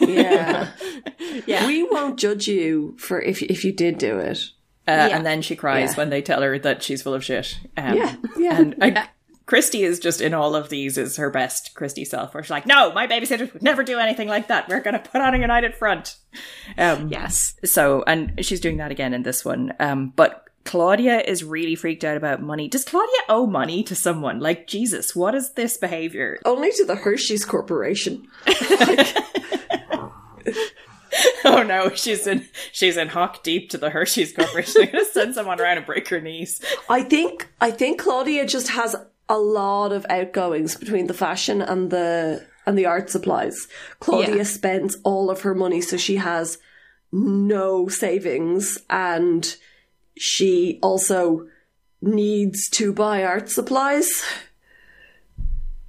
Yeah, 0.00 0.68
Yeah. 1.46 1.66
we 1.66 1.82
won't 1.82 2.18
judge 2.18 2.46
you 2.48 2.94
for 2.98 3.20
if 3.20 3.42
if 3.42 3.64
you 3.64 3.72
did 3.72 3.98
do 3.98 4.18
it. 4.18 4.38
Uh, 4.90 5.08
Yeah. 5.08 5.16
And 5.16 5.26
then 5.26 5.42
she 5.42 5.56
cries 5.56 5.90
Yeah. 5.90 5.96
when 5.96 6.10
they 6.10 6.22
tell 6.22 6.42
her 6.42 6.58
that 6.58 6.82
she's 6.82 7.02
full 7.02 7.14
of 7.14 7.24
shit. 7.24 7.58
Um, 7.76 7.96
Yeah, 7.96 8.16
yeah. 8.36 8.58
And 8.60 8.74
I, 8.80 9.08
Kristy 9.46 9.80
is 9.80 9.98
just 9.98 10.20
in 10.20 10.32
all 10.32 10.54
of 10.54 10.68
these 10.68 10.96
is 10.96 11.16
her 11.16 11.28
best 11.30 11.72
Kristy 11.74 12.06
self, 12.06 12.34
where 12.34 12.42
she's 12.44 12.50
like, 12.50 12.66
"No, 12.66 12.92
my 12.92 13.08
babysitters 13.08 13.52
would 13.52 13.62
never 13.64 13.82
do 13.82 13.98
anything 13.98 14.28
like 14.28 14.46
that. 14.48 14.68
We're 14.68 14.80
going 14.80 14.94
to 14.94 15.00
put 15.10 15.20
on 15.20 15.34
a 15.34 15.38
united 15.38 15.74
front." 15.74 16.16
Um, 16.78 17.08
yes. 17.08 17.54
So, 17.64 18.04
and 18.06 18.44
she's 18.44 18.60
doing 18.60 18.76
that 18.76 18.92
again 18.92 19.12
in 19.12 19.24
this 19.24 19.44
one. 19.44 19.72
Um, 19.80 20.12
but 20.14 20.44
Claudia 20.64 21.20
is 21.22 21.42
really 21.42 21.74
freaked 21.74 22.04
out 22.04 22.16
about 22.16 22.40
money. 22.42 22.68
Does 22.68 22.84
Claudia 22.84 23.22
owe 23.28 23.46
money 23.46 23.82
to 23.84 23.96
someone? 23.96 24.38
Like, 24.38 24.68
Jesus, 24.68 25.16
what 25.16 25.34
is 25.34 25.52
this 25.54 25.76
behavior? 25.78 26.38
Only 26.44 26.70
to 26.72 26.84
the 26.84 26.94
Hershey's 26.94 27.44
Corporation. 27.44 28.28
Oh 31.44 31.62
no, 31.62 31.90
she's 31.94 32.26
in 32.26 32.46
she's 32.72 32.96
in 32.96 33.08
hock 33.08 33.42
deep 33.42 33.70
to 33.70 33.78
the 33.78 33.90
Hershey's 33.90 34.32
Corporation. 34.32 34.74
They're 34.76 34.86
gonna 34.92 35.04
send 35.04 35.34
someone 35.34 35.60
around 35.60 35.78
and 35.78 35.86
break 35.86 36.08
her 36.08 36.20
knees. 36.20 36.60
I 36.88 37.02
think 37.02 37.48
I 37.60 37.70
think 37.70 38.00
Claudia 38.00 38.46
just 38.46 38.68
has 38.68 38.94
a 39.28 39.38
lot 39.38 39.92
of 39.92 40.04
outgoings 40.10 40.76
between 40.76 41.06
the 41.06 41.14
fashion 41.14 41.62
and 41.62 41.90
the 41.90 42.46
and 42.66 42.76
the 42.76 42.86
art 42.86 43.08
supplies. 43.10 43.68
Claudia 44.00 44.36
Yeah. 44.38 44.42
spends 44.42 44.96
all 45.04 45.30
of 45.30 45.42
her 45.42 45.54
money, 45.54 45.80
so 45.80 45.96
she 45.96 46.16
has 46.16 46.58
no 47.12 47.88
savings, 47.88 48.76
and 48.90 49.56
she 50.16 50.78
also 50.82 51.46
needs 52.02 52.68
to 52.70 52.92
buy 52.92 53.24
art 53.24 53.48
supplies, 53.50 54.08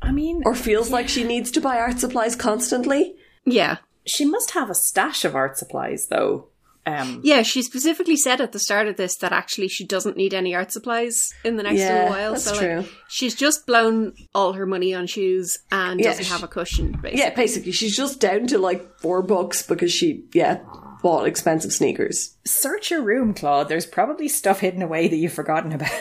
I 0.02 0.12
mean, 0.12 0.42
or 0.46 0.56
feels 0.56 0.90
like 0.90 1.08
she 1.10 1.24
needs 1.24 1.52
to 1.52 1.62
buy 1.62 1.78
art 1.78 2.00
supplies 2.00 2.36
constantly. 2.36 3.16
Yeah. 3.46 3.78
She 4.06 4.26
must 4.26 4.52
have 4.52 4.70
a 4.70 4.76
stash 4.76 5.24
of 5.26 5.36
art 5.36 5.58
supplies 5.58 6.08
though. 6.08 6.48
Um, 6.84 7.22
Yeah, 7.24 7.44
she 7.44 7.62
specifically 7.62 8.18
said 8.18 8.42
at 8.42 8.54
the 8.54 8.60
start 8.60 8.88
of 8.88 8.98
this 8.98 9.16
that 9.18 9.32
actually 9.32 9.68
she 9.68 9.86
doesn't 9.86 10.18
need 10.18 10.34
any 10.34 10.56
art 10.56 10.72
supplies 10.72 11.30
in 11.44 11.56
the 11.56 11.62
next 11.64 11.80
Yeah, 11.80 11.94
little 11.94 12.10
while. 12.10 12.32
that's 12.32 12.44
so 12.46 12.52
like, 12.54 12.60
true. 12.60 12.86
she's 13.08 13.36
just 13.36 13.68
blown 13.68 14.14
all 14.34 14.54
her 14.54 14.66
money 14.66 14.92
on 14.96 15.06
shoes 15.06 15.60
and 15.72 16.00
Yeah, 16.00 16.08
doesn't 16.08 16.24
she- 16.26 16.32
have 16.32 16.42
a 16.44 16.48
cushion, 16.48 16.94
basically. 16.94 17.20
Yeah, 17.20 17.36
basically, 17.36 17.72
she's 17.72 17.96
just 17.96 18.20
down 18.20 18.48
to 18.48 18.58
like 18.58 18.98
four 19.00 19.22
bucks 19.22 19.62
because 19.62 19.92
she 19.94 20.24
yeah 20.34 20.60
bought 21.04 21.28
expensive 21.28 21.72
sneakers. 21.74 22.36
search 22.46 22.90
your 22.92 23.02
room, 23.04 23.34
Claude. 23.36 23.70
There's 23.70 23.86
probably 23.88 24.28
stuff 24.28 24.60
hidden 24.62 24.82
away 24.82 25.08
that 25.08 25.16
you've 25.18 25.34
forgotten 25.34 25.74
about. 25.74 25.92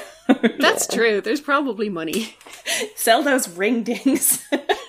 That's 0.59 0.87
true. 0.95 1.21
There's 1.21 1.41
probably 1.43 1.89
money. 1.91 2.35
Sell 2.97 3.23
those 3.23 3.49
ring 3.51 3.83
dings. 3.83 4.43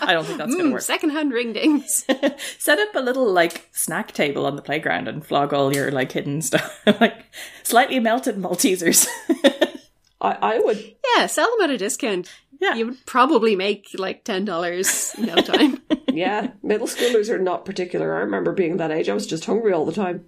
I 0.00 0.12
don't 0.12 0.24
think 0.24 0.38
that's 0.38 0.54
gonna 0.54 0.68
Mm, 0.68 0.72
work. 0.72 0.82
secondhand 0.82 1.32
ring 1.32 1.52
dings. 1.52 2.04
Set 2.58 2.78
up 2.78 2.94
a 2.94 3.00
little 3.00 3.30
like 3.32 3.68
snack 3.72 4.12
table 4.12 4.46
on 4.46 4.56
the 4.56 4.62
playground 4.62 5.08
and 5.08 5.24
flog 5.24 5.52
all 5.54 5.74
your 5.74 5.90
like 5.90 6.12
hidden 6.12 6.42
stuff, 6.48 6.80
like 7.00 7.24
slightly 7.62 7.98
melted 8.00 8.36
Maltesers. 8.36 9.06
I 10.20 10.32
I 10.42 10.58
would 10.58 10.94
yeah, 11.16 11.26
sell 11.26 11.48
them 11.56 11.68
at 11.70 11.74
a 11.74 11.78
discount. 11.78 12.30
Yeah. 12.60 12.74
You 12.74 12.86
would 12.86 13.06
probably 13.06 13.54
make 13.54 13.86
like 13.96 14.24
$10 14.24 15.18
in 15.18 15.26
no 15.26 15.36
time. 15.36 15.80
yeah. 16.12 16.48
Middle 16.60 16.88
schoolers 16.88 17.28
are 17.28 17.38
not 17.38 17.64
particular. 17.64 18.16
I 18.16 18.20
remember 18.20 18.50
being 18.52 18.78
that 18.78 18.90
age. 18.90 19.08
I 19.08 19.14
was 19.14 19.28
just 19.28 19.44
hungry 19.44 19.72
all 19.72 19.86
the 19.86 19.92
time. 19.92 20.24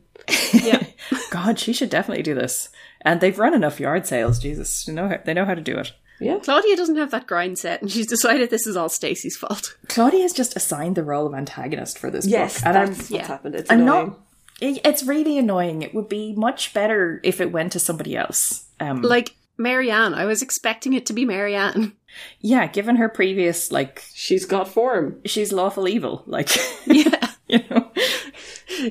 yeah. 0.53 0.85
God, 1.33 1.59
she 1.59 1.73
should 1.73 1.91
definitely 1.91 2.23
do 2.23 2.37
this. 2.37 2.69
And 3.01 3.21
they've 3.21 3.37
run 3.37 3.53
enough 3.53 3.81
yard 3.81 4.07
sales. 4.07 4.39
Jesus, 4.39 4.85
they 4.85 4.93
know 4.93 5.09
how, 5.09 5.19
they 5.25 5.35
know 5.35 5.45
how 5.45 5.55
to 5.55 5.61
do 5.61 5.77
it. 5.77 5.93
Yeah. 6.21 6.39
Claudia 6.39 6.77
doesn't 6.77 6.97
have 6.97 7.11
that 7.13 7.27
grind 7.27 7.59
set 7.59 7.81
and 7.83 7.91
she's 7.91 8.07
decided 8.07 8.51
this 8.51 8.67
is 8.67 8.77
all 8.77 8.89
Stacey's 8.89 9.37
fault. 9.37 9.77
Claudia 9.89 10.23
has 10.23 10.33
just 10.33 10.57
assigned 10.57 10.97
the 10.97 11.03
role 11.05 11.27
of 11.27 11.35
antagonist 11.35 11.99
for 11.99 12.11
this 12.11 12.27
Yes, 12.27 12.59
book, 12.59 12.67
and 12.67 12.77
that's 12.77 12.91
I'm 12.91 12.97
what's 12.97 13.11
yeah. 13.11 13.27
happened. 13.27 13.55
It's 13.55 13.71
I'm 13.71 13.81
annoying. 13.83 14.07
not. 14.09 14.19
it- 14.61 14.81
It's 14.85 15.03
really 15.03 15.39
annoying. 15.39 15.83
It 15.83 15.95
would 15.95 16.09
be 16.09 16.35
much 16.35 16.75
better 16.75 17.21
if 17.25 17.41
it 17.41 17.51
went 17.53 17.73
to 17.73 17.79
somebody 17.81 18.17
else. 18.17 18.67
Um, 18.81 19.03
Like 19.03 19.35
Mary 19.57 19.91
Anne. 19.91 20.15
I 20.15 20.25
was 20.27 20.43
expecting 20.43 20.93
it 20.95 21.07
to 21.07 21.13
be 21.13 21.25
Mary 21.25 21.55
Anne. 21.55 21.93
yeah, 22.41 22.67
given 22.67 22.97
her 22.97 23.09
previous, 23.09 23.71
like, 23.73 24.03
She's 24.15 24.45
got 24.45 24.69
form. 24.69 25.21
she's 25.25 25.53
lawful 25.53 25.89
evil. 25.89 26.23
Like, 26.27 26.49
Yeah. 26.87 27.31
you 27.49 27.61
know, 27.71 27.91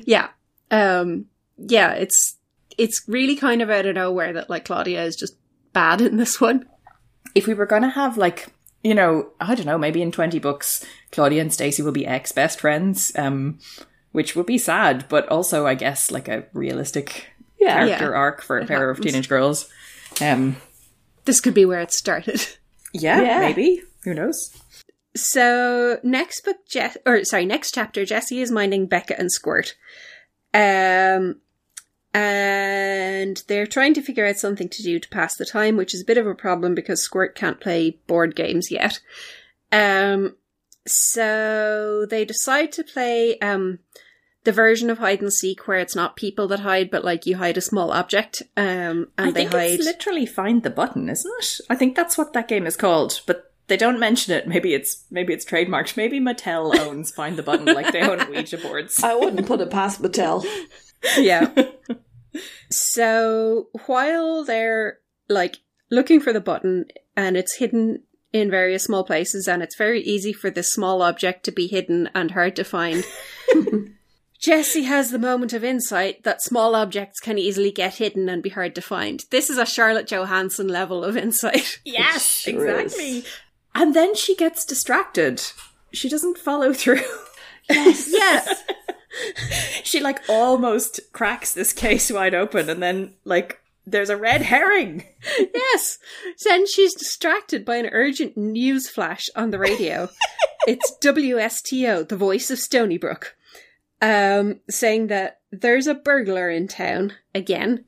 yeah. 0.04 0.28
Um 0.70 1.26
yeah, 1.56 1.92
it's 1.92 2.36
it's 2.78 3.02
really 3.08 3.36
kind 3.36 3.60
of 3.62 3.70
out 3.70 3.86
of 3.86 3.94
nowhere 3.94 4.32
that 4.34 4.48
like 4.50 4.64
Claudia 4.64 5.02
is 5.04 5.16
just 5.16 5.34
bad 5.72 6.00
in 6.00 6.16
this 6.16 6.40
one. 6.40 6.66
If 7.34 7.46
we 7.46 7.54
were 7.54 7.66
going 7.66 7.82
to 7.82 7.88
have 7.90 8.16
like, 8.18 8.48
you 8.82 8.94
know, 8.94 9.28
I 9.40 9.54
don't 9.54 9.66
know, 9.66 9.78
maybe 9.78 10.02
in 10.02 10.10
twenty 10.12 10.38
books, 10.38 10.84
Claudia 11.12 11.40
and 11.42 11.52
Stacey 11.52 11.82
will 11.82 11.92
be 11.92 12.06
ex 12.06 12.32
best 12.32 12.60
friends. 12.60 13.12
Um, 13.16 13.58
which 14.12 14.34
would 14.34 14.46
be 14.46 14.58
sad, 14.58 15.04
but 15.08 15.28
also, 15.28 15.68
I 15.68 15.74
guess, 15.76 16.10
like 16.10 16.26
a 16.26 16.44
realistic 16.52 17.28
Yeah. 17.60 17.74
character 17.86 18.10
Yeah. 18.10 18.16
arc 18.16 18.42
for 18.42 18.58
a 18.58 18.66
pair 18.66 18.90
of 18.90 19.00
teenage 19.00 19.28
girls. 19.28 19.68
Um, 20.20 20.56
This 21.26 21.40
could 21.40 21.54
be 21.54 21.64
where 21.64 21.78
it 21.80 21.92
started. 21.92 22.44
yeah, 22.92 23.22
Yeah. 23.22 23.38
maybe. 23.38 23.82
Who 24.02 24.14
knows? 24.14 24.50
So 25.14 26.00
next 26.02 26.44
book, 26.44 26.56
Je- 26.68 26.90
or 27.06 27.22
sorry, 27.24 27.44
next 27.46 27.72
chapter, 27.72 28.02
Jessi 28.04 28.42
is 28.42 28.50
minding 28.50 28.86
Becca 28.86 29.16
and 29.16 29.30
Squirt. 29.30 29.76
Um, 30.52 31.36
and 32.12 33.42
they're 33.46 33.66
trying 33.66 33.94
to 33.94 34.02
figure 34.02 34.26
out 34.26 34.38
something 34.38 34.68
to 34.68 34.82
do 34.82 34.98
to 34.98 35.08
pass 35.08 35.36
the 35.36 35.44
time, 35.44 35.76
which 35.76 35.94
is 35.94 36.02
a 36.02 36.06
bit 36.06 36.18
of 36.18 36.26
a 36.26 36.34
problem 36.34 36.74
because 36.74 37.02
Squirt 37.02 37.34
can't 37.34 37.60
play 37.60 37.98
board 38.06 38.34
games 38.34 38.70
yet. 38.70 39.00
Um, 39.70 40.36
so 40.86 42.06
they 42.08 42.24
decide 42.24 42.72
to 42.72 42.84
play 42.84 43.38
um, 43.38 43.78
the 44.44 44.52
version 44.52 44.90
of 44.90 44.98
hide 44.98 45.20
and 45.20 45.32
seek 45.32 45.68
where 45.68 45.78
it's 45.78 45.94
not 45.94 46.16
people 46.16 46.48
that 46.48 46.60
hide, 46.60 46.90
but 46.90 47.04
like 47.04 47.26
you 47.26 47.36
hide 47.36 47.56
a 47.56 47.62
small 47.62 47.92
object, 47.92 48.42
um, 48.56 49.08
and 49.16 49.28
I 49.28 49.30
they 49.30 49.40
think 49.42 49.52
hide. 49.52 49.70
it's 49.72 49.84
literally 49.84 50.26
find 50.26 50.62
the 50.62 50.70
button, 50.70 51.08
isn't 51.08 51.32
it? 51.38 51.60
I 51.68 51.76
think 51.76 51.94
that's 51.94 52.18
what 52.18 52.32
that 52.32 52.48
game 52.48 52.66
is 52.66 52.76
called, 52.76 53.20
but 53.26 53.52
they 53.68 53.76
don't 53.76 54.00
mention 54.00 54.34
it. 54.34 54.48
Maybe 54.48 54.74
it's 54.74 55.04
maybe 55.10 55.32
it's 55.32 55.44
trademarked. 55.44 55.96
Maybe 55.96 56.18
Mattel 56.18 56.76
owns 56.76 57.12
Find 57.12 57.36
the 57.36 57.42
Button, 57.42 57.66
like 57.66 57.92
they 57.92 58.02
own 58.02 58.28
Ouija 58.28 58.58
boards. 58.58 59.02
I 59.04 59.14
wouldn't 59.14 59.46
put 59.46 59.60
it 59.60 59.70
past 59.70 60.02
Mattel. 60.02 60.44
yeah. 61.18 61.50
so 62.70 63.68
while 63.86 64.44
they're 64.44 64.98
like 65.28 65.58
looking 65.90 66.20
for 66.20 66.32
the 66.32 66.40
button 66.40 66.86
and 67.16 67.36
it's 67.36 67.56
hidden 67.56 68.02
in 68.32 68.50
various 68.50 68.84
small 68.84 69.04
places 69.04 69.48
and 69.48 69.62
it's 69.62 69.76
very 69.76 70.00
easy 70.02 70.32
for 70.32 70.50
this 70.50 70.72
small 70.72 71.02
object 71.02 71.44
to 71.44 71.50
be 71.52 71.66
hidden 71.66 72.08
and 72.14 72.30
hard 72.32 72.54
to 72.56 72.64
find. 72.64 73.04
Jessi 74.40 74.84
has 74.84 75.10
the 75.10 75.18
moment 75.18 75.52
of 75.52 75.62
insight 75.62 76.22
that 76.24 76.40
small 76.40 76.74
objects 76.74 77.20
can 77.20 77.36
easily 77.36 77.70
get 77.70 77.96
hidden 77.96 78.28
and 78.28 78.42
be 78.42 78.48
hard 78.48 78.74
to 78.76 78.80
find. 78.80 79.24
This 79.30 79.50
is 79.50 79.58
a 79.58 79.66
Charlotte 79.66 80.06
Johanssen 80.06 80.70
level 80.70 81.04
of 81.04 81.16
insight. 81.16 81.80
Yes, 81.84 82.24
Sure 82.24 82.80
is. 82.80 82.94
exactly. 82.94 83.24
And 83.74 83.94
then 83.94 84.14
she 84.14 84.34
gets 84.34 84.64
distracted. 84.64 85.42
She 85.92 86.08
doesn't 86.08 86.38
follow 86.38 86.72
through. 86.72 87.02
Yes. 87.68 88.08
yes. 88.10 88.62
she 89.84 90.00
like 90.00 90.20
almost 90.28 91.00
cracks 91.12 91.52
this 91.52 91.72
case 91.72 92.10
wide 92.10 92.34
open 92.34 92.68
and 92.68 92.82
then 92.82 93.14
like 93.24 93.60
there's 93.86 94.10
a 94.10 94.16
red 94.16 94.42
herring. 94.42 95.04
Yes. 95.54 95.98
Then 96.44 96.66
she's 96.66 96.94
distracted 96.94 97.64
by 97.64 97.76
an 97.76 97.90
urgent 97.92 98.36
news 98.36 98.88
flash 98.88 99.28
on 99.36 99.50
the 99.50 99.58
radio. 99.58 100.08
it's 100.66 100.96
WSTO, 101.02 102.08
the 102.08 102.16
voice 102.16 102.50
of 102.50 102.58
Stoneybrook, 102.58 103.26
um, 104.00 104.60
saying 104.68 105.08
that 105.08 105.40
there's 105.52 105.86
a 105.86 105.94
burglar 105.94 106.50
in 106.50 106.68
town 106.68 107.12
again. 107.34 107.84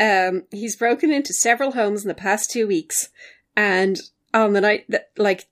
um, 0.00 0.42
he's 0.50 0.76
broken 0.76 1.10
into 1.12 1.32
several 1.32 1.72
homes 1.72 2.02
in 2.02 2.08
the 2.08 2.14
past 2.14 2.50
two 2.50 2.66
weeks, 2.66 3.08
and 3.56 3.98
on 4.34 4.52
the 4.52 4.60
night 4.60 4.84
that, 4.88 5.10
like, 5.16 5.46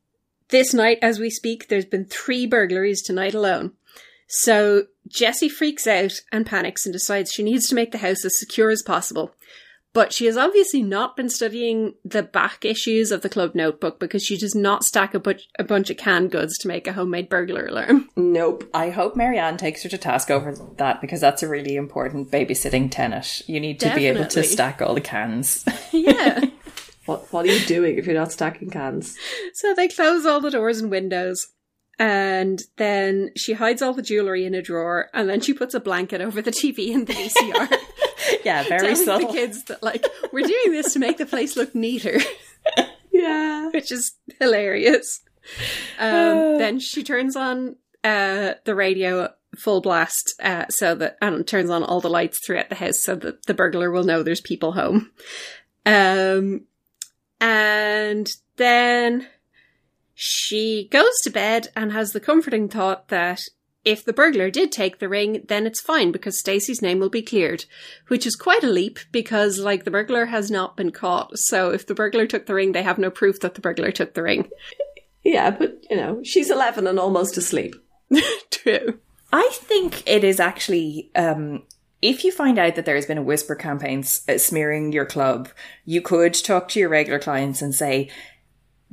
this 0.48 0.74
night 0.74 0.98
as 1.01 1.19
we 1.19 1.31
speak, 1.31 1.69
there's 1.69 1.86
been 1.86 2.05
three 2.05 2.47
burglaries 2.47 3.02
tonight 3.02 3.35
alone. 3.35 3.73
So 4.27 4.85
Jessi 5.11 5.51
freaks 5.51 5.87
out 5.87 6.12
and 6.31 6.47
panics 6.47 6.87
and 6.87 6.93
decides 6.93 7.32
she 7.32 7.43
needs 7.43 7.69
to 7.69 7.74
make 7.74 7.93
the 7.93 7.99
house 7.99 8.24
as 8.24 8.39
secure 8.39 8.70
as 8.70 8.82
possible. 8.82 9.35
But 9.93 10.12
she 10.12 10.27
has 10.27 10.37
obviously 10.37 10.82
not 10.82 11.16
been 11.16 11.28
studying 11.28 11.95
the 12.05 12.23
back 12.23 12.65
issues 12.65 13.11
of 13.11 13.23
the 13.23 13.28
club 13.28 13.57
notebook 13.57 13.99
because 13.99 14.23
she 14.23 14.37
does 14.39 14.55
not 14.55 14.85
stack 14.85 15.15
a, 15.15 15.19
bu- 15.19 15.35
a 15.59 15.65
bunch 15.65 15.91
of 15.91 15.97
canned 15.97 16.31
goods 16.31 16.57
to 16.59 16.69
make 16.69 16.87
a 16.87 16.93
homemade 16.93 17.28
burglar 17.28 17.66
alarm. 17.66 18.09
Nope. 18.15 18.70
I 18.73 18.91
hope 18.91 19.16
Mary 19.16 19.37
Anne 19.37 19.57
takes 19.57 19.82
her 19.82 19.89
to 19.89 19.99
task 19.99 20.31
over 20.31 20.55
that 20.77 21.01
because 21.01 21.20
that's 21.20 21.43
a 21.43 21.49
really 21.49 21.74
important 21.74 22.31
babysitting 22.31 22.89
tenet. 22.89 23.43
You 23.49 23.59
need 23.59 23.81
to 23.81 23.93
be 23.93 24.07
able 24.07 24.27
to 24.27 24.45
stack 24.45 24.81
all 24.81 24.95
the 24.95 25.01
cans. 25.01 25.65
yeah. 25.93 26.45
What 27.07 27.32
What 27.32 27.47
are 27.47 27.49
you 27.49 27.65
doing 27.66 27.97
if 27.99 28.05
you're 28.05 28.15
not 28.15 28.31
stacking 28.31 28.70
cans? 28.70 29.16
So 29.55 29.74
they 29.74 29.89
close 29.89 30.27
all 30.27 30.41
the 30.41 30.51
doors 30.51 30.81
and 30.81 30.91
windows. 30.91 31.49
And 32.01 32.62
then 32.78 33.31
she 33.36 33.52
hides 33.52 33.82
all 33.82 33.93
the 33.93 34.01
jewellery 34.01 34.47
in 34.47 34.55
a 34.55 34.62
drawer, 34.62 35.10
and 35.12 35.28
then 35.28 35.43
she 35.43 35.52
puts 35.52 35.74
a 35.74 35.81
blanket 35.81 36.22
over 36.22 36.40
the 36.40 36.51
TV 36.51 36.94
and 36.94 37.06
the 37.06 37.12
VCR. 37.12 37.77
yeah, 38.44 38.62
very 38.62 38.81
telling 38.94 38.97
subtle. 38.97 39.28
the 39.28 39.35
kids 39.35 39.64
that 39.64 39.82
like 39.82 40.06
we're 40.32 40.47
doing 40.47 40.72
this 40.72 40.94
to 40.94 40.98
make 40.98 41.18
the 41.18 41.27
place 41.27 41.56
look 41.59 41.74
neater, 41.74 42.18
Yeah. 43.12 43.68
which 43.68 43.93
is 43.93 44.12
hilarious. 44.39 45.20
Um, 45.98 46.09
then 46.59 46.78
she 46.81 47.02
turns 47.02 47.36
on 47.36 47.77
uh, 48.02 48.55
the 48.64 48.74
radio 48.74 49.35
full 49.59 49.82
blast, 49.82 50.35
uh, 50.43 50.68
so 50.70 50.94
that 50.94 51.18
and 51.20 51.47
turns 51.47 51.68
on 51.68 51.82
all 51.85 52.01
the 52.01 52.09
lights 52.09 52.40
throughout 52.43 52.70
the 52.70 52.77
house, 52.77 53.02
so 53.02 53.14
that 53.14 53.44
the 53.44 53.52
burglar 53.52 53.90
will 53.90 54.05
know 54.05 54.22
there's 54.22 54.40
people 54.40 54.72
home. 54.72 55.10
Um, 55.85 56.62
and 57.43 58.27
then 58.56 59.27
she 60.23 60.87
goes 60.91 61.19
to 61.23 61.31
bed 61.31 61.69
and 61.75 61.93
has 61.93 62.13
the 62.13 62.21
comforting 62.21 62.69
thought 62.69 63.09
that 63.09 63.41
if 63.87 64.05
the 64.05 64.13
burglar 64.13 64.51
did 64.51 64.71
take 64.71 64.99
the 64.99 65.09
ring, 65.09 65.43
then 65.49 65.65
it's 65.65 65.81
fine 65.81 66.13
because 66.13 66.39
Stacey's 66.39 66.83
name 66.83 66.99
will 67.01 67.09
be 67.09 67.23
cleared, 67.23 67.65
which 68.09 68.27
is 68.27 68.37
quite 68.37 68.63
a 68.63 68.69
leap 68.69 68.99
because, 69.13 69.59
like, 69.59 69.85
the 69.85 69.91
burglar 69.91 70.27
has 70.27 70.51
not 70.51 70.77
been 70.77 70.91
caught. 70.91 71.39
So 71.39 71.71
if 71.71 71.87
the 71.87 71.95
burglar 71.95 72.27
took 72.27 72.45
the 72.45 72.53
ring, 72.53 72.73
they 72.73 72.83
have 72.83 72.99
no 72.99 73.11
proof 73.11 73.41
that 73.41 73.55
the 73.55 73.63
burglar 73.63 73.93
took 73.93 74.13
the 74.13 74.23
ring. 74.23 74.51
Yeah, 75.23 75.51
but 75.51 75.83
you 75.91 75.97
know, 75.99 76.23
she's 76.25 76.51
11 76.51 76.87
and 76.87 76.99
almost 76.99 77.37
asleep. 77.37 77.75
True. 78.51 78.99
I 79.31 79.49
think 79.53 80.03
it 80.07 80.25
is 80.25 80.41
actually. 80.41 81.11
Um, 81.15 81.65
if 82.01 82.25
you 82.25 82.33
find 82.33 82.59
out 82.59 82.77
that 82.77 82.87
there 82.87 82.95
has 82.95 83.05
been 83.05 83.19
a 83.19 83.23
whisper 83.23 83.55
campaign 83.55 83.99
s- 83.99 84.27
uh, 84.27 84.39
smearing 84.39 84.93
your 84.93 85.05
club, 85.05 85.51
you 85.85 86.01
could 86.01 86.33
talk 86.33 86.69
to 86.71 86.81
your 86.81 86.89
regular 86.89 87.19
clients 87.19 87.61
and 87.61 87.75
say, 87.75 88.09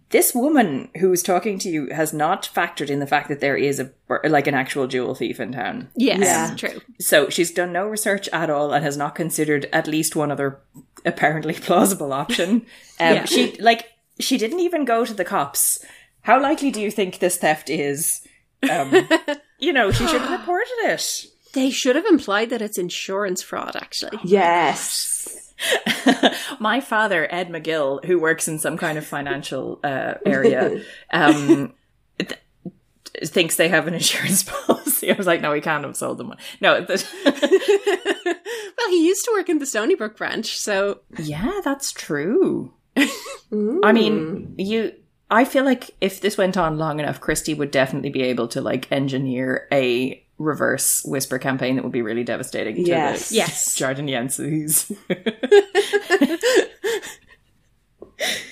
"This 0.09 0.33
woman 0.33 0.89
who 0.99 1.11
is 1.11 1.21
talking 1.23 1.59
to 1.59 1.69
you 1.69 1.87
has 1.87 2.13
not 2.13 2.49
factored 2.53 2.89
in 2.89 2.99
the 2.99 3.07
fact 3.07 3.27
that 3.29 3.39
there 3.39 3.57
is 3.57 3.79
a 3.79 3.91
like 4.27 4.47
an 4.47 4.53
actual 4.53 4.87
jewel 4.87 5.15
thief 5.15 5.39
in 5.39 5.51
town. 5.51 5.89
Yes, 5.95 6.19
Yeah. 6.21 6.55
true. 6.55 6.81
So 6.99 7.29
she's 7.29 7.51
done 7.51 7.73
no 7.73 7.87
research 7.87 8.29
at 8.31 8.49
all 8.49 8.71
and 8.73 8.83
has 8.85 8.97
not 8.97 9.15
considered 9.15 9.67
at 9.73 9.87
least 9.87 10.15
one 10.15 10.31
other 10.31 10.59
apparently 11.05 11.53
plausible 11.67 12.13
option. 12.13 12.65
Um, 12.99 13.13
Yeah. 13.15 13.25
She 13.25 13.55
like 13.59 13.85
she 14.19 14.37
didn't 14.37 14.61
even 14.61 14.85
go 14.85 15.05
to 15.05 15.13
the 15.13 15.25
cops. 15.25 15.83
How 16.21 16.41
likely 16.41 16.71
do 16.71 16.81
you 16.81 16.89
think 16.91 17.19
this 17.19 17.37
theft 17.37 17.69
is? 17.69 18.21
Um, 18.69 19.07
you 19.59 19.71
know, 19.71 19.91
she 19.91 20.07
should 20.07 20.21
have 20.21 20.39
reported 20.39 20.73
it. 20.85 21.25
They 21.53 21.69
should 21.69 21.95
have 21.95 22.05
implied 22.05 22.49
that 22.49 22.61
it's 22.61 22.77
insurance 22.77 23.41
fraud, 23.41 23.75
actually. 23.75 24.19
Yes. 24.23 25.16
My 26.59 26.79
father, 26.79 27.27
Ed 27.31 27.49
McGill, 27.49 28.03
who 28.05 28.19
works 28.19 28.47
in 28.47 28.59
some 28.59 28.77
kind 28.77 28.97
of 28.97 29.05
financial 29.05 29.79
uh, 29.83 30.15
area, 30.25 30.83
um, 31.11 31.73
th- 32.19 32.39
thinks 33.25 33.55
they 33.55 33.69
have 33.69 33.87
an 33.87 33.93
insurance 33.93 34.43
policy. 34.65 35.11
I 35.11 35.15
was 35.15 35.27
like, 35.27 35.41
no, 35.41 35.51
we 35.51 35.61
can't 35.61 35.83
have 35.83 35.97
sold 35.97 36.17
them 36.17 36.29
one. 36.29 36.37
No, 36.61 36.83
th- 36.85 37.05
well, 37.25 38.89
he 38.89 39.07
used 39.07 39.25
to 39.25 39.31
work 39.33 39.49
in 39.49 39.59
the 39.59 39.65
Stoneybrook 39.65 40.17
branch, 40.17 40.57
so 40.57 41.01
yeah, 41.17 41.61
that's 41.63 41.91
true. 41.91 42.73
I 42.97 43.91
mean, 43.91 44.55
you. 44.57 44.93
I 45.29 45.43
feel 45.43 45.65
like 45.65 45.91
if 45.99 46.21
this 46.21 46.37
went 46.37 46.55
on 46.57 46.77
long 46.77 46.99
enough, 46.99 47.19
Kristy 47.19 47.55
would 47.55 47.69
definitely 47.69 48.09
be 48.09 48.23
able 48.23 48.47
to 48.49 48.61
like 48.61 48.91
engineer 48.91 49.67
a 49.71 50.25
reverse 50.39 51.01
whisper 51.05 51.39
campaign 51.39 51.75
that 51.75 51.83
would 51.83 51.91
be 51.91 52.01
really 52.01 52.23
devastating 52.23 52.75
to 52.75 52.81
Yes. 52.83 53.29
the 53.29 53.35
Yes. 53.35 53.75
Jardinienses. 53.75 54.95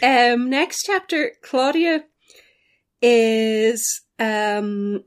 Um, 0.04 0.50
next 0.52 0.84
chapter, 0.86 1.32
Claudia 1.42 2.04
is 3.02 4.02
um 4.20 5.04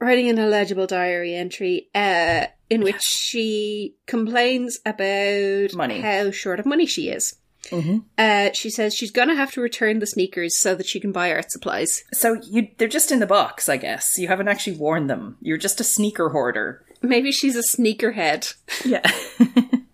writing 0.00 0.28
an 0.30 0.38
illegible 0.38 0.86
diary 0.86 1.34
entry 1.34 1.88
uh 1.94 2.46
in 2.70 2.82
which 2.82 3.02
she 3.02 3.96
complains 4.06 4.78
about 4.86 5.74
Money. 5.74 6.00
how 6.00 6.30
short 6.30 6.60
of 6.60 6.66
money 6.66 6.86
she 6.86 7.08
is. 7.10 7.34
Mhm. 7.70 8.04
Uh, 8.18 8.50
she 8.52 8.70
says 8.70 8.94
she's 8.94 9.10
gonna 9.10 9.34
have 9.34 9.52
to 9.52 9.60
return 9.60 9.98
the 9.98 10.06
sneakers 10.06 10.58
so 10.58 10.74
that 10.74 10.86
she 10.86 11.00
can 11.00 11.12
buy 11.12 11.32
art 11.32 11.50
supplies. 11.50 12.04
So 12.12 12.40
you 12.48 12.68
they're 12.78 12.88
just 12.88 13.12
in 13.12 13.20
the 13.20 13.26
box, 13.26 13.68
I 13.68 13.76
guess. 13.76 14.18
You 14.18 14.28
haven't 14.28 14.48
actually 14.48 14.76
worn 14.76 15.06
them. 15.06 15.36
You're 15.40 15.56
just 15.58 15.80
a 15.80 15.84
sneaker 15.84 16.30
hoarder. 16.30 16.82
Maybe 17.02 17.32
she's 17.32 17.56
a 17.56 17.76
sneakerhead. 17.76 18.54
Yeah. 18.84 19.02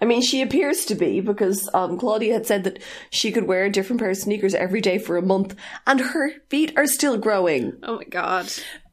I 0.00 0.04
mean, 0.04 0.20
she 0.20 0.42
appears 0.42 0.84
to 0.86 0.96
be 0.96 1.20
because 1.20 1.70
um, 1.72 1.96
Claudia 1.96 2.32
had 2.32 2.44
said 2.44 2.64
that 2.64 2.82
she 3.10 3.30
could 3.30 3.46
wear 3.46 3.64
a 3.66 3.70
different 3.70 4.00
pair 4.00 4.10
of 4.10 4.16
sneakers 4.16 4.52
every 4.52 4.80
day 4.80 4.98
for 4.98 5.16
a 5.16 5.22
month, 5.22 5.54
and 5.86 6.00
her 6.00 6.32
feet 6.48 6.72
are 6.76 6.88
still 6.88 7.16
growing. 7.16 7.74
Oh 7.84 7.98
my 7.98 8.04
god. 8.04 8.52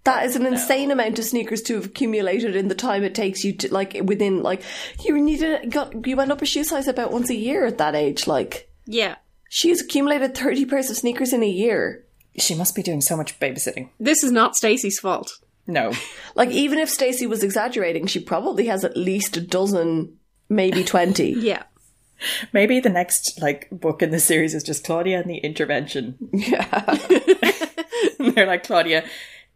That 0.10 0.26
is 0.26 0.36
an 0.36 0.46
insane 0.46 0.90
amount 0.92 1.20
of 1.20 1.26
sneakers 1.26 1.62
to 1.64 1.76
have 1.76 1.86
accumulated 1.86 2.56
in 2.56 2.68
the 2.68 2.74
time 2.76 3.04
it 3.04 3.14
takes 3.14 3.44
you 3.44 3.54
to 3.58 3.72
like 3.74 3.96
within 4.04 4.42
like 4.42 4.64
you 5.06 5.20
need 5.22 5.40
to 5.40 5.60
got 5.70 6.08
you 6.08 6.16
went 6.16 6.32
up 6.32 6.42
a 6.42 6.46
shoe 6.48 6.64
size 6.64 6.88
about 6.88 7.12
once 7.12 7.30
a 7.30 7.36
year 7.36 7.66
at 7.66 7.78
that 7.78 7.94
age. 7.96 8.26
Like 8.26 8.70
Yeah. 8.86 9.16
she's 9.50 9.82
accumulated 9.82 10.36
thirty 10.36 10.66
pairs 10.66 10.90
of 10.90 10.98
sneakers 10.98 11.32
in 11.34 11.44
a 11.44 11.48
year. 11.50 12.06
she 12.38 12.56
must 12.56 12.74
be 12.76 12.82
doing 12.82 13.02
so 13.02 13.16
much 13.16 13.40
babysitting. 13.40 13.90
This 14.00 14.24
is 14.24 14.32
not 14.32 14.56
Stacey's 14.56 15.00
fault. 15.00 15.38
No. 15.68 15.92
Like 16.36 16.50
even 16.52 16.80
if 16.80 16.90
Stacey 16.90 17.28
was 17.28 17.44
exaggerating, 17.44 18.08
she 18.08 18.20
probably 18.20 18.66
has 18.68 18.84
at 18.86 18.96
least 18.98 19.38
a 19.38 19.42
dozen, 19.42 20.18
maybe 20.50 20.84
twenty. 20.84 21.32
Yeah. 21.52 21.64
Maybe 22.52 22.80
the 22.80 22.90
next 22.90 23.40
like 23.42 23.68
book 23.72 24.02
in 24.02 24.10
the 24.12 24.20
series 24.20 24.54
is 24.56 24.64
just 24.64 24.84
Claudia 24.86 25.20
and 25.22 25.30
the 25.30 25.38
intervention. 25.38 26.18
yeah. 26.34 26.98
They're 28.20 28.46
like, 28.48 28.64
Claudia, 28.66 29.04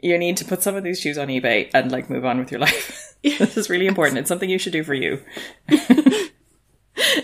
you 0.03 0.17
need 0.17 0.38
to 0.38 0.45
put 0.45 0.61
some 0.61 0.75
of 0.75 0.84
these 0.84 0.99
shoes 0.99 1.17
on 1.17 1.30
eBay 1.30 1.71
and 1.73 1.91
like 1.91 2.09
move 2.09 2.25
on 2.25 2.38
with 2.38 2.51
your 2.51 2.59
life. 2.59 3.15
this 3.23 3.57
is 3.57 3.69
really 3.69 3.88
important. 3.88 4.19
It's 4.19 4.27
something 4.27 4.49
you 4.49 4.59
should 4.59 4.73
do 4.73 4.84
for 4.84 4.93
you. 4.93 5.21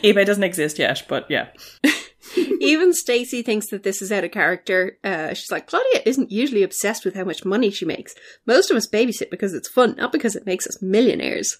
eBay 0.01 0.25
doesn't 0.25 0.43
exist 0.43 0.79
yet, 0.79 1.03
but 1.07 1.29
yeah. 1.29 1.49
Even 2.61 2.93
Stacey 2.93 3.41
thinks 3.41 3.69
that 3.69 3.83
this 3.83 4.01
is 4.01 4.11
out 4.11 4.23
of 4.23 4.31
character. 4.31 4.97
Uh, 5.03 5.33
she's 5.33 5.51
like, 5.51 5.67
Claudia 5.67 6.01
isn't 6.05 6.31
usually 6.31 6.63
obsessed 6.63 7.03
with 7.03 7.15
how 7.15 7.23
much 7.23 7.43
money 7.43 7.69
she 7.69 7.85
makes. 7.85 8.15
Most 8.45 8.71
of 8.71 8.77
us 8.77 8.87
babysit 8.87 9.29
because 9.29 9.53
it's 9.53 9.69
fun, 9.69 9.95
not 9.97 10.11
because 10.11 10.35
it 10.35 10.45
makes 10.45 10.65
us 10.65 10.81
millionaires. 10.81 11.57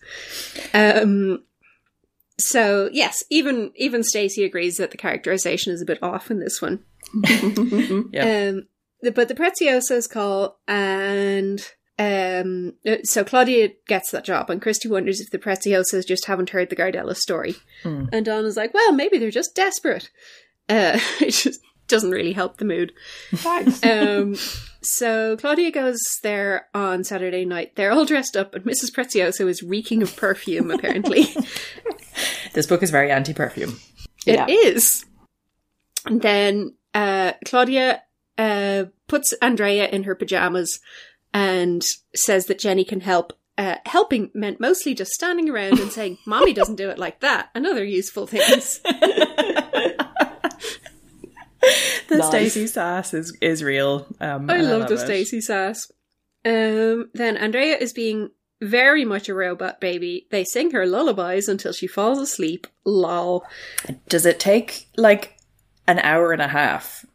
Um, 0.73 1.43
so 2.37 2.89
yes, 2.93 3.23
even 3.29 3.71
even 3.75 4.03
Stacey 4.03 4.43
agrees 4.43 4.77
that 4.77 4.91
the 4.91 4.97
characterization 4.97 5.73
is 5.73 5.81
a 5.81 5.85
bit 5.85 6.01
off 6.01 6.31
in 6.31 6.39
this 6.39 6.61
one. 6.61 6.83
Yeah. 8.11 8.49
Um, 8.49 8.67
but 9.01 9.27
the 9.27 9.35
Preziosos 9.35 10.09
call, 10.09 10.59
and 10.67 11.65
um, 11.97 12.73
uh, 12.85 12.97
so 13.03 13.23
Claudia 13.23 13.69
gets 13.87 14.11
that 14.11 14.25
job, 14.25 14.49
and 14.49 14.61
Kristy 14.61 14.89
wonders 14.89 15.19
if 15.19 15.31
the 15.31 15.39
Preziosos 15.39 16.07
just 16.07 16.25
haven't 16.25 16.51
heard 16.51 16.69
the 16.69 16.75
Gardella 16.75 17.15
story. 17.15 17.55
And 17.83 18.25
Donna's 18.25 18.57
like, 18.57 18.73
well, 18.73 18.93
maybe 18.93 19.17
they're 19.17 19.31
just 19.31 19.55
desperate. 19.55 20.09
Uh, 20.67 20.99
it 21.21 21.31
just 21.31 21.61
doesn't 21.87 22.11
really 22.11 22.33
help 22.33 22.57
the 22.57 22.65
mood. 22.65 22.93
Thanks. 23.31 23.81
Um, 23.89 24.35
so 24.81 25.35
Claudia 25.35 25.71
goes 25.71 25.99
there 26.23 26.67
on 26.73 27.03
Saturday 27.03 27.43
night. 27.43 27.75
They're 27.75 27.91
all 27.91 28.05
dressed 28.05 28.37
up, 28.37 28.55
and 28.55 28.63
Mrs. 28.63 28.91
Prezioso 28.91 29.49
is 29.49 29.61
reeking 29.61 30.01
of 30.01 30.15
perfume, 30.15 30.71
apparently. 30.75 31.25
This 32.53 32.65
book 32.65 32.81
is 32.81 32.89
very 32.89 33.11
anti 33.11 33.33
perfume. 33.33 33.77
Yeah. 34.25 34.45
It 34.47 34.51
is. 34.51 35.05
And 36.05 36.21
then 36.21 36.75
uh, 36.93 37.33
Claudia 37.45 38.01
uh, 38.39 38.85
puts 39.07 39.33
Andrea 39.33 39.87
in 39.87 40.03
her 40.03 40.15
pajamas 40.15 40.79
and 41.33 41.83
says 42.15 42.47
that 42.47 42.57
Jenny 42.59 42.83
can 42.83 43.01
help. 43.01 43.33
Uh, 43.57 43.75
helping 43.85 44.31
meant 44.33 44.61
mostly 44.61 44.95
just 44.95 45.11
standing 45.11 45.49
around 45.49 45.79
and 45.79 45.91
saying, 45.91 46.17
Mommy 46.25 46.53
doesn't 46.53 46.77
do 46.77 46.89
it 46.89 46.97
like 46.97 47.19
that, 47.19 47.49
and 47.53 47.67
other 47.67 47.83
useful 47.83 48.25
things. 48.25 48.79
The 52.07 52.17
Nice. 52.17 52.27
Stacey 52.29 52.65
sass 52.67 53.13
is, 53.13 53.37
is 53.39 53.63
real. 53.63 54.07
Um, 54.19 54.49
I 54.49 54.55
and 54.55 54.67
love 54.67 54.87
the 54.87 54.95
it. 54.95 54.99
Stacey 54.99 55.41
sass. 55.41 55.91
Um, 56.43 57.09
then 57.13 57.37
Andrea 57.37 57.77
is 57.77 57.93
being 57.93 58.31
very 58.61 59.05
much 59.05 59.29
a 59.29 59.35
robot 59.35 59.79
baby. 59.79 60.25
They 60.31 60.43
sing 60.43 60.71
her 60.71 60.87
lullabies 60.87 61.47
until 61.47 61.71
she 61.71 61.85
falls 61.85 62.17
asleep. 62.17 62.65
Lol. 62.83 63.45
Does 64.07 64.25
it 64.25 64.39
take 64.39 64.87
like 64.97 65.37
an 65.87 65.99
hour 65.99 66.33
and 66.33 66.41
a 66.41 66.47
half? 66.47 67.05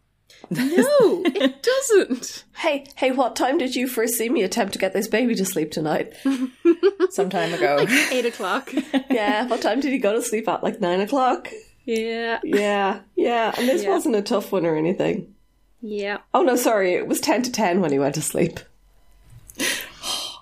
No, 0.51 1.23
it 1.27 1.63
doesn't. 1.89 2.45
Hey, 2.57 2.87
hey, 2.97 3.11
what 3.11 3.37
time 3.37 3.59
did 3.59 3.75
you 3.75 3.87
first 3.89 4.15
see 4.15 4.29
me 4.29 4.43
attempt 4.43 4.73
to 4.75 4.79
get 4.79 4.93
this 4.93 5.09
baby 5.09 5.35
to 5.35 5.45
sleep 5.45 5.71
tonight? 5.71 6.13
Some 7.11 7.31
time 7.31 7.53
ago. 7.55 7.85
Eight 8.11 8.27
o'clock. 8.27 8.73
yeah, 9.11 9.47
what 9.47 9.61
time 9.63 9.81
did 9.81 9.93
he 9.93 9.99
go 9.99 10.13
to 10.15 10.23
sleep 10.23 10.49
at? 10.49 10.63
Like 10.63 10.81
nine 10.81 11.01
o'clock? 11.01 11.49
Yeah. 11.85 12.41
Yeah, 12.43 13.01
yeah, 13.17 13.55
and 13.59 13.69
this 13.69 13.83
Yeah. 13.83 13.91
wasn't 13.91 14.17
a 14.17 14.23
tough 14.23 14.53
one 14.53 14.65
or 14.67 14.77
anything. 14.77 15.35
Yeah. 15.83 16.19
Oh 16.33 16.43
no, 16.43 16.57
sorry, 16.57 16.95
it 16.95 17.07
was 17.07 17.21
10 17.21 17.43
to 17.43 17.53
10 17.53 17.81
when 17.83 17.93
he 17.93 17.99
went 17.99 18.15
to 18.15 18.23
sleep. 18.23 18.59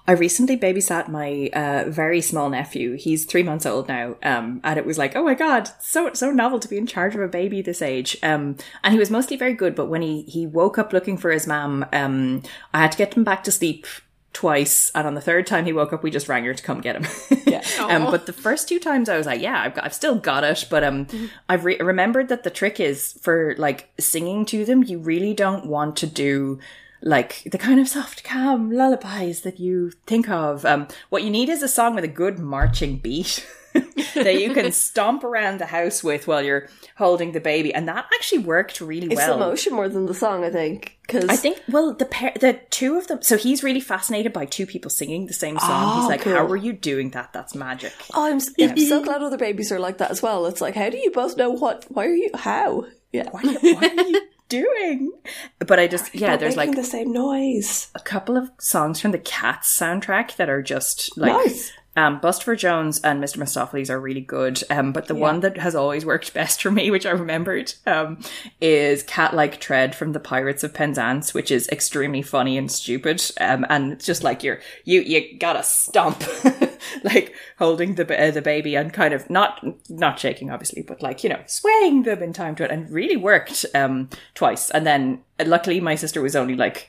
I 0.07 0.13
recently 0.13 0.57
babysat 0.57 1.09
my 1.09 1.49
uh, 1.53 1.85
very 1.89 2.21
small 2.21 2.51
nephew. 2.51 2.97
He's 2.97 3.25
three 3.25 3.45
months 3.45 3.67
old 3.67 3.87
now, 3.87 4.17
um, 4.23 4.61
and 4.65 4.79
it 4.79 4.85
was 4.85 4.99
like, 4.99 5.15
oh 5.15 5.23
my 5.23 5.35
god, 5.35 5.71
so 5.81 6.13
so 6.13 6.31
novel 6.33 6.59
to 6.59 6.69
be 6.69 6.77
in 6.77 6.87
charge 6.87 7.15
of 7.15 7.21
a 7.21 7.29
baby 7.29 7.63
this 7.63 7.81
age. 7.81 8.17
Um, 8.23 8.57
and 8.83 8.93
he 8.93 8.99
was 8.99 9.11
mostly 9.11 9.37
very 9.37 9.55
good, 9.55 9.75
but 9.77 9.87
when 9.87 10.03
he 10.03 10.23
he 10.23 10.47
woke 10.47 10.77
up 10.77 10.93
looking 10.93 11.17
for 11.17 11.31
his 11.31 11.47
mum, 11.47 11.87
um, 11.93 12.43
I 12.75 12.81
had 12.81 12.93
to 12.93 12.99
get 12.99 13.15
him 13.15 13.23
back 13.23 13.45
to 13.45 13.53
sleep 13.53 13.87
twice, 14.33 14.91
and 14.95 15.07
on 15.07 15.15
the 15.15 15.21
third 15.21 15.47
time 15.47 15.67
he 15.67 15.73
woke 15.73 15.93
up, 15.93 16.03
we 16.03 16.11
just 16.11 16.29
rang 16.29 16.45
her 16.45 16.55
to 16.55 16.63
come 16.63 16.81
get 16.81 16.97
him. 16.97 17.07
Yeah. 17.53 17.63
um, 17.81 18.05
but 18.05 18.25
the 18.25 18.33
first 18.33 18.67
two 18.67 18.79
times 18.79 19.11
I 19.11 19.19
was 19.19 19.27
like, 19.27 19.43
yeah, 19.43 19.61
I've 19.61 19.75
got, 19.75 19.85
I've 19.85 19.93
still 19.93 20.15
got 20.15 20.43
it. 20.43 20.67
But 20.71 20.83
um, 20.83 21.07
I've 21.51 21.67
re- 21.67 21.79
remembered 21.79 22.29
that 22.29 22.45
the 22.45 22.51
trick 22.51 22.81
is 22.81 23.13
for 23.21 23.55
like 23.59 23.91
singing 24.01 24.47
to 24.47 24.65
them, 24.65 24.83
you 24.83 24.99
really 24.99 25.35
don't 25.35 25.67
want 25.67 25.97
to 25.97 26.07
do 26.07 26.59
like 27.03 27.43
the 27.51 27.59
kind 27.59 27.81
of 27.81 27.89
soft, 27.89 28.25
calm 28.25 28.71
lullabies 28.71 29.43
that 29.43 29.59
you 29.61 29.91
think 30.07 30.29
of. 30.29 30.65
Um, 30.65 30.89
what 31.11 31.23
you 31.23 31.31
need 31.31 31.49
is 31.49 31.63
a 31.63 31.69
song 31.69 31.95
with 31.95 32.05
a 32.05 32.09
good 32.09 32.39
marching 32.39 32.99
beat. 32.99 33.47
that 34.15 34.39
you 34.39 34.53
can 34.53 34.71
stomp 34.73 35.25
around 35.25 35.59
the 35.59 35.65
house 35.65 36.05
with 36.05 36.27
while 36.27 36.43
you're 36.43 36.69
holding 36.99 37.33
the 37.33 37.41
baby, 37.41 37.73
and 37.73 37.89
that 37.89 38.05
actually 38.15 38.41
worked 38.41 38.83
really 38.83 39.07
It's 39.07 39.17
well. 39.17 39.39
the 39.39 39.47
motion 39.47 39.73
more 39.73 39.89
than 39.89 40.05
the 40.05 40.13
song, 40.13 40.45
I 40.45 40.51
think. 40.51 40.99
Cause 41.09 41.25
I 41.29 41.37
think 41.37 41.59
well 41.69 41.95
the 41.95 42.05
pair 42.05 42.33
the 42.39 42.61
two 42.71 42.97
of 42.99 43.07
them 43.09 43.23
so 43.23 43.37
he's 43.39 43.63
really 43.63 43.81
fascinated 43.81 44.33
by 44.33 44.45
two 44.45 44.67
people 44.67 44.91
singing 44.91 45.27
the 45.27 45.33
same 45.33 45.59
song. 45.59 45.69
Oh, 45.71 46.01
he's 46.01 46.09
like, 46.09 46.21
cool. 46.21 46.35
How 46.35 46.45
are 46.47 46.57
you 46.57 46.75
doing 46.75 47.11
that? 47.13 47.33
That's 47.33 47.55
magic. 47.55 47.93
Oh, 48.15 48.27
I'm, 48.27 48.37
s- 48.37 48.51
I'm 48.61 48.77
so 48.79 49.03
glad 49.03 49.23
other 49.23 49.39
babies 49.39 49.73
are 49.73 49.81
like 49.81 49.97
that 49.99 50.11
as 50.11 50.21
well. 50.23 50.45
It's 50.47 50.61
like, 50.61 50.75
how 50.75 50.91
do 50.91 50.99
you 50.99 51.11
both 51.11 51.39
know 51.39 51.51
what? 51.51 51.87
Why 51.89 52.07
are 52.07 52.15
you? 52.15 52.31
How? 52.35 52.85
Yeah. 53.11 53.31
What, 53.31 53.45
what 53.45 53.83
are 53.99 54.03
you 54.09 54.21
doing? 54.53 55.11
But 55.59 55.79
I 55.81 55.87
just 55.87 56.15
yeah, 56.15 56.37
there's 56.37 56.57
like 56.57 56.75
the 56.77 56.85
same 56.85 57.13
noise. 57.13 57.89
a 57.95 58.01
couple 58.01 58.37
of 58.37 58.51
songs 58.59 59.01
from 59.01 59.13
the 59.13 59.19
Cats 59.19 59.77
soundtrack 59.79 60.37
that 60.37 60.51
are 60.51 60.63
just 60.63 61.17
like 61.17 61.33
Nice. 61.33 61.73
Um 61.97 62.21
for 62.21 62.57
Jones 62.57 63.01
and 63.03 63.23
Mr. 63.23 63.39
Mistoffelees 63.39 63.91
are 63.91 64.01
really 64.01 64.21
good. 64.21 64.63
Um 64.71 64.93
but 64.93 65.07
the 65.09 65.15
one 65.15 65.41
that 65.41 65.59
has 65.59 65.75
always 65.75 66.07
worked 66.07 66.33
best 66.41 66.63
for 66.63 66.71
me, 66.71 66.91
which 66.91 67.07
I 67.07 67.11
remembered, 67.11 67.75
um, 67.87 68.19
is 68.61 69.03
Cat 69.03 69.35
Like 69.35 69.61
Tread 69.61 69.95
from 69.95 70.13
the 70.13 70.21
Pirates 70.21 70.65
of 70.65 70.75
Penzance, 70.75 71.35
which 71.35 71.51
is 71.51 71.69
extremely 71.69 72.23
funny 72.23 72.57
and 72.57 72.71
stupid. 72.71 73.23
Um 73.41 73.67
and 73.69 73.93
it's 73.93 74.07
just 74.07 74.25
like 74.25 74.43
you're 74.43 74.61
you 74.85 75.01
you 75.01 75.39
gotta 75.39 75.63
stomp 75.63 76.23
like 77.05 77.35
holding 77.59 77.95
the 77.95 78.05
uh, 78.21 78.31
the 78.31 78.43
baby 78.43 78.75
and 78.75 78.93
kind 78.93 79.15
of 79.15 79.29
not 79.29 79.65
not 79.89 80.19
shaking 80.19 80.51
obviously, 80.51 80.83
but 80.83 81.03
like, 81.03 81.23
you 81.23 81.31
know, 81.31 81.43
swaying 81.47 82.05
them 82.05 82.23
in 82.23 82.33
time 82.33 82.55
to 82.57 82.65
it 82.65 82.71
and 82.71 82.91
really 82.91 83.17
worked 83.17 83.67
um 83.75 84.09
twice. 84.35 84.71
And 84.71 84.87
then 84.87 85.23
luckily 85.45 85.81
my 85.81 85.95
sister 85.95 86.23
was 86.23 86.37
only 86.37 86.55
like 86.55 86.89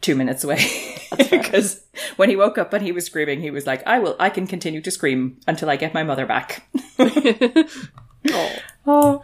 two 0.00 0.14
minutes 0.14 0.44
away 0.44 0.64
because 1.30 1.84
when 2.16 2.28
he 2.28 2.36
woke 2.36 2.58
up 2.58 2.72
and 2.72 2.84
he 2.84 2.92
was 2.92 3.06
screaming, 3.06 3.40
he 3.40 3.50
was 3.50 3.66
like, 3.66 3.86
"I 3.86 3.98
will. 3.98 4.16
I 4.18 4.30
can 4.30 4.46
continue 4.46 4.80
to 4.80 4.90
scream 4.90 5.38
until 5.46 5.68
I 5.70 5.76
get 5.76 5.94
my 5.94 6.02
mother 6.02 6.26
back." 6.26 6.68
Oh. 8.30 8.52
Oh, 8.90 9.22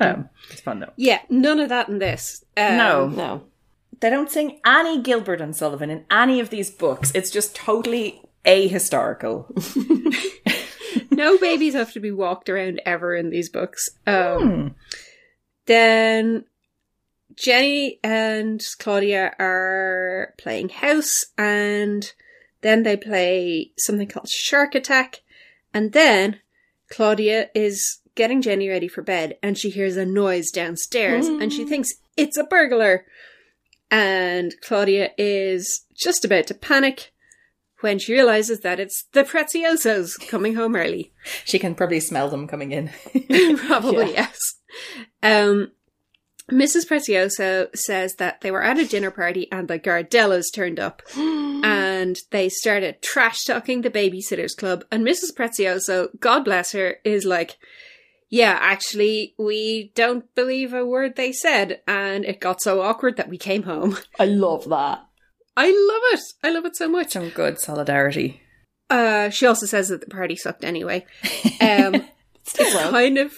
um, 0.00 0.28
it's 0.50 0.60
fun 0.62 0.80
though. 0.80 0.92
Yeah, 0.96 1.20
none 1.28 1.60
of 1.60 1.68
that 1.68 1.88
in 1.88 1.98
this. 1.98 2.44
Um, 2.56 2.76
No, 2.76 3.06
No. 3.08 3.44
they 4.00 4.10
don't 4.10 4.30
sing 4.30 4.58
any 4.66 5.00
Gilbert 5.00 5.40
and 5.40 5.54
Sullivan 5.54 5.90
in 5.90 6.04
any 6.10 6.40
of 6.40 6.48
these 6.50 6.70
books. 6.70 7.12
It's 7.14 7.30
just 7.30 7.54
totally 7.54 8.20
ahistorical. 8.46 9.46
no 11.10 11.38
babies 11.38 11.74
have 11.74 11.92
to 11.92 12.00
be 12.00 12.10
walked 12.10 12.48
around 12.48 12.80
ever 12.86 13.14
in 13.14 13.30
these 13.30 13.48
books. 13.48 13.90
Um, 14.06 14.74
Then 15.66 16.44
Jenny 17.36 18.00
and 18.02 18.62
Claudia 18.78 19.34
are 19.38 20.34
playing 20.38 20.70
house, 20.70 21.26
and 21.36 22.12
then 22.62 22.82
they 22.82 22.96
play 22.96 23.72
something 23.78 24.08
called 24.08 24.28
Shark 24.28 24.74
Attack, 24.74 25.22
and 25.72 25.92
then 25.92 26.40
Claudia 26.90 27.50
is 27.54 28.00
getting 28.14 28.40
Jenny 28.40 28.68
ready 28.68 28.88
for 28.88 29.02
bed, 29.02 29.36
and 29.42 29.58
she 29.58 29.70
hears 29.70 29.96
a 29.96 30.06
noise 30.06 30.50
downstairs, 30.50 31.28
and 31.28 31.52
she 31.52 31.64
thinks 31.64 31.90
it's 32.16 32.38
a 32.38 32.44
burglar. 32.44 33.04
And 33.90 34.52
Claudia 34.62 35.10
is 35.16 35.84
just 35.94 36.24
about 36.24 36.48
to 36.48 36.54
panic 36.54 37.12
when 37.80 37.98
she 37.98 38.14
realizes 38.14 38.60
that 38.60 38.80
it's 38.80 39.04
the 39.12 39.22
Preziosos 39.22 40.14
coming 40.28 40.54
home 40.54 40.74
early. 40.74 41.12
She 41.44 41.58
can 41.58 41.74
probably 41.74 42.00
smell 42.00 42.28
them 42.28 42.46
coming 42.46 42.72
in. 42.72 42.90
Probably, 43.56 44.12
yes. 44.12 44.38
Um, 45.22 45.72
Mrs. 46.50 46.86
Prezioso 46.86 47.74
says 47.74 48.14
that 48.16 48.40
they 48.40 48.52
were 48.52 48.62
at 48.62 48.78
a 48.78 48.86
dinner 48.86 49.10
party 49.10 49.50
and 49.50 49.66
the 49.66 49.78
Gardellas 49.78 50.44
turned 50.54 50.78
up 50.78 51.02
and 51.16 52.16
they 52.30 52.48
started 52.48 53.02
trash 53.02 53.44
talking 53.44 53.82
the 53.82 53.90
babysitters 53.90 54.56
club. 54.56 54.84
And 54.92 55.04
Mrs. 55.04 55.34
Prezioso, 55.36 56.08
God 56.20 56.44
bless 56.44 56.72
her, 56.72 56.96
is 57.04 57.24
like, 57.24 57.58
yeah, 58.28 58.58
actually, 58.60 59.34
we 59.38 59.92
don't 59.94 60.32
believe 60.34 60.72
a 60.72 60.84
word 60.84 61.16
they 61.16 61.32
said. 61.32 61.80
And 61.86 62.24
it 62.24 62.40
got 62.40 62.62
so 62.62 62.80
awkward 62.80 63.16
that 63.16 63.28
we 63.28 63.38
came 63.38 63.64
home. 63.64 63.96
I 64.18 64.26
love 64.26 64.68
that. 64.68 65.04
I 65.56 65.66
love 65.66 66.20
it. 66.20 66.20
I 66.44 66.50
love 66.52 66.66
it 66.66 66.76
so 66.76 66.88
much. 66.88 67.12
Some 67.12 67.30
good 67.30 67.58
solidarity. 67.58 68.42
Uh, 68.88 69.30
she 69.30 69.46
also 69.46 69.66
says 69.66 69.88
that 69.88 70.00
the 70.00 70.06
party 70.06 70.36
sucked 70.36 70.64
anyway. 70.64 71.04
Um, 71.58 72.04
it's 72.44 72.74
kind 72.90 73.18
of 73.18 73.32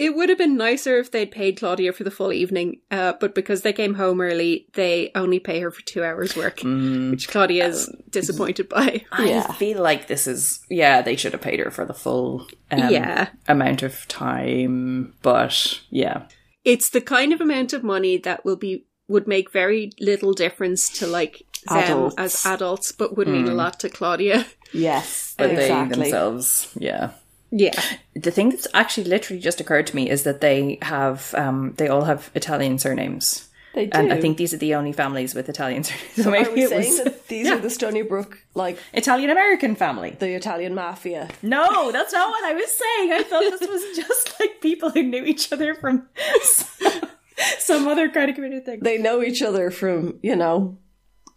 it 0.00 0.16
would 0.16 0.30
have 0.30 0.38
been 0.38 0.56
nicer 0.56 0.96
if 0.96 1.10
they'd 1.10 1.30
paid 1.30 1.58
Claudia 1.58 1.92
for 1.92 2.04
the 2.04 2.10
full 2.10 2.32
evening, 2.32 2.80
uh, 2.90 3.12
but 3.20 3.34
because 3.34 3.60
they 3.62 3.72
came 3.72 3.94
home 3.94 4.20
early, 4.20 4.66
they 4.72 5.10
only 5.14 5.38
pay 5.38 5.60
her 5.60 5.70
for 5.70 5.82
two 5.82 6.02
hours 6.02 6.34
work, 6.36 6.60
which 6.62 7.28
Claudia 7.28 7.68
is 7.68 7.94
disappointed 8.08 8.68
by. 8.68 9.04
I 9.12 9.28
Yeah. 9.28 9.52
feel 9.52 9.82
like 9.82 10.06
this 10.06 10.26
is 10.26 10.60
yeah, 10.70 11.02
they 11.02 11.16
should 11.16 11.32
have 11.32 11.42
paid 11.42 11.60
her 11.60 11.70
for 11.70 11.84
the 11.84 11.94
full 11.94 12.46
um, 12.70 12.90
Yeah. 12.90 13.28
amount 13.46 13.82
of 13.82 14.08
time, 14.08 15.14
but 15.22 15.80
yeah. 15.90 16.22
It's 16.64 16.90
the 16.90 17.00
kind 17.02 17.32
of 17.32 17.40
amount 17.40 17.72
of 17.74 17.82
money 17.84 18.16
that 18.18 18.44
will 18.44 18.56
be 18.56 18.86
would 19.08 19.26
make 19.26 19.50
very 19.52 19.90
little 20.00 20.32
difference 20.32 20.88
to 21.00 21.06
like 21.06 21.42
them 21.68 21.78
Adults. 21.84 22.14
as 22.16 22.46
adults, 22.46 22.92
but 22.92 23.16
would 23.16 23.28
mean 23.28 23.48
a 23.48 23.54
lot 23.54 23.80
to 23.80 23.88
Claudia. 23.90 24.46
Yes, 24.72 25.34
But 25.36 25.56
they 25.56 25.68
themselves, 25.68 26.72
yeah. 26.78 27.10
Yeah. 27.50 27.80
The 28.14 28.30
thing 28.30 28.50
that's 28.50 28.66
actually 28.74 29.04
literally 29.08 29.40
just 29.40 29.60
occurred 29.60 29.86
to 29.88 29.96
me 29.96 30.08
is 30.08 30.22
that 30.24 30.40
they 30.40 30.78
have, 30.82 31.34
um, 31.36 31.74
they 31.76 31.88
all 31.88 32.04
have 32.04 32.30
Italian 32.34 32.78
surnames. 32.78 33.48
They 33.74 33.86
do. 33.86 33.98
And 33.98 34.12
I 34.12 34.20
think 34.20 34.36
these 34.36 34.52
are 34.52 34.56
the 34.56 34.74
only 34.74 34.92
families 34.92 35.34
with 35.34 35.48
Italian 35.48 35.84
surnames. 35.84 36.14
So 36.16 36.28
Are 36.28 36.32
maybe 36.32 36.50
we 36.50 36.62
it 36.64 36.68
saying 36.70 36.88
was 36.88 37.04
that 37.04 37.28
these 37.28 37.48
are 37.48 37.58
the 37.58 37.70
Stony 37.70 38.02
Brook, 38.02 38.38
like 38.54 38.78
Italian 38.92 39.30
American 39.30 39.76
family. 39.76 40.16
the 40.18 40.34
Italian 40.34 40.74
mafia? 40.74 41.28
No, 41.42 41.92
that's 41.92 42.12
not 42.12 42.30
what 42.30 42.44
I 42.44 42.52
was 42.54 42.70
saying. 42.70 43.12
I 43.12 43.22
thought 43.22 43.40
this 43.58 43.68
was 43.68 43.96
just 43.96 44.40
like 44.40 44.60
people 44.60 44.90
who 44.90 45.02
knew 45.04 45.24
each 45.24 45.52
other 45.52 45.74
from 45.74 46.08
some, 46.42 47.00
some 47.58 47.88
other 47.88 48.08
kind 48.10 48.28
of 48.28 48.34
community 48.34 48.64
thing. 48.64 48.80
They 48.80 48.98
know 48.98 49.22
each 49.22 49.40
other 49.42 49.70
from, 49.70 50.18
you 50.22 50.34
know, 50.34 50.76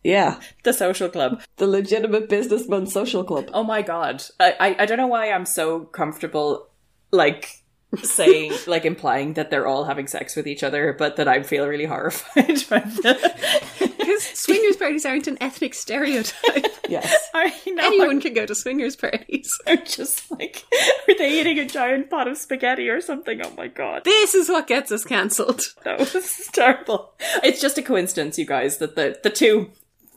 yeah, 0.03 0.39
The 0.63 0.73
social 0.73 1.09
club. 1.09 1.41
the 1.57 1.67
legitimate 1.67 2.30
businessman 2.30 2.88
social 2.88 3.23
club. 3.23 3.49
Oh 3.53 3.63
my 3.63 3.81
god. 3.81 4.23
I, 4.39 4.55
I, 4.59 4.75
I 4.80 4.85
don't 4.85 4.97
know 4.97 5.07
why 5.07 5.31
I'm 5.31 5.45
so 5.45 5.81
comfortable 5.81 6.67
like 7.11 7.61
saying 8.01 8.51
like 8.67 8.85
implying 8.85 9.34
that 9.35 9.51
they're 9.51 9.67
all 9.67 9.84
having 9.85 10.07
sex 10.07 10.35
with 10.35 10.47
each 10.47 10.63
other, 10.63 10.93
but 10.93 11.15
that 11.17 11.27
I 11.27 11.43
feel 11.43 11.67
really 11.67 11.85
horrified 11.85 12.63
by 12.69 12.80
the 12.80 13.34
Because 14.03 14.23
swingers 14.23 14.75
parties 14.75 15.05
aren't 15.05 15.27
an 15.27 15.38
ethnic 15.39 15.73
stereotype. 15.73 16.65
Yes. 16.89 17.30
I 17.34 17.53
know 17.67 17.84
Anyone 17.85 18.19
can 18.19 18.34
go 18.34 18.45
to 18.45 18.53
swingers 18.53 18.95
parties. 18.97 19.49
I'm 19.65 19.85
just 19.85 20.30
like 20.31 20.65
are 21.07 21.17
they 21.17 21.39
eating 21.39 21.57
a 21.59 21.65
giant 21.65 22.09
pot 22.09 22.27
of 22.27 22.38
spaghetti 22.38 22.89
or 22.89 22.99
something? 22.99 23.39
Oh 23.43 23.51
my 23.55 23.67
god. 23.67 24.03
This 24.03 24.35
is 24.35 24.49
what 24.49 24.67
gets 24.67 24.91
us 24.91 25.05
cancelled. 25.05 25.61
No, 25.85 25.97
this 25.97 26.15
is 26.39 26.47
terrible. 26.51 27.13
It's 27.43 27.61
just 27.61 27.77
a 27.77 27.81
coincidence, 27.81 28.38
you 28.38 28.45
guys, 28.45 28.80
that 28.80 28.95
the, 28.95 29.17
the 29.23 29.30
two 29.30 29.71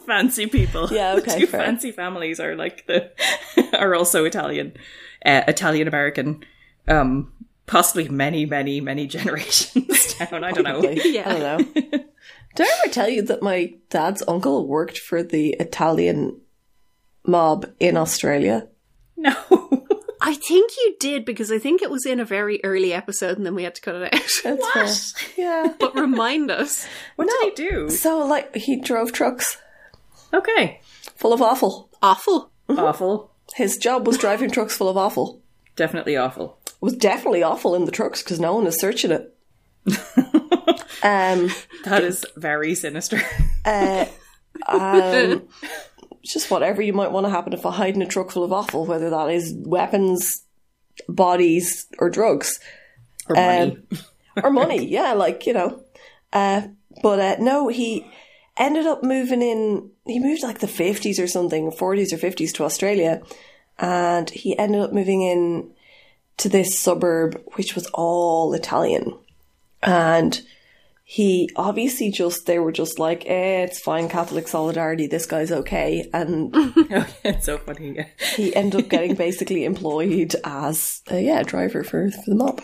fancy 0.07 0.47
people, 0.47 0.89
Yeah, 0.91 1.15
the 1.17 1.23
okay, 1.23 1.41
two 1.41 1.47
fair. 1.47 1.61
fancy 1.65 1.93
families 1.93 2.41
are 2.41 2.55
like 2.57 2.87
the 2.87 3.11
are 3.79 3.95
also 3.95 4.25
Italian, 4.25 4.73
uh, 5.25 5.43
Italian 5.49 5.89
American, 5.89 6.45
um, 6.89 7.33
possibly 7.67 8.09
many, 8.09 8.47
many, 8.47 8.81
many 8.81 9.07
generations 9.17 10.15
down. 10.15 10.45
I 10.45 10.53
don't 10.53 10.65
know. 10.65 10.81
Probably. 10.81 11.01
Yeah. 11.13 11.29
I 11.29 11.39
don't 11.39 11.77
know. 11.77 12.05
Did 12.55 12.67
I 12.67 12.79
ever 12.85 12.93
tell 12.93 13.09
you 13.09 13.23
that 13.23 13.43
my 13.43 13.75
dad's 13.91 14.23
uncle 14.27 14.67
worked 14.67 14.99
for 14.99 15.23
the 15.23 15.51
Italian 15.61 16.41
mob 17.27 17.67
in 17.79 17.97
Australia? 17.99 18.69
No. 19.17 19.35
I 20.23 20.35
think 20.35 20.73
you 20.83 20.97
did 20.99 21.25
because 21.25 21.53
I 21.53 21.59
think 21.59 21.83
it 21.83 21.91
was 21.91 22.07
in 22.07 22.19
a 22.19 22.25
very 22.25 22.61
early 22.65 22.93
episode 22.93 23.37
and 23.37 23.45
then 23.47 23.55
we 23.55 23.63
had 23.65 23.75
to 23.77 23.81
cut 23.83 23.95
it 23.95 24.15
out. 24.15 24.21
That's 24.43 25.13
fair. 25.13 25.45
Yeah. 25.45 25.75
but 25.79 25.95
remind 25.95 26.51
us. 26.51 26.87
What 27.17 27.29
did 27.29 27.45
he 27.45 27.69
do? 27.71 27.91
So, 27.91 28.25
like, 28.27 28.57
he 28.57 28.81
drove 28.81 29.13
trucks 29.13 29.59
Okay. 30.37 30.81
full 31.17 31.33
of 31.33 31.41
awful. 31.43 31.91
Awful. 32.03 32.51
Awful. 32.69 33.31
His 33.55 33.79
job 33.79 34.07
was 34.07 34.19
driving 34.19 34.51
trucks 34.51 34.77
full 34.77 34.89
of 34.89 34.97
awful. 34.97 35.41
Definitely 35.77 36.17
awful. 36.17 36.59
It 36.67 36.75
was 36.81 36.95
definitely 36.97 37.43
awful 37.43 37.75
in 37.75 37.85
the 37.85 37.93
trucks 37.93 38.23
because 38.23 38.41
no 38.41 38.55
one 38.55 38.67
is 38.67 38.79
searching 38.81 39.11
it. 39.13 39.35
um, 41.03 41.51
That 41.85 42.03
is 42.03 42.25
very 42.37 42.75
sinister. 42.75 43.21
um, 44.67 45.49
just 46.23 46.51
whatever 46.51 46.83
you 46.83 46.93
might 46.93 47.13
want 47.13 47.27
to 47.27 47.31
happen 47.31 47.53
if 47.53 47.65
I 47.65 47.71
hide 47.73 47.95
in 47.95 48.03
a 48.03 48.07
truck 48.07 48.31
full 48.31 48.45
of 48.45 48.53
awful, 48.53 48.85
whether 48.85 49.11
that 49.11 49.31
is 49.31 49.55
weapons, 49.57 50.45
bodies, 51.09 51.87
or 51.99 52.11
drugs. 52.11 52.59
or 53.29 53.37
money. 53.37 53.79
or 54.43 54.51
money, 54.51 54.87
yeah, 54.87 55.13
like 55.13 55.47
you 55.47 55.53
know. 55.53 55.83
Uh, 56.33 56.63
but 57.03 57.19
uh, 57.21 57.37
no, 57.39 57.69
he 57.69 58.11
ended 58.57 58.87
up 58.87 59.03
moving 59.03 59.43
in. 59.43 59.91
He 60.07 60.19
moved 60.19 60.43
like 60.43 60.59
the 60.59 60.69
fifties 60.69 61.19
or 61.19 61.27
something, 61.27 61.71
forties 61.71 62.13
or 62.13 62.19
fifties 62.19 62.53
to 62.55 62.65
Australia, 62.65 63.23
and 63.79 64.29
he 64.31 64.59
ended 64.59 64.81
up 64.81 64.93
moving 64.93 65.23
in 65.23 65.71
to 66.39 66.49
this 66.49 66.79
suburb 66.79 67.43
which 67.55 67.75
was 67.75 67.87
all 67.95 68.53
Italian, 68.55 69.19
and 69.83 70.43
he 71.09 71.49
obviously 71.55 72.11
just 72.11 72.47
they 72.47 72.59
were 72.59 72.73
just 72.73 72.99
like, 72.99 73.25
eh, 73.27 73.63
it's 73.63 73.79
fine, 73.79 74.09
Catholic 74.09 74.49
solidarity. 74.49 75.07
This 75.07 75.25
guy's 75.25 75.53
okay, 75.53 76.11
and 76.13 76.51
it's 77.23 77.47
so 77.47 77.59
funny. 77.59 78.07
he 78.35 78.55
ended 78.57 78.81
up 78.81 78.89
getting 78.89 79.15
basically 79.15 79.65
employed 79.65 80.35
as 80.43 81.03
a 81.09 81.21
yeah 81.21 81.45
driver 81.45 81.85
for, 81.85 82.11
for 82.11 82.23
the 82.27 82.35
mob. 82.35 82.61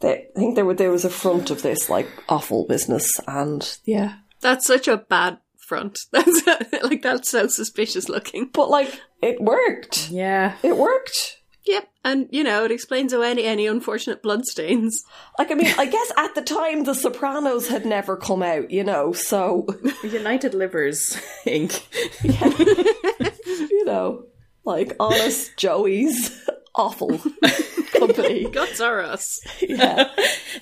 They, 0.00 0.26
I 0.34 0.38
think 0.38 0.56
there 0.56 0.64
were 0.64 0.74
there 0.74 0.90
was 0.90 1.04
a 1.04 1.10
front 1.10 1.50
of 1.50 1.62
this 1.62 1.88
like 1.88 2.08
awful 2.28 2.66
business, 2.66 3.08
and 3.28 3.78
yeah, 3.84 4.14
That's 4.40 4.66
such 4.66 4.88
a 4.88 4.96
bad 4.96 5.38
front. 5.58 5.98
That's 6.12 6.46
like 6.82 7.02
that's 7.02 7.30
so 7.30 7.46
suspicious 7.46 8.08
looking. 8.08 8.50
but 8.52 8.68
like 8.68 9.00
it 9.22 9.40
worked. 9.40 10.10
Yeah. 10.10 10.56
It 10.62 10.76
worked. 10.76 11.36
Yep, 11.66 11.88
and 12.04 12.26
you 12.30 12.42
know 12.42 12.64
it 12.64 12.70
explains 12.72 13.12
away 13.12 13.30
any, 13.30 13.44
any 13.44 13.66
unfortunate 13.66 14.22
bloodstains. 14.22 15.04
Like 15.38 15.50
I 15.52 15.54
mean, 15.54 15.72
I 15.78 15.86
guess 15.86 16.10
at 16.16 16.34
the 16.34 16.42
time 16.42 16.84
The 16.84 16.94
Sopranos 16.94 17.68
had 17.68 17.84
never 17.86 18.16
come 18.16 18.42
out, 18.42 18.70
you 18.70 18.82
know, 18.82 19.12
so 19.12 19.66
United 20.02 20.54
Livers 20.54 21.16
Inc. 21.46 21.84
you 23.70 23.84
know, 23.84 24.24
like 24.64 24.96
honest 24.98 25.56
Joey's 25.56 26.44
awful 26.74 27.20
company. 28.22 28.44
Guts 28.52 28.80
are 28.80 29.00
us. 29.00 29.40
Yeah, 29.60 30.10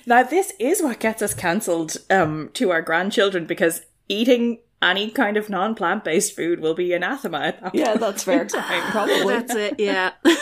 Now, 0.05 0.23
this 0.23 0.53
is 0.59 0.81
what 0.81 0.99
gets 0.99 1.21
us 1.21 1.33
cancelled 1.33 1.97
um, 2.09 2.49
to 2.53 2.71
our 2.71 2.81
grandchildren 2.81 3.45
because 3.45 3.81
eating 4.07 4.59
any 4.81 5.09
kind 5.09 5.37
of 5.37 5.49
non 5.49 5.75
plant 5.75 6.03
based 6.03 6.35
food 6.35 6.59
will 6.59 6.73
be 6.73 6.93
anathema 6.93 7.39
at 7.39 7.61
that 7.61 7.75
yeah, 7.75 7.95
that's 7.95 8.23
fair. 8.23 8.45
Probably. 8.45 9.25
That's 9.25 9.55
it. 9.55 9.79
Yeah. 9.79 10.11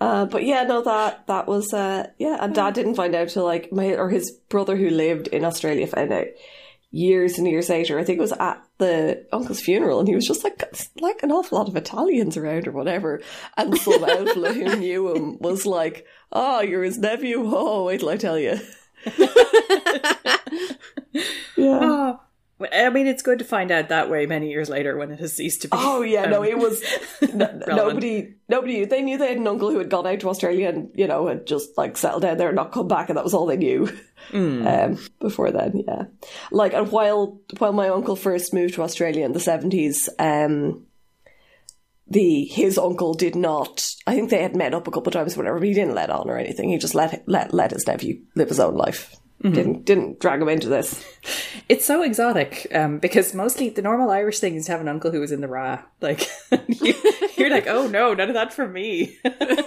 Uh, 0.00 0.26
but 0.26 0.44
yeah, 0.44 0.64
no, 0.64 0.82
that 0.82 1.26
that 1.28 1.46
was 1.46 1.72
uh, 1.72 2.06
yeah, 2.18 2.36
and 2.40 2.54
Dad 2.54 2.74
didn't 2.74 2.96
find 2.96 3.14
out 3.14 3.28
till 3.28 3.44
like 3.44 3.72
my 3.72 3.94
or 3.94 4.10
his 4.10 4.32
brother 4.48 4.76
who 4.76 4.90
lived 4.90 5.28
in 5.28 5.44
Australia 5.44 5.86
found 5.86 6.12
out 6.12 6.26
years 6.94 7.38
and 7.38 7.48
years 7.48 7.68
later. 7.68 7.98
I 7.98 8.04
think 8.04 8.18
it 8.18 8.22
was 8.22 8.32
at 8.32 8.62
the 8.78 9.26
uncle's 9.32 9.60
funeral, 9.60 9.98
and 9.98 10.08
he 10.08 10.14
was 10.14 10.26
just 10.26 10.44
like 10.44 10.62
"It's 10.62 10.88
like 11.00 11.22
an 11.22 11.32
awful 11.32 11.58
lot 11.58 11.68
of 11.68 11.76
Italians 11.76 12.36
around 12.36 12.68
or 12.68 12.72
whatever. 12.72 13.20
And 13.56 13.76
some 13.76 14.04
outlaw 14.04 14.52
who 14.52 14.76
knew 14.76 15.14
him 15.14 15.38
was 15.40 15.66
like, 15.66 16.06
"Oh, 16.32 16.60
you're 16.60 16.84
his 16.84 16.98
nephew. 16.98 17.42
Oh, 17.44 17.84
wait 17.86 18.00
till 18.00 18.08
I 18.08 18.16
tell 18.16 18.38
you." 18.38 18.60
yeah. 21.56 21.80
Oh, 21.82 22.20
I 22.72 22.88
mean, 22.90 23.08
it's 23.08 23.22
good 23.22 23.40
to 23.40 23.44
find 23.44 23.72
out 23.72 23.88
that 23.88 24.08
way 24.08 24.26
many 24.26 24.48
years 24.48 24.68
later 24.68 24.96
when 24.96 25.10
it 25.10 25.18
has 25.18 25.34
ceased 25.34 25.62
to 25.62 25.68
be. 25.68 25.76
Oh 25.76 26.02
yeah, 26.02 26.26
no, 26.26 26.38
um, 26.38 26.44
it 26.44 26.56
was 26.56 26.82
n- 27.20 27.62
nobody. 27.66 28.34
Nobody. 28.48 28.84
They 28.84 29.02
knew 29.02 29.18
they 29.18 29.28
had 29.28 29.38
an 29.38 29.48
uncle 29.48 29.70
who 29.70 29.78
had 29.78 29.90
gone 29.90 30.06
out 30.06 30.20
to 30.20 30.28
Australia 30.28 30.68
and 30.68 30.90
you 30.94 31.08
know 31.08 31.26
had 31.26 31.46
just 31.46 31.76
like 31.76 31.96
settled 31.96 32.22
down 32.22 32.38
there 32.38 32.48
and 32.48 32.56
not 32.56 32.70
come 32.70 32.86
back, 32.86 33.08
and 33.08 33.16
that 33.18 33.24
was 33.24 33.34
all 33.34 33.46
they 33.46 33.56
knew. 33.56 33.90
Um, 34.32 34.98
before 35.20 35.50
then, 35.50 35.82
yeah. 35.86 36.04
Like, 36.50 36.72
and 36.72 36.90
while 36.90 37.40
while 37.58 37.74
my 37.74 37.90
uncle 37.90 38.16
first 38.16 38.54
moved 38.54 38.72
to 38.74 38.82
Australia 38.82 39.26
in 39.26 39.32
the 39.32 39.38
seventies, 39.40 40.08
um, 40.18 40.86
the 42.08 42.46
his 42.46 42.78
uncle 42.78 43.12
did 43.12 43.36
not. 43.36 43.86
I 44.06 44.14
think 44.14 44.30
they 44.30 44.42
had 44.42 44.56
met 44.56 44.72
up 44.72 44.88
a 44.88 44.90
couple 44.90 45.08
of 45.08 45.12
times, 45.12 45.34
or 45.34 45.40
whatever. 45.40 45.58
But 45.58 45.68
he 45.68 45.74
didn't 45.74 45.94
let 45.94 46.08
on 46.08 46.30
or 46.30 46.38
anything. 46.38 46.70
He 46.70 46.78
just 46.78 46.94
let 46.94 47.22
let 47.28 47.52
let 47.52 47.72
his 47.72 47.86
nephew 47.86 48.22
live 48.34 48.48
his 48.48 48.60
own 48.60 48.74
life. 48.74 49.14
Didn't 49.52 49.84
didn't 49.84 50.20
drag 50.20 50.40
him 50.40 50.48
into 50.48 50.68
this. 50.68 51.04
It's 51.66 51.86
so 51.86 52.02
exotic 52.02 52.66
um, 52.74 52.98
because 52.98 53.32
mostly 53.32 53.70
the 53.70 53.80
normal 53.80 54.10
Irish 54.10 54.38
thing 54.38 54.54
is 54.54 54.66
to 54.66 54.72
have 54.72 54.82
an 54.82 54.88
uncle 54.88 55.10
who 55.10 55.20
was 55.20 55.32
in 55.32 55.40
the 55.40 55.48
Ra. 55.48 55.80
Like, 56.02 56.28
you, 56.68 56.92
you're 57.38 57.48
like, 57.48 57.66
oh 57.66 57.86
no, 57.86 58.12
none 58.12 58.28
of 58.28 58.34
that 58.34 58.52
for 58.52 58.68
me. 58.68 59.16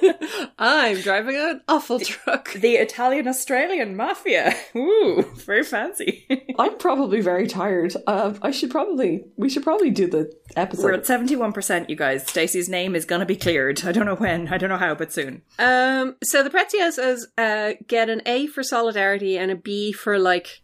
I'm 0.59 1.01
driving 1.01 1.37
an 1.37 1.61
awful 1.67 1.99
truck. 1.99 2.53
the 2.53 2.75
Italian 2.75 3.27
Australian 3.27 3.95
mafia. 3.95 4.53
Ooh, 4.75 5.23
very 5.37 5.63
fancy. 5.63 6.27
I'm 6.59 6.77
probably 6.77 7.21
very 7.21 7.47
tired. 7.47 7.95
Uh, 8.05 8.35
I 8.43 8.51
should 8.51 8.69
probably 8.69 9.25
we 9.35 9.49
should 9.49 9.63
probably 9.63 9.89
do 9.89 10.05
the 10.05 10.31
episode. 10.55 10.83
We're 10.83 10.93
at 10.93 11.05
71%, 11.05 11.89
you 11.89 11.95
guys. 11.95 12.27
Stacey's 12.27 12.69
name 12.69 12.95
is 12.95 13.05
going 13.05 13.21
to 13.21 13.25
be 13.25 13.35
cleared. 13.35 13.83
I 13.83 13.91
don't 13.91 14.05
know 14.05 14.15
when, 14.15 14.49
I 14.49 14.59
don't 14.59 14.69
know 14.69 14.77
how, 14.77 14.93
but 14.93 15.11
soon. 15.11 15.41
Um, 15.57 16.15
so 16.23 16.43
the 16.43 16.51
Preziosos 16.51 17.21
uh, 17.39 17.73
get 17.87 18.09
an 18.09 18.21
A 18.27 18.45
for 18.47 18.61
solidarity 18.61 19.37
and 19.37 19.49
a 19.51 19.55
B 19.67 19.91
for 19.91 20.17
like 20.17 20.61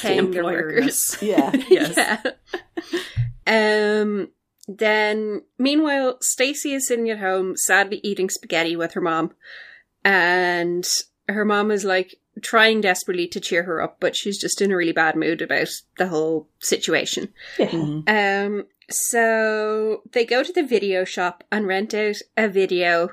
paying 0.00 0.30
their 0.30 0.42
workers. 0.44 1.18
Yeah. 1.20 1.52
Yes. 1.68 1.94
Yeah. 1.96 2.22
Um. 3.48 4.30
Then, 4.66 5.42
meanwhile, 5.58 6.16
Stacey 6.20 6.72
is 6.72 6.88
sitting 6.88 7.08
at 7.10 7.20
home, 7.20 7.56
sadly 7.56 8.00
eating 8.02 8.28
spaghetti 8.28 8.74
with 8.74 8.94
her 8.94 9.00
mom, 9.00 9.32
and 10.04 10.84
her 11.28 11.44
mom 11.44 11.70
is 11.70 11.84
like 11.84 12.16
trying 12.40 12.80
desperately 12.80 13.28
to 13.28 13.38
cheer 13.38 13.62
her 13.62 13.80
up, 13.80 13.98
but 14.00 14.16
she's 14.16 14.40
just 14.40 14.60
in 14.60 14.72
a 14.72 14.76
really 14.76 14.90
bad 14.90 15.14
mood 15.14 15.40
about 15.42 15.68
the 15.98 16.08
whole 16.08 16.48
situation. 16.58 17.32
Yeah. 17.58 18.00
Um. 18.08 18.66
So 18.90 20.02
they 20.10 20.24
go 20.24 20.42
to 20.42 20.52
the 20.52 20.66
video 20.66 21.04
shop 21.04 21.44
and 21.52 21.68
rent 21.68 21.94
out 21.94 22.16
a 22.36 22.48
video 22.48 23.10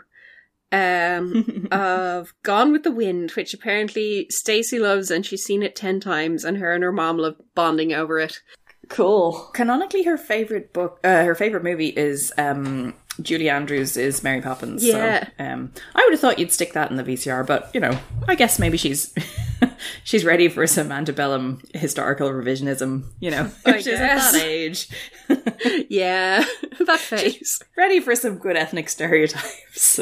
um 0.73 1.67
of 1.71 2.33
Gone 2.43 2.71
with 2.71 2.83
the 2.83 2.91
Wind, 2.91 3.31
which 3.31 3.53
apparently 3.53 4.27
Stacey 4.29 4.79
loves 4.79 5.11
and 5.11 5.25
she's 5.25 5.43
seen 5.43 5.63
it 5.63 5.75
ten 5.75 5.99
times 5.99 6.43
and 6.43 6.57
her 6.57 6.73
and 6.73 6.83
her 6.83 6.91
mom 6.91 7.17
love 7.17 7.35
bonding 7.55 7.93
over 7.93 8.19
it. 8.19 8.41
Cool. 8.89 9.49
Canonically, 9.53 10.03
her 10.03 10.17
favorite 10.17 10.73
book, 10.73 10.99
uh, 11.03 11.23
her 11.23 11.35
favorite 11.35 11.63
movie 11.63 11.87
is 11.87 12.33
um, 12.37 12.93
Julie 13.21 13.49
Andrews 13.49 13.95
is 13.97 14.23
Mary 14.23 14.41
Poppins. 14.41 14.83
Yeah. 14.83 15.25
So, 15.37 15.43
um, 15.45 15.71
I 15.95 16.03
would 16.03 16.13
have 16.13 16.19
thought 16.19 16.39
you'd 16.39 16.51
stick 16.51 16.73
that 16.73 16.89
in 16.89 16.97
the 16.97 17.03
VCR, 17.03 17.45
but 17.45 17.69
you 17.73 17.79
know, 17.79 17.97
I 18.27 18.35
guess 18.35 18.59
maybe 18.59 18.77
she's 18.77 19.13
she's 20.03 20.25
ready 20.25 20.49
for 20.49 20.65
some 20.67 20.91
antebellum 20.91 21.61
historical 21.73 22.29
revisionism. 22.29 23.05
You 23.19 23.31
know, 23.31 23.51
she's 23.67 23.87
at 23.87 24.17
that 24.17 24.35
age, 24.43 24.89
Yeah, 25.89 26.43
that 26.85 26.99
face. 26.99 27.61
ready 27.77 27.99
for 27.99 28.15
some 28.15 28.37
good 28.37 28.57
ethnic 28.57 28.89
stereotypes. 28.89 29.99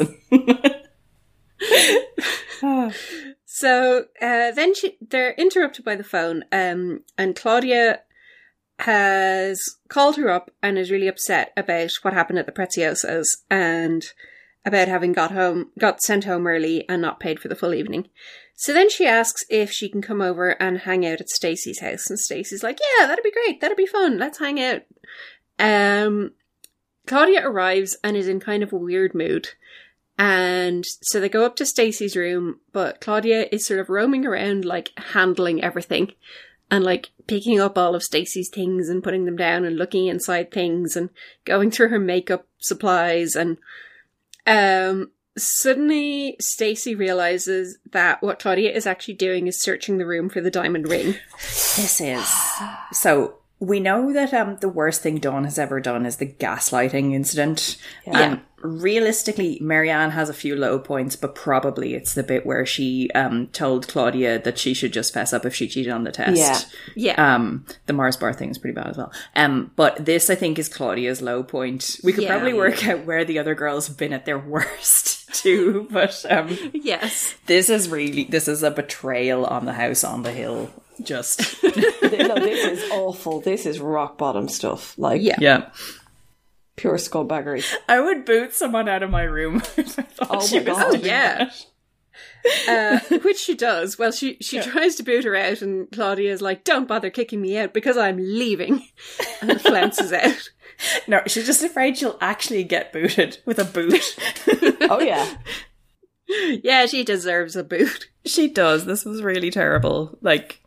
So 3.44 4.06
uh, 4.20 4.50
then 4.52 4.74
she, 4.74 4.96
they're 5.00 5.32
interrupted 5.34 5.84
by 5.84 5.94
the 5.94 6.02
phone, 6.04 6.44
um, 6.52 7.04
and 7.18 7.36
Claudia 7.36 8.00
has 8.82 9.76
called 9.88 10.16
her 10.16 10.28
up 10.28 10.50
and 10.60 10.76
is 10.76 10.90
really 10.90 11.06
upset 11.06 11.52
about 11.56 11.90
what 12.02 12.14
happened 12.14 12.38
at 12.38 12.46
the 12.46 12.52
Preziosos 12.52 13.28
and 13.48 14.04
about 14.64 14.88
having 14.88 15.12
got 15.12 15.30
home, 15.30 15.70
got 15.78 16.02
sent 16.02 16.24
home 16.24 16.46
early 16.46 16.88
and 16.88 17.00
not 17.00 17.20
paid 17.20 17.38
for 17.38 17.48
the 17.48 17.54
full 17.54 17.74
evening. 17.74 18.08
So 18.56 18.72
then 18.72 18.90
she 18.90 19.06
asks 19.06 19.44
if 19.48 19.70
she 19.70 19.88
can 19.88 20.02
come 20.02 20.20
over 20.20 20.50
and 20.60 20.78
hang 20.78 21.06
out 21.06 21.20
at 21.20 21.28
Stacey's 21.28 21.80
house, 21.80 22.10
and 22.10 22.18
Stacey's 22.18 22.62
like, 22.62 22.78
"Yeah, 22.80 23.06
that'd 23.06 23.24
be 23.24 23.30
great. 23.30 23.60
That'd 23.60 23.76
be 23.76 23.86
fun. 23.86 24.18
Let's 24.18 24.38
hang 24.38 24.60
out." 24.60 24.82
Um, 25.58 26.32
Claudia 27.06 27.46
arrives 27.46 27.96
and 28.02 28.16
is 28.16 28.28
in 28.28 28.40
kind 28.40 28.62
of 28.62 28.72
a 28.72 28.76
weird 28.76 29.14
mood. 29.14 29.50
And 30.18 30.84
so 31.02 31.20
they 31.20 31.28
go 31.28 31.44
up 31.44 31.56
to 31.56 31.66
Stacey's 31.66 32.16
room, 32.16 32.60
but 32.72 33.00
Claudia 33.00 33.46
is 33.50 33.66
sort 33.66 33.80
of 33.80 33.88
roaming 33.88 34.26
around, 34.26 34.64
like 34.64 34.92
handling 34.96 35.62
everything 35.62 36.12
and 36.72 36.84
like 36.84 37.10
picking 37.26 37.60
up 37.60 37.76
all 37.76 37.94
of 37.94 38.02
Stacey's 38.02 38.48
things 38.48 38.88
and 38.88 39.04
putting 39.04 39.26
them 39.26 39.36
down 39.36 39.66
and 39.66 39.76
looking 39.76 40.06
inside 40.06 40.50
things 40.50 40.96
and 40.96 41.10
going 41.44 41.70
through 41.70 41.90
her 41.90 41.98
makeup 41.98 42.46
supplies. 42.58 43.36
And 43.36 43.58
um, 44.46 45.10
suddenly 45.36 46.34
Stacey 46.40 46.94
realizes 46.94 47.76
that 47.90 48.22
what 48.22 48.38
Claudia 48.38 48.72
is 48.72 48.86
actually 48.86 49.14
doing 49.14 49.46
is 49.48 49.60
searching 49.60 49.98
the 49.98 50.06
room 50.06 50.30
for 50.30 50.40
the 50.40 50.50
diamond 50.50 50.88
ring. 50.88 51.16
this 51.76 52.00
is 52.00 52.34
so. 52.90 53.36
We 53.62 53.78
know 53.78 54.12
that 54.12 54.34
um, 54.34 54.56
the 54.60 54.68
worst 54.68 55.02
thing 55.02 55.18
Dawn 55.18 55.44
has 55.44 55.56
ever 55.56 55.78
done 55.78 56.04
is 56.04 56.16
the 56.16 56.26
gaslighting 56.26 57.14
incident. 57.14 57.76
Um, 58.12 58.42
realistically, 58.60 59.58
Mary 59.60 59.88
Anne 59.88 60.10
has 60.10 60.28
a 60.28 60.34
few 60.34 60.56
low 60.56 60.80
points, 60.80 61.14
but 61.14 61.36
probably 61.36 61.94
it's 61.94 62.14
the 62.14 62.24
bit 62.24 62.44
where 62.44 62.66
she 62.66 63.08
um, 63.14 63.46
told 63.52 63.86
Claudia 63.86 64.40
that 64.40 64.58
she 64.58 64.74
should 64.74 64.92
just 64.92 65.14
fess 65.14 65.32
up 65.32 65.46
if 65.46 65.54
she 65.54 65.68
cheated 65.68 65.92
on 65.92 66.02
the 66.02 66.10
test. 66.10 66.36
Yeah. 66.36 66.58
Yeah. 67.14 67.34
Um, 67.34 67.64
the 67.86 67.92
Mars 67.92 68.16
bar 68.16 68.32
thing 68.32 68.50
is 68.50 68.58
pretty 68.58 68.74
bad 68.74 68.88
as 68.88 68.96
well. 68.96 69.12
Um, 69.36 69.70
but 69.76 70.04
this 70.04 70.28
I 70.28 70.34
think 70.34 70.58
is 70.58 70.68
Claudia's 70.68 71.22
low 71.22 71.44
point. 71.44 72.00
We 72.02 72.12
could 72.12 72.24
Yeah. 72.24 72.30
probably 72.32 72.54
work 72.54 72.84
out 72.88 73.04
where 73.06 73.24
the 73.24 73.38
other 73.38 73.54
girls 73.54 73.86
have 73.86 73.96
been 73.96 74.12
at 74.12 74.24
their 74.26 74.40
worst 74.40 75.32
too, 75.34 75.86
but 75.88 76.24
um, 76.28 76.58
yes. 76.74 77.34
this 77.46 77.70
is 77.70 77.88
really 77.88 78.24
this 78.24 78.48
is 78.48 78.64
a 78.64 78.72
betrayal 78.72 79.44
on 79.46 79.66
the 79.66 79.74
house 79.74 80.02
on 80.02 80.24
the 80.24 80.32
hill. 80.32 80.68
Just 81.04 81.62
no, 81.64 81.70
this 82.34 82.64
is 82.84 82.90
awful. 82.90 83.40
This 83.40 83.66
is 83.66 83.80
rock 83.80 84.18
bottom 84.18 84.48
stuff. 84.48 84.96
Like 84.98 85.22
Yeah. 85.22 85.36
yeah. 85.40 85.70
pure 86.76 86.96
scumbaggery. 86.96 87.64
I 87.88 88.00
would 88.00 88.24
boot 88.24 88.54
someone 88.54 88.88
out 88.88 89.02
of 89.02 89.10
my 89.10 89.22
room. 89.22 89.56
if 89.76 89.98
I 89.98 90.02
thought 90.02 90.28
Oh 90.30 90.46
she 90.46 90.60
my 90.60 90.70
was 90.72 90.78
God. 90.78 90.90
doing 90.92 91.04
Yeah. 91.04 91.38
that. 91.44 91.66
Uh, 92.68 93.18
which 93.20 93.38
she 93.38 93.54
does. 93.54 93.98
Well, 93.98 94.10
she 94.12 94.36
she 94.40 94.60
tries 94.60 94.96
to 94.96 95.02
boot 95.04 95.24
her 95.24 95.36
out, 95.36 95.62
and 95.62 95.88
Claudia 95.92 96.32
is 96.32 96.42
like, 96.42 96.64
"Don't 96.64 96.88
bother 96.88 97.08
kicking 97.08 97.40
me 97.40 97.56
out 97.56 97.72
because 97.72 97.96
I'm 97.96 98.16
leaving," 98.18 98.86
and 99.40 99.60
flounces 99.60 100.12
out. 100.12 100.50
No, 101.06 101.22
she's 101.28 101.46
just 101.46 101.62
afraid 101.62 101.96
she'll 101.96 102.18
actually 102.20 102.64
get 102.64 102.92
booted 102.92 103.38
with 103.46 103.60
a 103.60 103.64
boot. 103.64 104.16
Oh 104.90 104.98
yeah. 105.00 105.36
Yeah, 106.62 106.86
she 106.86 107.04
deserves 107.04 107.54
a 107.56 107.62
boot. 107.64 108.08
she 108.26 108.48
does. 108.48 108.86
This 108.86 109.04
was 109.04 109.22
really 109.22 109.50
terrible. 109.50 110.18
Like, 110.20 110.60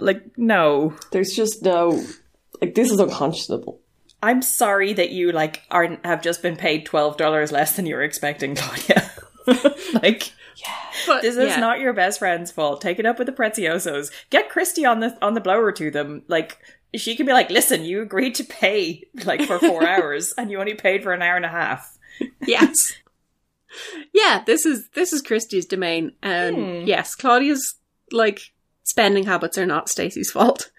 like 0.00 0.22
no. 0.36 0.94
There's 1.12 1.32
just 1.34 1.62
no 1.62 2.02
like 2.60 2.74
this 2.74 2.90
is 2.90 3.00
unconscionable. 3.00 3.80
I'm 4.22 4.42
sorry 4.42 4.92
that 4.92 5.10
you 5.10 5.32
like 5.32 5.62
aren't 5.70 6.04
have 6.04 6.22
just 6.22 6.42
been 6.42 6.56
paid 6.56 6.84
twelve 6.86 7.16
dollars 7.16 7.52
less 7.52 7.76
than 7.76 7.86
you 7.86 7.94
were 7.94 8.02
expecting, 8.02 8.54
Claudia. 8.54 9.10
like 10.02 10.32
But 11.06 11.22
this 11.22 11.36
is 11.36 11.48
yeah. 11.50 11.56
not 11.60 11.80
your 11.80 11.92
best 11.94 12.18
friend's 12.18 12.50
fault. 12.50 12.80
Take 12.82 12.98
it 12.98 13.06
up 13.06 13.18
with 13.18 13.26
the 13.26 13.32
Preziosos. 13.32 14.10
Get 14.30 14.50
Kristy 14.50 14.88
on 14.88 15.00
the 15.00 15.16
on 15.22 15.34
the 15.34 15.40
blower 15.40 15.72
to 15.72 15.90
them. 15.90 16.22
Like 16.28 16.58
she 16.94 17.16
can 17.16 17.24
be 17.24 17.32
like, 17.32 17.50
listen, 17.50 17.84
you 17.84 18.02
agreed 18.02 18.34
to 18.34 18.44
pay 18.44 19.04
like 19.24 19.42
for 19.42 19.58
four 19.58 19.86
hours, 19.86 20.34
and 20.36 20.50
you 20.50 20.58
only 20.60 20.74
paid 20.74 21.02
for 21.02 21.12
an 21.12 21.22
hour 21.22 21.36
and 21.36 21.44
a 21.46 21.48
half. 21.48 21.96
yes. 22.46 22.74
Yeah, 24.12 24.42
this 24.44 24.66
is 24.66 24.88
this 24.94 25.12
is 25.12 25.22
Kristy's 25.22 25.64
domain, 25.66 26.12
and 26.22 26.56
Hmm. 26.56 26.86
yes, 26.86 27.14
Claudia's 27.14 27.76
like 28.12 28.40
spending 28.90 29.24
habits 29.24 29.56
are 29.56 29.66
not 29.66 29.88
Stacey's 29.88 30.30
fault. 30.30 30.70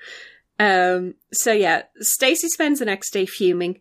Um, 0.60 1.16
so 1.34 1.52
yeah, 1.52 1.84
Stacey 2.00 2.48
spends 2.50 2.80
the 2.80 2.86
next 2.86 3.12
day 3.12 3.26
fuming 3.26 3.80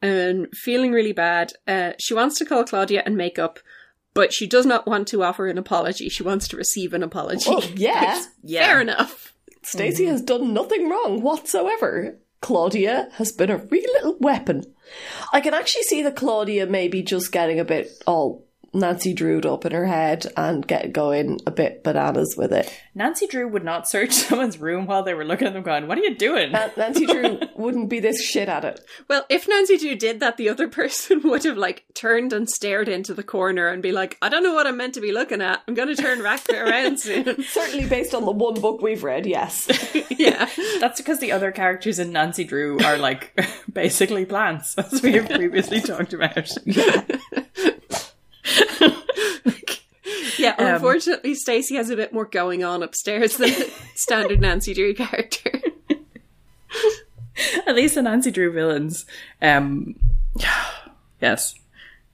and 0.00 0.46
feeling 0.52 0.92
really 0.92 1.12
bad. 1.12 1.52
Uh, 1.66 1.92
she 1.98 2.14
wants 2.14 2.38
to 2.38 2.44
call 2.44 2.64
Claudia 2.64 3.02
and 3.04 3.16
make 3.16 3.38
up, 3.38 3.58
but 4.14 4.32
she 4.32 4.46
does 4.46 4.66
not 4.66 4.86
want 4.86 5.08
to 5.08 5.22
offer 5.22 5.48
an 5.48 5.58
apology. 5.58 6.08
She 6.08 6.22
wants 6.22 6.46
to 6.48 6.56
receive 6.56 6.94
an 6.94 7.02
apology. 7.02 7.50
Well, 7.50 7.64
yeah. 7.74 8.22
Yeah, 8.42 8.66
Fair 8.66 8.80
enough. 8.80 9.34
Stacey 9.62 10.06
has 10.06 10.22
done 10.22 10.54
nothing 10.54 10.88
wrong 10.88 11.20
whatsoever. 11.20 12.18
Claudia 12.40 13.08
has 13.14 13.32
been 13.32 13.50
a 13.50 13.58
real 13.58 13.92
little 13.94 14.16
weapon. 14.18 14.64
I 15.32 15.40
can 15.40 15.52
actually 15.52 15.82
see 15.82 16.02
that 16.02 16.16
Claudia 16.16 16.66
maybe 16.66 17.02
just 17.02 17.32
getting 17.32 17.60
a 17.60 17.64
bit 17.64 17.90
all 18.06 18.46
Nancy 18.72 19.12
Drewed 19.12 19.46
up 19.46 19.66
in 19.66 19.72
her 19.72 19.86
head 19.86 20.26
and 20.36 20.66
get 20.66 20.92
going 20.92 21.40
a 21.46 21.50
bit 21.50 21.82
bananas 21.82 22.34
with 22.36 22.52
it. 22.52 22.72
Nancy 22.94 23.26
Drew 23.26 23.48
would 23.48 23.64
not 23.64 23.88
search 23.88 24.12
someone's 24.12 24.58
room 24.58 24.86
while 24.86 25.02
they 25.02 25.14
were 25.14 25.24
looking 25.24 25.48
at 25.48 25.54
them, 25.54 25.62
going, 25.62 25.88
"What 25.88 25.98
are 25.98 26.02
you 26.02 26.14
doing?" 26.14 26.52
Nan- 26.52 26.70
Nancy 26.76 27.06
Drew 27.06 27.40
wouldn't 27.56 27.88
be 27.88 28.00
this 28.00 28.24
shit 28.24 28.48
at 28.48 28.64
it. 28.64 28.80
Well, 29.08 29.26
if 29.28 29.48
Nancy 29.48 29.76
Drew 29.76 29.96
did 29.96 30.20
that, 30.20 30.36
the 30.36 30.48
other 30.48 30.68
person 30.80 31.22
would 31.22 31.44
have 31.44 31.56
like 31.56 31.84
turned 31.94 32.32
and 32.32 32.48
stared 32.48 32.88
into 32.88 33.14
the 33.14 33.22
corner 33.22 33.68
and 33.68 33.82
be 33.82 33.92
like, 33.92 34.16
"I 34.22 34.28
don't 34.28 34.42
know 34.42 34.54
what 34.54 34.66
I'm 34.66 34.76
meant 34.76 34.94
to 34.94 35.00
be 35.00 35.12
looking 35.12 35.40
at. 35.42 35.62
I'm 35.66 35.74
going 35.74 35.94
to 35.94 36.00
turn 36.00 36.22
back 36.22 36.48
around 36.48 37.00
soon." 37.00 37.42
Certainly 37.44 37.88
based 37.88 38.14
on 38.14 38.24
the 38.24 38.30
one 38.30 38.60
book 38.60 38.82
we've 38.82 39.02
read, 39.02 39.26
yes. 39.26 39.68
yeah. 40.10 40.48
That's 40.78 41.00
because 41.00 41.18
the 41.18 41.32
other 41.32 41.50
characters 41.50 41.98
in 41.98 42.12
Nancy 42.12 42.44
Drew 42.44 42.78
are 42.80 42.96
like 42.96 43.38
basically 43.72 44.24
plants, 44.24 44.76
as 44.78 45.02
we 45.02 45.12
have 45.12 45.28
previously 45.28 45.80
talked 45.80 46.12
about. 46.12 46.48
Yeah, 46.64 47.02
Um, 50.40 50.54
unfortunately, 50.58 51.34
Stacey 51.34 51.76
has 51.76 51.90
a 51.90 51.96
bit 51.96 52.12
more 52.12 52.24
going 52.24 52.64
on 52.64 52.82
upstairs 52.82 53.36
than 53.36 53.50
the 53.50 53.70
standard 53.94 54.40
Nancy 54.40 54.74
Drew 54.74 54.94
character. 54.94 55.60
At 57.66 57.74
least 57.74 57.94
the 57.94 58.02
Nancy 58.02 58.30
Drew 58.30 58.52
villains. 58.52 59.06
Um, 59.40 59.96
yes. 61.20 61.54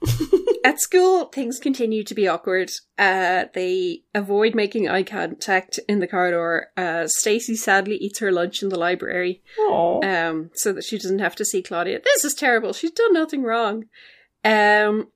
At 0.65 0.81
school, 0.81 1.27
things 1.27 1.59
continue 1.59 2.05
to 2.05 2.15
be 2.15 2.28
awkward. 2.28 2.70
Uh, 2.98 3.47
they 3.55 4.03
avoid 4.15 4.55
making 4.55 4.89
eye 4.89 5.03
contact 5.03 5.81
in 5.89 6.01
the 6.01 6.07
corridor. 6.07 6.69
Uh, 6.77 7.07
Stacey 7.07 7.57
sadly 7.57 7.97
eats 7.97 8.19
her 8.19 8.32
lunch 8.32 8.62
in 8.62 8.69
the 8.69 8.78
library, 8.78 9.43
um, 9.70 10.51
so 10.55 10.73
that 10.73 10.85
she 10.85 10.98
doesn't 10.98 11.20
have 11.20 11.36
to 11.36 11.44
see 11.44 11.62
Claudia. 11.62 12.01
This 12.05 12.24
is 12.24 12.35
terrible. 12.35 12.73
She's 12.73 12.90
done 12.90 13.15
nothing 13.15 13.43
wrong. 13.43 13.85
Um, 14.44 15.09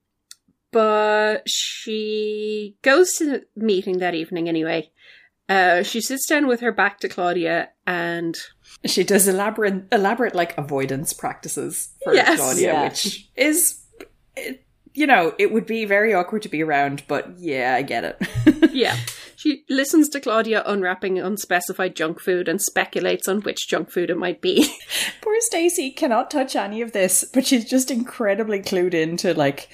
but 0.72 1.42
she 1.48 2.76
goes 2.82 3.12
to 3.14 3.24
the 3.26 3.44
meeting 3.56 3.98
that 3.98 4.14
evening 4.14 4.48
anyway. 4.48 4.90
Uh, 5.48 5.82
she 5.82 6.00
sits 6.00 6.26
down 6.26 6.46
with 6.46 6.60
her 6.60 6.70
back 6.70 7.00
to 7.00 7.08
Claudia 7.08 7.70
and 7.86 8.36
She 8.84 9.02
does 9.02 9.26
elaborate, 9.26 9.84
elaborate 9.90 10.34
like 10.34 10.56
avoidance 10.56 11.12
practices 11.12 11.88
for 12.04 12.14
Yes. 12.14 12.38
Claudia, 12.38 12.72
Yeah. 12.72 12.84
which 12.84 13.28
is, 13.36 13.82
it, 14.36 14.64
you 14.94 15.06
know, 15.08 15.34
it 15.38 15.52
would 15.52 15.66
be 15.66 15.84
very 15.86 16.14
awkward 16.14 16.42
to 16.42 16.48
be 16.48 16.62
around, 16.62 17.02
but 17.08 17.34
yeah, 17.38 17.74
I 17.74 17.82
get 17.82 18.04
it. 18.04 18.70
Yeah. 18.72 18.96
She 19.34 19.64
listens 19.68 20.08
to 20.10 20.20
Claudia 20.20 20.62
unwrapping 20.64 21.18
unspecified 21.18 21.96
junk 21.96 22.20
food 22.20 22.46
and 22.46 22.62
speculates 22.62 23.26
on 23.26 23.40
which 23.40 23.66
junk 23.68 23.90
food 23.90 24.08
it 24.10 24.16
might 24.18 24.40
be. 24.40 24.72
Poor 25.22 25.34
Stacey 25.40 25.90
cannot 25.90 26.30
touch 26.30 26.54
any 26.54 26.80
of 26.82 26.92
this, 26.92 27.24
but 27.34 27.44
she's 27.46 27.64
just 27.68 27.90
incredibly 27.90 28.60
clued 28.60 28.94
into 28.94 29.34
like, 29.34 29.68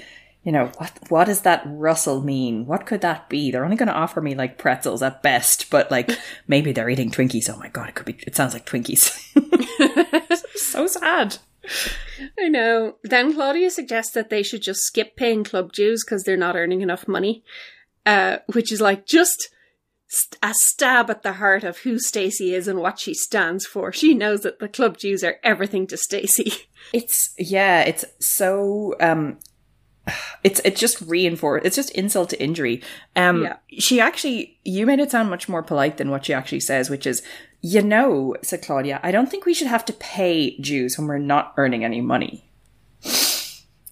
you 0.47 0.53
know, 0.53 0.71
what 0.79 0.93
what 1.09 1.25
does 1.25 1.41
that 1.41 1.65
rustle 1.67 2.23
mean? 2.23 2.67
What 2.67 2.87
could 2.87 3.01
that 3.01 3.29
be? 3.29 3.51
They're 3.51 3.65
only 3.65 3.77
going 3.77 3.89
to 3.89 3.93
offer 3.93 4.21
me 4.21 4.37
like 4.37 4.59
pretzels 4.59 5.03
at 5.03 5.21
best, 5.21 5.71
but 5.71 5.91
like 5.91 6.17
maybe 6.47 6.71
they're 6.71 6.89
eating 6.89 7.11
Twinkies. 7.11 7.51
Oh 7.53 7.57
my 7.57 7.69
god, 7.69 7.89
it 7.89 7.97
could 7.97 8.07
be. 8.07 8.17
It 8.25 8.37
sounds 8.37 8.55
like 8.55 8.65
Twinkies. 8.65 9.11
so 10.57 10.87
sad. 10.87 11.39
I 12.39 12.49
know. 12.49 12.95
Then 13.03 13.35
Claudia 13.35 13.71
suggests 13.71 14.13
that 14.13 14.31
they 14.31 14.45
should 14.45 14.63
just 14.63 14.83
skip 14.83 15.17
paying 15.17 15.43
club 15.43 15.73
dues 15.73 16.05
because 16.05 16.23
they're 16.23 16.37
not 16.37 16.55
earning 16.55 16.81
enough 16.81 17.09
money. 17.09 17.43
Uh, 18.07 18.39
which 18.53 18.71
is 18.71 18.81
like, 18.81 19.05
just 19.05 19.49
a 20.41 20.55
stab 20.55 21.11
at 21.11 21.25
the 21.25 21.33
heart 21.33 21.65
of 21.65 21.79
who 21.79 21.99
Stacey 21.99 22.55
is 22.55 22.69
and 22.69 22.79
what 22.79 23.01
she 23.01 23.15
stands 23.15 23.67
for. 23.67 23.93
She 23.93 24.15
knows 24.15 24.43
that 24.43 24.61
the 24.61 24.69
club 24.69 24.97
dues 24.97 25.25
are 25.25 25.41
everything 25.43 25.89
to 25.89 25.97
Stacey. 25.97 26.53
It's 26.93 27.35
yeah, 27.37 27.81
it's 27.81 28.05
so 28.21 28.95
um 29.01 29.39
it's 30.45 30.61
it's 30.65 30.81
just 30.81 31.01
reinforced. 31.03 31.67
It's 31.67 31.77
just 31.77 31.91
insult 31.91 32.31
to 32.31 32.43
injury. 32.43 32.83
Um 33.17 33.43
Yeah. 33.45 33.57
she 33.79 34.01
actually 34.01 34.59
you 34.65 34.87
made 34.87 35.01
it 35.01 35.11
sound 35.11 35.31
much 35.31 35.49
more 35.49 35.63
polite 35.63 35.97
than 35.97 36.11
what 36.11 36.25
she 36.25 36.33
actually 36.33 36.61
says, 36.61 36.89
which 36.91 37.07
is 37.07 37.23
you 37.63 37.83
know, 37.83 38.37
said 38.43 38.63
Claudia, 38.63 39.01
I 39.03 39.11
don't 39.11 39.29
think 39.29 39.45
we 39.45 39.55
should 39.55 39.67
have 39.67 39.85
to 39.87 39.93
pay 39.95 40.57
Jews 40.59 40.97
when 40.97 41.09
we're 41.09 41.19
not 41.19 41.53
earning 41.57 41.85
any 41.85 42.01
money. 42.01 42.49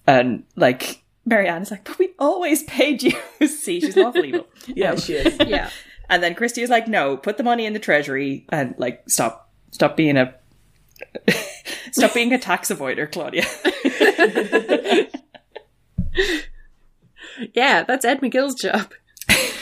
And 0.06 0.44
like 0.54 1.02
Mary 1.24 1.48
Anne 1.48 1.62
is 1.62 1.70
like, 1.70 1.84
but 1.84 1.98
we 1.98 2.10
always 2.18 2.62
pay 2.64 2.96
Jews. 2.96 3.14
See, 3.40 3.80
she's 3.80 3.96
awful 3.96 4.24
evil. 4.24 4.46
Yeah, 4.66 4.94
she 4.96 5.14
is. 5.14 5.36
Yeah. 5.48 5.70
And 6.10 6.22
then 6.22 6.34
Kristy 6.34 6.62
is 6.62 6.68
like, 6.70 6.86
no, 6.86 7.16
put 7.16 7.38
the 7.38 7.42
money 7.42 7.64
in 7.64 7.72
the 7.72 7.78
treasury 7.78 8.44
and 8.50 8.74
like 8.78 9.02
stop 9.08 9.50
stop 9.70 9.96
being 9.96 10.16
a 10.18 10.34
stop 11.92 12.12
being 12.14 12.32
a 12.34 12.38
tax 12.38 12.68
avoider, 12.70 13.10
Claudia. 13.10 13.44
Yeah, 17.52 17.82
that's 17.82 18.04
Ed 18.04 18.20
McGill's 18.20 18.54
job. 18.54 18.92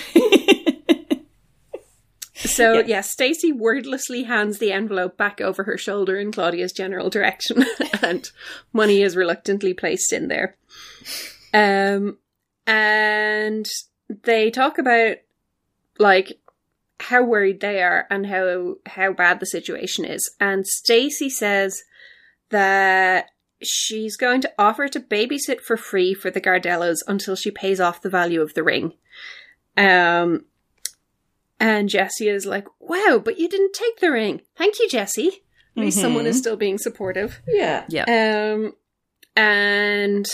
So 2.53 2.81
yeah, 2.81 3.01
Stacey 3.01 3.53
wordlessly 3.53 4.25
hands 4.25 4.59
the 4.59 4.73
envelope 4.73 5.17
back 5.17 5.41
over 5.41 5.65
her 5.65 5.79
shoulder 5.79 6.19
in 6.19 6.33
Claudia's 6.33 6.73
general 6.73 7.09
direction, 7.09 7.65
and 8.03 8.31
money 8.73 9.01
is 9.01 9.17
reluctantly 9.17 9.75
placed 9.75 10.13
in 10.13 10.29
there. 10.29 10.57
Um, 11.55 12.19
and 12.67 13.67
they 14.25 14.51
talk 14.51 14.79
about 14.79 15.19
like 15.99 16.41
how 17.01 17.23
worried 17.23 17.61
they 17.61 17.83
are 17.83 18.07
and 18.11 18.27
how 18.27 18.77
how 18.87 19.13
bad 19.13 19.41
the 19.41 19.47
situation 19.47 20.05
is. 20.05 20.29
And 20.41 20.67
Stacey 20.67 21.31
says 21.31 21.83
that 22.51 23.31
she's 23.67 24.17
going 24.17 24.41
to 24.43 24.53
offer 24.59 24.89
to 24.89 25.01
babysit 25.01 25.61
for 25.61 25.77
free 25.77 26.15
for 26.15 26.31
the 26.31 26.41
Gardellos 26.41 26.99
until 27.07 27.37
she 27.37 27.51
pays 27.51 27.81
off 27.81 28.03
the 28.03 28.11
value 28.11 28.41
of 28.41 28.55
the 28.55 28.63
ring. 28.63 28.95
Um, 29.77 30.45
and 31.59 31.89
Jessi 31.89 32.33
is 32.33 32.47
like, 32.47 32.67
"Wow, 32.81 33.21
but 33.25 33.39
you 33.39 33.49
didn't 33.49 33.73
take 33.73 34.01
the 34.01 34.11
ring. 34.11 34.43
Thank 34.57 34.79
you, 34.79 34.89
Jessi. 34.89 35.29
At 35.77 35.83
least 35.85 36.01
someone 36.01 36.27
is 36.27 36.39
still 36.39 36.57
being 36.57 36.79
supportive." 36.79 37.41
Yeah. 37.47 37.85
Yeah. 37.89 38.05
Um, 38.55 38.75
and 39.37 40.27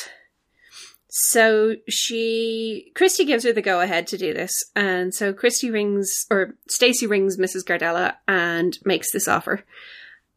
so 1.10 1.76
she, 1.88 2.92
Kristy 2.94 3.26
gives 3.26 3.44
her 3.44 3.52
the 3.52 3.62
go 3.62 3.80
ahead 3.80 4.06
to 4.08 4.18
do 4.18 4.34
this, 4.34 4.52
and 4.74 5.14
so 5.14 5.32
Kristy 5.32 5.72
rings 5.72 6.26
or 6.30 6.54
Stacey 6.68 7.06
rings 7.06 7.36
Mrs. 7.36 7.64
Gardella 7.64 8.16
and 8.26 8.78
makes 8.84 9.12
this 9.12 9.28
offer, 9.28 9.64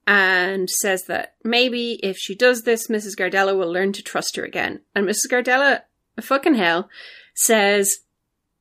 and 0.07 0.69
says 0.69 1.05
that 1.05 1.35
maybe 1.43 1.99
if 2.03 2.17
she 2.17 2.35
does 2.35 2.63
this, 2.63 2.87
Mrs. 2.87 3.15
Gardella 3.15 3.57
will 3.57 3.71
learn 3.71 3.93
to 3.93 4.03
trust 4.03 4.35
her 4.35 4.43
again. 4.43 4.81
And 4.95 5.07
Mrs. 5.07 5.29
Gardella, 5.29 5.81
fucking 6.19 6.55
hell, 6.55 6.89
says 7.35 7.89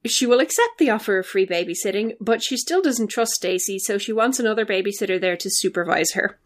she 0.04 0.26
will 0.26 0.40
accept 0.40 0.78
the 0.78 0.90
offer 0.90 1.18
of 1.18 1.26
free 1.26 1.46
babysitting, 1.46 2.14
but 2.20 2.42
she 2.42 2.56
still 2.56 2.82
doesn't 2.82 3.08
trust 3.08 3.32
Stacey, 3.32 3.78
so 3.78 3.98
she 3.98 4.12
wants 4.12 4.38
another 4.38 4.64
babysitter 4.64 5.20
there 5.20 5.36
to 5.36 5.50
supervise 5.50 6.12
her. 6.12 6.38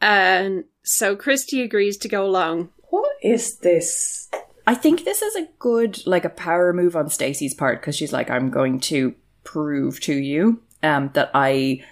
And 0.00 0.64
so 0.82 1.16
Kristy 1.16 1.64
agrees 1.64 1.96
to 1.98 2.08
go 2.08 2.24
along. 2.24 2.70
What 2.90 3.16
is 3.22 3.58
this? 3.58 4.28
I 4.66 4.74
think 4.74 5.04
this 5.04 5.22
is 5.22 5.34
a 5.34 5.48
good 5.58 6.06
like 6.06 6.24
a 6.24 6.30
power 6.30 6.72
move 6.72 6.94
on 6.94 7.08
Stacey's 7.08 7.54
part 7.54 7.80
because 7.80 7.96
she's 7.96 8.12
like, 8.12 8.30
I'm 8.30 8.50
going 8.50 8.80
to 8.80 9.14
prove 9.44 9.98
to 10.00 10.14
you 10.14 10.62
um 10.82 11.10
that 11.14 11.30
I 11.34 11.82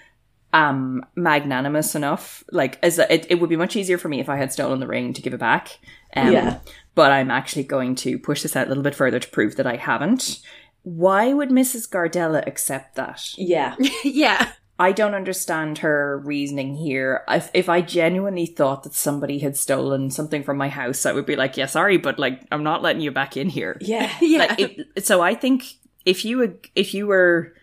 am 0.65 1.05
magnanimous 1.15 1.95
enough. 1.95 2.45
Like 2.51 2.79
as 2.83 2.99
a, 2.99 3.13
it, 3.13 3.27
it 3.31 3.35
would 3.41 3.51
be 3.51 3.57
much 3.57 3.77
easier 3.77 3.99
for 3.99 4.09
me 4.09 4.21
if 4.21 4.29
I 4.29 4.37
had 4.37 4.53
stolen 4.53 4.81
the 4.81 4.87
ring 4.87 5.13
to 5.13 5.23
give 5.23 5.35
it 5.35 5.41
back. 5.41 5.79
Um, 6.15 6.33
Yeah. 6.33 6.59
But 6.95 7.13
I'm 7.13 7.31
actually 7.31 7.65
going 7.65 7.95
to 7.97 8.19
push 8.19 8.43
this 8.43 8.57
out 8.57 8.67
a 8.67 8.69
little 8.69 8.83
bit 8.83 8.95
further 8.95 9.21
to 9.21 9.29
prove 9.29 9.57
that 9.57 9.67
I 9.67 9.77
haven't. 9.77 10.41
Why 10.83 11.33
would 11.35 11.51
Mrs. 11.51 11.89
Gardella 11.91 12.47
accept 12.47 12.95
that? 12.95 13.37
Yeah. 13.37 13.75
yeah. 14.05 14.53
I 14.79 14.93
don't 14.93 15.15
understand 15.15 15.79
her 15.79 16.19
reasoning 16.25 16.75
here. 16.75 17.23
If, 17.29 17.51
if 17.55 17.69
I 17.69 17.81
genuinely 17.81 18.47
thought 18.47 18.83
that 18.85 18.95
somebody 18.95 19.39
had 19.39 19.57
stolen 19.57 20.11
something 20.11 20.43
from 20.43 20.59
my 20.59 20.69
house, 20.69 21.07
I 21.07 21.13
would 21.13 21.27
be 21.27 21.35
like, 21.37 21.57
yeah, 21.57 21.67
sorry, 21.67 21.97
but 21.97 22.19
like, 22.19 22.43
I'm 22.53 22.63
not 22.63 22.83
letting 22.83 23.01
you 23.03 23.11
back 23.11 23.37
in 23.37 23.49
here. 23.49 23.77
Yeah. 23.81 24.11
Yeah. 24.21 24.39
Like, 24.39 24.61
it, 24.61 25.05
so 25.07 25.23
I 25.23 25.35
think 25.35 25.65
if 26.05 26.25
you 26.25 26.39
would- 26.39 26.69
if 26.75 26.95
you 26.95 27.07
were 27.07 27.55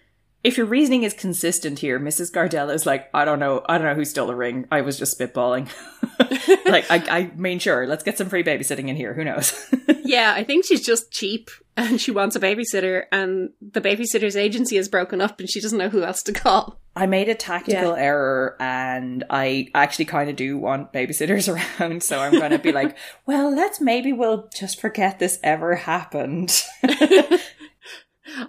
if 0.44 0.58
your 0.58 0.66
reasoning 0.66 1.04
is 1.04 1.14
consistent 1.14 1.80
here, 1.80 2.00
Mrs. 2.00 2.32
Gardella 2.32 2.74
is 2.74 2.86
like, 2.86 3.10
I 3.14 3.24
don't 3.24 3.40
know, 3.40 3.64
I 3.68 3.78
don't 3.78 3.88
know 3.88 3.96
who 3.96 4.04
stole 4.04 4.28
the 4.28 4.36
ring. 4.36 4.68
I 4.70 4.82
was 4.82 5.00
just 5.00 5.18
spitballing. 5.18 5.70
like, 6.66 6.90
I, 6.92 7.04
I 7.10 7.32
mean, 7.36 7.60
sure, 7.60 7.88
let's 7.88 8.04
get 8.04 8.18
some 8.18 8.28
free 8.28 8.44
babysitting 8.44 8.90
in 8.90 8.98
here. 8.98 9.14
Who 9.14 9.24
knows? 9.24 9.74
yeah, 10.04 10.34
I 10.36 10.44
think 10.44 10.66
she's 10.66 10.86
just 10.86 11.12
cheap 11.12 11.50
and 11.78 12.00
she 12.00 12.12
wants 12.12 12.36
a 12.36 12.40
babysitter, 12.40 13.06
and 13.12 13.50
the 13.60 13.82
babysitter's 13.82 14.36
agency 14.36 14.78
is 14.78 14.88
broken 14.88 15.22
up 15.22 15.40
and 15.40 15.50
she 15.50 15.60
doesn't 15.60 15.80
know 15.80 15.90
who 15.90 16.04
else 16.04 16.22
to 16.24 16.34
call. 16.34 16.80
I 16.96 17.08
made 17.08 17.30
a 17.30 17.36
tactical 17.36 17.96
error 17.96 18.56
and 18.60 19.24
I 19.30 19.70
actually 19.74 20.06
kind 20.06 20.30
of 20.30 20.36
do 20.36 20.58
want 20.58 20.94
babysitters 20.94 21.52
around. 21.82 22.04
So 22.04 22.20
I'm 22.20 22.34
going 22.34 22.52
to 22.52 22.60
be 22.60 22.72
like, 22.72 22.96
well, 23.26 23.50
let's 23.50 23.82
maybe 23.82 24.14
we'll 24.14 24.50
just 24.54 24.80
forget 24.80 25.18
this 25.18 25.40
ever 25.42 25.76
happened. 25.76 26.62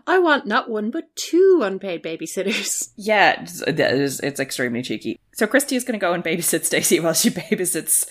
I 0.07 0.19
want 0.19 0.47
not 0.47 0.71
one 0.71 0.91
but 0.91 1.15
two 1.17 1.61
unpaid 1.63 2.03
babysitters. 2.03 2.91
yeah, 2.97 3.41
it's, 3.41 4.21
it's 4.21 4.41
extremely 4.41 4.83
cheeky. 4.83 5.19
So 5.33 5.47
Kristy 5.47 5.77
is 5.77 5.85
going 5.85 5.99
to 5.99 6.05
go 6.05 6.13
and 6.13 6.23
babysit 6.23 6.65
Stacey 6.65 7.01
while 7.01 7.15
she 7.15 7.31
babysits 7.31 8.09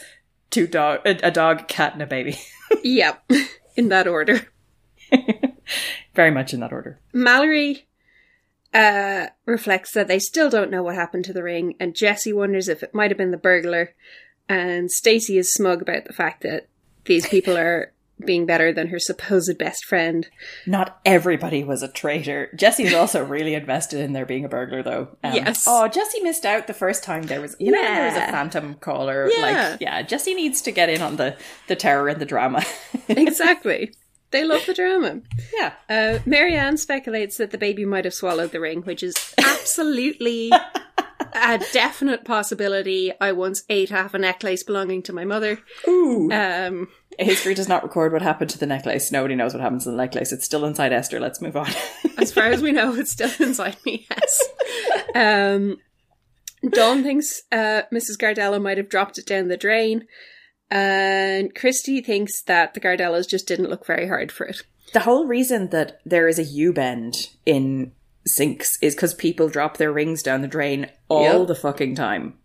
two 0.50 0.68
dog, 0.68 1.00
a, 1.06 1.28
a 1.28 1.32
dog, 1.32 1.68
cat, 1.68 1.94
and 1.94 2.02
a 2.02 2.08
baby. 2.08 2.38
yep, 2.84 3.24
in 3.76 3.90
that 3.90 4.08
order. 4.08 4.48
Very 6.16 6.32
much 6.32 6.54
in 6.54 6.60
that 6.60 6.74
order. 6.74 7.00
Mallory 7.14 7.88
uh, 8.74 9.28
reflects 9.46 9.92
that 9.94 10.08
they 10.08 10.20
still 10.20 10.50
don't 10.50 10.72
know 10.72 10.84
what 10.84 10.96
happened 10.96 11.26
to 11.26 11.34
the 11.34 11.44
ring, 11.44 11.76
and 11.80 11.94
Jessi 11.94 12.34
wonders 12.34 12.68
if 12.68 12.84
it 12.84 12.94
might 12.94 13.12
have 13.12 13.18
been 13.18 13.32
the 13.32 13.38
burglar. 13.38 13.94
And 14.50 14.92
Stacey 14.92 15.38
is 15.38 15.54
smug 15.54 15.82
about 15.82 16.06
the 16.06 16.14
fact 16.14 16.44
that 16.44 16.68
these 17.06 17.28
people 17.28 17.58
are 17.58 17.94
being 18.26 18.46
better 18.46 18.72
than 18.74 18.88
her 18.88 19.00
supposed 19.00 19.58
best 19.58 19.86
friend. 19.86 20.28
Not 20.66 21.00
everybody 21.06 21.64
was 21.64 21.84
a 21.84 21.88
traitor. 21.88 22.50
Jessi 22.56 22.86
is 22.86 22.94
also 22.94 23.24
really 23.24 23.54
invested 23.54 24.00
in 24.00 24.14
there 24.14 24.26
being 24.26 24.46
a 24.46 24.50
burglar, 24.50 24.84
though. 24.84 25.10
Um, 25.24 25.34
Yes. 25.34 25.66
Oh, 25.68 25.90
Jessi 25.92 26.22
missed 26.24 26.46
out 26.46 26.68
the 26.68 26.74
first 26.74 27.04
time 27.04 27.24
there 27.24 27.42
was, 27.42 27.56
you 27.60 27.72
know, 27.72 27.82
there 27.82 28.08
was 28.08 28.18
a 28.18 28.32
phantom 28.32 28.76
caller. 28.76 29.30
Yeah. 29.30 29.70
Like, 29.70 29.82
yeah, 29.82 30.04
Jessi 30.04 30.36
needs 30.36 30.62
to 30.64 30.72
get 30.72 30.90
in 30.90 31.02
on 31.02 31.18
the 31.18 31.36
the 31.68 31.76
terror 31.76 32.08
and 32.08 32.22
the 32.22 32.26
drama. 32.26 32.64
exactly. 33.10 33.94
They 34.34 34.44
love 34.44 34.66
the 34.66 34.74
drama. 34.74 35.22
yeah. 35.54 35.74
Uh, 35.88 36.20
Mary 36.26 36.56
Anne 36.56 36.78
speculates 36.78 37.38
that 37.38 37.52
the 37.52 37.58
baby 37.60 37.86
might 37.86 38.04
have 38.04 38.16
swallowed 38.16 38.52
the 38.52 38.60
ring, 38.60 38.82
which 38.82 39.04
is 39.04 39.16
absolutely 39.38 40.52
a 40.52 41.60
definite 41.72 42.26
possibility. 42.26 43.14
I 43.22 43.32
once 43.32 43.64
ate 43.70 43.92
half 43.92 44.16
a 44.16 44.18
necklace 44.18 44.64
belonging 44.64 45.04
to 45.04 45.14
my 45.14 45.24
mother. 45.24 45.60
Ooh. 45.88 46.32
Um, 46.32 46.88
History 47.20 47.54
does 47.54 47.70
not 47.70 47.84
record 47.84 48.12
what 48.12 48.24
happened 48.24 48.50
to 48.50 48.58
the 48.58 48.66
necklace. 48.66 49.12
Nobody 49.12 49.36
knows 49.36 49.54
what 49.54 49.62
happens 49.62 49.84
to 49.84 49.92
the 49.92 49.98
necklace. 49.98 50.32
It's 50.32 50.46
still 50.46 50.66
inside 50.66 50.92
Esther. 50.92 51.20
Let's 51.20 51.40
move 51.40 51.56
on. 51.56 51.70
as 52.18 52.34
far 52.34 52.46
as 52.48 52.60
we 52.60 52.72
know, 52.72 52.96
it's 52.96 53.12
still 53.12 53.32
inside 53.40 53.78
me. 53.86 54.08
Yes. 54.10 54.44
Um, 55.14 55.78
Dawn 56.72 57.04
thinks 57.04 57.44
uh, 57.52 57.84
Mrs. 57.94 58.18
Gardella 58.18 58.60
might 58.60 58.78
have 58.80 58.90
dropped 58.90 59.20
it 59.20 59.28
down 59.28 59.48
the 59.48 59.58
drain, 59.58 60.08
and 60.72 61.54
Kristy 61.54 62.04
thinks 62.06 62.42
that 62.44 62.74
the 62.74 62.80
Gardellas 62.80 63.28
just 63.28 63.48
didn't 63.48 63.70
look 63.70 63.86
very 63.86 64.08
hard 64.08 64.32
for 64.32 64.46
it. 64.46 64.64
the 64.94 65.02
whole 65.02 65.26
reason 65.26 65.70
that 65.70 66.00
there 66.06 66.28
is 66.28 66.38
a 66.40 66.44
U 66.44 66.72
bend 66.74 67.30
in 67.46 67.92
sinks 68.26 68.78
is 68.82 68.96
because 68.96 69.14
people 69.14 69.50
drop 69.50 69.78
their 69.78 69.92
rings 69.92 70.22
down 70.24 70.42
the 70.42 70.48
drain 70.48 70.90
all 71.10 71.40
Yep. 71.40 71.48
the 71.48 71.56
fucking 71.56 71.96
time. 71.96 72.36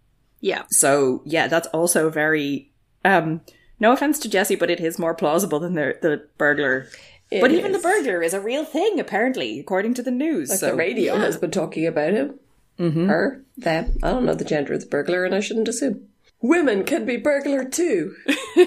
Yeah. 0.41 0.63
So 0.71 1.23
yeah, 1.25 1.47
that's 1.49 1.69
also 1.69 2.11
very. 2.11 2.71
Um, 3.05 3.41
no 3.81 3.93
offense 3.93 4.19
to 4.21 4.29
Jessi, 4.29 4.59
but 4.59 4.71
it 4.71 4.81
is 4.81 4.99
more 4.99 5.15
plausible 5.15 5.61
than 5.61 5.75
the 5.75 5.97
the 6.01 6.27
burglar. 6.39 6.89
It 7.31 7.41
but 7.43 7.53
even 7.53 7.73
the 7.73 7.79
burglar 7.79 8.23
is 8.23 8.33
a 8.35 8.41
real 8.41 8.65
thing, 8.65 8.99
apparently, 8.99 9.61
according 9.61 9.95
to 9.95 10.03
the 10.03 10.11
news. 10.11 10.49
Like 10.51 10.59
so 10.61 10.71
the 10.71 10.77
radio 10.77 11.15
Yeah. 11.15 11.21
has 11.21 11.37
been 11.37 11.51
talking 11.51 11.87
about 11.87 12.13
him. 12.15 12.39
mm-hmm. 12.79 13.07
Her, 13.09 13.45
them. 13.57 13.99
I 14.03 14.11
don't 14.13 14.25
know 14.25 14.35
the 14.35 14.45
gender 14.45 14.73
of 14.73 14.81
the 14.81 14.87
burglar, 14.87 15.25
and 15.25 15.35
I 15.35 15.41
shouldn't 15.41 15.69
assume. 15.69 16.09
Women 16.41 16.85
can 16.85 17.05
be 17.05 17.17
burglar 17.17 17.65
too. 17.65 18.15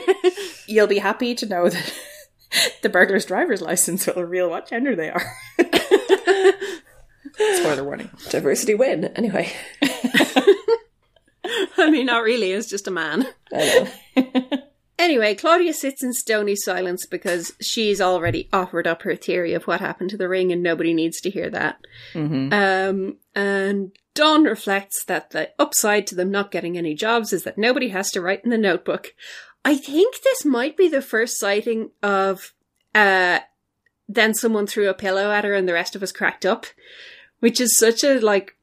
you'll 0.68 0.88
be 0.88 1.00
happy 1.00 1.34
to 1.36 1.46
know 1.46 1.70
that 1.70 1.94
the 2.82 2.90
burglar's 2.90 3.26
driver's 3.26 3.62
license 3.62 4.08
will 4.08 4.24
reveal 4.24 4.50
what 4.50 4.68
gender 4.70 4.96
they 4.96 5.10
are. 5.10 5.24
Spoiler 7.34 7.84
warning. 7.84 8.10
Diversity 8.30 8.76
win. 8.76 9.06
Anyway, 9.16 9.52
I 11.78 11.90
mean, 11.90 12.06
not 12.06 12.24
really. 12.24 12.52
It's 12.52 12.70
just 12.70 12.88
a 12.88 12.92
man. 12.92 13.26
I 13.54 13.88
know. 14.16 14.62
Anyway, 15.02 15.34
Claudia 15.34 15.74
sits 15.74 16.04
in 16.04 16.14
stony 16.14 16.56
silence 16.56 17.08
because 17.08 17.54
she's 17.60 18.00
already 18.00 18.48
offered 18.54 18.86
up 18.86 19.02
her 19.02 19.16
theory 19.16 19.56
of 19.56 19.66
what 19.66 19.80
happened 19.80 20.12
to 20.12 20.18
the 20.18 20.30
ring 20.30 20.52
and 20.52 20.62
nobody 20.62 20.94
needs 20.94 21.20
to 21.22 21.32
hear 21.32 21.50
that. 21.50 21.84
Mm-hmm. 22.14 22.54
Um, 22.54 23.18
and 23.34 23.92
Dawn 24.14 24.44
reflects 24.44 25.06
that 25.06 25.30
the 25.30 25.52
upside 25.58 26.06
to 26.08 26.16
them 26.16 26.32
not 26.32 26.52
getting 26.52 26.78
any 26.78 26.94
jobs 26.94 27.32
is 27.32 27.44
that 27.44 27.58
nobody 27.58 27.90
has 27.90 28.12
to 28.12 28.22
write 28.22 28.44
in 28.44 28.50
the 28.50 28.58
notebook. 28.58 29.14
I 29.64 29.76
think 29.76 30.22
this 30.22 30.44
might 30.44 30.76
be 30.76 30.90
the 30.90 31.02
first 31.02 31.40
sighting 31.40 31.92
of, 32.04 32.54
uh, 32.94 33.40
then 34.10 34.34
someone 34.34 34.68
threw 34.68 34.90
a 34.90 34.94
pillow 34.94 35.32
at 35.32 35.46
her 35.46 35.54
and 35.54 35.68
the 35.68 35.74
rest 35.74 35.96
of 35.96 36.04
us 36.04 36.12
cracked 36.12 36.46
up, 36.46 36.66
which 37.40 37.62
is 37.62 37.78
such 37.78 38.04
a, 38.04 38.20
like, 38.20 38.58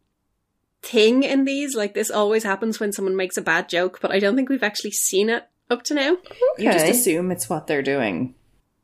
thing 0.82 1.22
in 1.22 1.44
these. 1.44 1.74
Like, 1.74 1.94
this 1.94 2.10
always 2.10 2.42
happens 2.44 2.78
when 2.78 2.92
someone 2.92 3.16
makes 3.16 3.38
a 3.38 3.42
bad 3.42 3.68
joke, 3.68 4.00
but 4.02 4.10
I 4.10 4.18
don't 4.18 4.36
think 4.36 4.48
we've 4.48 4.62
actually 4.62 4.90
seen 4.90 5.30
it 5.30 5.48
up 5.70 5.82
to 5.84 5.94
now. 5.94 6.18
You 6.58 6.72
just 6.72 6.86
assume 6.86 7.30
it's 7.30 7.48
what 7.48 7.66
they're 7.66 7.82
doing. 7.82 8.34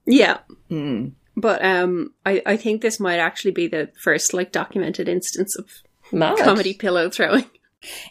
Yeah. 0.06 0.38
Mm. 0.70 1.12
But, 1.36 1.64
um, 1.64 2.14
I, 2.24 2.42
I 2.46 2.56
think 2.56 2.80
this 2.80 3.00
might 3.00 3.18
actually 3.18 3.50
be 3.50 3.66
the 3.66 3.90
first, 4.00 4.32
like, 4.32 4.52
documented 4.52 5.08
instance 5.08 5.58
of 5.58 5.68
Mad. 6.12 6.38
comedy 6.38 6.74
pillow 6.74 7.10
throwing. 7.10 7.44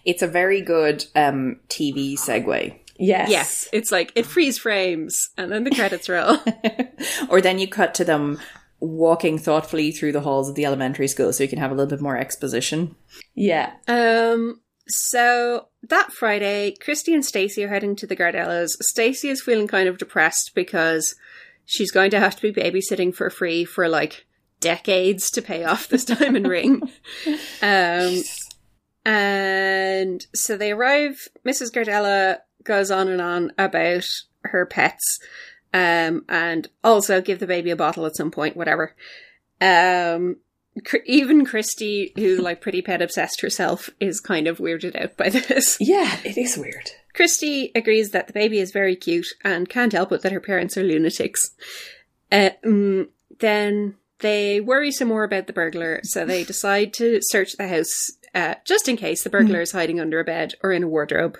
It's 0.05 0.21
a 0.21 0.27
very 0.27 0.61
good 0.61 1.05
um, 1.15 1.59
TV 1.67 2.13
segue. 2.13 2.79
Yes. 2.99 3.29
Yes, 3.29 3.67
it's 3.73 3.91
like 3.91 4.11
it 4.15 4.25
freeze 4.25 4.59
frames 4.59 5.29
and 5.37 5.51
then 5.51 5.63
the 5.63 5.71
credits 5.71 6.07
roll. 6.07 6.37
or 7.29 7.41
then 7.41 7.57
you 7.57 7.67
cut 7.67 7.95
to 7.95 8.05
them 8.05 8.39
walking 8.79 9.37
thoughtfully 9.37 9.91
through 9.91 10.11
the 10.11 10.21
halls 10.21 10.49
of 10.49 10.55
the 10.55 10.65
elementary 10.65 11.07
school 11.07 11.31
so 11.33 11.43
you 11.43 11.49
can 11.49 11.57
have 11.57 11.71
a 11.71 11.73
little 11.73 11.89
bit 11.89 12.01
more 12.01 12.17
exposition. 12.17 12.95
Yeah. 13.33 13.73
um, 13.87 14.61
so 14.87 15.69
that 15.89 16.11
Friday, 16.11 16.75
Kristy 16.85 17.13
and 17.13 17.25
Stacey 17.25 17.63
are 17.63 17.69
heading 17.69 17.95
to 17.95 18.07
the 18.07 18.15
Gardellas. 18.15 18.71
Stacey 18.81 19.29
is 19.29 19.41
feeling 19.41 19.67
kind 19.67 19.87
of 19.87 19.97
depressed 19.97 20.51
because 20.53 21.15
she's 21.65 21.91
going 21.91 22.11
to 22.11 22.19
have 22.19 22.35
to 22.35 22.51
be 22.51 22.61
babysitting 22.61 23.15
for 23.15 23.29
free 23.29 23.63
for 23.63 23.87
like 23.87 24.25
decades 24.63 25.29
to 25.31 25.41
pay 25.41 25.65
off 25.65 25.89
this 25.89 26.05
diamond 26.13 26.47
ring. 26.47 26.81
Um, 27.61 28.23
and 29.05 30.25
so 30.33 30.57
they 30.57 30.71
arrive. 30.71 31.27
Mrs. 31.45 31.71
Gardella 31.71 32.37
goes 32.63 32.89
on 32.89 33.09
and 33.09 33.21
on 33.21 33.51
about 33.57 34.07
her 34.45 34.65
pets, 34.65 35.19
um, 35.73 36.23
and 36.29 36.69
also 36.83 37.21
give 37.21 37.39
the 37.39 37.47
baby 37.47 37.69
a 37.69 37.75
bottle 37.75 38.05
at 38.05 38.15
some 38.15 38.31
point, 38.31 38.55
whatever. 38.55 38.95
Um, 39.59 40.37
even 41.05 41.45
Kristy, 41.45 42.17
who's 42.17 42.39
like 42.39 42.61
pretty 42.61 42.81
pet 42.81 43.01
obsessed 43.01 43.41
herself, 43.41 43.89
is 43.99 44.19
kind 44.19 44.47
of 44.47 44.57
weirded 44.57 44.99
out 44.99 45.17
by 45.17 45.29
this. 45.29 45.77
Yeah, 45.79 46.17
it 46.23 46.37
is 46.37 46.57
weird. 46.57 46.91
Kristy 47.13 47.71
agrees 47.75 48.11
that 48.11 48.27
the 48.27 48.33
baby 48.33 48.59
is 48.59 48.71
very 48.71 48.95
cute 48.95 49.27
and 49.43 49.69
can't 49.69 49.93
help 49.93 50.11
it 50.11 50.21
that 50.21 50.31
her 50.31 50.39
parents 50.39 50.77
are 50.77 50.83
lunatics. 50.83 51.51
Uh, 52.31 52.51
mm, 52.65 53.07
then 53.39 53.95
they 54.23 54.59
worry 54.59 54.91
some 54.91 55.09
more 55.09 55.23
about 55.23 55.45
the 55.45 55.53
burglar, 55.53 55.99
so 56.03 56.25
they 56.25 56.43
decide 56.53 56.93
to 56.95 57.19
search 57.21 57.53
the 57.53 57.67
house 57.67 58.11
uh, 58.33 58.55
just 58.65 58.89
in 58.89 58.97
case 58.97 59.23
the 59.23 59.29
burglar 59.29 59.61
is 59.61 59.73
hiding 59.73 59.99
under 59.99 60.19
a 60.19 60.23
bed 60.23 60.55
or 60.63 60.71
in 60.71 60.81
a 60.81 60.87
wardrobe. 60.87 61.37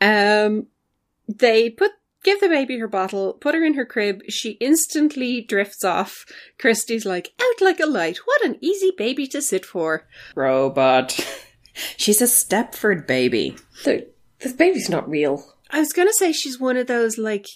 Um, 0.00 0.66
they 1.26 1.70
put 1.70 1.92
give 2.22 2.40
the 2.40 2.48
baby 2.48 2.78
her 2.78 2.88
bottle, 2.88 3.32
put 3.34 3.54
her 3.54 3.64
in 3.64 3.74
her 3.74 3.86
crib. 3.86 4.22
She 4.28 4.52
instantly 4.52 5.40
drifts 5.40 5.84
off. 5.84 6.26
Kristy's 6.58 7.06
like, 7.06 7.32
out 7.40 7.60
like 7.64 7.80
a 7.80 7.86
light. 7.86 8.18
What 8.24 8.44
an 8.44 8.58
easy 8.60 8.92
baby 8.96 9.26
to 9.28 9.40
sit 9.40 9.64
for. 9.64 10.06
Robot. 10.34 11.18
She's 11.96 12.20
a 12.20 12.26
Stepford 12.26 13.06
baby. 13.06 13.56
The, 13.84 14.06
this 14.40 14.52
baby's 14.52 14.90
not 14.90 15.08
real. 15.08 15.44
I 15.70 15.78
was 15.78 15.94
gonna 15.94 16.12
say 16.12 16.32
she's 16.32 16.60
one 16.60 16.76
of 16.76 16.86
those 16.86 17.16
like 17.16 17.46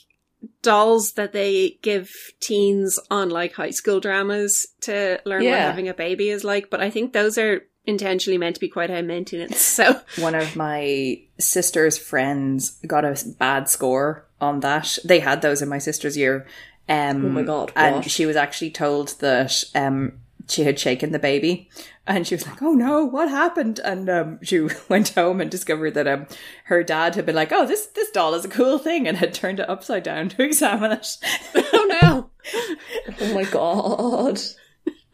dolls 0.62 1.12
that 1.12 1.32
they 1.32 1.78
give 1.82 2.12
teens 2.40 2.98
on 3.10 3.31
like 3.31 3.52
high 3.52 3.70
school 3.70 4.01
dramas 4.01 4.66
to 4.82 5.20
learn 5.24 5.43
what 5.52 5.60
having 5.60 5.89
a 5.89 5.94
baby 5.94 6.31
is 6.31 6.44
like, 6.44 6.70
but 6.70 6.81
I 6.81 6.90
think 6.90 7.12
those 7.12 7.39
are 7.39 7.62
intentionally 7.86 8.39
meant 8.39 8.56
to 8.56 8.60
be 8.60 8.68
quite 8.68 8.90
high 8.90 9.02
maintenance. 9.02 9.56
So 9.77 10.01
One 10.18 10.35
of 10.35 10.56
my 10.56 11.20
sister's 11.39 11.98
friends 11.98 12.78
got 12.86 13.05
a 13.05 13.16
bad 13.39 13.68
score 13.68 14.27
on 14.40 14.60
that. 14.60 14.98
They 15.05 15.20
had 15.20 15.43
those 15.43 15.62
in 15.62 15.68
my 15.68 15.78
sister's 15.78 16.16
year. 16.16 16.47
Um, 16.89 17.27
Oh 17.27 17.28
my 17.28 17.43
God, 17.43 17.73
And 17.77 18.09
she 18.10 18.27
was 18.27 18.36
actually 18.36 18.70
told 18.70 19.18
that 19.20 19.64
um, 19.74 20.20
she 20.48 20.64
had 20.64 20.78
shaken 20.78 21.12
the 21.12 21.18
baby. 21.18 21.68
And 22.06 22.27
she 22.27 22.35
was 22.36 22.47
like, 22.47 22.62
oh 22.62 22.73
no, 22.73 23.05
what 23.05 23.28
happened? 23.28 23.81
And 23.81 24.09
um, 24.09 24.39
she 24.43 24.60
went 24.89 25.09
home 25.10 25.40
and 25.40 25.51
discovered 25.51 25.94
that 25.94 26.06
um, 26.06 26.27
her 26.66 26.82
dad 26.85 27.16
had 27.16 27.27
been 27.27 27.35
like, 27.35 27.51
oh, 27.52 27.66
this, 27.66 27.86
this 27.86 28.10
doll 28.12 28.35
is 28.35 28.44
a 28.44 28.48
cool 28.48 28.78
thing, 28.78 29.09
and 29.09 29.16
had 29.16 29.35
turned 29.35 29.59
it 29.60 29.68
upside 29.68 30.05
down 30.05 30.28
to 30.31 30.43
examine 30.44 30.93
it. 30.93 31.09
oh 31.55 31.98
no. 32.02 32.31
Oh 33.20 33.35
my 33.35 33.44
god. 33.44 34.40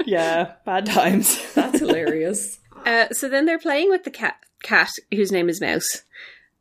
yeah, 0.04 0.52
bad 0.66 0.84
times. 0.86 1.54
That's 1.54 1.78
hilarious. 1.78 2.58
Uh, 2.84 3.08
so 3.12 3.28
then 3.28 3.46
they're 3.46 3.58
playing 3.58 3.88
with 3.90 4.04
the 4.04 4.10
cat 4.10 4.36
cat 4.62 4.90
whose 5.12 5.32
name 5.32 5.48
is 5.48 5.60
Mouse. 5.60 6.02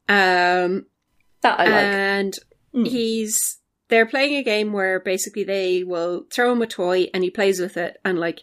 Um 0.08 0.86
That 1.42 1.60
I 1.60 1.66
like. 1.66 1.74
and 1.74 2.34
he's 2.74 3.58
they're 3.92 4.06
playing 4.06 4.38
a 4.38 4.44
game 4.44 4.72
where 4.72 5.02
basically 5.02 5.44
they 5.44 5.84
will 5.84 6.26
throw 6.32 6.54
him 6.54 6.62
a 6.62 6.66
toy 6.66 7.10
and 7.14 7.26
he 7.26 7.30
plays 7.30 7.60
with 7.60 7.76
it 7.76 8.00
and 8.06 8.18
like 8.18 8.40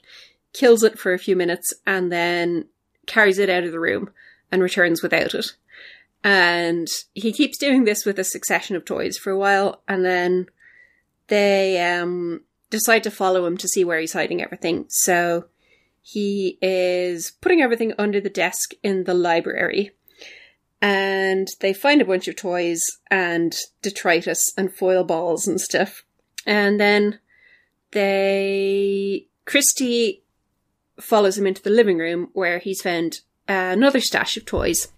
kills 0.53 0.83
it 0.83 0.99
for 0.99 1.15
a 1.15 1.19
few 1.19 1.35
minutes 1.35 1.73
and 1.87 2.13
then 2.13 2.67
carries 3.07 3.39
it 3.39 3.49
out 3.49 3.65
of 3.65 3.73
the 3.73 3.81
room 3.81 4.11
and 4.53 4.63
returns 4.63 5.03
without 5.03 5.33
it. 5.33 5.47
And 6.23 6.87
he 7.15 7.33
keeps 7.33 7.57
doing 7.57 7.85
this 7.85 8.05
with 8.05 8.19
a 8.19 8.25
succession 8.25 8.77
of 8.77 8.85
toys 8.85 9.17
for 9.17 9.31
a 9.31 9.39
while 9.39 9.81
and 9.89 10.05
then 10.05 10.49
they 11.29 11.81
um 11.81 12.43
decide 12.69 13.03
to 13.05 13.11
follow 13.11 13.47
him 13.47 13.57
to 13.57 13.69
see 13.69 13.85
where 13.85 13.99
he's 13.99 14.13
hiding 14.13 14.43
everything. 14.43 14.85
So 14.91 15.47
he 16.03 16.59
is 16.61 17.33
putting 17.41 17.63
everything 17.63 17.95
under 17.99 18.21
the 18.21 18.29
desk 18.29 18.73
in 18.83 19.05
the 19.05 19.15
library 19.15 19.93
and 20.81 21.49
they 21.61 21.73
find 21.73 22.01
a 22.01 22.05
bunch 22.05 22.29
of 22.29 22.37
toys 22.37 22.81
and 23.11 23.57
detritus 23.83 24.53
and 24.57 24.73
foil 24.73 25.05
balls 25.05 25.47
and 25.47 25.61
stuff. 25.61 26.05
And 26.47 26.81
then 26.81 27.19
they 27.93 29.27
Kristy 29.47 30.21
follows 31.01 31.39
him 31.39 31.47
into 31.47 31.63
the 31.63 31.71
living 31.71 31.99
room 31.99 32.29
where 32.33 32.59
he's 32.59 32.83
found 32.83 33.21
another 33.49 34.01
stash 34.01 34.37
of 34.37 34.45
toys. 34.45 34.89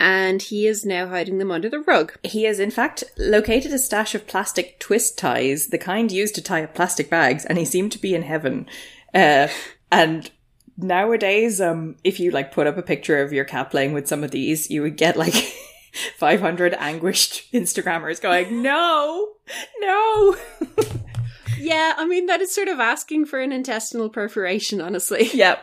And 0.00 0.42
he 0.42 0.66
is 0.66 0.84
now 0.84 1.08
hiding 1.08 1.38
them 1.38 1.50
under 1.50 1.68
the 1.68 1.80
rug. 1.80 2.14
He 2.22 2.44
has, 2.44 2.58
in 2.58 2.70
fact, 2.70 3.04
located 3.18 3.72
a 3.72 3.78
stash 3.78 4.14
of 4.14 4.26
plastic 4.26 4.78
twist 4.78 5.18
ties, 5.18 5.68
the 5.68 5.78
kind 5.78 6.10
used 6.10 6.34
to 6.36 6.42
tie 6.42 6.64
up 6.64 6.74
plastic 6.74 7.10
bags, 7.10 7.44
and 7.44 7.58
he 7.58 7.64
seemed 7.64 7.92
to 7.92 7.98
be 7.98 8.14
in 8.14 8.22
heaven. 8.22 8.66
Uh, 9.14 9.48
and 9.90 10.30
nowadays, 10.76 11.60
um, 11.60 11.96
if 12.04 12.20
you 12.20 12.30
like 12.30 12.52
put 12.52 12.66
up 12.66 12.76
a 12.76 12.82
picture 12.82 13.22
of 13.22 13.32
your 13.32 13.44
cat 13.44 13.70
playing 13.70 13.92
with 13.92 14.08
some 14.08 14.22
of 14.24 14.30
these, 14.30 14.70
you 14.70 14.82
would 14.82 14.96
get 14.96 15.16
like 15.16 15.34
500 16.18 16.74
anguished 16.74 17.52
Instagrammers 17.52 18.20
going, 18.20 18.62
"No, 18.62 19.28
no." 19.80 20.36
Yeah, 21.58 21.94
I 21.96 22.04
mean 22.06 22.26
that 22.26 22.42
is 22.42 22.54
sort 22.54 22.68
of 22.68 22.80
asking 22.80 23.24
for 23.24 23.40
an 23.40 23.50
intestinal 23.50 24.10
perforation, 24.10 24.80
honestly. 24.82 25.30
yeah, 25.32 25.56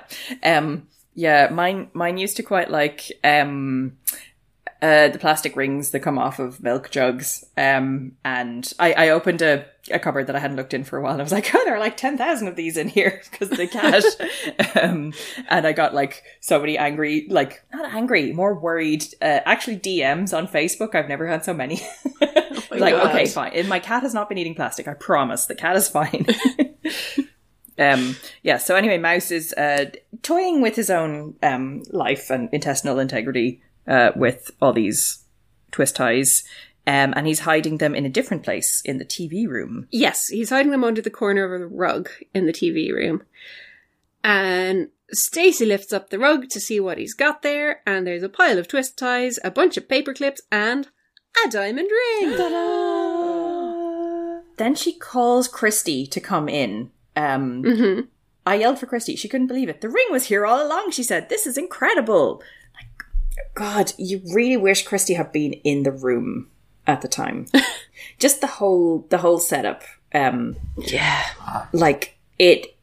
um, 0.44 0.88
yeah. 1.14 1.49
Mine, 1.52 1.91
mine 1.94 2.18
used 2.18 2.35
to 2.38 2.44
quite 2.44 2.72
like 2.72 3.11
um, 3.23 3.98
uh, 4.84 5.07
the 5.07 5.18
plastic 5.18 5.55
rings 5.55 5.91
that 5.91 6.01
come 6.01 6.18
off 6.18 6.39
of 6.39 6.61
milk 6.61 6.91
jugs. 6.91 7.45
Um, 7.55 8.18
and 8.26 8.69
I, 8.77 8.91
I 8.91 9.10
opened 9.10 9.41
a, 9.41 9.65
a 9.89 9.97
cupboard 9.97 10.27
that 10.27 10.35
I 10.35 10.39
hadn't 10.39 10.57
looked 10.57 10.73
in 10.73 10.84
for 10.84 10.97
a 10.97 11.01
while, 11.01 11.14
and 11.14 11.22
I 11.22 11.23
was 11.23 11.31
like, 11.31 11.55
"Oh, 11.55 11.61
there 11.64 11.76
are 11.76 11.80
like 11.80 11.95
ten 11.95 12.18
thousand 12.18 12.49
of 12.49 12.57
these 12.57 12.76
in 12.76 12.89
here 12.89 13.22
because 13.31 13.49
of 13.49 13.57
the 13.57 13.68
cat." 13.68 14.03
um, 14.84 15.14
and 15.47 15.65
I 15.65 15.72
got 15.72 15.93
like 15.93 16.23
so 16.41 16.60
many 16.60 16.77
angry, 16.77 17.26
like 17.30 17.64
not 17.72 17.93
angry, 17.93 18.34
more 18.34 18.53
worried. 18.53 19.05
Uh, 19.22 19.39
actually, 19.45 19.77
DMs 19.77 20.38
on 20.38 20.49
Facebook. 20.49 20.95
I've 20.95 21.07
never 21.07 21.27
had 21.27 21.45
so 21.45 21.53
many. 21.53 21.80
my 22.22 22.77
like, 22.77 22.93
God. 22.93 23.07
okay, 23.11 23.26
fine. 23.27 23.53
And 23.53 23.69
my 23.69 23.80
cat 23.80 24.03
has 24.03 24.14
not 24.14 24.27
been 24.27 24.38
eating 24.38 24.53
plastic. 24.53 24.89
I 24.89 24.95
promise. 24.95 25.45
The 25.45 25.55
cat 25.55 25.77
is 25.77 25.88
fine. 25.88 26.26
um, 27.80 28.18
yeah. 28.41 28.57
So 28.57 28.76
anyway, 28.76 28.97
Mouse 28.97 29.31
is 29.31 29.53
uh, 29.53 29.91
toying 30.23 30.61
with 30.61 30.76
his 30.76 30.89
own 30.89 31.35
um, 31.41 31.84
life 31.89 32.30
and 32.30 32.49
intestinal 32.51 32.99
integrity 32.99 33.61
uh, 33.88 34.11
with 34.15 34.51
all 34.61 34.73
these 34.73 35.23
twist 35.72 35.95
ties. 35.95 36.43
Um, 36.85 37.14
and 37.15 37.26
he's 37.26 37.39
hiding 37.39 37.77
them 37.77 37.95
in 37.95 38.05
a 38.05 38.10
different 38.10 38.43
place 38.43 38.81
in 38.84 38.97
the 38.97 39.05
TV 39.05 39.47
room. 39.47 39.88
Yes, 39.89 40.27
he's 40.27 40.49
hiding 40.49 40.72
them 40.72 40.84
under 40.84 41.01
the 41.01 41.10
corner 41.10 41.45
of 41.45 41.61
a 41.61 41.65
rug 41.65 42.10
in 42.34 42.45
the 42.45 42.51
TV 42.51 42.91
room. 42.91 43.23
And 44.22 44.89
Stacey 45.11 45.65
lifts 45.65 45.93
up 45.93 46.10
the 46.10 46.19
rug 46.19 46.49
to 46.49 46.60
see 46.60 46.81
what 46.81 46.97
he's 46.97 47.14
got 47.14 47.41
there, 47.41 47.81
and 47.85 48.05
there's 48.05 48.23
a 48.23 48.30
pile 48.30 48.57
of 48.57 48.68
twist 48.68 48.97
ties, 48.97 49.39
a 49.45 49.51
bunch 49.51 49.77
of 49.77 49.88
paper 49.88 50.14
clips, 50.14 50.41
and 50.51 50.89
a 51.45 51.49
diamond 51.49 51.89
ring. 51.89 52.31
Then 54.57 54.76
she 54.76 54.93
calls 54.93 55.47
Kristy 55.47 56.10
to 56.11 56.19
come 56.19 56.49
in. 56.49 56.91
Um, 57.15 57.64
hmm 57.64 58.01
I 58.45 58.55
yelled 58.55 58.77
for 58.77 58.88
Kristy. 58.88 59.18
She 59.18 59.30
couldn't 59.30 59.47
believe 59.47 59.69
it. 59.69 59.80
The 59.80 59.89
ring 59.89 60.07
was 60.11 60.26
here 60.26 60.45
all 60.45 60.65
along, 60.65 60.91
she 60.91 61.03
said. 61.03 61.30
This 61.30 61.47
is 61.47 61.57
incredible. 61.57 62.43
God, 63.55 63.93
you 63.97 64.22
really 64.34 64.57
wish 64.57 64.85
Kristy 64.85 65.15
had 65.15 65.31
been 65.31 65.53
in 65.53 65.84
the 65.84 65.91
room. 65.91 66.47
at 66.85 67.01
the 67.01 67.07
time. 67.07 67.45
Just 68.19 68.41
the 68.41 68.47
whole 68.47 69.05
the 69.10 69.18
whole 69.19 69.39
setup. 69.39 69.84
Um, 70.14 70.57
Yeah. 70.77 71.23
like 71.72 72.18
it 72.38 72.76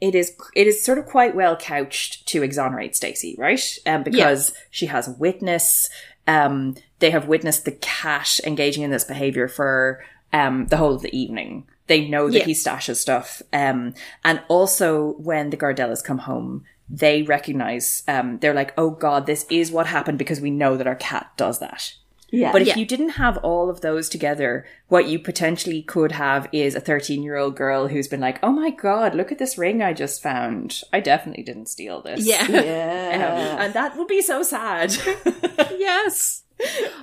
it 0.00 0.14
is 0.14 0.32
it 0.54 0.66
is 0.68 0.84
sort 0.84 0.98
of 0.98 1.06
quite 1.06 1.34
well 1.34 1.56
couched 1.56 2.26
to 2.28 2.42
exonerate 2.44 2.94
Stacey, 2.94 3.34
right? 3.38 3.60
Um, 3.84 4.02
because 4.04 4.52
she 4.70 4.86
has 4.86 5.08
a 5.08 5.12
witness. 5.12 5.88
Um, 6.28 6.76
they 7.00 7.10
have 7.10 7.26
witnessed 7.26 7.64
the 7.64 7.72
cat 7.72 8.38
engaging 8.46 8.84
in 8.84 8.92
this 8.92 9.04
behavior 9.04 9.48
for 9.48 10.04
um 10.32 10.66
the 10.66 10.76
whole 10.76 10.94
of 10.94 11.02
the 11.02 11.16
evening. 11.16 11.66
They 11.88 12.08
know 12.08 12.30
that 12.30 12.38
Yeah. 12.38 12.44
he 12.44 12.52
stashes 12.54 12.96
stuff. 12.96 13.42
Um, 13.52 13.94
and 14.24 14.40
also 14.46 15.14
when 15.18 15.50
the 15.50 15.56
Gardellas 15.56 16.02
come 16.04 16.18
home, 16.18 16.62
they 16.92 17.22
recognize. 17.22 18.02
Um, 18.06 18.38
they're 18.38 18.54
like, 18.54 18.74
"Oh 18.76 18.90
God, 18.90 19.26
this 19.26 19.46
is 19.50 19.72
what 19.72 19.86
happened 19.86 20.18
because 20.18 20.40
we 20.40 20.50
know 20.50 20.76
that 20.76 20.86
our 20.86 20.94
cat 20.94 21.30
does 21.36 21.58
that." 21.60 21.94
Yeah. 22.34 22.50
But 22.52 22.62
if 22.62 22.68
Yeah. 22.68 22.76
you 22.78 22.86
didn't 22.86 23.10
have 23.10 23.36
all 23.38 23.68
of 23.68 23.82
those 23.82 24.08
together, 24.08 24.64
what 24.88 25.06
you 25.06 25.18
potentially 25.18 25.82
could 25.82 26.12
have 26.12 26.48
is 26.50 26.74
a 26.74 26.80
13 26.80 27.22
year 27.22 27.36
old 27.36 27.56
girl 27.56 27.88
who's 27.88 28.08
been 28.08 28.20
like, 28.20 28.38
oh 28.42 28.50
my 28.52 28.70
god, 28.70 29.14
look 29.14 29.30
at 29.30 29.38
this 29.38 29.58
ring 29.58 29.82
I 29.82 29.92
just 29.92 30.22
found. 30.22 30.80
I 30.94 31.00
definitely 31.00 31.42
didn't 31.42 31.66
steal 31.68 32.00
this. 32.00 32.24
Yeah. 32.26 32.46
Um, 32.48 32.54
yeah. 32.54 33.62
and 33.64 33.74
that 33.74 33.98
would 33.98 34.08
be 34.08 34.22
so 34.22 34.42
sad. 34.42 34.94
yes. 35.76 36.42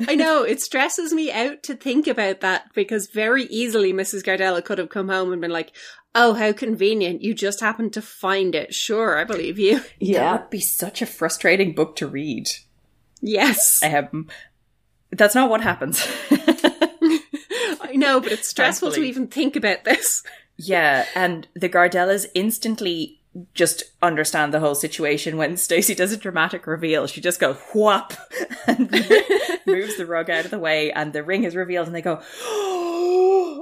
I 0.08 0.16
know, 0.16 0.44
it 0.44 0.62
stresses 0.62 1.14
me 1.14 1.32
out 1.32 1.62
to 1.64 1.76
think 1.76 2.08
about 2.08 2.40
that 2.42 2.74
because 2.74 3.08
very 3.08 3.44
easily 3.44 3.94
Mrs. 3.94 4.24
Gardella 4.24 4.64
could 4.64 4.78
have 4.78 4.90
come 4.90 5.10
home 5.10 5.32
and 5.32 5.42
been 5.42 5.52
like, 5.52 5.74
Oh, 6.16 6.34
how 6.34 6.54
convenient. 6.54 7.22
You 7.22 7.34
just 7.34 7.60
happened 7.62 7.94
to 7.94 8.02
find 8.02 8.56
it. 8.56 8.74
Sure, 8.74 9.18
I 9.18 9.24
believe 9.24 9.60
you. 9.60 9.82
Yeah. 10.00 10.20
That 10.20 10.24
yeah. 10.24 10.32
would 10.38 10.50
be 10.50 10.60
such 10.60 11.02
a 11.02 11.06
frustrating 11.06 11.74
book 11.74 11.96
to 11.98 12.08
read. 12.08 12.50
Yes. 13.22 13.82
Um, 13.84 14.28
that's 15.12 15.36
not 15.36 15.50
what 15.50 15.62
happens. 15.62 16.06
I 16.32 17.94
know, 17.96 18.20
but 18.20 18.32
it's 18.32 18.48
stressful 18.56 18.92
to 18.94 19.04
even 19.04 19.28
think 19.28 19.56
about 19.56 19.84
this. 19.84 20.24
yeah, 20.58 21.06
and 21.16 21.48
the 21.54 21.70
Gardellas 21.70 22.26
instantly 22.34 23.20
just 23.54 23.84
understand 24.02 24.54
the 24.54 24.60
whole 24.60 24.76
situation 24.76 25.38
when 25.38 25.56
Stacey 25.56 25.94
does 25.96 26.12
a 26.12 26.18
dramatic 26.18 26.66
reveal. 26.66 27.08
She 27.08 27.22
just 27.22 27.40
goes 27.40 27.58
whop 27.74 28.14
and 28.68 28.90
moves 29.66 29.98
the 29.98 30.06
rug 30.08 30.30
out 30.30 30.46
of 30.46 30.52
the 30.52 30.60
way, 30.60 30.92
and 30.92 31.14
the 31.14 31.24
ring 31.24 31.44
is 31.44 31.56
revealed, 31.56 31.88
and 31.88 31.96
they 31.96 32.02
go, 32.02 32.22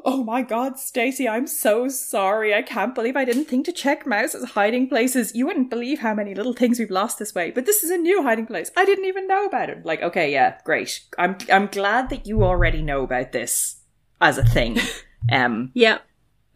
"Oh 0.05 0.23
my 0.23 0.41
God, 0.41 0.79
Stacey, 0.79 1.27
I'm 1.27 1.47
so 1.47 1.87
sorry. 1.87 2.53
I 2.53 2.61
can't 2.61 2.95
believe 2.95 3.15
I 3.15 3.25
didn't 3.25 3.45
think 3.45 3.65
to 3.65 3.71
check 3.71 4.05
Mouse's 4.05 4.51
hiding 4.51 4.87
places. 4.89 5.33
You 5.35 5.45
wouldn't 5.47 5.69
believe 5.69 5.99
how 5.99 6.13
many 6.13 6.33
little 6.35 6.53
things 6.53 6.79
we've 6.79 6.89
lost 6.91 7.19
this 7.19 7.33
way. 7.35 7.51
But 7.51 7.65
this 7.65 7.83
is 7.83 7.89
a 7.91 7.97
new 7.97 8.23
hiding 8.23 8.45
place. 8.47 8.71
I 8.77 8.85
didn't 8.85 9.05
even 9.05 9.27
know 9.27 9.45
about 9.45 9.69
it. 9.69 9.85
Like, 9.85 10.01
okay, 10.01 10.31
yeah, 10.31 10.57
great. 10.63 11.01
I'm 11.17 11.37
I'm 11.51 11.67
glad 11.67 12.09
that 12.09 12.25
you 12.27 12.43
already 12.43 12.81
know 12.81 13.03
about 13.03 13.31
this 13.31 13.77
as 14.21 14.37
a 14.37 14.45
thing." 14.45 14.77
Um, 15.31 15.71
Yeah. 15.73 15.97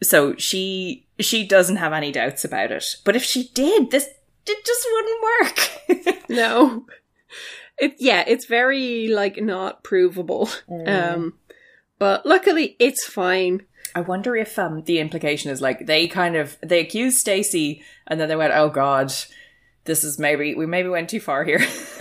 so 0.02 0.34
she 0.36 1.06
she 1.18 1.46
doesn't 1.46 1.76
have 1.76 1.92
any 1.92 2.10
doubts 2.12 2.44
about 2.44 2.70
it. 2.70 2.96
But 3.04 3.16
if 3.16 3.24
she 3.24 3.48
did, 3.54 3.90
this 3.90 4.08
it 4.46 4.64
just 4.64 4.86
wouldn't 4.92 5.22
work. 6.08 6.24
No. 6.30 6.86
It 7.78 7.96
yeah, 7.98 8.24
it's 8.26 8.46
very 8.46 9.08
like 9.08 9.36
not 9.42 9.82
provable. 9.82 10.48
Um 10.86 11.34
but 12.02 12.26
luckily 12.26 12.74
it's 12.80 13.06
fine. 13.06 13.62
I 13.94 14.00
wonder 14.00 14.34
if 14.34 14.58
um 14.58 14.82
the 14.82 14.98
implication 14.98 15.52
is 15.52 15.60
like 15.60 15.86
they 15.86 16.08
kind 16.08 16.34
of 16.34 16.58
they 16.60 16.80
accused 16.80 17.18
Stacey 17.18 17.82
and 18.08 18.18
then 18.18 18.28
they 18.28 18.34
went, 18.34 18.52
"Oh 18.54 18.70
God, 18.70 19.12
this 19.84 20.02
is 20.02 20.18
maybe 20.18 20.56
we 20.56 20.66
maybe 20.66 20.88
went 20.88 21.08
too 21.10 21.20
far 21.20 21.44
here." 21.44 21.60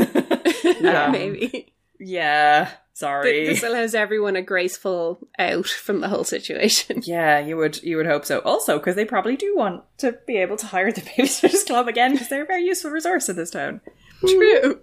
Yeah, 0.82 1.06
Um, 1.06 1.12
maybe. 1.12 1.74
Yeah, 2.00 2.66
Th- 2.66 2.78
sorry. 2.94 3.46
This 3.46 3.62
allows 3.62 3.94
everyone 3.94 4.36
a 4.36 4.42
graceful 4.42 5.20
out 5.38 5.68
from 5.68 6.02
the 6.02 6.08
whole 6.08 6.24
situation. 6.24 7.02
yeah, 7.06 7.38
you 7.38 7.56
would 7.58 7.84
you 7.84 7.98
would 7.98 8.08
hope 8.08 8.26
so. 8.26 8.40
Also, 8.40 8.80
because 8.80 8.96
they 8.96 9.06
probably 9.06 9.36
do 9.38 9.56
want 9.56 9.84
to 10.00 10.18
be 10.26 10.38
able 10.38 10.58
to 10.58 10.66
hire 10.66 10.92
the 10.92 11.02
babysitters 11.10 11.68
club 11.68 11.88
again 11.88 12.14
because 12.14 12.30
they're 12.30 12.44
a 12.44 12.48
very 12.48 12.64
useful 12.64 12.90
resource 12.90 13.30
in 13.30 13.36
this 13.36 13.52
town. 13.52 13.82
True. 14.26 14.80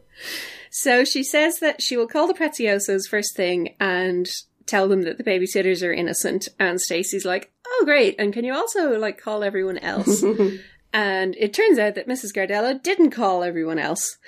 So 0.70 1.04
she 1.04 1.24
says 1.24 1.58
that 1.58 1.82
she 1.82 1.96
will 1.96 2.06
call 2.08 2.26
the 2.28 2.34
Preziosos 2.34 3.08
first 3.08 3.34
thing 3.34 3.74
and 3.80 4.28
tell 4.68 4.88
them 4.88 5.02
that 5.02 5.18
the 5.18 5.24
babysitters 5.24 5.86
are 5.86 5.92
innocent. 5.92 6.48
And 6.58 6.80
Stacey's 6.80 7.24
like, 7.24 7.50
"Oh, 7.66 7.82
great! 7.84 8.14
And 8.18 8.32
can 8.32 8.44
you 8.44 8.54
also 8.54 8.98
like 8.98 9.20
call 9.20 9.42
everyone 9.42 9.78
else?" 9.78 10.22
and 10.92 11.36
it 11.36 11.52
turns 11.52 11.78
out 11.78 11.94
that 11.94 12.08
Mrs. 12.08 12.34
Gardella 12.34 12.80
didn't 12.82 13.10
call 13.10 13.42
everyone 13.42 13.78
else, 13.78 14.18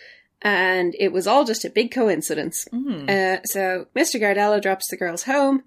and 0.42 0.94
it 0.98 1.12
was 1.12 1.26
all 1.26 1.44
just 1.44 1.64
a 1.64 1.70
big 1.70 1.90
coincidence. 1.92 2.66
Uh, 3.08 3.38
so 3.44 3.86
Mr. 3.96 4.20
Gardella 4.20 4.60
drops 4.60 4.88
the 4.88 4.96
girls 4.96 5.24
home 5.24 5.62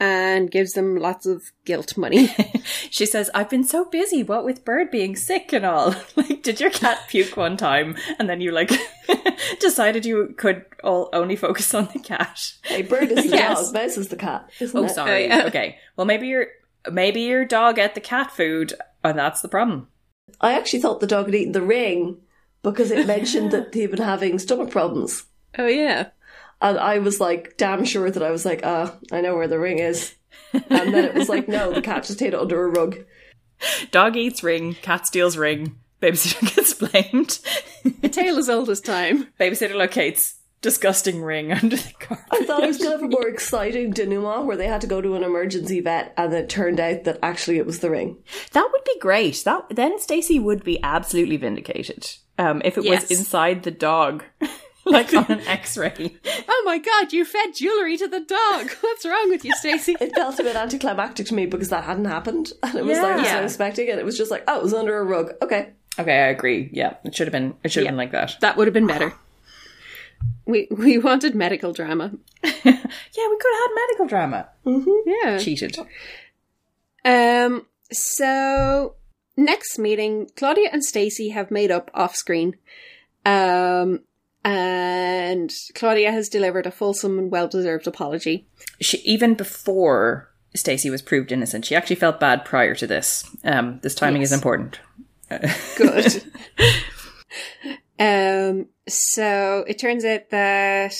and 0.00 0.50
gives 0.50 0.72
them 0.72 0.96
lots 0.96 1.26
of 1.26 1.52
guilt 1.64 1.96
money. 1.96 2.28
She 2.90 3.06
says, 3.06 3.30
I've 3.34 3.50
been 3.50 3.64
so 3.64 3.84
busy, 3.84 4.22
what 4.22 4.44
with 4.44 4.64
Bird 4.64 4.90
being 4.90 5.14
sick 5.16 5.52
and 5.52 5.64
all. 5.64 5.94
Like, 6.16 6.42
did 6.42 6.60
your 6.60 6.70
cat 6.70 6.98
puke 7.08 7.36
one 7.36 7.56
time 7.56 7.96
and 8.18 8.28
then 8.28 8.40
you, 8.40 8.50
like, 8.50 8.70
decided 9.60 10.04
you 10.06 10.34
could 10.36 10.64
all 10.82 11.08
only 11.12 11.36
focus 11.36 11.74
on 11.74 11.88
the 11.92 11.98
cat? 11.98 12.52
Hey, 12.62 12.82
bird 12.82 13.10
is 13.12 13.24
the 13.30 13.36
Yes. 13.36 13.64
dog, 13.66 13.74
mouse 13.74 13.96
is 13.96 14.08
the 14.08 14.16
cat. 14.16 14.48
Isn't 14.60 14.78
Oh, 14.78 14.84
it? 14.84 14.90
sorry. 14.90 15.24
Oh, 15.30 15.36
yeah. 15.38 15.44
Okay. 15.46 15.78
Well, 15.96 16.06
maybe 16.06 16.28
your 16.28 16.46
maybe 16.90 17.22
your 17.22 17.44
dog 17.44 17.78
ate 17.78 17.94
the 17.94 18.00
cat 18.00 18.30
food 18.30 18.72
and 19.04 19.18
that's 19.18 19.40
the 19.42 19.48
problem. 19.48 19.88
I 20.40 20.52
actually 20.54 20.80
thought 20.80 21.00
the 21.00 21.06
dog 21.06 21.26
had 21.26 21.34
eaten 21.34 21.52
the 21.52 21.62
ring 21.62 22.18
because 22.62 22.90
it 22.90 23.06
mentioned 23.06 23.50
that 23.52 23.74
he'd 23.74 23.90
been 23.90 24.00
having 24.02 24.38
stomach 24.38 24.70
problems. 24.70 25.24
oh 25.58 25.66
yeah. 25.66 26.08
And 26.60 26.78
I 26.78 26.98
was 26.98 27.20
like, 27.20 27.56
damn 27.56 27.84
sure 27.84 28.10
that 28.10 28.22
I 28.22 28.30
was 28.30 28.44
like, 28.44 28.60
ah, 28.64 28.96
I 29.12 29.20
know 29.20 29.36
where 29.36 29.48
the 29.48 29.58
ring 29.58 29.78
is. 29.78 30.14
And 30.52 30.92
then 30.94 31.04
it 31.04 31.14
was 31.14 31.28
like, 31.28 31.46
no, 31.48 31.72
the 31.72 31.82
cat 31.82 32.04
just 32.04 32.20
hid 32.20 32.34
it 32.34 32.40
under 32.40 32.64
a 32.64 32.68
rug. 32.70 32.96
Dog 33.90 34.16
eats 34.16 34.42
ring, 34.42 34.74
cat 34.74 35.06
steals 35.06 35.36
ring, 35.36 35.76
babysitter 36.00 36.54
gets 36.56 36.74
blamed. 36.74 37.38
A 38.02 38.08
tale 38.08 38.38
as 38.38 38.48
old 38.48 38.70
as 38.70 38.80
time. 38.80 39.28
babysitter 39.38 39.74
locates 39.74 40.36
disgusting 40.60 41.22
ring 41.22 41.52
under 41.62 41.76
the 41.76 41.92
carpet. 42.00 42.24
I 42.32 42.44
thought 42.44 42.64
it 42.64 42.66
was 42.68 42.78
going 42.78 42.90
to 42.90 42.96
have 42.98 43.04
a 43.06 43.08
more 43.08 43.28
exciting 43.28 43.90
denouement 43.92 44.46
where 44.46 44.56
they 44.56 44.66
had 44.66 44.80
to 44.80 44.86
go 44.88 45.00
to 45.00 45.14
an 45.14 45.22
emergency 45.22 45.80
vet 45.80 46.12
and 46.16 46.32
it 46.32 46.48
turned 46.48 46.80
out 46.80 47.04
that 47.04 47.18
actually 47.22 47.58
it 47.58 47.66
was 47.66 47.78
the 47.80 47.90
ring. 47.90 48.16
That 48.52 48.68
would 48.72 48.84
be 48.84 48.98
great. 49.00 49.42
That 49.44 49.66
then 49.70 50.00
Stacey 50.00 50.38
would 50.40 50.64
be 50.64 50.82
absolutely 50.82 51.36
vindicated. 51.36 52.10
Um, 52.38 52.62
if 52.64 52.76
it 52.78 52.84
Yes. 52.84 53.08
was 53.08 53.18
inside 53.18 53.62
the 53.64 53.70
dog, 53.70 54.24
like 54.92 55.12
on 55.14 55.26
an 55.28 55.40
X-ray. 55.40 56.16
Oh 56.48 56.62
my 56.64 56.78
god, 56.78 57.12
you 57.12 57.24
fed 57.24 57.54
jewellery 57.54 57.96
to 57.98 58.08
the 58.08 58.20
dog. 58.20 58.70
What's 58.80 59.04
wrong 59.06 59.28
with 59.30 59.44
you, 59.44 59.54
Stacey? 59.56 59.96
It 60.00 60.14
felt 60.14 60.38
a 60.38 60.42
bit 60.42 60.56
anticlimactic 60.56 61.26
to 61.26 61.34
me 61.34 61.46
because 61.46 61.68
that 61.70 61.84
hadn't 61.84 62.06
happened. 62.06 62.52
And 62.62 62.74
it 62.74 62.84
was 62.84 62.98
like, 62.98 63.12
I 63.12 63.16
was 63.16 63.26
Yeah. 63.26 63.34
not 63.34 63.44
expecting 63.44 63.88
it. 63.88 63.98
It 63.98 64.04
was 64.04 64.16
just 64.18 64.30
like, 64.30 64.44
oh, 64.48 64.58
it 64.58 64.62
was 64.62 64.74
under 64.74 64.98
a 64.98 65.04
rug. 65.04 65.32
Okay. 65.42 65.70
Okay, 65.98 66.12
I 66.12 66.28
agree. 66.28 66.70
Yeah, 66.72 66.94
it 67.04 67.14
should 67.14 67.26
have 67.26 67.32
been. 67.32 67.54
It 67.64 67.72
should 67.72 67.80
have 67.80 67.86
Yeah. 67.86 67.90
been 67.92 67.96
like 67.96 68.12
that. 68.12 68.36
that 68.40 68.56
would 68.56 68.66
have 68.66 68.74
been 68.74 68.86
better. 68.86 69.12
We 70.46 70.66
we 70.70 70.98
wanted 70.98 71.34
medical 71.34 71.72
drama. 71.72 72.12
Yeah, 72.42 72.52
we 72.64 72.72
could 72.72 73.52
have 73.54 73.62
had 73.62 73.74
medical 73.74 74.06
drama. 74.06 74.48
Yeah. 74.64 75.38
Cheated. 75.38 75.78
Um. 77.04 77.66
So 77.92 78.94
next 79.36 79.78
meeting, 79.78 80.30
Claudia 80.36 80.68
and 80.72 80.84
Stacey 80.84 81.30
have 81.30 81.50
made 81.50 81.70
up 81.70 81.90
off 81.94 82.14
screen. 82.16 82.56
Um. 83.26 84.00
And 84.44 85.52
Claudia 85.74 86.10
has 86.12 86.28
delivered 86.28 86.66
a 86.66 86.70
fulsome 86.70 87.18
and 87.18 87.30
well 87.30 87.48
deserved 87.48 87.86
apology. 87.86 88.46
She 88.80 88.98
even 88.98 89.34
before 89.34 90.30
Stacey 90.54 90.90
was 90.90 91.02
proved 91.02 91.32
innocent, 91.32 91.64
she 91.64 91.74
actually 91.74 91.96
felt 91.96 92.20
bad 92.20 92.44
prior 92.44 92.74
to 92.76 92.86
this. 92.86 93.24
Um, 93.44 93.80
this 93.82 93.94
timing 93.94 94.22
is 94.22 94.32
important. 94.32 94.78
Good. 95.76 96.22
um, 97.98 98.66
so 98.88 99.64
it 99.68 99.78
turns 99.78 100.04
out 100.04 100.30
that 100.30 100.94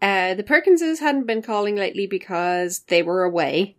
uh, 0.00 0.34
the 0.34 0.44
Perkinses 0.44 1.00
hadn't 1.00 1.26
been 1.26 1.42
calling 1.42 1.76
lately 1.76 2.06
because 2.06 2.80
they 2.88 3.02
were 3.02 3.24
away. 3.24 3.76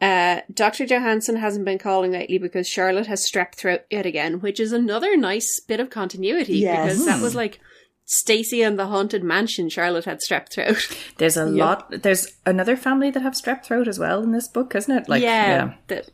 Uh, 0.00 0.40
Dr. 0.52 0.86
Johanssen 0.86 1.38
hasn't 1.38 1.66
been 1.66 1.78
calling 1.78 2.12
lately 2.12 2.38
because 2.38 2.66
Charlotte 2.66 3.06
has 3.06 3.28
strep 3.30 3.54
throat 3.54 3.82
yet 3.90 4.06
again, 4.06 4.40
which 4.40 4.58
is 4.58 4.72
another 4.72 5.14
nice 5.16 5.60
bit 5.60 5.78
of 5.78 5.90
continuity 5.90 6.54
Yes. 6.58 6.84
because 6.84 7.04
that 7.04 7.20
was 7.20 7.34
like 7.34 7.60
Stacey 8.12 8.60
and 8.60 8.76
the 8.76 8.88
Haunted 8.88 9.22
Mansion. 9.22 9.68
Charlotte 9.68 10.04
had 10.04 10.18
strep 10.18 10.50
throat. 10.50 10.78
There's 11.18 11.36
a 11.36 11.46
lot. 11.46 12.02
There's 12.02 12.26
another 12.44 12.76
family 12.76 13.12
that 13.12 13.22
have 13.22 13.34
strep 13.34 13.64
throat 13.64 13.86
as 13.86 14.00
well 14.00 14.20
in 14.24 14.32
this 14.32 14.48
book, 14.48 14.74
isn't 14.74 14.94
it? 14.96 15.08
Like, 15.08 15.22
yeah, 15.22 15.74
The, 15.86 16.04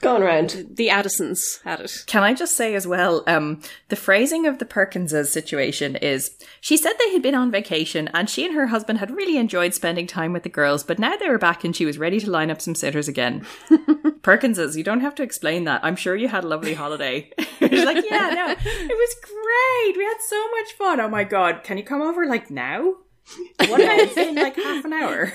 Going 0.00 0.22
around. 0.22 0.66
the 0.70 0.90
Addisons 0.90 1.60
had 1.64 1.80
it. 1.80 2.04
Can 2.06 2.22
I 2.22 2.34
just 2.34 2.54
say 2.56 2.74
as 2.74 2.86
well, 2.86 3.24
um, 3.26 3.60
the 3.88 3.96
phrasing 3.96 4.46
of 4.46 4.58
the 4.58 4.64
Perkinses 4.64 5.32
situation 5.32 5.96
is 5.96 6.30
she 6.60 6.76
said 6.76 6.92
they 6.98 7.12
had 7.12 7.22
been 7.22 7.34
on 7.34 7.50
vacation 7.50 8.08
and 8.14 8.30
she 8.30 8.44
and 8.44 8.54
her 8.54 8.68
husband 8.68 8.98
had 8.98 9.10
really 9.10 9.36
enjoyed 9.36 9.74
spending 9.74 10.06
time 10.06 10.32
with 10.32 10.42
the 10.44 10.48
girls, 10.48 10.84
but 10.84 10.98
now 10.98 11.16
they 11.16 11.28
were 11.28 11.38
back 11.38 11.64
and 11.64 11.74
she 11.74 11.84
was 11.86 11.98
ready 11.98 12.20
to 12.20 12.30
line 12.30 12.50
up 12.50 12.60
some 12.60 12.74
sitters 12.74 13.08
again. 13.08 13.44
Perkinses, 14.22 14.76
you 14.76 14.84
don't 14.84 15.00
have 15.00 15.14
to 15.16 15.22
explain 15.22 15.64
that. 15.64 15.84
I'm 15.84 15.96
sure 15.96 16.14
you 16.14 16.28
had 16.28 16.44
a 16.44 16.48
lovely 16.48 16.74
holiday. 16.74 17.30
She's 17.58 17.84
like, 17.84 18.04
yeah, 18.08 18.30
no, 18.34 18.50
it 18.50 18.88
was 18.88 19.16
great. 19.22 19.96
We 19.96 20.04
had 20.04 20.20
so 20.20 20.48
much 20.50 20.72
fun. 20.72 21.00
Oh 21.00 21.08
my 21.08 21.24
god, 21.24 21.64
can 21.64 21.76
you 21.78 21.84
come 21.84 22.02
over 22.02 22.26
like 22.26 22.50
now? 22.50 22.94
What 23.68 23.80
about 23.80 24.16
in 24.16 24.34
like 24.36 24.56
half 24.56 24.84
an 24.84 24.92
hour? 24.92 25.32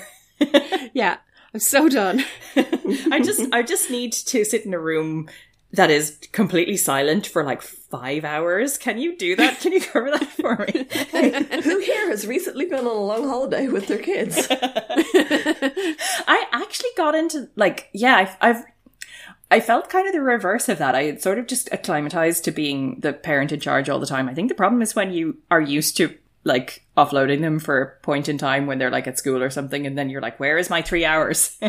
Yeah, 0.94 1.18
I'm 1.54 1.60
so 1.60 1.88
done. 1.88 2.24
I 2.56 3.20
just 3.22 3.52
I 3.52 3.62
just 3.62 3.88
need 3.88 4.12
to 4.12 4.44
sit 4.44 4.66
in 4.66 4.74
a 4.74 4.78
room 4.78 5.30
that 5.72 5.90
is 5.90 6.18
completely 6.32 6.76
silent 6.76 7.26
for 7.26 7.44
like 7.44 7.62
five 7.62 8.24
hours. 8.24 8.76
Can 8.76 8.98
you 8.98 9.16
do 9.16 9.36
that? 9.36 9.60
Can 9.60 9.72
you 9.72 9.80
cover 9.80 10.10
that 10.10 10.26
for 10.26 10.56
me? 10.58 10.86
Who 11.62 11.78
here 11.78 12.08
has 12.08 12.26
recently 12.26 12.66
been 12.66 12.80
on 12.80 12.86
a 12.86 12.92
long 12.92 13.28
holiday 13.28 13.68
with 13.68 13.86
their 13.86 13.98
kids? 13.98 14.48
I 14.50 16.44
actually 16.52 16.90
got 16.96 17.14
into 17.14 17.48
like 17.54 17.88
yeah, 17.92 18.16
I've, 18.16 18.36
I've 18.40 18.64
I 19.50 19.60
felt 19.60 19.90
kind 19.90 20.08
of 20.08 20.12
the 20.12 20.22
reverse 20.22 20.68
of 20.68 20.78
that. 20.78 20.96
I 20.96 21.04
had 21.04 21.22
sort 21.22 21.38
of 21.38 21.46
just 21.46 21.68
acclimatized 21.70 22.44
to 22.44 22.50
being 22.50 22.98
the 23.00 23.12
parent 23.12 23.52
in 23.52 23.60
charge 23.60 23.88
all 23.88 24.00
the 24.00 24.06
time. 24.06 24.28
I 24.28 24.34
think 24.34 24.48
the 24.48 24.56
problem 24.56 24.82
is 24.82 24.96
when 24.96 25.12
you 25.12 25.38
are 25.52 25.60
used 25.60 25.96
to 25.98 26.16
like 26.46 26.84
offloading 26.96 27.40
them 27.40 27.58
for 27.58 27.80
a 27.80 28.00
point 28.02 28.28
in 28.28 28.36
time 28.38 28.66
when 28.66 28.78
they're 28.78 28.90
like 28.90 29.06
at 29.06 29.18
school 29.18 29.42
or 29.42 29.50
something, 29.50 29.86
and 29.86 29.96
then 29.96 30.10
you're 30.10 30.20
like, 30.20 30.38
"Where 30.38 30.58
is 30.58 30.68
my 30.70 30.82
three 30.82 31.04
hours?" 31.04 31.56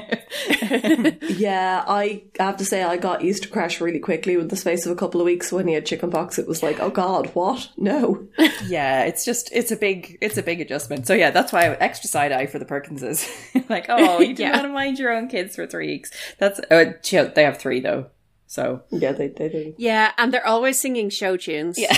yeah, 1.22 1.84
I 1.88 2.23
have 2.39 2.57
to 2.57 2.65
say 2.65 2.84
I 2.84 2.97
got 2.97 3.23
used 3.23 3.43
to 3.43 3.49
Crash 3.49 3.80
really 3.81 3.99
quickly 3.99 4.38
with 4.38 4.49
the 4.49 4.56
space 4.56 4.85
of 4.85 4.91
a 4.91 4.95
couple 4.95 5.22
of 5.22 5.26
weeks 5.26 5.52
when 5.52 5.68
he 5.68 5.73
had 5.73 5.85
chickenpox. 5.85 6.38
It 6.39 6.47
was 6.47 6.61
like, 6.64 6.80
oh 6.80 6.89
god, 6.89 7.27
what? 7.34 7.69
No. 7.77 8.27
yeah, 8.68 9.03
it's 9.03 9.26
just 9.26 9.49
it's 9.53 9.72
a 9.72 9.76
big 9.77 10.18
it's 10.22 10.38
a 10.38 10.43
big 10.43 10.61
adjustment. 10.61 11.07
So 11.07 11.14
yeah, 11.14 11.31
that's 11.31 11.52
why 11.53 11.65
I 11.65 11.76
extra 11.76 12.10
side 12.10 12.31
eye 12.31 12.45
for 12.45 12.60
the 12.60 12.65
Perkinses. 12.65 13.27
like, 13.69 13.85
oh, 13.89 14.19
you 14.19 14.27
didn't 14.34 14.39
Yeah. 14.39 14.52
want 14.52 14.64
to 14.64 14.69
mind 14.73 14.99
your 14.99 15.14
own 15.14 15.27
kids 15.27 15.56
for 15.56 15.65
three 15.68 15.88
weeks. 15.88 16.11
That's 16.38 16.60
uh, 16.72 16.93
chill, 17.02 17.31
they 17.34 17.43
have 17.43 17.57
three 17.57 17.80
though. 17.80 18.07
So 18.47 18.84
Yeah, 18.91 19.11
they 19.11 19.27
they 19.30 19.49
do. 19.49 19.73
Yeah, 19.77 20.11
and 20.18 20.34
they're 20.34 20.45
always 20.45 20.80
singing 20.80 21.10
show 21.10 21.38
tunes. 21.38 21.77
yeah. 21.80 21.95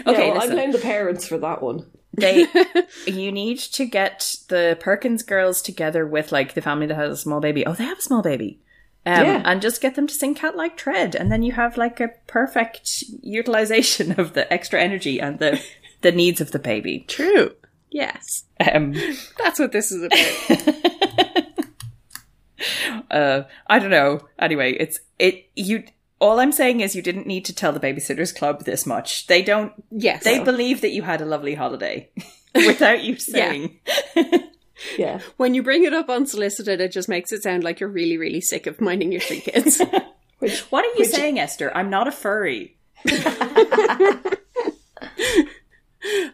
Okay, 0.00 0.10
okay, 0.10 0.26
yeah, 0.28 0.32
well, 0.32 0.42
I 0.42 0.46
blame 0.48 0.72
the 0.72 0.78
parents 0.78 1.26
for 1.26 1.38
that 1.38 1.62
one. 1.62 1.86
they 2.12 2.46
you 3.06 3.30
need 3.32 3.58
to 3.58 3.84
get 3.86 4.34
the 4.48 4.76
Perkins 4.80 5.22
girls 5.22 5.62
together 5.62 6.06
with 6.06 6.32
like 6.32 6.54
the 6.54 6.60
family 6.62 6.86
that 6.86 6.94
has 6.96 7.12
a 7.12 7.16
small 7.16 7.40
baby. 7.40 7.64
Oh, 7.66 7.72
they 7.74 7.84
have 7.84 7.98
a 7.98 8.02
small 8.02 8.22
baby. 8.22 8.60
Um, 9.06 9.24
Yeah. 9.24 9.42
and 9.44 9.62
just 9.62 9.80
get 9.80 9.94
them 9.94 10.06
to 10.06 10.12
sing 10.14 10.34
Cat 10.34 10.56
Like 10.56 10.76
Tread, 10.76 11.14
and 11.14 11.30
then 11.32 11.42
you 11.42 11.52
have 11.52 11.76
like 11.78 12.00
a 12.00 12.08
perfect 12.26 13.04
utilization 13.22 14.18
of 14.20 14.34
the 14.34 14.50
extra 14.52 14.80
energy 14.80 15.20
and 15.20 15.38
the 15.38 15.62
the 16.02 16.12
needs 16.12 16.40
of 16.40 16.50
the 16.52 16.58
baby. 16.58 17.04
True. 17.08 17.52
Yes. 17.90 18.44
Um, 18.72 18.92
That's 19.38 19.58
what 19.58 19.72
this 19.72 19.90
is 19.90 20.02
about. 20.04 21.44
uh, 23.10 23.42
I 23.66 23.78
don't 23.78 23.90
know. 23.90 24.20
Anyway, 24.38 24.72
it's 24.78 25.00
it. 25.18 25.46
You 25.56 25.84
all 26.20 26.38
I'm 26.38 26.52
saying 26.52 26.80
is 26.80 26.94
you 26.94 27.02
didn't 27.02 27.26
need 27.26 27.44
to 27.46 27.54
tell 27.54 27.72
the 27.72 27.80
babysitters 27.80 28.34
club 28.36 28.64
this 28.64 28.86
much. 28.86 29.26
They 29.26 29.42
don't. 29.42 29.72
yes. 29.90 30.22
They 30.24 30.42
believe 30.42 30.80
that 30.82 30.90
you 30.90 31.02
had 31.02 31.20
a 31.20 31.24
lovely 31.24 31.54
holiday 31.54 32.10
without 32.54 33.02
you 33.02 33.16
saying. 33.16 33.78
Yeah. 34.96 35.20
when 35.36 35.52
you 35.52 35.62
bring 35.62 35.84
it 35.84 35.92
up 35.92 36.08
unsolicited, 36.08 36.80
it 36.80 36.90
just 36.90 37.06
makes 37.06 37.32
it 37.32 37.42
sound 37.42 37.62
like 37.62 37.80
you're 37.80 37.90
really, 37.90 38.16
really 38.16 38.40
sick 38.40 38.66
of 38.66 38.80
minding 38.80 39.12
your 39.12 39.20
three 39.20 39.40
kids. 39.40 39.78
Which 40.38 40.60
What 40.70 40.86
are 40.86 40.98
you 40.98 41.04
saying, 41.04 41.38
Esther? 41.38 41.70
I'm 41.76 41.90
not 41.90 42.08
a 42.08 42.12
furry. 42.12 42.78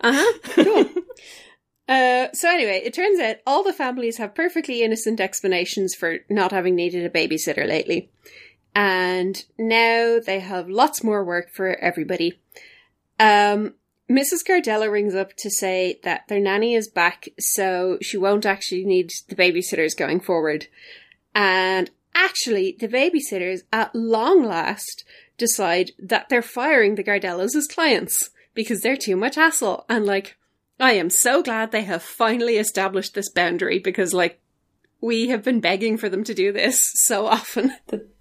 Uh-huh. 0.01 0.33
Cool. 0.45 0.85
Uh, 1.89 2.29
so 2.33 2.49
anyway, 2.49 2.83
it 2.85 2.95
turns 2.95 3.19
out 3.19 3.37
all 3.47 3.63
the 3.65 3.73
families 3.73 4.19
have 4.19 4.35
perfectly 4.35 4.83
innocent 4.83 5.21
explanations 5.21 5.95
for 5.95 6.19
not 6.29 6.53
having 6.53 6.75
needed 6.77 7.05
a 7.05 7.11
babysitter 7.11 7.67
lately. 7.67 8.11
And 8.77 9.43
now 9.59 10.19
they 10.21 10.39
have 10.41 10.69
lots 10.69 11.03
more 11.03 11.25
work 11.25 11.51
for 11.51 11.77
everybody. 11.77 12.39
Um, 13.19 13.73
Mrs. 14.07 14.45
Gardella 14.47 14.93
rings 14.93 15.15
up 15.15 15.35
to 15.39 15.49
say 15.49 15.99
that 16.05 16.29
their 16.29 16.41
nanny 16.41 16.75
is 16.75 16.87
back, 16.87 17.31
so 17.41 17.97
she 18.03 18.19
won't 18.19 18.45
actually 18.45 18.85
need 18.85 19.13
the 19.29 19.35
babysitters 19.35 19.97
going 19.97 20.21
forward. 20.21 20.67
And 21.35 21.91
actually, 22.15 22.77
the 22.79 22.87
babysitters, 22.87 23.61
at 23.73 23.95
long 23.95 24.45
last, 24.45 25.05
decide 25.39 25.93
that 25.99 26.29
they're 26.29 26.43
firing 26.43 26.97
the 26.97 27.05
Gardellas 27.05 27.57
as 27.57 27.67
clients 27.67 28.29
because 28.53 28.83
they're 28.83 28.95
too 28.95 29.17
much 29.17 29.37
hassle. 29.37 29.87
And 29.89 30.05
like, 30.05 30.37
I 30.79 30.93
am 30.93 31.09
so 31.09 31.43
glad 31.43 31.73
they 31.73 31.85
have 31.85 32.03
finally 32.03 32.59
established 32.59 33.15
this 33.15 33.31
boundary 33.31 33.79
because, 33.79 34.13
like, 34.13 34.39
we 35.01 35.29
have 35.29 35.43
been 35.43 35.61
begging 35.61 35.97
for 35.97 36.11
them 36.11 36.25
to 36.25 36.35
do 36.35 36.53
this 36.53 36.83
so 36.93 37.27
often. 37.27 37.75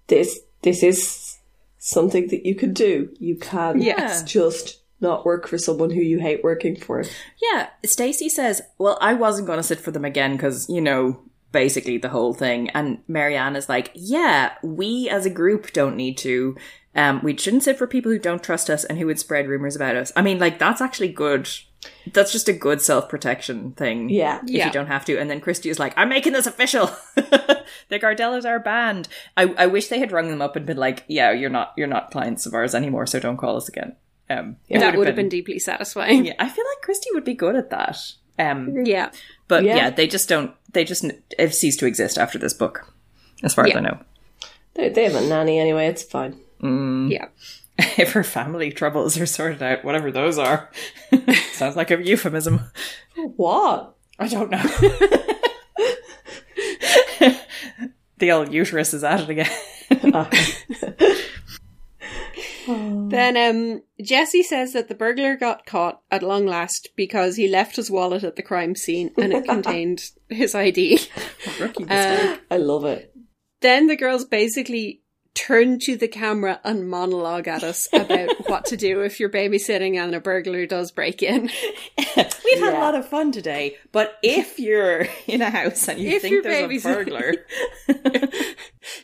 This 0.08 0.40
this 0.62 0.82
is 0.82 1.38
something 1.78 2.28
that 2.28 2.46
you 2.46 2.54
can 2.54 2.72
do. 2.72 3.10
You 3.18 3.36
can 3.36 3.80
Yes. 3.80 4.22
just 4.24 4.80
not 5.00 5.26
work 5.26 5.46
for 5.46 5.58
someone 5.58 5.90
who 5.90 6.00
you 6.00 6.18
hate 6.18 6.42
working 6.42 6.74
for. 6.76 7.04
Yeah, 7.42 7.68
Stacey 7.84 8.28
says, 8.28 8.62
"Well, 8.78 8.98
I 9.00 9.14
wasn't 9.14 9.46
going 9.46 9.58
to 9.58 9.62
sit 9.62 9.78
for 9.80 9.90
them 9.90 10.04
again 10.04 10.32
because 10.32 10.68
you 10.68 10.80
know." 10.80 11.20
Basically, 11.52 11.96
the 11.96 12.10
whole 12.10 12.34
thing, 12.34 12.68
and 12.70 12.98
Mary 13.08 13.34
Anne 13.34 13.56
is 13.56 13.68
like, 13.68 13.90
"Yeah, 13.94 14.52
we 14.62 15.08
as 15.08 15.24
a 15.24 15.30
group 15.30 15.72
don't 15.72 15.96
need 15.96 16.18
to. 16.18 16.54
Um, 16.94 17.20
we 17.22 17.34
shouldn't 17.36 17.62
sit 17.62 17.78
for 17.78 17.86
people 17.86 18.10
who 18.12 18.18
don't 18.18 18.42
trust 18.42 18.68
us 18.68 18.84
and 18.84 18.98
who 18.98 19.06
would 19.06 19.18
spread 19.18 19.48
rumors 19.48 19.76
about 19.76 19.96
us. 19.96 20.12
I 20.16 20.22
mean, 20.22 20.38
like 20.38 20.58
that's 20.58 20.82
actually 20.82 21.08
good. 21.12 21.48
That's 22.12 22.32
just 22.32 22.48
a 22.48 22.52
good 22.52 22.80
self 22.82 23.08
protection 23.08 23.72
thing. 23.72 24.08
Yeah. 24.08 24.40
if 24.44 24.50
Yeah. 24.50 24.66
you 24.66 24.72
don't 24.72 24.86
have 24.86 25.04
to. 25.06 25.18
And 25.18 25.30
then 25.30 25.40
Kristy 25.40 25.70
is 25.70 25.78
like, 25.78 25.92
I'm 25.96 26.08
making 26.08 26.32
this 26.32 26.46
official. 26.46 26.86
the 27.14 27.64
Gardellas 27.98 28.44
are 28.44 28.58
banned. 28.58 29.08
I, 29.36 29.44
I 29.58 29.66
wish 29.66 29.88
they 29.88 29.98
had 29.98 30.12
rung 30.12 30.28
them 30.28 30.42
up 30.42 30.56
and 30.56 30.64
been 30.66 30.76
like, 30.76 31.04
yeah, 31.08 31.32
you're 31.32 31.50
not 31.50 31.72
you're 31.76 31.86
not 31.86 32.10
clients 32.10 32.46
of 32.46 32.54
ours 32.54 32.74
anymore, 32.74 33.06
so 33.06 33.18
don't 33.20 33.36
call 33.36 33.56
us 33.56 33.68
again. 33.68 33.96
Um, 34.28 34.56
it 34.68 34.80
that 34.80 34.96
would 34.96 35.06
have 35.06 35.16
been 35.16 35.28
deeply 35.28 35.58
satisfying. 35.58 36.26
Yeah, 36.26 36.34
I 36.38 36.48
feel 36.48 36.64
like 36.64 36.84
Kristy 36.88 37.14
would 37.14 37.24
be 37.24 37.34
good 37.34 37.54
at 37.56 37.70
that. 37.70 37.98
Um, 38.38 38.84
Yeah. 38.84 39.10
but 39.48 39.64
Yeah. 39.64 39.76
yeah. 39.76 39.90
they 39.90 40.06
just 40.06 40.28
don't. 40.28 40.52
They 40.72 40.84
just 40.84 41.04
have 41.38 41.54
ceased 41.54 41.78
to 41.80 41.86
exist 41.86 42.18
after 42.18 42.38
this 42.38 42.52
book, 42.52 42.92
as 43.42 43.54
far 43.54 43.66
as 43.66 43.74
I 43.76 43.80
know. 43.80 43.98
They, 44.74 44.88
they 44.90 45.04
have 45.04 45.14
a 45.14 45.26
nanny 45.26 45.58
anyway. 45.58 45.86
It's 45.86 46.02
fine. 46.02 46.40
Yeah. 46.60 47.28
if 47.98 48.12
her 48.12 48.24
family 48.24 48.70
troubles 48.70 49.18
are 49.18 49.26
sorted 49.26 49.62
out, 49.62 49.84
whatever 49.84 50.10
those 50.10 50.38
are, 50.38 50.70
sounds 51.52 51.76
like 51.76 51.90
a 51.90 52.02
euphemism. 52.02 52.60
What? 53.16 53.94
I 54.18 54.28
don't 54.28 54.50
know. 54.50 54.62
the 58.18 58.32
old 58.32 58.52
uterus 58.52 58.94
is 58.94 59.04
at 59.04 59.20
it 59.20 59.28
again. 59.28 59.50
Then 62.68 63.36
um, 63.36 63.82
Jessi 64.02 64.42
says 64.42 64.72
that 64.72 64.88
the 64.88 64.94
burglar 64.94 65.36
got 65.36 65.66
caught 65.66 66.00
at 66.10 66.22
long 66.22 66.46
last 66.46 66.90
because 66.96 67.36
he 67.36 67.46
left 67.46 67.76
his 67.76 67.90
wallet 67.90 68.24
at 68.24 68.36
the 68.36 68.42
crime 68.42 68.74
scene 68.74 69.12
and 69.16 69.32
it 69.32 69.44
contained 69.44 70.10
his 70.28 70.54
ID. 70.54 70.98
Rookie 71.60 71.86
Uh. 71.88 72.38
I 72.50 72.56
love 72.56 72.84
it. 72.84 73.14
then 73.60 73.86
the 73.86 73.96
girls 73.96 74.24
basically 74.24 75.02
turn 75.36 75.78
to 75.78 75.96
the 75.96 76.08
camera 76.08 76.58
and 76.64 76.88
monologue 76.88 77.46
at 77.46 77.62
us 77.62 77.86
about 77.92 78.30
what 78.48 78.64
to 78.64 78.76
do 78.76 79.02
if 79.02 79.20
you're 79.20 79.28
babysitting 79.28 79.96
and 79.96 80.14
a 80.14 80.20
burglar 80.20 80.66
does 80.66 80.90
break 80.90 81.22
in. 81.22 81.50
We've 82.16 82.58
had 82.58 82.74
a 82.74 82.78
lot 82.78 82.94
of 82.94 83.06
fun 83.06 83.30
today, 83.32 83.76
but 83.92 84.18
if 84.22 84.58
you're 84.58 85.06
in 85.26 85.42
a 85.42 85.50
house 85.50 85.88
and 85.88 86.00
you 86.00 86.10
If 86.10 86.22
think 86.22 86.32
you're 86.32 86.42
there's 86.42 86.84
a 86.84 86.88
burglar, 86.88 87.34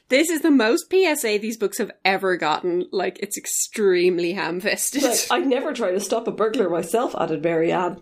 This 0.09 0.30
is 0.30 0.40
the 0.40 0.50
most 0.50 0.90
PSA 0.90 1.38
these 1.40 1.59
books 1.59 1.78
have 1.78 1.90
ever 2.04 2.36
gotten. 2.36 2.86
Like, 2.92 3.18
it's 3.20 3.36
extremely 3.36 4.32
ham 4.32 4.60
fisted. 4.60 5.02
Like, 5.02 5.26
I'd 5.30 5.46
never 5.46 5.72
try 5.72 5.92
to 5.92 6.00
stop 6.00 6.26
a 6.26 6.32
burglar 6.32 6.70
myself, 6.70 7.14
added 7.18 7.42
Mary 7.42 7.72
Anne. 7.72 8.00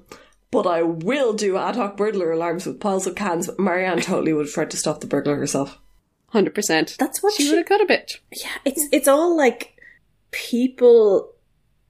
But 0.51 0.67
I 0.67 0.83
will 0.83 1.33
do 1.33 1.57
ad 1.57 1.77
hoc 1.77 1.97
burglar 1.97 2.33
alarms 2.33 2.67
with 2.67 2.81
piles 2.81 3.07
of 3.07 3.15
cans. 3.15 3.49
Mary 3.59 3.87
Anne 3.87 4.01
totally 4.01 4.33
would 4.33 4.47
have 4.47 4.55
tried 4.55 4.71
to 4.73 4.77
stop 4.77 5.01
the 5.01 5.07
burglar 5.07 5.37
herself. 5.37 5.79
100%. 6.35 6.97
that's 6.97 7.23
what 7.23 7.35
She 7.35 7.45
she 7.45 7.49
would 7.51 7.59
have 7.59 7.67
cut 7.67 7.81
a 7.81 7.87
bit. 7.87 8.21
yeah 8.33 8.51
it's 8.65 8.87
it's 8.93 9.09
all 9.09 9.37
like 9.37 9.77
people 10.31 11.33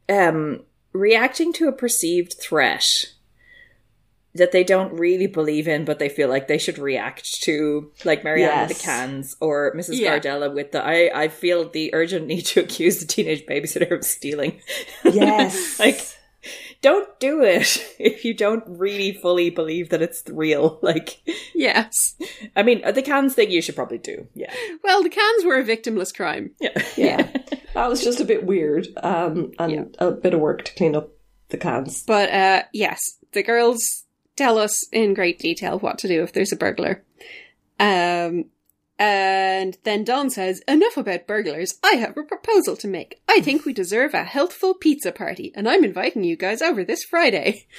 um 0.08 0.62
reacting 0.92 1.52
to 1.54 1.68
a 1.68 1.72
perceived 1.72 2.34
threat 2.40 2.84
that 4.34 4.52
they 4.52 4.62
don't 4.62 4.92
really 4.94 5.26
believe 5.26 5.66
in 5.68 5.84
but 5.84 5.98
they 5.98 6.08
feel 6.08 6.28
like 6.28 6.46
they 6.48 6.58
should 6.58 6.78
react 6.78 7.42
to 7.42 7.90
like 8.04 8.22
Mary 8.24 8.44
Anne 8.44 8.68
with 8.68 8.78
the 8.78 8.84
cans 8.84 9.36
or 9.40 9.74
Mrs. 9.74 9.98
Yeah. 9.98 10.18
Gardella 10.18 10.54
with 10.54 10.70
the 10.72 10.84
I 10.84 11.10
I 11.24 11.28
feel 11.28 11.68
the 11.68 11.92
urgent 11.94 12.26
need 12.28 12.42
to 12.46 12.60
accuse 12.64 13.00
the 13.00 13.06
teenage 13.06 13.44
babysitter 13.46 13.90
of 13.90 14.04
stealing 14.04 14.60
Yes. 15.04 15.78
like 15.80 16.00
don't 16.82 17.18
do 17.20 17.42
it 17.42 17.78
if 17.98 18.24
you 18.24 18.32
don't 18.34 18.64
really 18.66 19.12
fully 19.12 19.50
believe 19.50 19.90
that 19.90 20.02
it's 20.02 20.22
real 20.30 20.78
like 20.82 21.20
Yes. 21.54 22.16
I 22.56 22.62
mean 22.62 22.82
the 22.92 23.02
cans 23.02 23.34
thing 23.34 23.50
you 23.50 23.60
should 23.62 23.76
probably 23.76 23.98
do 23.98 24.26
yeah 24.34 24.52
Well, 24.82 25.02
the 25.02 25.10
cans 25.10 25.44
were 25.44 25.58
a 25.58 25.64
victimless 25.64 26.14
crime. 26.14 26.52
yeah 26.60 26.82
yeah. 26.96 27.28
That 27.74 27.88
was 27.88 28.02
just 28.02 28.20
a 28.20 28.24
bit 28.24 28.44
weird. 28.44 28.88
Um, 29.02 29.52
and 29.58 29.94
a 30.00 30.10
bit 30.10 30.34
of 30.34 30.40
work 30.40 30.64
to 30.64 30.74
clean 30.74 30.96
up 30.96 31.10
the 31.50 31.56
cans. 31.58 32.02
But 32.04 32.28
uh, 32.30 32.62
yes, 32.72 32.98
the 33.32 33.42
girls 33.44 34.04
tell 34.36 34.58
us 34.58 34.86
in 34.92 35.14
great 35.14 35.38
detail 35.38 35.78
what 35.78 35.96
to 35.98 36.08
do 36.08 36.22
if 36.24 36.32
there's 36.32 36.52
a 36.52 36.56
burglar. 36.56 37.04
Um, 37.78 38.46
and 39.00 39.78
then 39.84 40.04
Dawn 40.04 40.28
says, 40.28 40.60
Enough 40.68 40.98
about 40.98 41.26
burglars. 41.26 41.78
I 41.82 41.94
have 41.94 42.16
a 42.18 42.22
proposal 42.22 42.76
to 42.76 42.86
make. 42.86 43.22
I 43.26 43.40
think 43.40 43.64
we 43.64 43.72
deserve 43.72 44.12
a 44.12 44.24
healthful 44.24 44.74
pizza 44.74 45.10
party, 45.10 45.52
and 45.56 45.66
I'm 45.66 45.84
inviting 45.84 46.22
you 46.22 46.36
guys 46.36 46.60
over 46.60 46.84
this 46.84 47.02
Friday. 47.02 47.66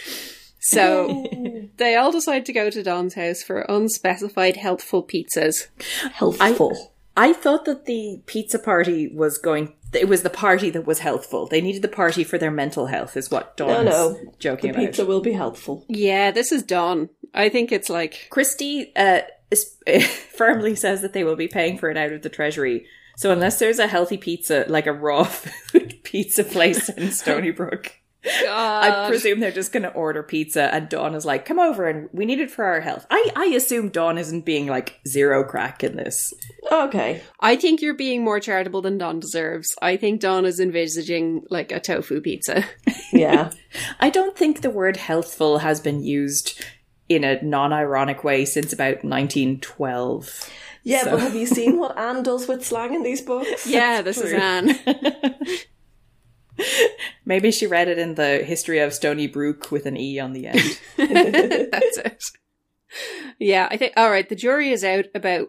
So 0.64 1.26
they 1.78 1.96
all 1.96 2.12
decide 2.12 2.46
to 2.46 2.54
go 2.54 2.70
to 2.70 2.84
Dawn's 2.84 3.16
house 3.16 3.42
for 3.42 3.62
unspecified 3.62 4.58
healthful 4.58 5.04
pizzas. 5.04 5.70
Healthful. 6.14 6.94
I 7.18 7.34
thought 7.34 7.66
that 7.66 7.86
the 7.86 8.22
pizza 8.28 8.60
party 8.60 9.08
was 9.08 9.40
going. 9.40 9.74
It 9.92 10.08
was 10.08 10.22
the 10.22 10.30
party 10.30 10.70
that 10.70 10.86
was 10.86 11.00
healthful. 11.00 11.48
They 11.48 11.62
needed 11.62 11.82
the 11.82 11.88
party 11.88 12.24
for 12.24 12.38
their 12.38 12.52
mental 12.52 12.86
health, 12.86 13.18
is 13.18 13.32
what 13.32 13.60
no, 13.60 13.68
Dawn's 13.68 13.90
no. 13.90 14.14
The 14.14 14.32
joking 14.38 14.70
about. 14.70 14.86
pizza 14.86 15.04
will 15.04 15.22
be 15.22 15.34
helpful. 15.34 15.84
Yeah, 15.90 16.30
this 16.30 16.52
is 16.52 16.62
Dawn. 16.62 17.10
I 17.34 17.50
think 17.50 17.72
it's 17.72 17.90
like 17.90 18.30
Kristy 18.32 18.92
uh, 18.96 19.22
is, 19.52 19.78
firmly 20.36 20.76
says 20.76 21.02
that 21.02 21.14
they 21.14 21.24
will 21.24 21.36
be 21.36 21.48
paying 21.48 21.78
for 21.78 21.90
it 21.90 21.98
out 21.98 22.12
of 22.12 22.22
the 22.22 22.30
treasury. 22.30 22.88
So 23.18 23.32
unless 23.32 23.60
there's 23.60 23.80
a 23.80 23.88
healthy 23.88 24.18
pizza, 24.18 24.66
like 24.68 24.88
a 24.88 24.94
raw 24.94 25.24
food 25.24 26.00
pizza 26.04 26.44
place 26.44 26.90
in 26.90 27.10
Stoneybrook, 27.10 27.92
I 28.26 29.06
presume 29.08 29.40
they're 29.40 29.52
just 29.52 29.74
going 29.74 29.84
to 29.84 29.94
order 29.94 30.22
pizza. 30.22 30.74
And 30.74 30.88
Dawn 30.88 31.16
is 31.16 31.26
like, 31.26 31.44
"Come 31.44 31.60
over, 31.60 31.88
and 31.88 32.08
we 32.14 32.26
need 32.26 32.40
it 32.40 32.52
for 32.52 32.66
our 32.66 32.80
health." 32.80 33.06
I 33.10 33.32
I 33.36 33.46
assume 33.48 33.90
Dawn 33.90 34.18
isn't 34.18 34.46
being 34.46 34.68
like 34.68 35.00
zero 35.08 35.44
crack 35.44 35.84
in 35.84 35.96
this. 35.96 36.34
Okay. 36.72 37.22
I 37.40 37.56
think 37.56 37.82
you're 37.82 37.96
being 37.96 38.24
more 38.24 38.40
charitable 38.40 38.84
than 38.84 39.00
Dawn 39.00 39.20
deserves. 39.20 39.76
I 39.82 39.98
think 39.98 40.22
Dawn 40.22 40.46
is 40.46 40.60
envisaging 40.60 41.46
like 41.50 41.72
a 41.72 41.80
tofu 41.80 42.22
pizza. 42.22 42.64
Yeah. 43.12 43.52
I 44.00 44.10
don't 44.10 44.38
think 44.38 44.62
the 44.62 44.70
word 44.70 44.98
healthful 44.98 45.60
has 45.60 45.80
been 45.80 46.04
used 46.04 46.64
in 47.16 47.24
a 47.24 47.42
non-ironic 47.42 48.24
way 48.24 48.46
since 48.46 48.72
about 48.74 49.04
1912. 49.04 50.50
Yeah, 50.84 51.04
So- 51.04 51.12
but 51.12 51.20
have 51.22 51.36
you 51.36 51.46
seen 51.46 51.78
what 51.80 51.98
Ann 51.98 52.24
does 52.24 52.48
with 52.48 52.66
slang 52.66 52.94
in 52.94 53.04
these 53.04 53.22
books? 53.22 53.68
yeah, 53.70 54.02
this 54.02 54.18
is. 54.18 54.34
Ann. 54.34 54.76
Maybe 57.26 57.52
she 57.52 57.66
read 57.66 57.88
it 57.88 57.98
in 57.98 58.16
the 58.16 58.40
history 58.40 58.80
of 58.80 58.92
Stoneybrook 58.92 59.72
with 59.72 59.86
an 59.86 59.98
E 59.98 60.20
on 60.20 60.34
the 60.34 60.48
end. 60.48 60.80
That's 60.98 61.98
it. 61.98 62.24
Yeah, 63.40 63.68
I 63.72 63.78
think. 63.78 63.94
All 63.98 64.12
right, 64.12 64.28
the 64.28 64.36
jury 64.36 64.70
is 64.72 64.84
out 64.84 65.06
about 65.16 65.48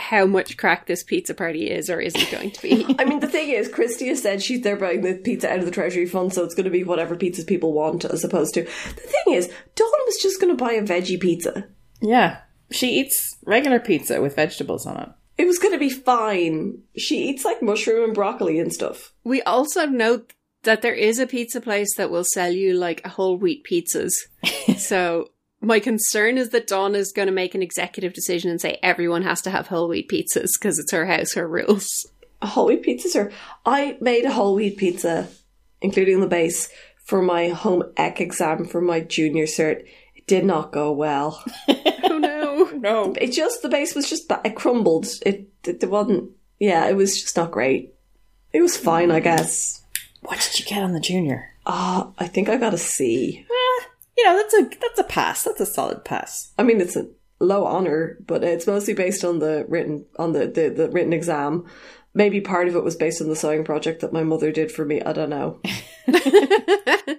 how 0.00 0.26
much 0.26 0.56
crack 0.56 0.86
this 0.86 1.04
pizza 1.04 1.34
party 1.34 1.70
is 1.70 1.88
or 1.88 2.00
isn't 2.00 2.30
going 2.30 2.50
to 2.50 2.62
be. 2.62 2.84
I 2.98 3.04
mean, 3.04 3.20
the 3.20 3.28
thing 3.28 3.50
is, 3.50 3.68
Kristy 3.68 4.08
has 4.08 4.22
said 4.22 4.42
she's 4.42 4.62
there 4.62 4.76
buying 4.76 5.02
the 5.02 5.14
pizza 5.14 5.52
out 5.52 5.60
of 5.60 5.66
the 5.66 5.70
Treasury 5.70 6.06
Fund, 6.06 6.32
so 6.32 6.42
it's 6.42 6.54
going 6.54 6.64
to 6.64 6.70
be 6.70 6.82
whatever 6.82 7.14
pizzas 7.14 7.46
people 7.46 7.72
want, 7.72 8.04
as 8.04 8.24
opposed 8.24 8.54
to. 8.54 8.62
The 8.62 8.68
thing 9.00 9.34
is, 9.34 9.46
Dawn 9.76 9.90
was 10.06 10.18
just 10.20 10.40
going 10.40 10.56
to 10.56 10.64
buy 10.64 10.72
a 10.72 10.82
veggie 10.82 11.20
pizza. 11.20 11.68
yeah. 12.00 12.38
She 12.72 13.00
eats 13.00 13.36
regular 13.44 13.80
pizza 13.80 14.22
with 14.22 14.36
vegetables 14.36 14.86
on 14.86 14.96
it. 14.96 15.08
It 15.36 15.46
was 15.46 15.58
going 15.58 15.72
to 15.72 15.78
be 15.78 15.90
fine. 15.90 16.82
She 16.96 17.28
eats 17.28 17.44
like 17.44 17.62
mushroom 17.62 18.04
and 18.04 18.14
broccoli 18.14 18.60
and 18.60 18.72
stuff. 18.72 19.12
we 19.24 19.42
also 19.42 19.86
note 19.86 20.34
that 20.62 20.82
there 20.82 20.94
is 20.94 21.18
a 21.18 21.26
pizza 21.26 21.60
place 21.60 21.96
that 21.96 22.10
will 22.10 22.22
sell 22.24 22.52
you 22.52 22.74
like 22.74 23.04
whole 23.04 23.36
wheat 23.38 23.66
pizzas. 23.68 24.12
so 24.76 25.30
my 25.60 25.78
concern 25.80 26.38
is 26.38 26.50
that 26.50 26.66
Dawn 26.66 26.94
is 26.94 27.12
going 27.12 27.26
to 27.26 27.32
make 27.32 27.54
an 27.54 27.62
executive 27.62 28.12
decision 28.12 28.50
and 28.50 28.60
say 28.60 28.78
everyone 28.82 29.22
has 29.22 29.42
to 29.42 29.50
have 29.50 29.66
whole 29.66 29.88
wheat 29.88 30.08
pizzas 30.08 30.48
because 30.58 30.78
it's 30.78 30.92
her 30.92 31.06
house, 31.06 31.34
her 31.34 31.46
rules. 31.46 31.86
Whole 32.42 32.66
wheat 32.66 32.82
pizzas 32.84 33.14
are. 33.16 33.30
I 33.66 33.98
made 34.00 34.24
a 34.24 34.32
whole 34.32 34.54
wheat 34.54 34.78
pizza, 34.78 35.28
including 35.82 36.20
the 36.20 36.26
base, 36.26 36.68
for 37.04 37.20
my 37.20 37.48
home 37.48 37.82
ec 37.96 38.20
exam 38.20 38.64
for 38.64 38.80
my 38.80 39.00
junior 39.00 39.44
cert. 39.44 39.84
It 40.14 40.26
did 40.26 40.44
not 40.44 40.72
go 40.72 40.92
well. 40.92 41.44
Oh 42.12 42.18
no. 42.18 42.70
No. 42.76 43.14
It 43.20 43.28
just 43.30 43.62
the 43.62 43.68
base 43.68 43.94
was 43.94 44.10
just 44.10 44.26
ba- 44.28 44.40
it 44.44 44.56
crumbled. 44.56 45.06
It, 45.24 45.48
it 45.64 45.82
it 45.82 45.88
wasn't. 45.88 46.30
Yeah, 46.58 46.88
it 46.88 46.96
was 46.96 47.20
just 47.22 47.36
not 47.36 47.52
great. 47.52 47.94
It 48.52 48.60
was 48.60 48.76
fine, 48.76 49.12
I 49.12 49.20
guess. 49.20 49.82
What 50.22 50.40
did 50.40 50.58
you 50.58 50.66
get 50.66 50.82
on 50.82 50.92
the 50.92 50.98
junior? 51.00 51.50
Ah, 51.66 52.10
I 52.18 52.26
think 52.26 52.48
I 52.48 52.56
got 52.56 52.74
a 52.74 52.78
C. 52.78 53.46
You 54.20 54.26
know, 54.26 54.36
that's 54.36 54.54
a 54.54 54.78
that's 54.78 54.98
a 54.98 55.04
pass. 55.04 55.44
That's 55.44 55.60
a 55.60 55.66
solid 55.66 56.04
pass. 56.04 56.52
I 56.58 56.62
mean, 56.62 56.80
it's 56.80 56.96
a 56.96 57.08
low 57.38 57.64
honor, 57.64 58.18
but 58.26 58.44
it's 58.44 58.66
mostly 58.66 58.92
based 58.92 59.24
on 59.24 59.38
the 59.38 59.64
written 59.66 60.04
on 60.18 60.32
the, 60.32 60.46
the 60.46 60.68
the 60.68 60.90
written 60.90 61.14
exam. 61.14 61.64
Maybe 62.12 62.40
part 62.40 62.68
of 62.68 62.76
it 62.76 62.84
was 62.84 62.96
based 62.96 63.22
on 63.22 63.28
the 63.28 63.36
sewing 63.36 63.64
project 63.64 64.00
that 64.00 64.12
my 64.12 64.24
mother 64.24 64.52
did 64.52 64.70
for 64.70 64.84
me. 64.84 65.00
I 65.00 65.12
don't 65.12 65.30
know. 65.30 65.60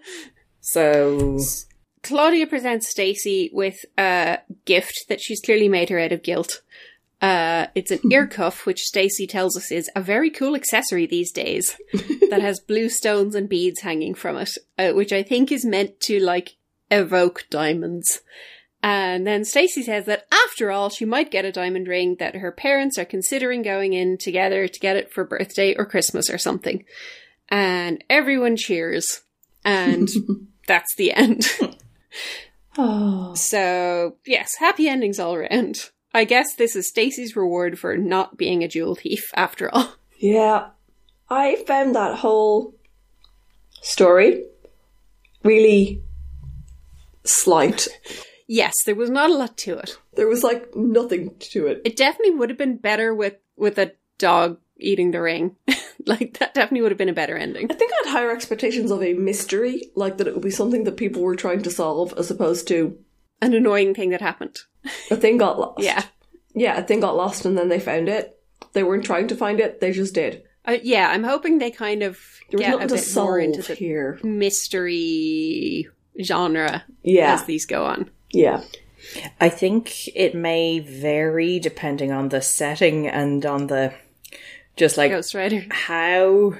So 0.61 1.39
Claudia 2.03 2.47
presents 2.47 2.89
Stacey 2.89 3.49
with 3.51 3.83
a 3.97 4.39
gift 4.65 5.05
that 5.09 5.19
she's 5.19 5.41
clearly 5.41 5.67
made 5.67 5.89
her 5.89 5.99
out 5.99 6.11
of 6.11 6.23
guilt. 6.23 6.61
Uh, 7.21 7.67
it's 7.75 7.91
an 7.91 7.99
ear 8.11 8.27
cuff, 8.27 8.65
which 8.65 8.81
Stacey 8.81 9.27
tells 9.27 9.57
us 9.57 9.71
is 9.71 9.89
a 9.95 10.01
very 10.01 10.29
cool 10.29 10.55
accessory 10.55 11.05
these 11.05 11.31
days 11.31 11.77
that 12.29 12.41
has 12.41 12.59
blue 12.59 12.89
stones 12.89 13.35
and 13.35 13.49
beads 13.49 13.81
hanging 13.81 14.13
from 14.13 14.37
it, 14.37 14.49
uh, 14.77 14.91
which 14.91 15.11
I 15.11 15.23
think 15.23 15.51
is 15.51 15.65
meant 15.65 15.99
to 16.01 16.19
like 16.19 16.55
evoke 16.91 17.45
diamonds. 17.49 18.21
And 18.83 19.25
then 19.27 19.45
Stacey 19.45 19.83
says 19.83 20.05
that 20.05 20.25
after 20.31 20.71
all, 20.71 20.89
she 20.89 21.05
might 21.05 21.31
get 21.31 21.45
a 21.45 21.51
diamond 21.51 21.87
ring 21.87 22.15
that 22.19 22.35
her 22.35 22.51
parents 22.51 22.97
are 22.97 23.05
considering 23.05 23.61
going 23.61 23.93
in 23.93 24.17
together 24.17 24.67
to 24.67 24.79
get 24.79 24.95
it 24.95 25.13
for 25.13 25.23
birthday 25.23 25.75
or 25.75 25.85
Christmas 25.85 26.29
or 26.29 26.37
something. 26.37 26.83
And 27.49 28.03
everyone 28.09 28.57
cheers. 28.57 29.21
And 29.63 30.09
that's 30.67 30.95
the 30.95 31.13
end. 31.13 31.45
Oh, 32.77 33.33
So, 33.35 34.15
yes, 34.25 34.55
happy 34.55 34.87
endings 34.87 35.19
all 35.19 35.35
around. 35.35 35.89
I 36.13 36.23
guess 36.23 36.55
this 36.55 36.75
is 36.75 36.87
Stacey's 36.87 37.35
reward 37.35 37.79
for 37.79 37.97
not 37.97 38.37
being 38.37 38.63
a 38.63 38.67
jewel 38.67 38.95
thief 38.95 39.29
after 39.35 39.73
all. 39.73 39.95
yeah. 40.17 40.69
I 41.29 41.63
found 41.67 41.95
that 41.95 42.17
whole 42.17 42.73
story 43.81 44.43
really 45.43 46.01
slight. 47.23 47.87
Yes, 48.47 48.73
there 48.85 48.95
was 48.95 49.09
not 49.09 49.29
a 49.29 49.33
lot 49.35 49.57
to 49.59 49.77
it. 49.77 49.97
There 50.15 50.27
was 50.27 50.43
like 50.43 50.75
nothing 50.75 51.35
to 51.39 51.67
it. 51.67 51.81
It 51.85 51.95
definitely 51.95 52.35
would 52.35 52.49
have 52.49 52.57
been 52.57 52.77
better 52.77 53.13
with 53.15 53.35
with 53.55 53.77
a 53.77 53.93
dog 54.17 54.59
eating 54.77 55.11
the 55.11 55.21
ring. 55.21 55.55
like 56.05 56.37
that 56.39 56.53
definitely 56.53 56.81
would 56.81 56.91
have 56.91 56.97
been 56.97 57.07
a 57.09 57.13
better 57.13 57.37
ending. 57.37 57.71
I 57.71 57.75
think 57.75 57.91
I 57.93 58.07
had 58.07 58.11
higher 58.13 58.31
expectations 58.31 58.91
of 58.91 59.01
a 59.03 59.13
mystery, 59.13 59.91
like 59.95 60.17
that 60.17 60.27
it 60.27 60.33
would 60.33 60.43
be 60.43 60.51
something 60.51 60.83
that 60.83 60.97
people 60.97 61.21
were 61.21 61.35
trying 61.35 61.61
to 61.63 61.71
solve, 61.71 62.13
as 62.17 62.29
opposed 62.31 62.67
to 62.69 62.97
An 63.41 63.53
annoying 63.53 63.93
thing 63.93 64.09
that 64.09 64.21
happened. 64.21 64.57
a 65.09 65.15
thing 65.15 65.37
got 65.37 65.59
lost. 65.59 65.79
Yeah. 65.83 66.03
yeah, 66.53 66.77
a 66.77 66.83
thing 66.83 66.99
got 66.99 67.15
lost 67.15 67.45
and 67.45 67.57
then 67.57 67.69
they 67.69 67.79
found 67.79 68.09
it. 68.09 68.37
They 68.73 68.83
weren't 68.83 69.05
trying 69.05 69.27
to 69.29 69.35
find 69.35 69.59
it; 69.59 69.79
they 69.79 69.91
just 69.91 70.13
did. 70.15 70.43
Uh, 70.65 70.77
yeah, 70.83 71.09
I'm 71.09 71.23
hoping 71.23 71.57
they 71.59 71.71
kind 71.71 72.03
of 72.03 72.19
There 72.49 72.57
was 72.59 72.79
get 72.79 72.91
a 72.91 72.95
bit 72.95 73.15
more 73.15 73.39
into 73.39 73.61
the 73.61 73.73
here. 73.75 74.19
mystery 74.23 75.87
genre 76.21 76.83
Yeah, 77.03 77.33
as 77.33 77.45
these 77.45 77.65
go 77.65 77.85
on. 77.85 78.09
yeah. 78.31 78.61
I 79.39 79.49
think 79.49 80.07
it 80.15 80.35
may 80.35 80.77
vary 80.79 81.59
depending 81.59 82.11
on 82.11 82.29
the 82.29 82.41
setting 82.41 83.07
and 83.07 83.43
on 83.45 83.65
the 83.67 83.93
just 84.77 84.95
like 84.95 85.11
Ghost 85.11 85.33
Rider. 85.33 85.65
how 85.71 86.53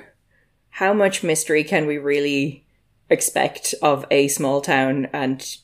how 0.70 0.92
much 0.94 1.22
mystery 1.24 1.64
can 1.64 1.86
we 1.86 1.98
really 2.00 2.66
expect 3.12 3.76
of 3.84 4.06
a 4.10 4.28
small 4.28 4.62
town 4.62 5.08
and 5.14 5.56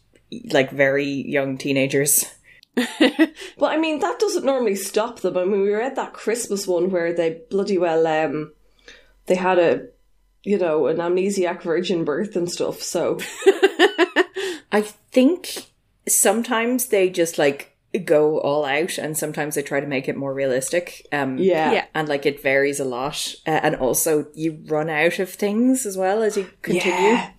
like 0.52 0.70
very 0.70 1.06
young 1.08 1.58
teenagers? 1.58 2.32
But 3.00 3.72
I 3.72 3.78
mean, 3.78 4.00
that 4.02 4.20
doesn't 4.20 4.46
normally 4.46 4.76
stop 4.76 5.22
them. 5.22 5.36
I 5.36 5.46
mean, 5.46 5.62
we 5.62 5.74
read 5.74 5.96
that 5.96 6.14
Christmas 6.14 6.68
one 6.68 6.92
where 6.92 7.12
they 7.12 7.40
bloody 7.50 7.80
well, 7.80 8.06
um, 8.06 8.54
they 9.26 9.34
had 9.34 9.58
a, 9.58 9.88
you 10.48 10.58
know, 10.58 10.88
an 10.88 10.98
amnesiac 10.98 11.62
virgin 11.62 12.06
birth 12.06 12.36
and 12.38 12.50
stuff. 12.50 12.82
So 12.82 13.20
I 14.72 14.82
think 15.12 15.66
sometimes 16.08 16.88
they 16.88 17.10
just 17.10 17.38
like 17.38 17.76
go 18.06 18.40
all 18.40 18.66
out 18.66 18.98
and 18.98 19.18
sometimes 19.18 19.56
they 19.56 19.62
try 19.62 19.80
to 19.80 19.88
make 19.88 20.08
it 20.08 20.16
more 20.18 20.34
realistic. 20.34 21.06
Um 21.12 21.38
yeah, 21.38 21.72
Yeah. 21.72 21.86
and 21.94 22.08
like 22.08 22.26
it 22.26 22.42
varies 22.42 22.80
a 22.80 22.86
lot 22.86 23.36
uh, 23.46 23.60
and 23.64 23.76
also 23.76 24.28
you 24.34 24.64
run 24.68 24.90
out 24.90 25.20
of 25.20 25.30
things 25.30 25.86
as 25.86 25.98
well 25.98 26.22
as 26.24 26.38
you 26.38 26.50
continue. 26.62 26.98
Yeah. 26.98 27.32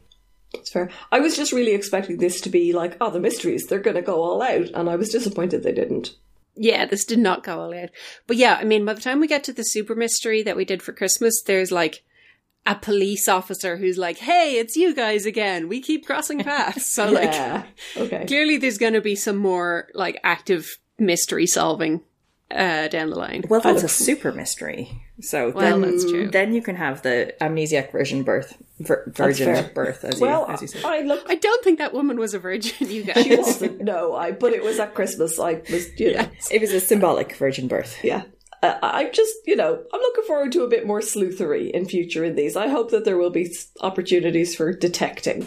It's 0.54 0.70
fair. 0.70 0.88
I 1.12 1.20
was 1.20 1.36
just 1.36 1.52
really 1.52 1.72
expecting 1.74 2.16
this 2.18 2.40
to 2.42 2.48
be 2.50 2.72
like, 2.72 2.96
oh, 3.02 3.10
the 3.10 3.20
mysteries, 3.20 3.66
they're 3.66 3.80
going 3.80 3.96
to 3.96 4.02
go 4.02 4.22
all 4.22 4.40
out. 4.42 4.70
And 4.74 4.88
I 4.88 4.96
was 4.96 5.10
disappointed 5.10 5.62
they 5.62 5.72
didn't. 5.74 6.14
Yeah, 6.56 6.86
this 6.86 7.04
did 7.04 7.18
not 7.18 7.44
go 7.44 7.60
all 7.60 7.74
out. 7.78 7.90
But 8.26 8.38
yeah, 8.38 8.54
I 8.58 8.64
mean, 8.64 8.86
by 8.86 8.94
the 8.94 9.02
time 9.02 9.20
we 9.20 9.26
get 9.28 9.44
to 9.44 9.52
the 9.52 9.62
super 9.62 9.94
mystery 9.94 10.42
that 10.44 10.56
we 10.56 10.64
did 10.64 10.82
for 10.82 10.92
Christmas, 10.94 11.42
there's 11.42 11.70
like 11.70 12.02
a 12.68 12.74
police 12.76 13.26
officer 13.28 13.76
who's 13.78 13.96
like, 13.98 14.18
hey, 14.18 14.58
it's 14.58 14.76
you 14.76 14.94
guys 14.94 15.26
again. 15.26 15.68
We 15.68 15.80
keep 15.80 16.06
crossing 16.06 16.40
paths. 16.44 16.86
So, 16.86 17.10
like. 17.20 17.64
Okay. 17.96 18.26
clearly 18.26 18.58
there's 18.58 18.78
going 18.78 18.92
to 18.92 19.00
be 19.00 19.16
some 19.16 19.36
more 19.36 19.88
like 19.94 20.20
active 20.22 20.78
mystery 20.98 21.46
solving 21.46 22.02
uh, 22.50 22.88
down 22.88 23.10
the 23.10 23.16
line. 23.18 23.42
Well, 23.48 23.60
that's 23.60 23.82
a 23.82 23.88
super 23.88 24.32
mystery. 24.32 25.02
So 25.20 25.50
Well, 25.50 25.80
then, 25.80 25.90
that's 25.90 26.04
true. 26.10 26.28
then 26.30 26.52
you 26.54 26.62
can 26.62 26.76
have 26.76 27.02
the 27.02 27.34
amnesiac 27.40 27.90
virgin 27.90 28.22
birth, 28.22 28.56
vir- 28.78 29.10
virgin 29.16 29.68
birth, 29.74 30.04
as 30.04 30.20
Well, 30.20 30.44
you 30.46 30.54
as 30.54 30.62
you 30.62 30.68
said. 30.68 30.84
I 30.84 31.00
looked. 31.00 31.28
I 31.28 31.34
don't 31.34 31.64
think 31.64 31.78
that 31.78 31.92
woman 31.92 32.18
was 32.20 32.34
a 32.34 32.38
virgin, 32.38 32.88
you 32.88 33.02
guys. 33.02 33.24
She 33.24 33.34
wasn't. 33.36 33.80
No, 33.82 34.14
I. 34.14 34.30
But 34.32 34.52
it 34.52 34.62
was 34.62 34.78
at 34.78 34.94
Christmas. 34.94 35.38
I 35.40 35.54
was, 35.70 35.88
you 35.98 36.14
know, 36.16 36.28
It 36.52 36.60
was 36.60 36.72
a 36.72 36.78
symbolic 36.80 37.34
virgin 37.34 37.66
birth. 37.66 37.98
yeah. 38.04 38.22
I'm 38.62 39.12
just, 39.12 39.34
you 39.46 39.56
know, 39.56 39.82
I'm 39.92 40.00
looking 40.00 40.24
forward 40.24 40.52
to 40.52 40.62
a 40.64 40.68
bit 40.68 40.86
more 40.86 41.00
sleuthery 41.00 41.70
in 41.70 41.86
future 41.86 42.24
in 42.24 42.34
these. 42.34 42.56
I 42.56 42.68
hope 42.68 42.90
that 42.90 43.04
there 43.04 43.16
will 43.18 43.30
be 43.30 43.54
opportunities 43.80 44.54
for 44.54 44.72
detecting. 44.72 45.46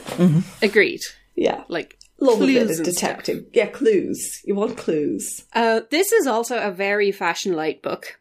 Agreed. 0.61 1.01
Yeah. 1.35 1.63
Like 1.67 1.97
Love 2.19 2.41
a 2.41 2.45
bit 2.45 2.65
clues 2.67 2.79
of 2.79 2.85
and 2.85 2.95
stuff. 2.95 3.09
detective. 3.17 3.45
Yeah, 3.53 3.67
clues. 3.67 4.41
You 4.45 4.55
want 4.55 4.77
clues. 4.77 5.45
Uh, 5.53 5.81
this 5.89 6.11
is 6.11 6.27
also 6.27 6.57
a 6.57 6.71
very 6.71 7.11
fashion 7.11 7.53
light 7.53 7.81
book. 7.81 8.19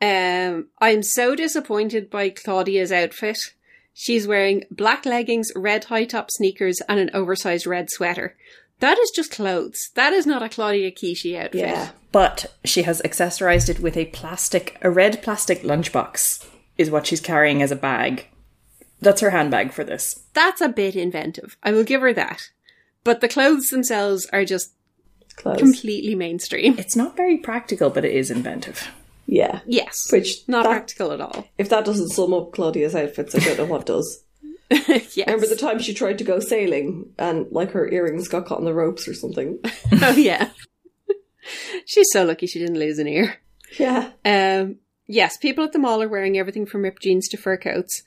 Um, 0.00 0.68
I'm 0.80 1.02
so 1.02 1.34
disappointed 1.34 2.10
by 2.10 2.30
Claudia's 2.30 2.92
outfit. 2.92 3.38
She's 3.94 4.26
wearing 4.26 4.64
black 4.70 5.04
leggings, 5.06 5.50
red 5.54 5.84
high 5.84 6.04
top 6.04 6.30
sneakers, 6.30 6.80
and 6.88 6.98
an 6.98 7.10
oversized 7.14 7.66
red 7.66 7.88
sweater. 7.90 8.36
That 8.82 8.98
is 8.98 9.12
just 9.12 9.30
clothes. 9.30 9.90
That 9.94 10.12
is 10.12 10.26
not 10.26 10.42
a 10.42 10.48
Claudia 10.48 10.90
Kishi 10.90 11.38
outfit. 11.38 11.60
Yeah. 11.60 11.90
But 12.10 12.52
she 12.64 12.82
has 12.82 13.00
accessorized 13.02 13.68
it 13.68 13.78
with 13.78 13.96
a 13.96 14.06
plastic, 14.06 14.76
a 14.82 14.90
red 14.90 15.22
plastic 15.22 15.62
lunchbox, 15.62 16.44
is 16.76 16.90
what 16.90 17.06
she's 17.06 17.20
carrying 17.20 17.62
as 17.62 17.70
a 17.70 17.76
bag. 17.76 18.26
That's 19.00 19.20
her 19.20 19.30
handbag 19.30 19.72
for 19.72 19.84
this. 19.84 20.24
That's 20.34 20.60
a 20.60 20.68
bit 20.68 20.96
inventive. 20.96 21.56
I 21.62 21.70
will 21.70 21.84
give 21.84 22.00
her 22.00 22.12
that. 22.12 22.50
But 23.04 23.20
the 23.20 23.28
clothes 23.28 23.70
themselves 23.70 24.26
are 24.32 24.44
just 24.44 24.72
Clothes. 25.36 25.58
completely 25.58 26.16
mainstream. 26.16 26.76
It's 26.76 26.96
not 26.96 27.16
very 27.16 27.38
practical, 27.38 27.88
but 27.88 28.04
it 28.04 28.12
is 28.14 28.32
inventive. 28.32 28.90
yeah. 29.26 29.60
Yes. 29.64 30.08
Which 30.10 30.46
not 30.48 30.64
that- 30.64 30.70
practical 30.70 31.12
at 31.12 31.20
all. 31.20 31.46
If 31.56 31.68
that 31.68 31.84
doesn't 31.84 32.10
sum 32.10 32.34
up 32.34 32.52
Claudia's 32.52 32.96
outfits, 32.96 33.34
I 33.36 33.38
don't 33.38 33.58
know 33.58 33.64
what 33.66 33.86
does. 33.86 34.24
yes. 35.14 35.26
Remember 35.26 35.46
the 35.46 35.56
time 35.56 35.78
she 35.78 35.94
tried 35.94 36.18
to 36.18 36.24
go 36.24 36.40
sailing 36.40 37.12
and 37.18 37.46
like 37.50 37.72
her 37.72 37.90
earrings 37.90 38.28
got 38.28 38.46
caught 38.46 38.58
in 38.58 38.64
the 38.64 38.74
ropes 38.74 39.06
or 39.06 39.14
something? 39.14 39.58
oh 40.02 40.12
yeah. 40.12 40.50
She's 41.86 42.08
so 42.12 42.24
lucky 42.24 42.46
she 42.46 42.58
didn't 42.58 42.78
lose 42.78 42.98
an 42.98 43.08
ear. 43.08 43.36
Yeah. 43.78 44.12
Um, 44.24 44.76
yes, 45.06 45.36
people 45.36 45.64
at 45.64 45.72
the 45.72 45.78
mall 45.78 46.02
are 46.02 46.08
wearing 46.08 46.38
everything 46.38 46.66
from 46.66 46.82
ripped 46.82 47.02
jeans 47.02 47.28
to 47.28 47.36
fur 47.36 47.56
coats. 47.56 48.02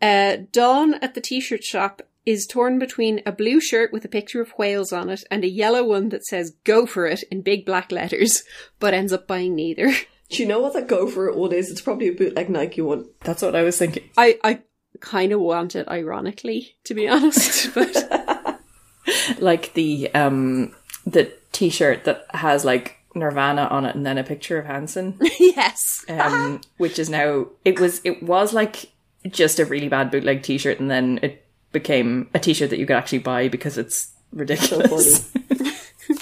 Uh, 0.00 0.38
Dawn 0.50 0.94
at 0.94 1.14
the 1.14 1.20
t-shirt 1.20 1.62
shop 1.62 2.02
is 2.24 2.46
torn 2.46 2.78
between 2.78 3.20
a 3.26 3.32
blue 3.32 3.60
shirt 3.60 3.92
with 3.92 4.04
a 4.04 4.08
picture 4.08 4.40
of 4.40 4.50
whales 4.52 4.92
on 4.92 5.10
it 5.10 5.24
and 5.30 5.44
a 5.44 5.48
yellow 5.48 5.84
one 5.84 6.08
that 6.10 6.24
says 6.24 6.56
"Go 6.64 6.86
for 6.86 7.06
it" 7.06 7.22
in 7.30 7.42
big 7.42 7.66
black 7.66 7.92
letters, 7.92 8.42
but 8.78 8.94
ends 8.94 9.12
up 9.12 9.26
buying 9.26 9.54
neither. 9.54 9.92
Do 10.30 10.42
you 10.42 10.48
know 10.48 10.60
what 10.60 10.74
that 10.74 10.86
go 10.86 11.08
for 11.08 11.28
it 11.28 11.36
one 11.36 11.52
is? 11.52 11.70
It's 11.70 11.80
probably 11.80 12.08
a 12.08 12.12
bootleg 12.12 12.48
Nike 12.48 12.80
one. 12.80 13.08
That's 13.24 13.42
what 13.42 13.56
I 13.56 13.62
was 13.62 13.76
thinking. 13.76 14.08
I 14.16 14.38
I 14.44 14.62
kind 14.98 15.32
of 15.32 15.40
want 15.40 15.76
it, 15.76 15.86
ironically, 15.88 16.74
to 16.84 16.94
be 16.94 17.08
honest, 17.08 17.72
but 17.74 18.60
Like 19.38 19.72
the 19.74 20.12
um 20.14 20.74
the 21.06 21.32
t-shirt 21.52 22.04
that 22.04 22.26
has 22.34 22.64
like 22.64 22.98
Nirvana 23.14 23.62
on 23.62 23.84
it 23.86 23.96
and 23.96 24.06
then 24.06 24.18
a 24.18 24.24
picture 24.24 24.58
of 24.58 24.66
Hanson. 24.66 25.18
yes, 25.40 26.04
um, 26.08 26.60
which 26.76 26.98
is 26.98 27.10
now 27.10 27.46
it 27.64 27.80
was 27.80 28.00
it 28.04 28.22
was 28.22 28.52
like 28.52 28.90
just 29.28 29.58
a 29.58 29.64
really 29.64 29.88
bad 29.88 30.10
bootleg 30.10 30.42
T-shirt, 30.42 30.78
and 30.80 30.90
then 30.90 31.18
it 31.22 31.44
became 31.72 32.28
a 32.34 32.38
T-shirt 32.38 32.70
that 32.70 32.78
you 32.78 32.86
could 32.86 32.96
actually 32.96 33.18
buy 33.18 33.48
because 33.48 33.78
it's 33.78 34.12
ridiculous. 34.32 35.28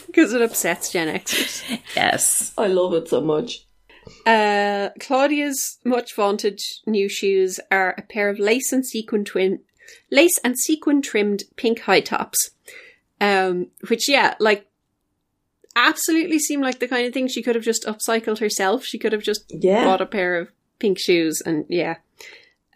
because 0.07 0.33
it 0.33 0.43
upsets 0.43 0.91
Gen 0.93 1.15
Xers. 1.19 1.81
yes, 1.95 2.53
I 2.57 2.69
love 2.69 2.95
it 2.95 3.09
so 3.09 3.21
much. 3.21 3.67
Uh, 4.27 4.91
Claudia's 5.01 5.79
much 5.85 6.15
vaunted 6.15 6.61
new 6.87 7.09
shoes 7.09 7.59
are 7.71 7.95
a 7.99 8.03
pair 8.03 8.29
of 8.29 8.39
lace 8.39 8.73
and 8.73 8.87
sequin 8.87 9.25
twin, 9.25 9.61
lace 10.11 10.39
and 10.45 10.59
sequin 10.59 11.03
trimmed 11.03 11.45
pink 11.57 11.81
high 11.81 12.01
tops. 12.01 12.51
Um, 13.21 13.69
which 13.89 14.09
yeah, 14.09 14.35
like 14.39 14.67
absolutely 15.77 16.39
seem 16.39 16.61
like 16.61 16.79
the 16.79 16.89
kind 16.89 17.07
of 17.07 17.13
thing 17.15 17.29
she 17.29 17.43
could 17.43 17.55
have 17.55 17.65
just 17.65 17.85
upcycled 17.85 18.39
herself. 18.39 18.85
She 18.85 18.99
could 18.99 19.13
have 19.13 19.23
just 19.23 19.45
Yeah. 19.51 19.85
bought 19.85 20.01
a 20.01 20.07
pair 20.07 20.37
of 20.39 20.49
pink 20.79 20.99
shoes 20.99 21.41
and 21.45 21.65
yeah. 21.69 21.97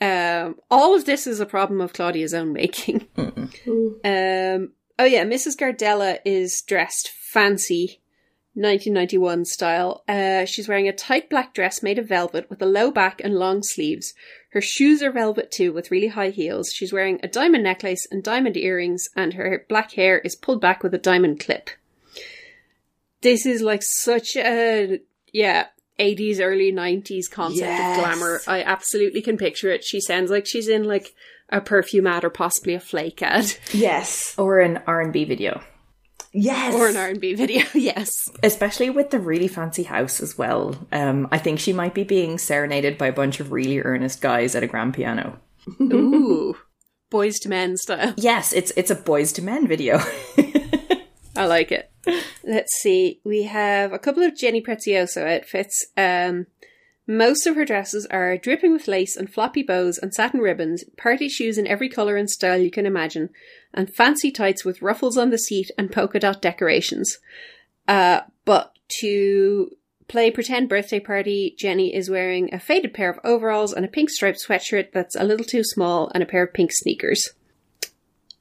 Um, 0.01 0.57
all 0.71 0.97
of 0.97 1.05
this 1.05 1.29
is 1.29 1.39
a 1.39 1.47
problem 1.47 1.81
of 1.81 1.93
Claudia's 1.93 2.35
own 2.35 2.53
making. 2.53 3.07
Um, 4.05 4.73
oh 4.99 5.05
yeah, 5.05 5.25
Mrs. 5.25 5.57
Gardella 5.57 6.19
is 6.25 6.63
dressed 6.67 7.09
fancy, 7.09 8.01
1991 8.55 9.45
style. 9.47 10.03
Uh, 10.07 10.45
she's 10.45 10.69
wearing 10.69 10.89
a 10.89 10.93
tight 10.93 11.31
black 11.31 11.55
dress 11.55 11.83
made 11.83 11.99
of 11.99 12.09
velvet 12.09 12.51
with 12.51 12.61
a 12.61 12.67
low 12.67 12.91
back 12.91 13.21
and 13.25 13.35
long 13.35 13.63
sleeves. 13.63 14.13
Her 14.51 14.61
shoes 14.61 15.03
are 15.03 15.11
velvet 15.13 15.51
too, 15.51 15.73
with 15.73 15.91
really 15.91 16.09
high 16.09 16.29
heels. 16.31 16.71
She's 16.75 16.93
wearing 16.93 17.19
a 17.23 17.29
diamond 17.29 17.65
necklace 17.65 18.07
and 18.11 18.23
diamond 18.23 18.57
earrings, 18.57 19.09
and 19.17 19.35
her 19.35 19.65
black 19.69 19.93
hair 19.93 20.19
is 20.19 20.37
pulled 20.37 20.61
back 20.61 20.83
with 20.83 20.93
a 20.95 20.99
diamond 20.99 21.41
clip. 21.41 21.71
This 23.23 23.47
is 23.47 23.63
like 23.63 23.83
such 23.83 24.37
a 24.37 25.01
yeah. 25.33 25.67
80s, 25.99 26.41
early 26.41 26.73
90s 26.73 27.31
concept 27.31 27.61
Yes. 27.67 27.97
of 27.99 28.03
glamour. 28.05 28.41
I 28.49 28.63
absolutely 28.63 29.23
can 29.23 29.37
picture 29.37 29.71
it. 29.71 29.85
She 29.85 30.01
sounds 30.01 30.31
like 30.31 30.47
she's 30.47 30.67
in 30.67 30.85
like 30.85 31.15
a 31.51 31.61
perfume 31.61 32.07
ad 32.07 32.25
or 32.25 32.31
possibly 32.31 32.75
a 32.75 32.81
flake 32.81 33.23
ad 33.23 33.53
Yes. 33.73 34.35
or 34.39 34.59
an 34.61 34.81
R 34.87 35.01
and 35.03 35.13
B 35.13 35.25
video, 35.25 35.63
Yes. 36.33 36.75
or 36.75 36.89
an 36.89 36.97
R&B 36.97 37.35
video. 37.35 37.65
yes. 37.75 38.11
especially 38.43 38.91
with 38.91 39.11
the 39.11 39.19
really 39.19 39.49
fancy 39.49 39.83
house 39.83 40.21
as 40.21 40.39
well. 40.39 40.77
Um, 40.91 41.29
I 41.31 41.39
think 41.39 41.61
she 41.61 41.73
might 41.73 41.95
be 41.95 42.05
being 42.05 42.39
serenaded 42.39 42.97
by 42.99 43.09
a 43.09 43.13
bunch 43.13 43.41
of 43.41 43.53
really 43.53 43.81
earnest 43.81 44.21
guys 44.21 44.55
at 44.55 44.63
a 44.63 44.67
grand 44.67 44.95
piano. 44.95 45.39
Ooh. 45.81 46.57
Boyz 47.13 47.45
II 47.45 47.51
Men 47.51 47.77
style. 47.77 48.15
Yes, 48.17 48.55
it's 48.55 48.73
it's 48.75 48.91
a 48.91 48.97
Boyz 48.97 49.39
II 49.39 49.45
Men 49.45 49.69
video. 49.69 49.99
I 51.37 51.45
like 51.47 51.71
it. 51.71 51.91
Let's 52.43 52.75
see. 52.81 53.21
We 53.23 53.43
have 53.43 53.93
a 53.93 53.99
couple 53.99 54.23
of 54.23 54.37
Jenny 54.37 54.63
Prezioso 54.63 55.37
outfits. 55.37 55.87
Um, 55.97 56.47
most 57.17 57.47
of 57.47 57.57
her 57.57 57.65
dresses 57.65 58.07
are 58.07 58.37
dripping 58.37 58.73
with 58.73 58.89
lace 58.89 59.17
and 59.17 59.33
floppy 59.33 59.63
bows 59.63 59.99
and 59.99 60.15
satin 60.15 60.41
ribbons, 60.41 60.85
party 60.97 61.29
shoes 61.29 61.59
in 61.59 61.67
every 61.67 61.89
colour 61.89 62.17
and 62.17 62.31
style 62.31 62.59
you 62.59 62.71
can 62.71 62.87
imagine, 62.87 63.31
and 63.75 63.93
fancy 63.93 64.31
tights 64.31 64.65
with 64.65 64.83
ruffles 64.83 65.19
on 65.19 65.31
the 65.31 65.39
seat 65.39 65.71
and 65.79 65.93
polka 65.93 66.19
dot 66.19 66.43
decorations. 66.43 67.19
Uh, 67.87 68.21
but 68.45 68.73
to 69.01 69.71
play 70.09 70.31
pretend 70.31 70.69
birthday 70.69 71.01
party, 71.01 71.55
Jenny 71.59 71.95
is 71.95 72.11
wearing 72.11 72.53
a 72.53 72.61
faded 72.61 72.95
pair 72.95 73.11
of 73.11 73.19
overalls 73.25 73.73
and 73.73 73.85
a 73.85 73.89
pink 73.89 74.11
striped 74.11 74.45
sweatshirt 74.47 74.93
that's 74.93 75.17
a 75.17 75.25
little 75.25 75.47
too 75.47 75.65
small 75.65 76.11
and 76.15 76.23
a 76.23 76.27
pair 76.27 76.43
of 76.43 76.53
pink 76.53 76.71
sneakers. 76.73 77.31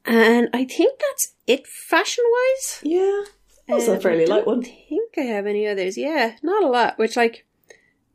And 0.05 0.49
I 0.53 0.65
think 0.65 0.99
that's 0.99 1.33
it 1.47 1.67
fashion 1.67 2.23
wise. 2.29 2.79
Yeah. 2.83 3.23
That's 3.67 3.87
a 3.87 3.99
fairly 3.99 4.25
light 4.25 4.45
one. 4.45 4.65
I 4.65 4.85
think 4.89 5.13
I 5.17 5.21
have 5.21 5.45
any 5.45 5.67
others. 5.67 5.97
Yeah, 5.97 6.35
not 6.43 6.63
a 6.63 6.67
lot. 6.67 6.97
Which, 6.97 7.15
like, 7.15 7.45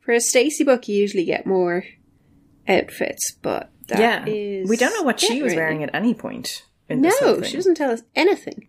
for 0.07 0.13
a 0.13 0.21
Stacey 0.21 0.63
book, 0.63 0.87
you 0.89 0.97
usually 0.97 1.25
get 1.25 1.47
more 1.47 1.85
outfits, 2.69 3.33
but 3.43 3.71
that 3.89 3.99
yeah, 3.99 4.25
is 4.27 4.69
we 4.69 4.77
don't 4.77 4.95
know 4.95 5.03
what 5.03 5.19
she 5.21 5.43
was 5.43 5.53
wearing 5.55 5.83
at 5.83 5.93
any 5.93 6.15
point. 6.15 6.65
In 6.89 7.03
No, 7.03 7.43
she 7.43 7.57
doesn't 7.57 7.75
tell 7.75 7.91
us 7.91 8.03
anything. 8.15 8.69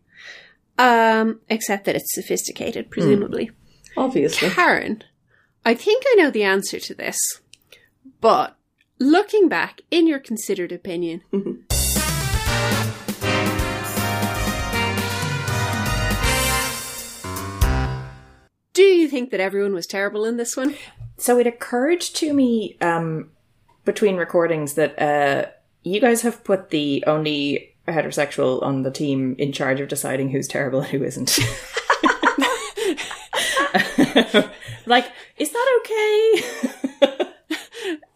Um, 0.79 1.39
except 1.47 1.85
that 1.85 1.95
it's 1.95 2.13
Hmm. 2.15 2.21
sophisticated, 2.21 2.89
presumably. 2.89 3.51
Obviously. 3.95 4.49
Karen, 4.49 5.03
I 5.63 5.75
think 5.75 6.03
I 6.07 6.15
know 6.15 6.31
the 6.31 6.43
answer 6.43 6.79
to 6.79 6.93
this, 6.95 7.19
but 8.19 8.57
looking 8.99 9.47
back, 9.47 9.81
in 9.91 10.07
your 10.07 10.19
considered 10.19 10.71
opinion, 10.71 11.21
do 18.73 18.83
you 18.83 19.07
think 19.07 19.31
that 19.31 19.39
everyone 19.39 19.73
was 19.73 19.87
terrible 19.87 20.25
in 20.25 20.37
this 20.37 20.55
one? 20.55 20.75
So 21.17 21.39
it 21.39 21.47
occurred 21.47 22.01
to 22.01 22.33
me 22.33 22.77
um, 22.81 23.31
between 23.85 24.17
recordings 24.17 24.75
that 24.75 25.01
uh, 25.01 25.49
you 25.83 25.99
guys 25.99 26.21
have 26.21 26.43
put 26.43 26.69
the 26.69 27.03
only 27.07 27.75
heterosexual 27.87 28.61
on 28.63 28.83
the 28.83 28.91
team 28.91 29.35
in 29.39 29.51
charge 29.51 29.79
of 29.79 29.87
deciding 29.87 30.29
who's 30.29 30.47
terrible 30.47 30.81
and 30.81 30.89
who 30.89 31.03
isn't. 31.03 31.39
like, 34.85 35.11
is 35.37 35.51
that 35.51 35.79
okay? 35.79 36.43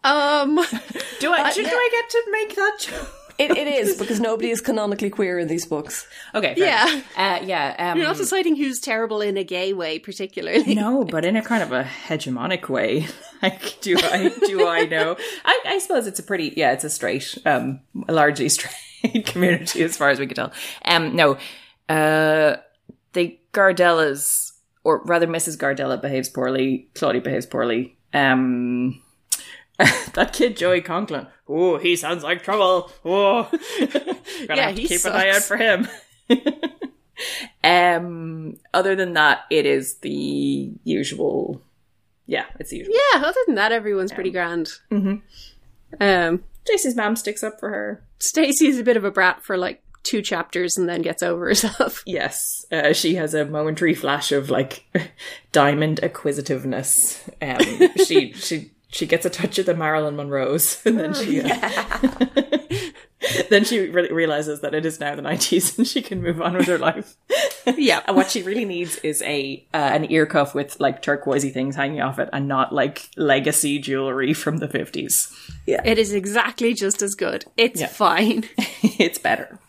Um, 0.04 0.56
Do 1.20 1.32
I 1.32 1.50
should, 1.50 1.64
do 1.64 1.70
I 1.70 1.88
get 1.92 2.10
to 2.10 2.24
make 2.32 2.56
that 2.56 2.76
joke? 2.80 3.21
It, 3.42 3.56
it 3.56 3.66
is, 3.66 3.96
because 3.98 4.20
nobody 4.20 4.50
is 4.50 4.60
canonically 4.60 5.10
queer 5.10 5.38
in 5.38 5.48
these 5.48 5.66
books. 5.66 6.06
Okay, 6.34 6.54
fair 6.54 6.64
Yeah. 6.64 6.88
enough. 6.92 7.04
uh, 7.16 7.38
yeah. 7.44 7.76
Um, 7.78 7.98
you're 7.98 8.06
not 8.06 8.16
deciding 8.16 8.56
who's 8.56 8.78
terrible 8.80 9.20
in 9.20 9.36
a 9.36 9.44
gay 9.44 9.72
way, 9.72 9.98
particularly. 9.98 10.74
no, 10.74 11.04
but 11.04 11.24
in 11.24 11.36
a 11.36 11.42
kind 11.42 11.62
of 11.62 11.72
a 11.72 11.84
hegemonic 11.84 12.68
way. 12.68 13.06
Like, 13.42 13.80
do 13.80 13.96
I 13.98 14.28
do 14.46 14.68
I 14.68 14.84
know? 14.84 15.16
I, 15.44 15.60
I 15.66 15.78
suppose 15.80 16.06
it's 16.06 16.20
a 16.20 16.22
pretty 16.22 16.54
yeah, 16.56 16.70
it's 16.74 16.84
a 16.84 16.88
straight, 16.90 17.36
um, 17.44 17.80
largely 18.08 18.48
straight 18.48 19.26
community 19.26 19.82
as 19.82 19.96
far 19.96 20.10
as 20.10 20.20
we 20.20 20.28
can 20.28 20.36
tell. 20.36 20.52
Um, 20.84 21.16
no, 21.16 21.32
uh, 21.88 22.58
the 23.14 23.40
Gardellas, 23.52 24.52
or 24.84 25.02
rather, 25.06 25.26
Mrs. 25.26 25.56
Gardella 25.58 26.00
behaves 26.00 26.28
poorly. 26.28 26.88
Claudia 26.94 27.20
behaves 27.20 27.46
poorly. 27.46 27.98
Um, 28.14 29.02
that 29.78 30.32
kid 30.32 30.56
Joey 30.56 30.80
Conklin. 30.80 31.26
Oh, 31.54 31.76
he 31.78 31.96
sounds 31.96 32.22
like 32.22 32.42
trouble. 32.42 32.90
Oh, 33.04 33.42
gotta 33.80 34.16
Yeah, 34.48 34.66
have 34.68 34.74
to 34.76 34.80
he 34.82 34.88
keep 34.88 35.04
an 35.04 35.12
eye 35.12 35.28
out 35.30 35.42
for 35.42 35.56
him. 35.56 35.86
um, 37.64 38.56
other 38.74 38.96
than 38.96 39.12
that, 39.14 39.40
it 39.50 39.66
is 39.66 39.96
the 39.98 40.72
usual. 40.84 41.60
Yeah, 42.26 42.46
it's 42.58 42.70
the 42.70 42.78
usual. 42.78 42.94
Yeah, 43.12 43.22
other 43.24 43.40
than 43.46 43.56
that, 43.56 43.72
everyone's 43.72 44.12
pretty 44.12 44.30
grand. 44.30 44.70
Mm-hmm. 44.90 45.16
Um, 46.02 46.44
Stacey's 46.64 46.96
mom 46.96 47.16
sticks 47.16 47.42
up 47.42 47.60
for 47.60 47.68
her. 47.68 48.02
Stacey 48.18 48.68
is 48.68 48.78
a 48.78 48.84
bit 48.84 48.96
of 48.96 49.04
a 49.04 49.10
brat 49.10 49.44
for 49.44 49.58
like 49.58 49.82
two 50.04 50.22
chapters 50.22 50.76
and 50.76 50.88
then 50.88 51.02
gets 51.02 51.22
over 51.22 51.44
herself. 51.48 52.02
Yes, 52.06 52.64
uh, 52.72 52.92
she 52.92 53.16
has 53.16 53.34
a 53.34 53.44
momentary 53.44 53.94
flash 53.94 54.32
of 54.32 54.50
like 54.50 54.84
diamond 55.52 56.00
acquisitiveness. 56.02 57.28
Um, 57.40 57.58
she 58.06 58.32
she 58.32 58.70
she 58.92 59.06
gets 59.06 59.26
a 59.26 59.30
touch 59.30 59.58
of 59.58 59.66
the 59.66 59.74
Marilyn 59.74 60.14
Monroe's, 60.16 60.80
and 60.86 60.98
then 60.98 61.14
she 61.14 61.40
uh, 61.42 61.98
then 63.50 63.64
she 63.64 63.88
re- 63.88 64.10
realizes 64.10 64.60
that 64.60 64.74
it 64.74 64.84
is 64.84 65.00
now 65.00 65.14
the 65.14 65.22
nineties, 65.22 65.76
and 65.78 65.86
she 65.86 66.02
can 66.02 66.22
move 66.22 66.40
on 66.40 66.54
with 66.56 66.66
her 66.66 66.78
life. 66.78 67.16
Yeah. 67.76 68.02
And 68.08 68.16
what 68.16 68.28
she 68.28 68.42
really 68.42 68.64
needs 68.64 68.96
is 68.98 69.22
a 69.22 69.64
uh, 69.72 69.76
an 69.76 70.10
ear 70.10 70.26
cuff 70.26 70.52
with 70.52 70.80
like 70.80 71.00
turquoisey 71.00 71.52
things 71.52 71.76
hanging 71.76 72.00
off 72.00 72.18
it, 72.18 72.28
and 72.32 72.48
not 72.48 72.72
like 72.74 73.08
legacy 73.16 73.78
jewelry 73.78 74.34
from 74.34 74.56
the 74.56 74.66
fifties. 74.66 75.32
Yeah, 75.64 75.80
It 75.84 75.96
is 75.96 76.12
exactly 76.12 76.74
just 76.74 77.02
as 77.02 77.14
good. 77.14 77.44
It's 77.56 77.80
Yeah. 77.80 77.86
fine. 77.86 78.44
it's 78.82 79.18
better. 79.18 79.60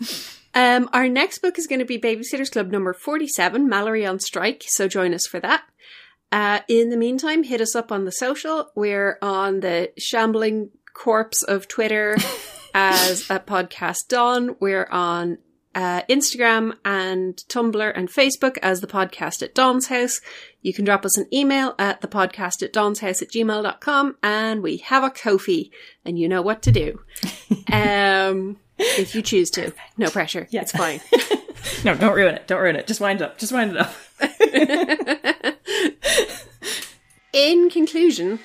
Um, 0.56 0.90
our 0.92 1.08
next 1.08 1.40
book 1.44 1.60
is 1.60 1.68
going 1.68 1.80
to 1.80 1.86
be 1.86 2.00
Babysitters 2.00 2.52
Club 2.52 2.72
number 2.72 2.94
47, 2.94 3.68
Mallory 3.70 4.06
on 4.08 4.20
Strike, 4.20 4.64
so 4.68 4.88
join 4.88 5.14
us 5.14 5.28
for 5.28 5.40
that. 5.40 5.64
Uh, 6.34 6.62
in 6.68 6.90
the 6.90 6.98
meantime, 6.98 7.44
hit 7.44 7.62
us 7.62 7.76
up 7.76 7.92
on 7.92 8.06
the 8.06 8.12
social. 8.12 8.72
We're 8.74 9.20
on 9.22 9.60
the 9.60 9.92
shambling 10.00 10.72
corpse 10.96 11.44
of 11.44 11.68
Twitter 11.68 12.18
as 12.74 13.30
a 13.30 13.40
podcast 13.40 14.08
Dawn. 14.10 14.56
We're 14.60 14.88
on 14.90 15.38
uh, 15.76 16.02
Instagram 16.10 16.76
and 16.84 17.38
Tumblr 17.50 17.94
and 17.96 18.10
Facebook 18.10 18.58
as 18.64 18.82
the 18.82 18.88
podcast 18.88 19.44
at 19.44 19.54
Dawn's 19.54 19.88
House. 19.88 20.22
You 20.64 20.74
can 20.74 20.86
drop 20.86 21.06
us 21.06 21.20
an 21.20 21.28
email 21.32 21.76
at 21.78 22.02
the 22.02 22.08
podcast 22.08 22.64
at 22.64 22.74
Dawn's 22.74 23.02
House 23.02 23.22
at 23.22 23.30
gmail.com 23.30 24.18
and 24.24 24.64
we 24.64 24.78
have 24.78 25.04
a 25.04 25.12
Ko-fi 25.12 25.70
and 26.04 26.18
you 26.18 26.28
know 26.28 26.42
what 26.42 26.64
to 26.64 26.72
do. 26.72 27.00
um, 27.72 28.58
if 28.80 29.14
you 29.14 29.22
choose 29.22 29.52
to. 29.52 29.72
No 29.98 30.10
pressure. 30.10 30.48
Yeah. 30.50 30.62
It's 30.62 30.72
fine. 30.72 31.00
No, 31.86 31.96
don't 31.96 32.14
ruin 32.14 32.36
it. 32.36 32.46
Don't 32.46 32.62
ruin 32.62 32.76
it. 32.76 32.88
Just 32.88 33.00
wind 33.00 33.22
it 33.22 33.24
up. 33.24 33.38
Just 33.38 33.54
wind 33.54 33.78
it 33.78 33.78
up. 33.78 35.53
In 37.34 37.70
conclusion, 37.70 38.40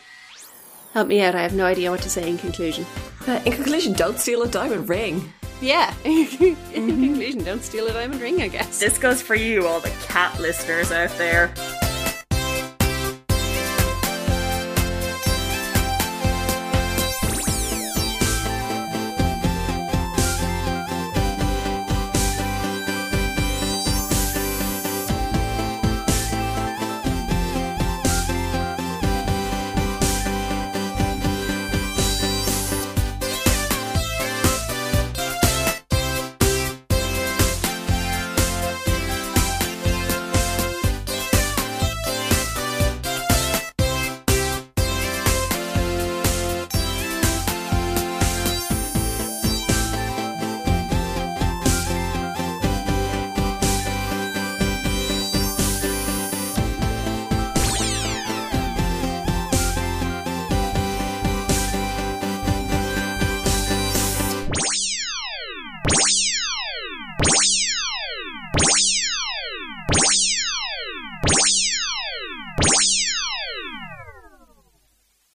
help 0.95 1.09
me 1.09 1.21
out. 1.21 1.35
I 1.35 1.43
have 1.43 1.55
no 1.55 1.67
idea 1.67 1.91
what 1.91 2.01
to 2.03 2.11
say 2.11 2.29
in 2.29 2.39
conclusion. 2.39 2.87
Uh, 3.27 3.41
in 3.45 3.53
conclusion, 3.53 3.93
don't 3.93 4.19
steal 4.19 4.43
a 4.43 4.49
diamond 4.49 4.89
ring. 4.89 5.31
Yeah. 5.61 5.93
in 6.05 6.57
conclusion, 6.73 7.45
don't 7.45 7.63
steal 7.63 7.87
a 7.87 7.93
diamond 7.93 8.21
ring, 8.21 8.41
I 8.41 8.49
guess. 8.49 8.81
This 8.81 8.97
goes 8.97 9.21
for 9.21 9.35
you, 9.35 9.67
all 9.67 9.81
the 9.81 9.93
cat 10.07 10.41
listeners 10.41 10.91
out 10.91 11.11
there. 11.19 11.53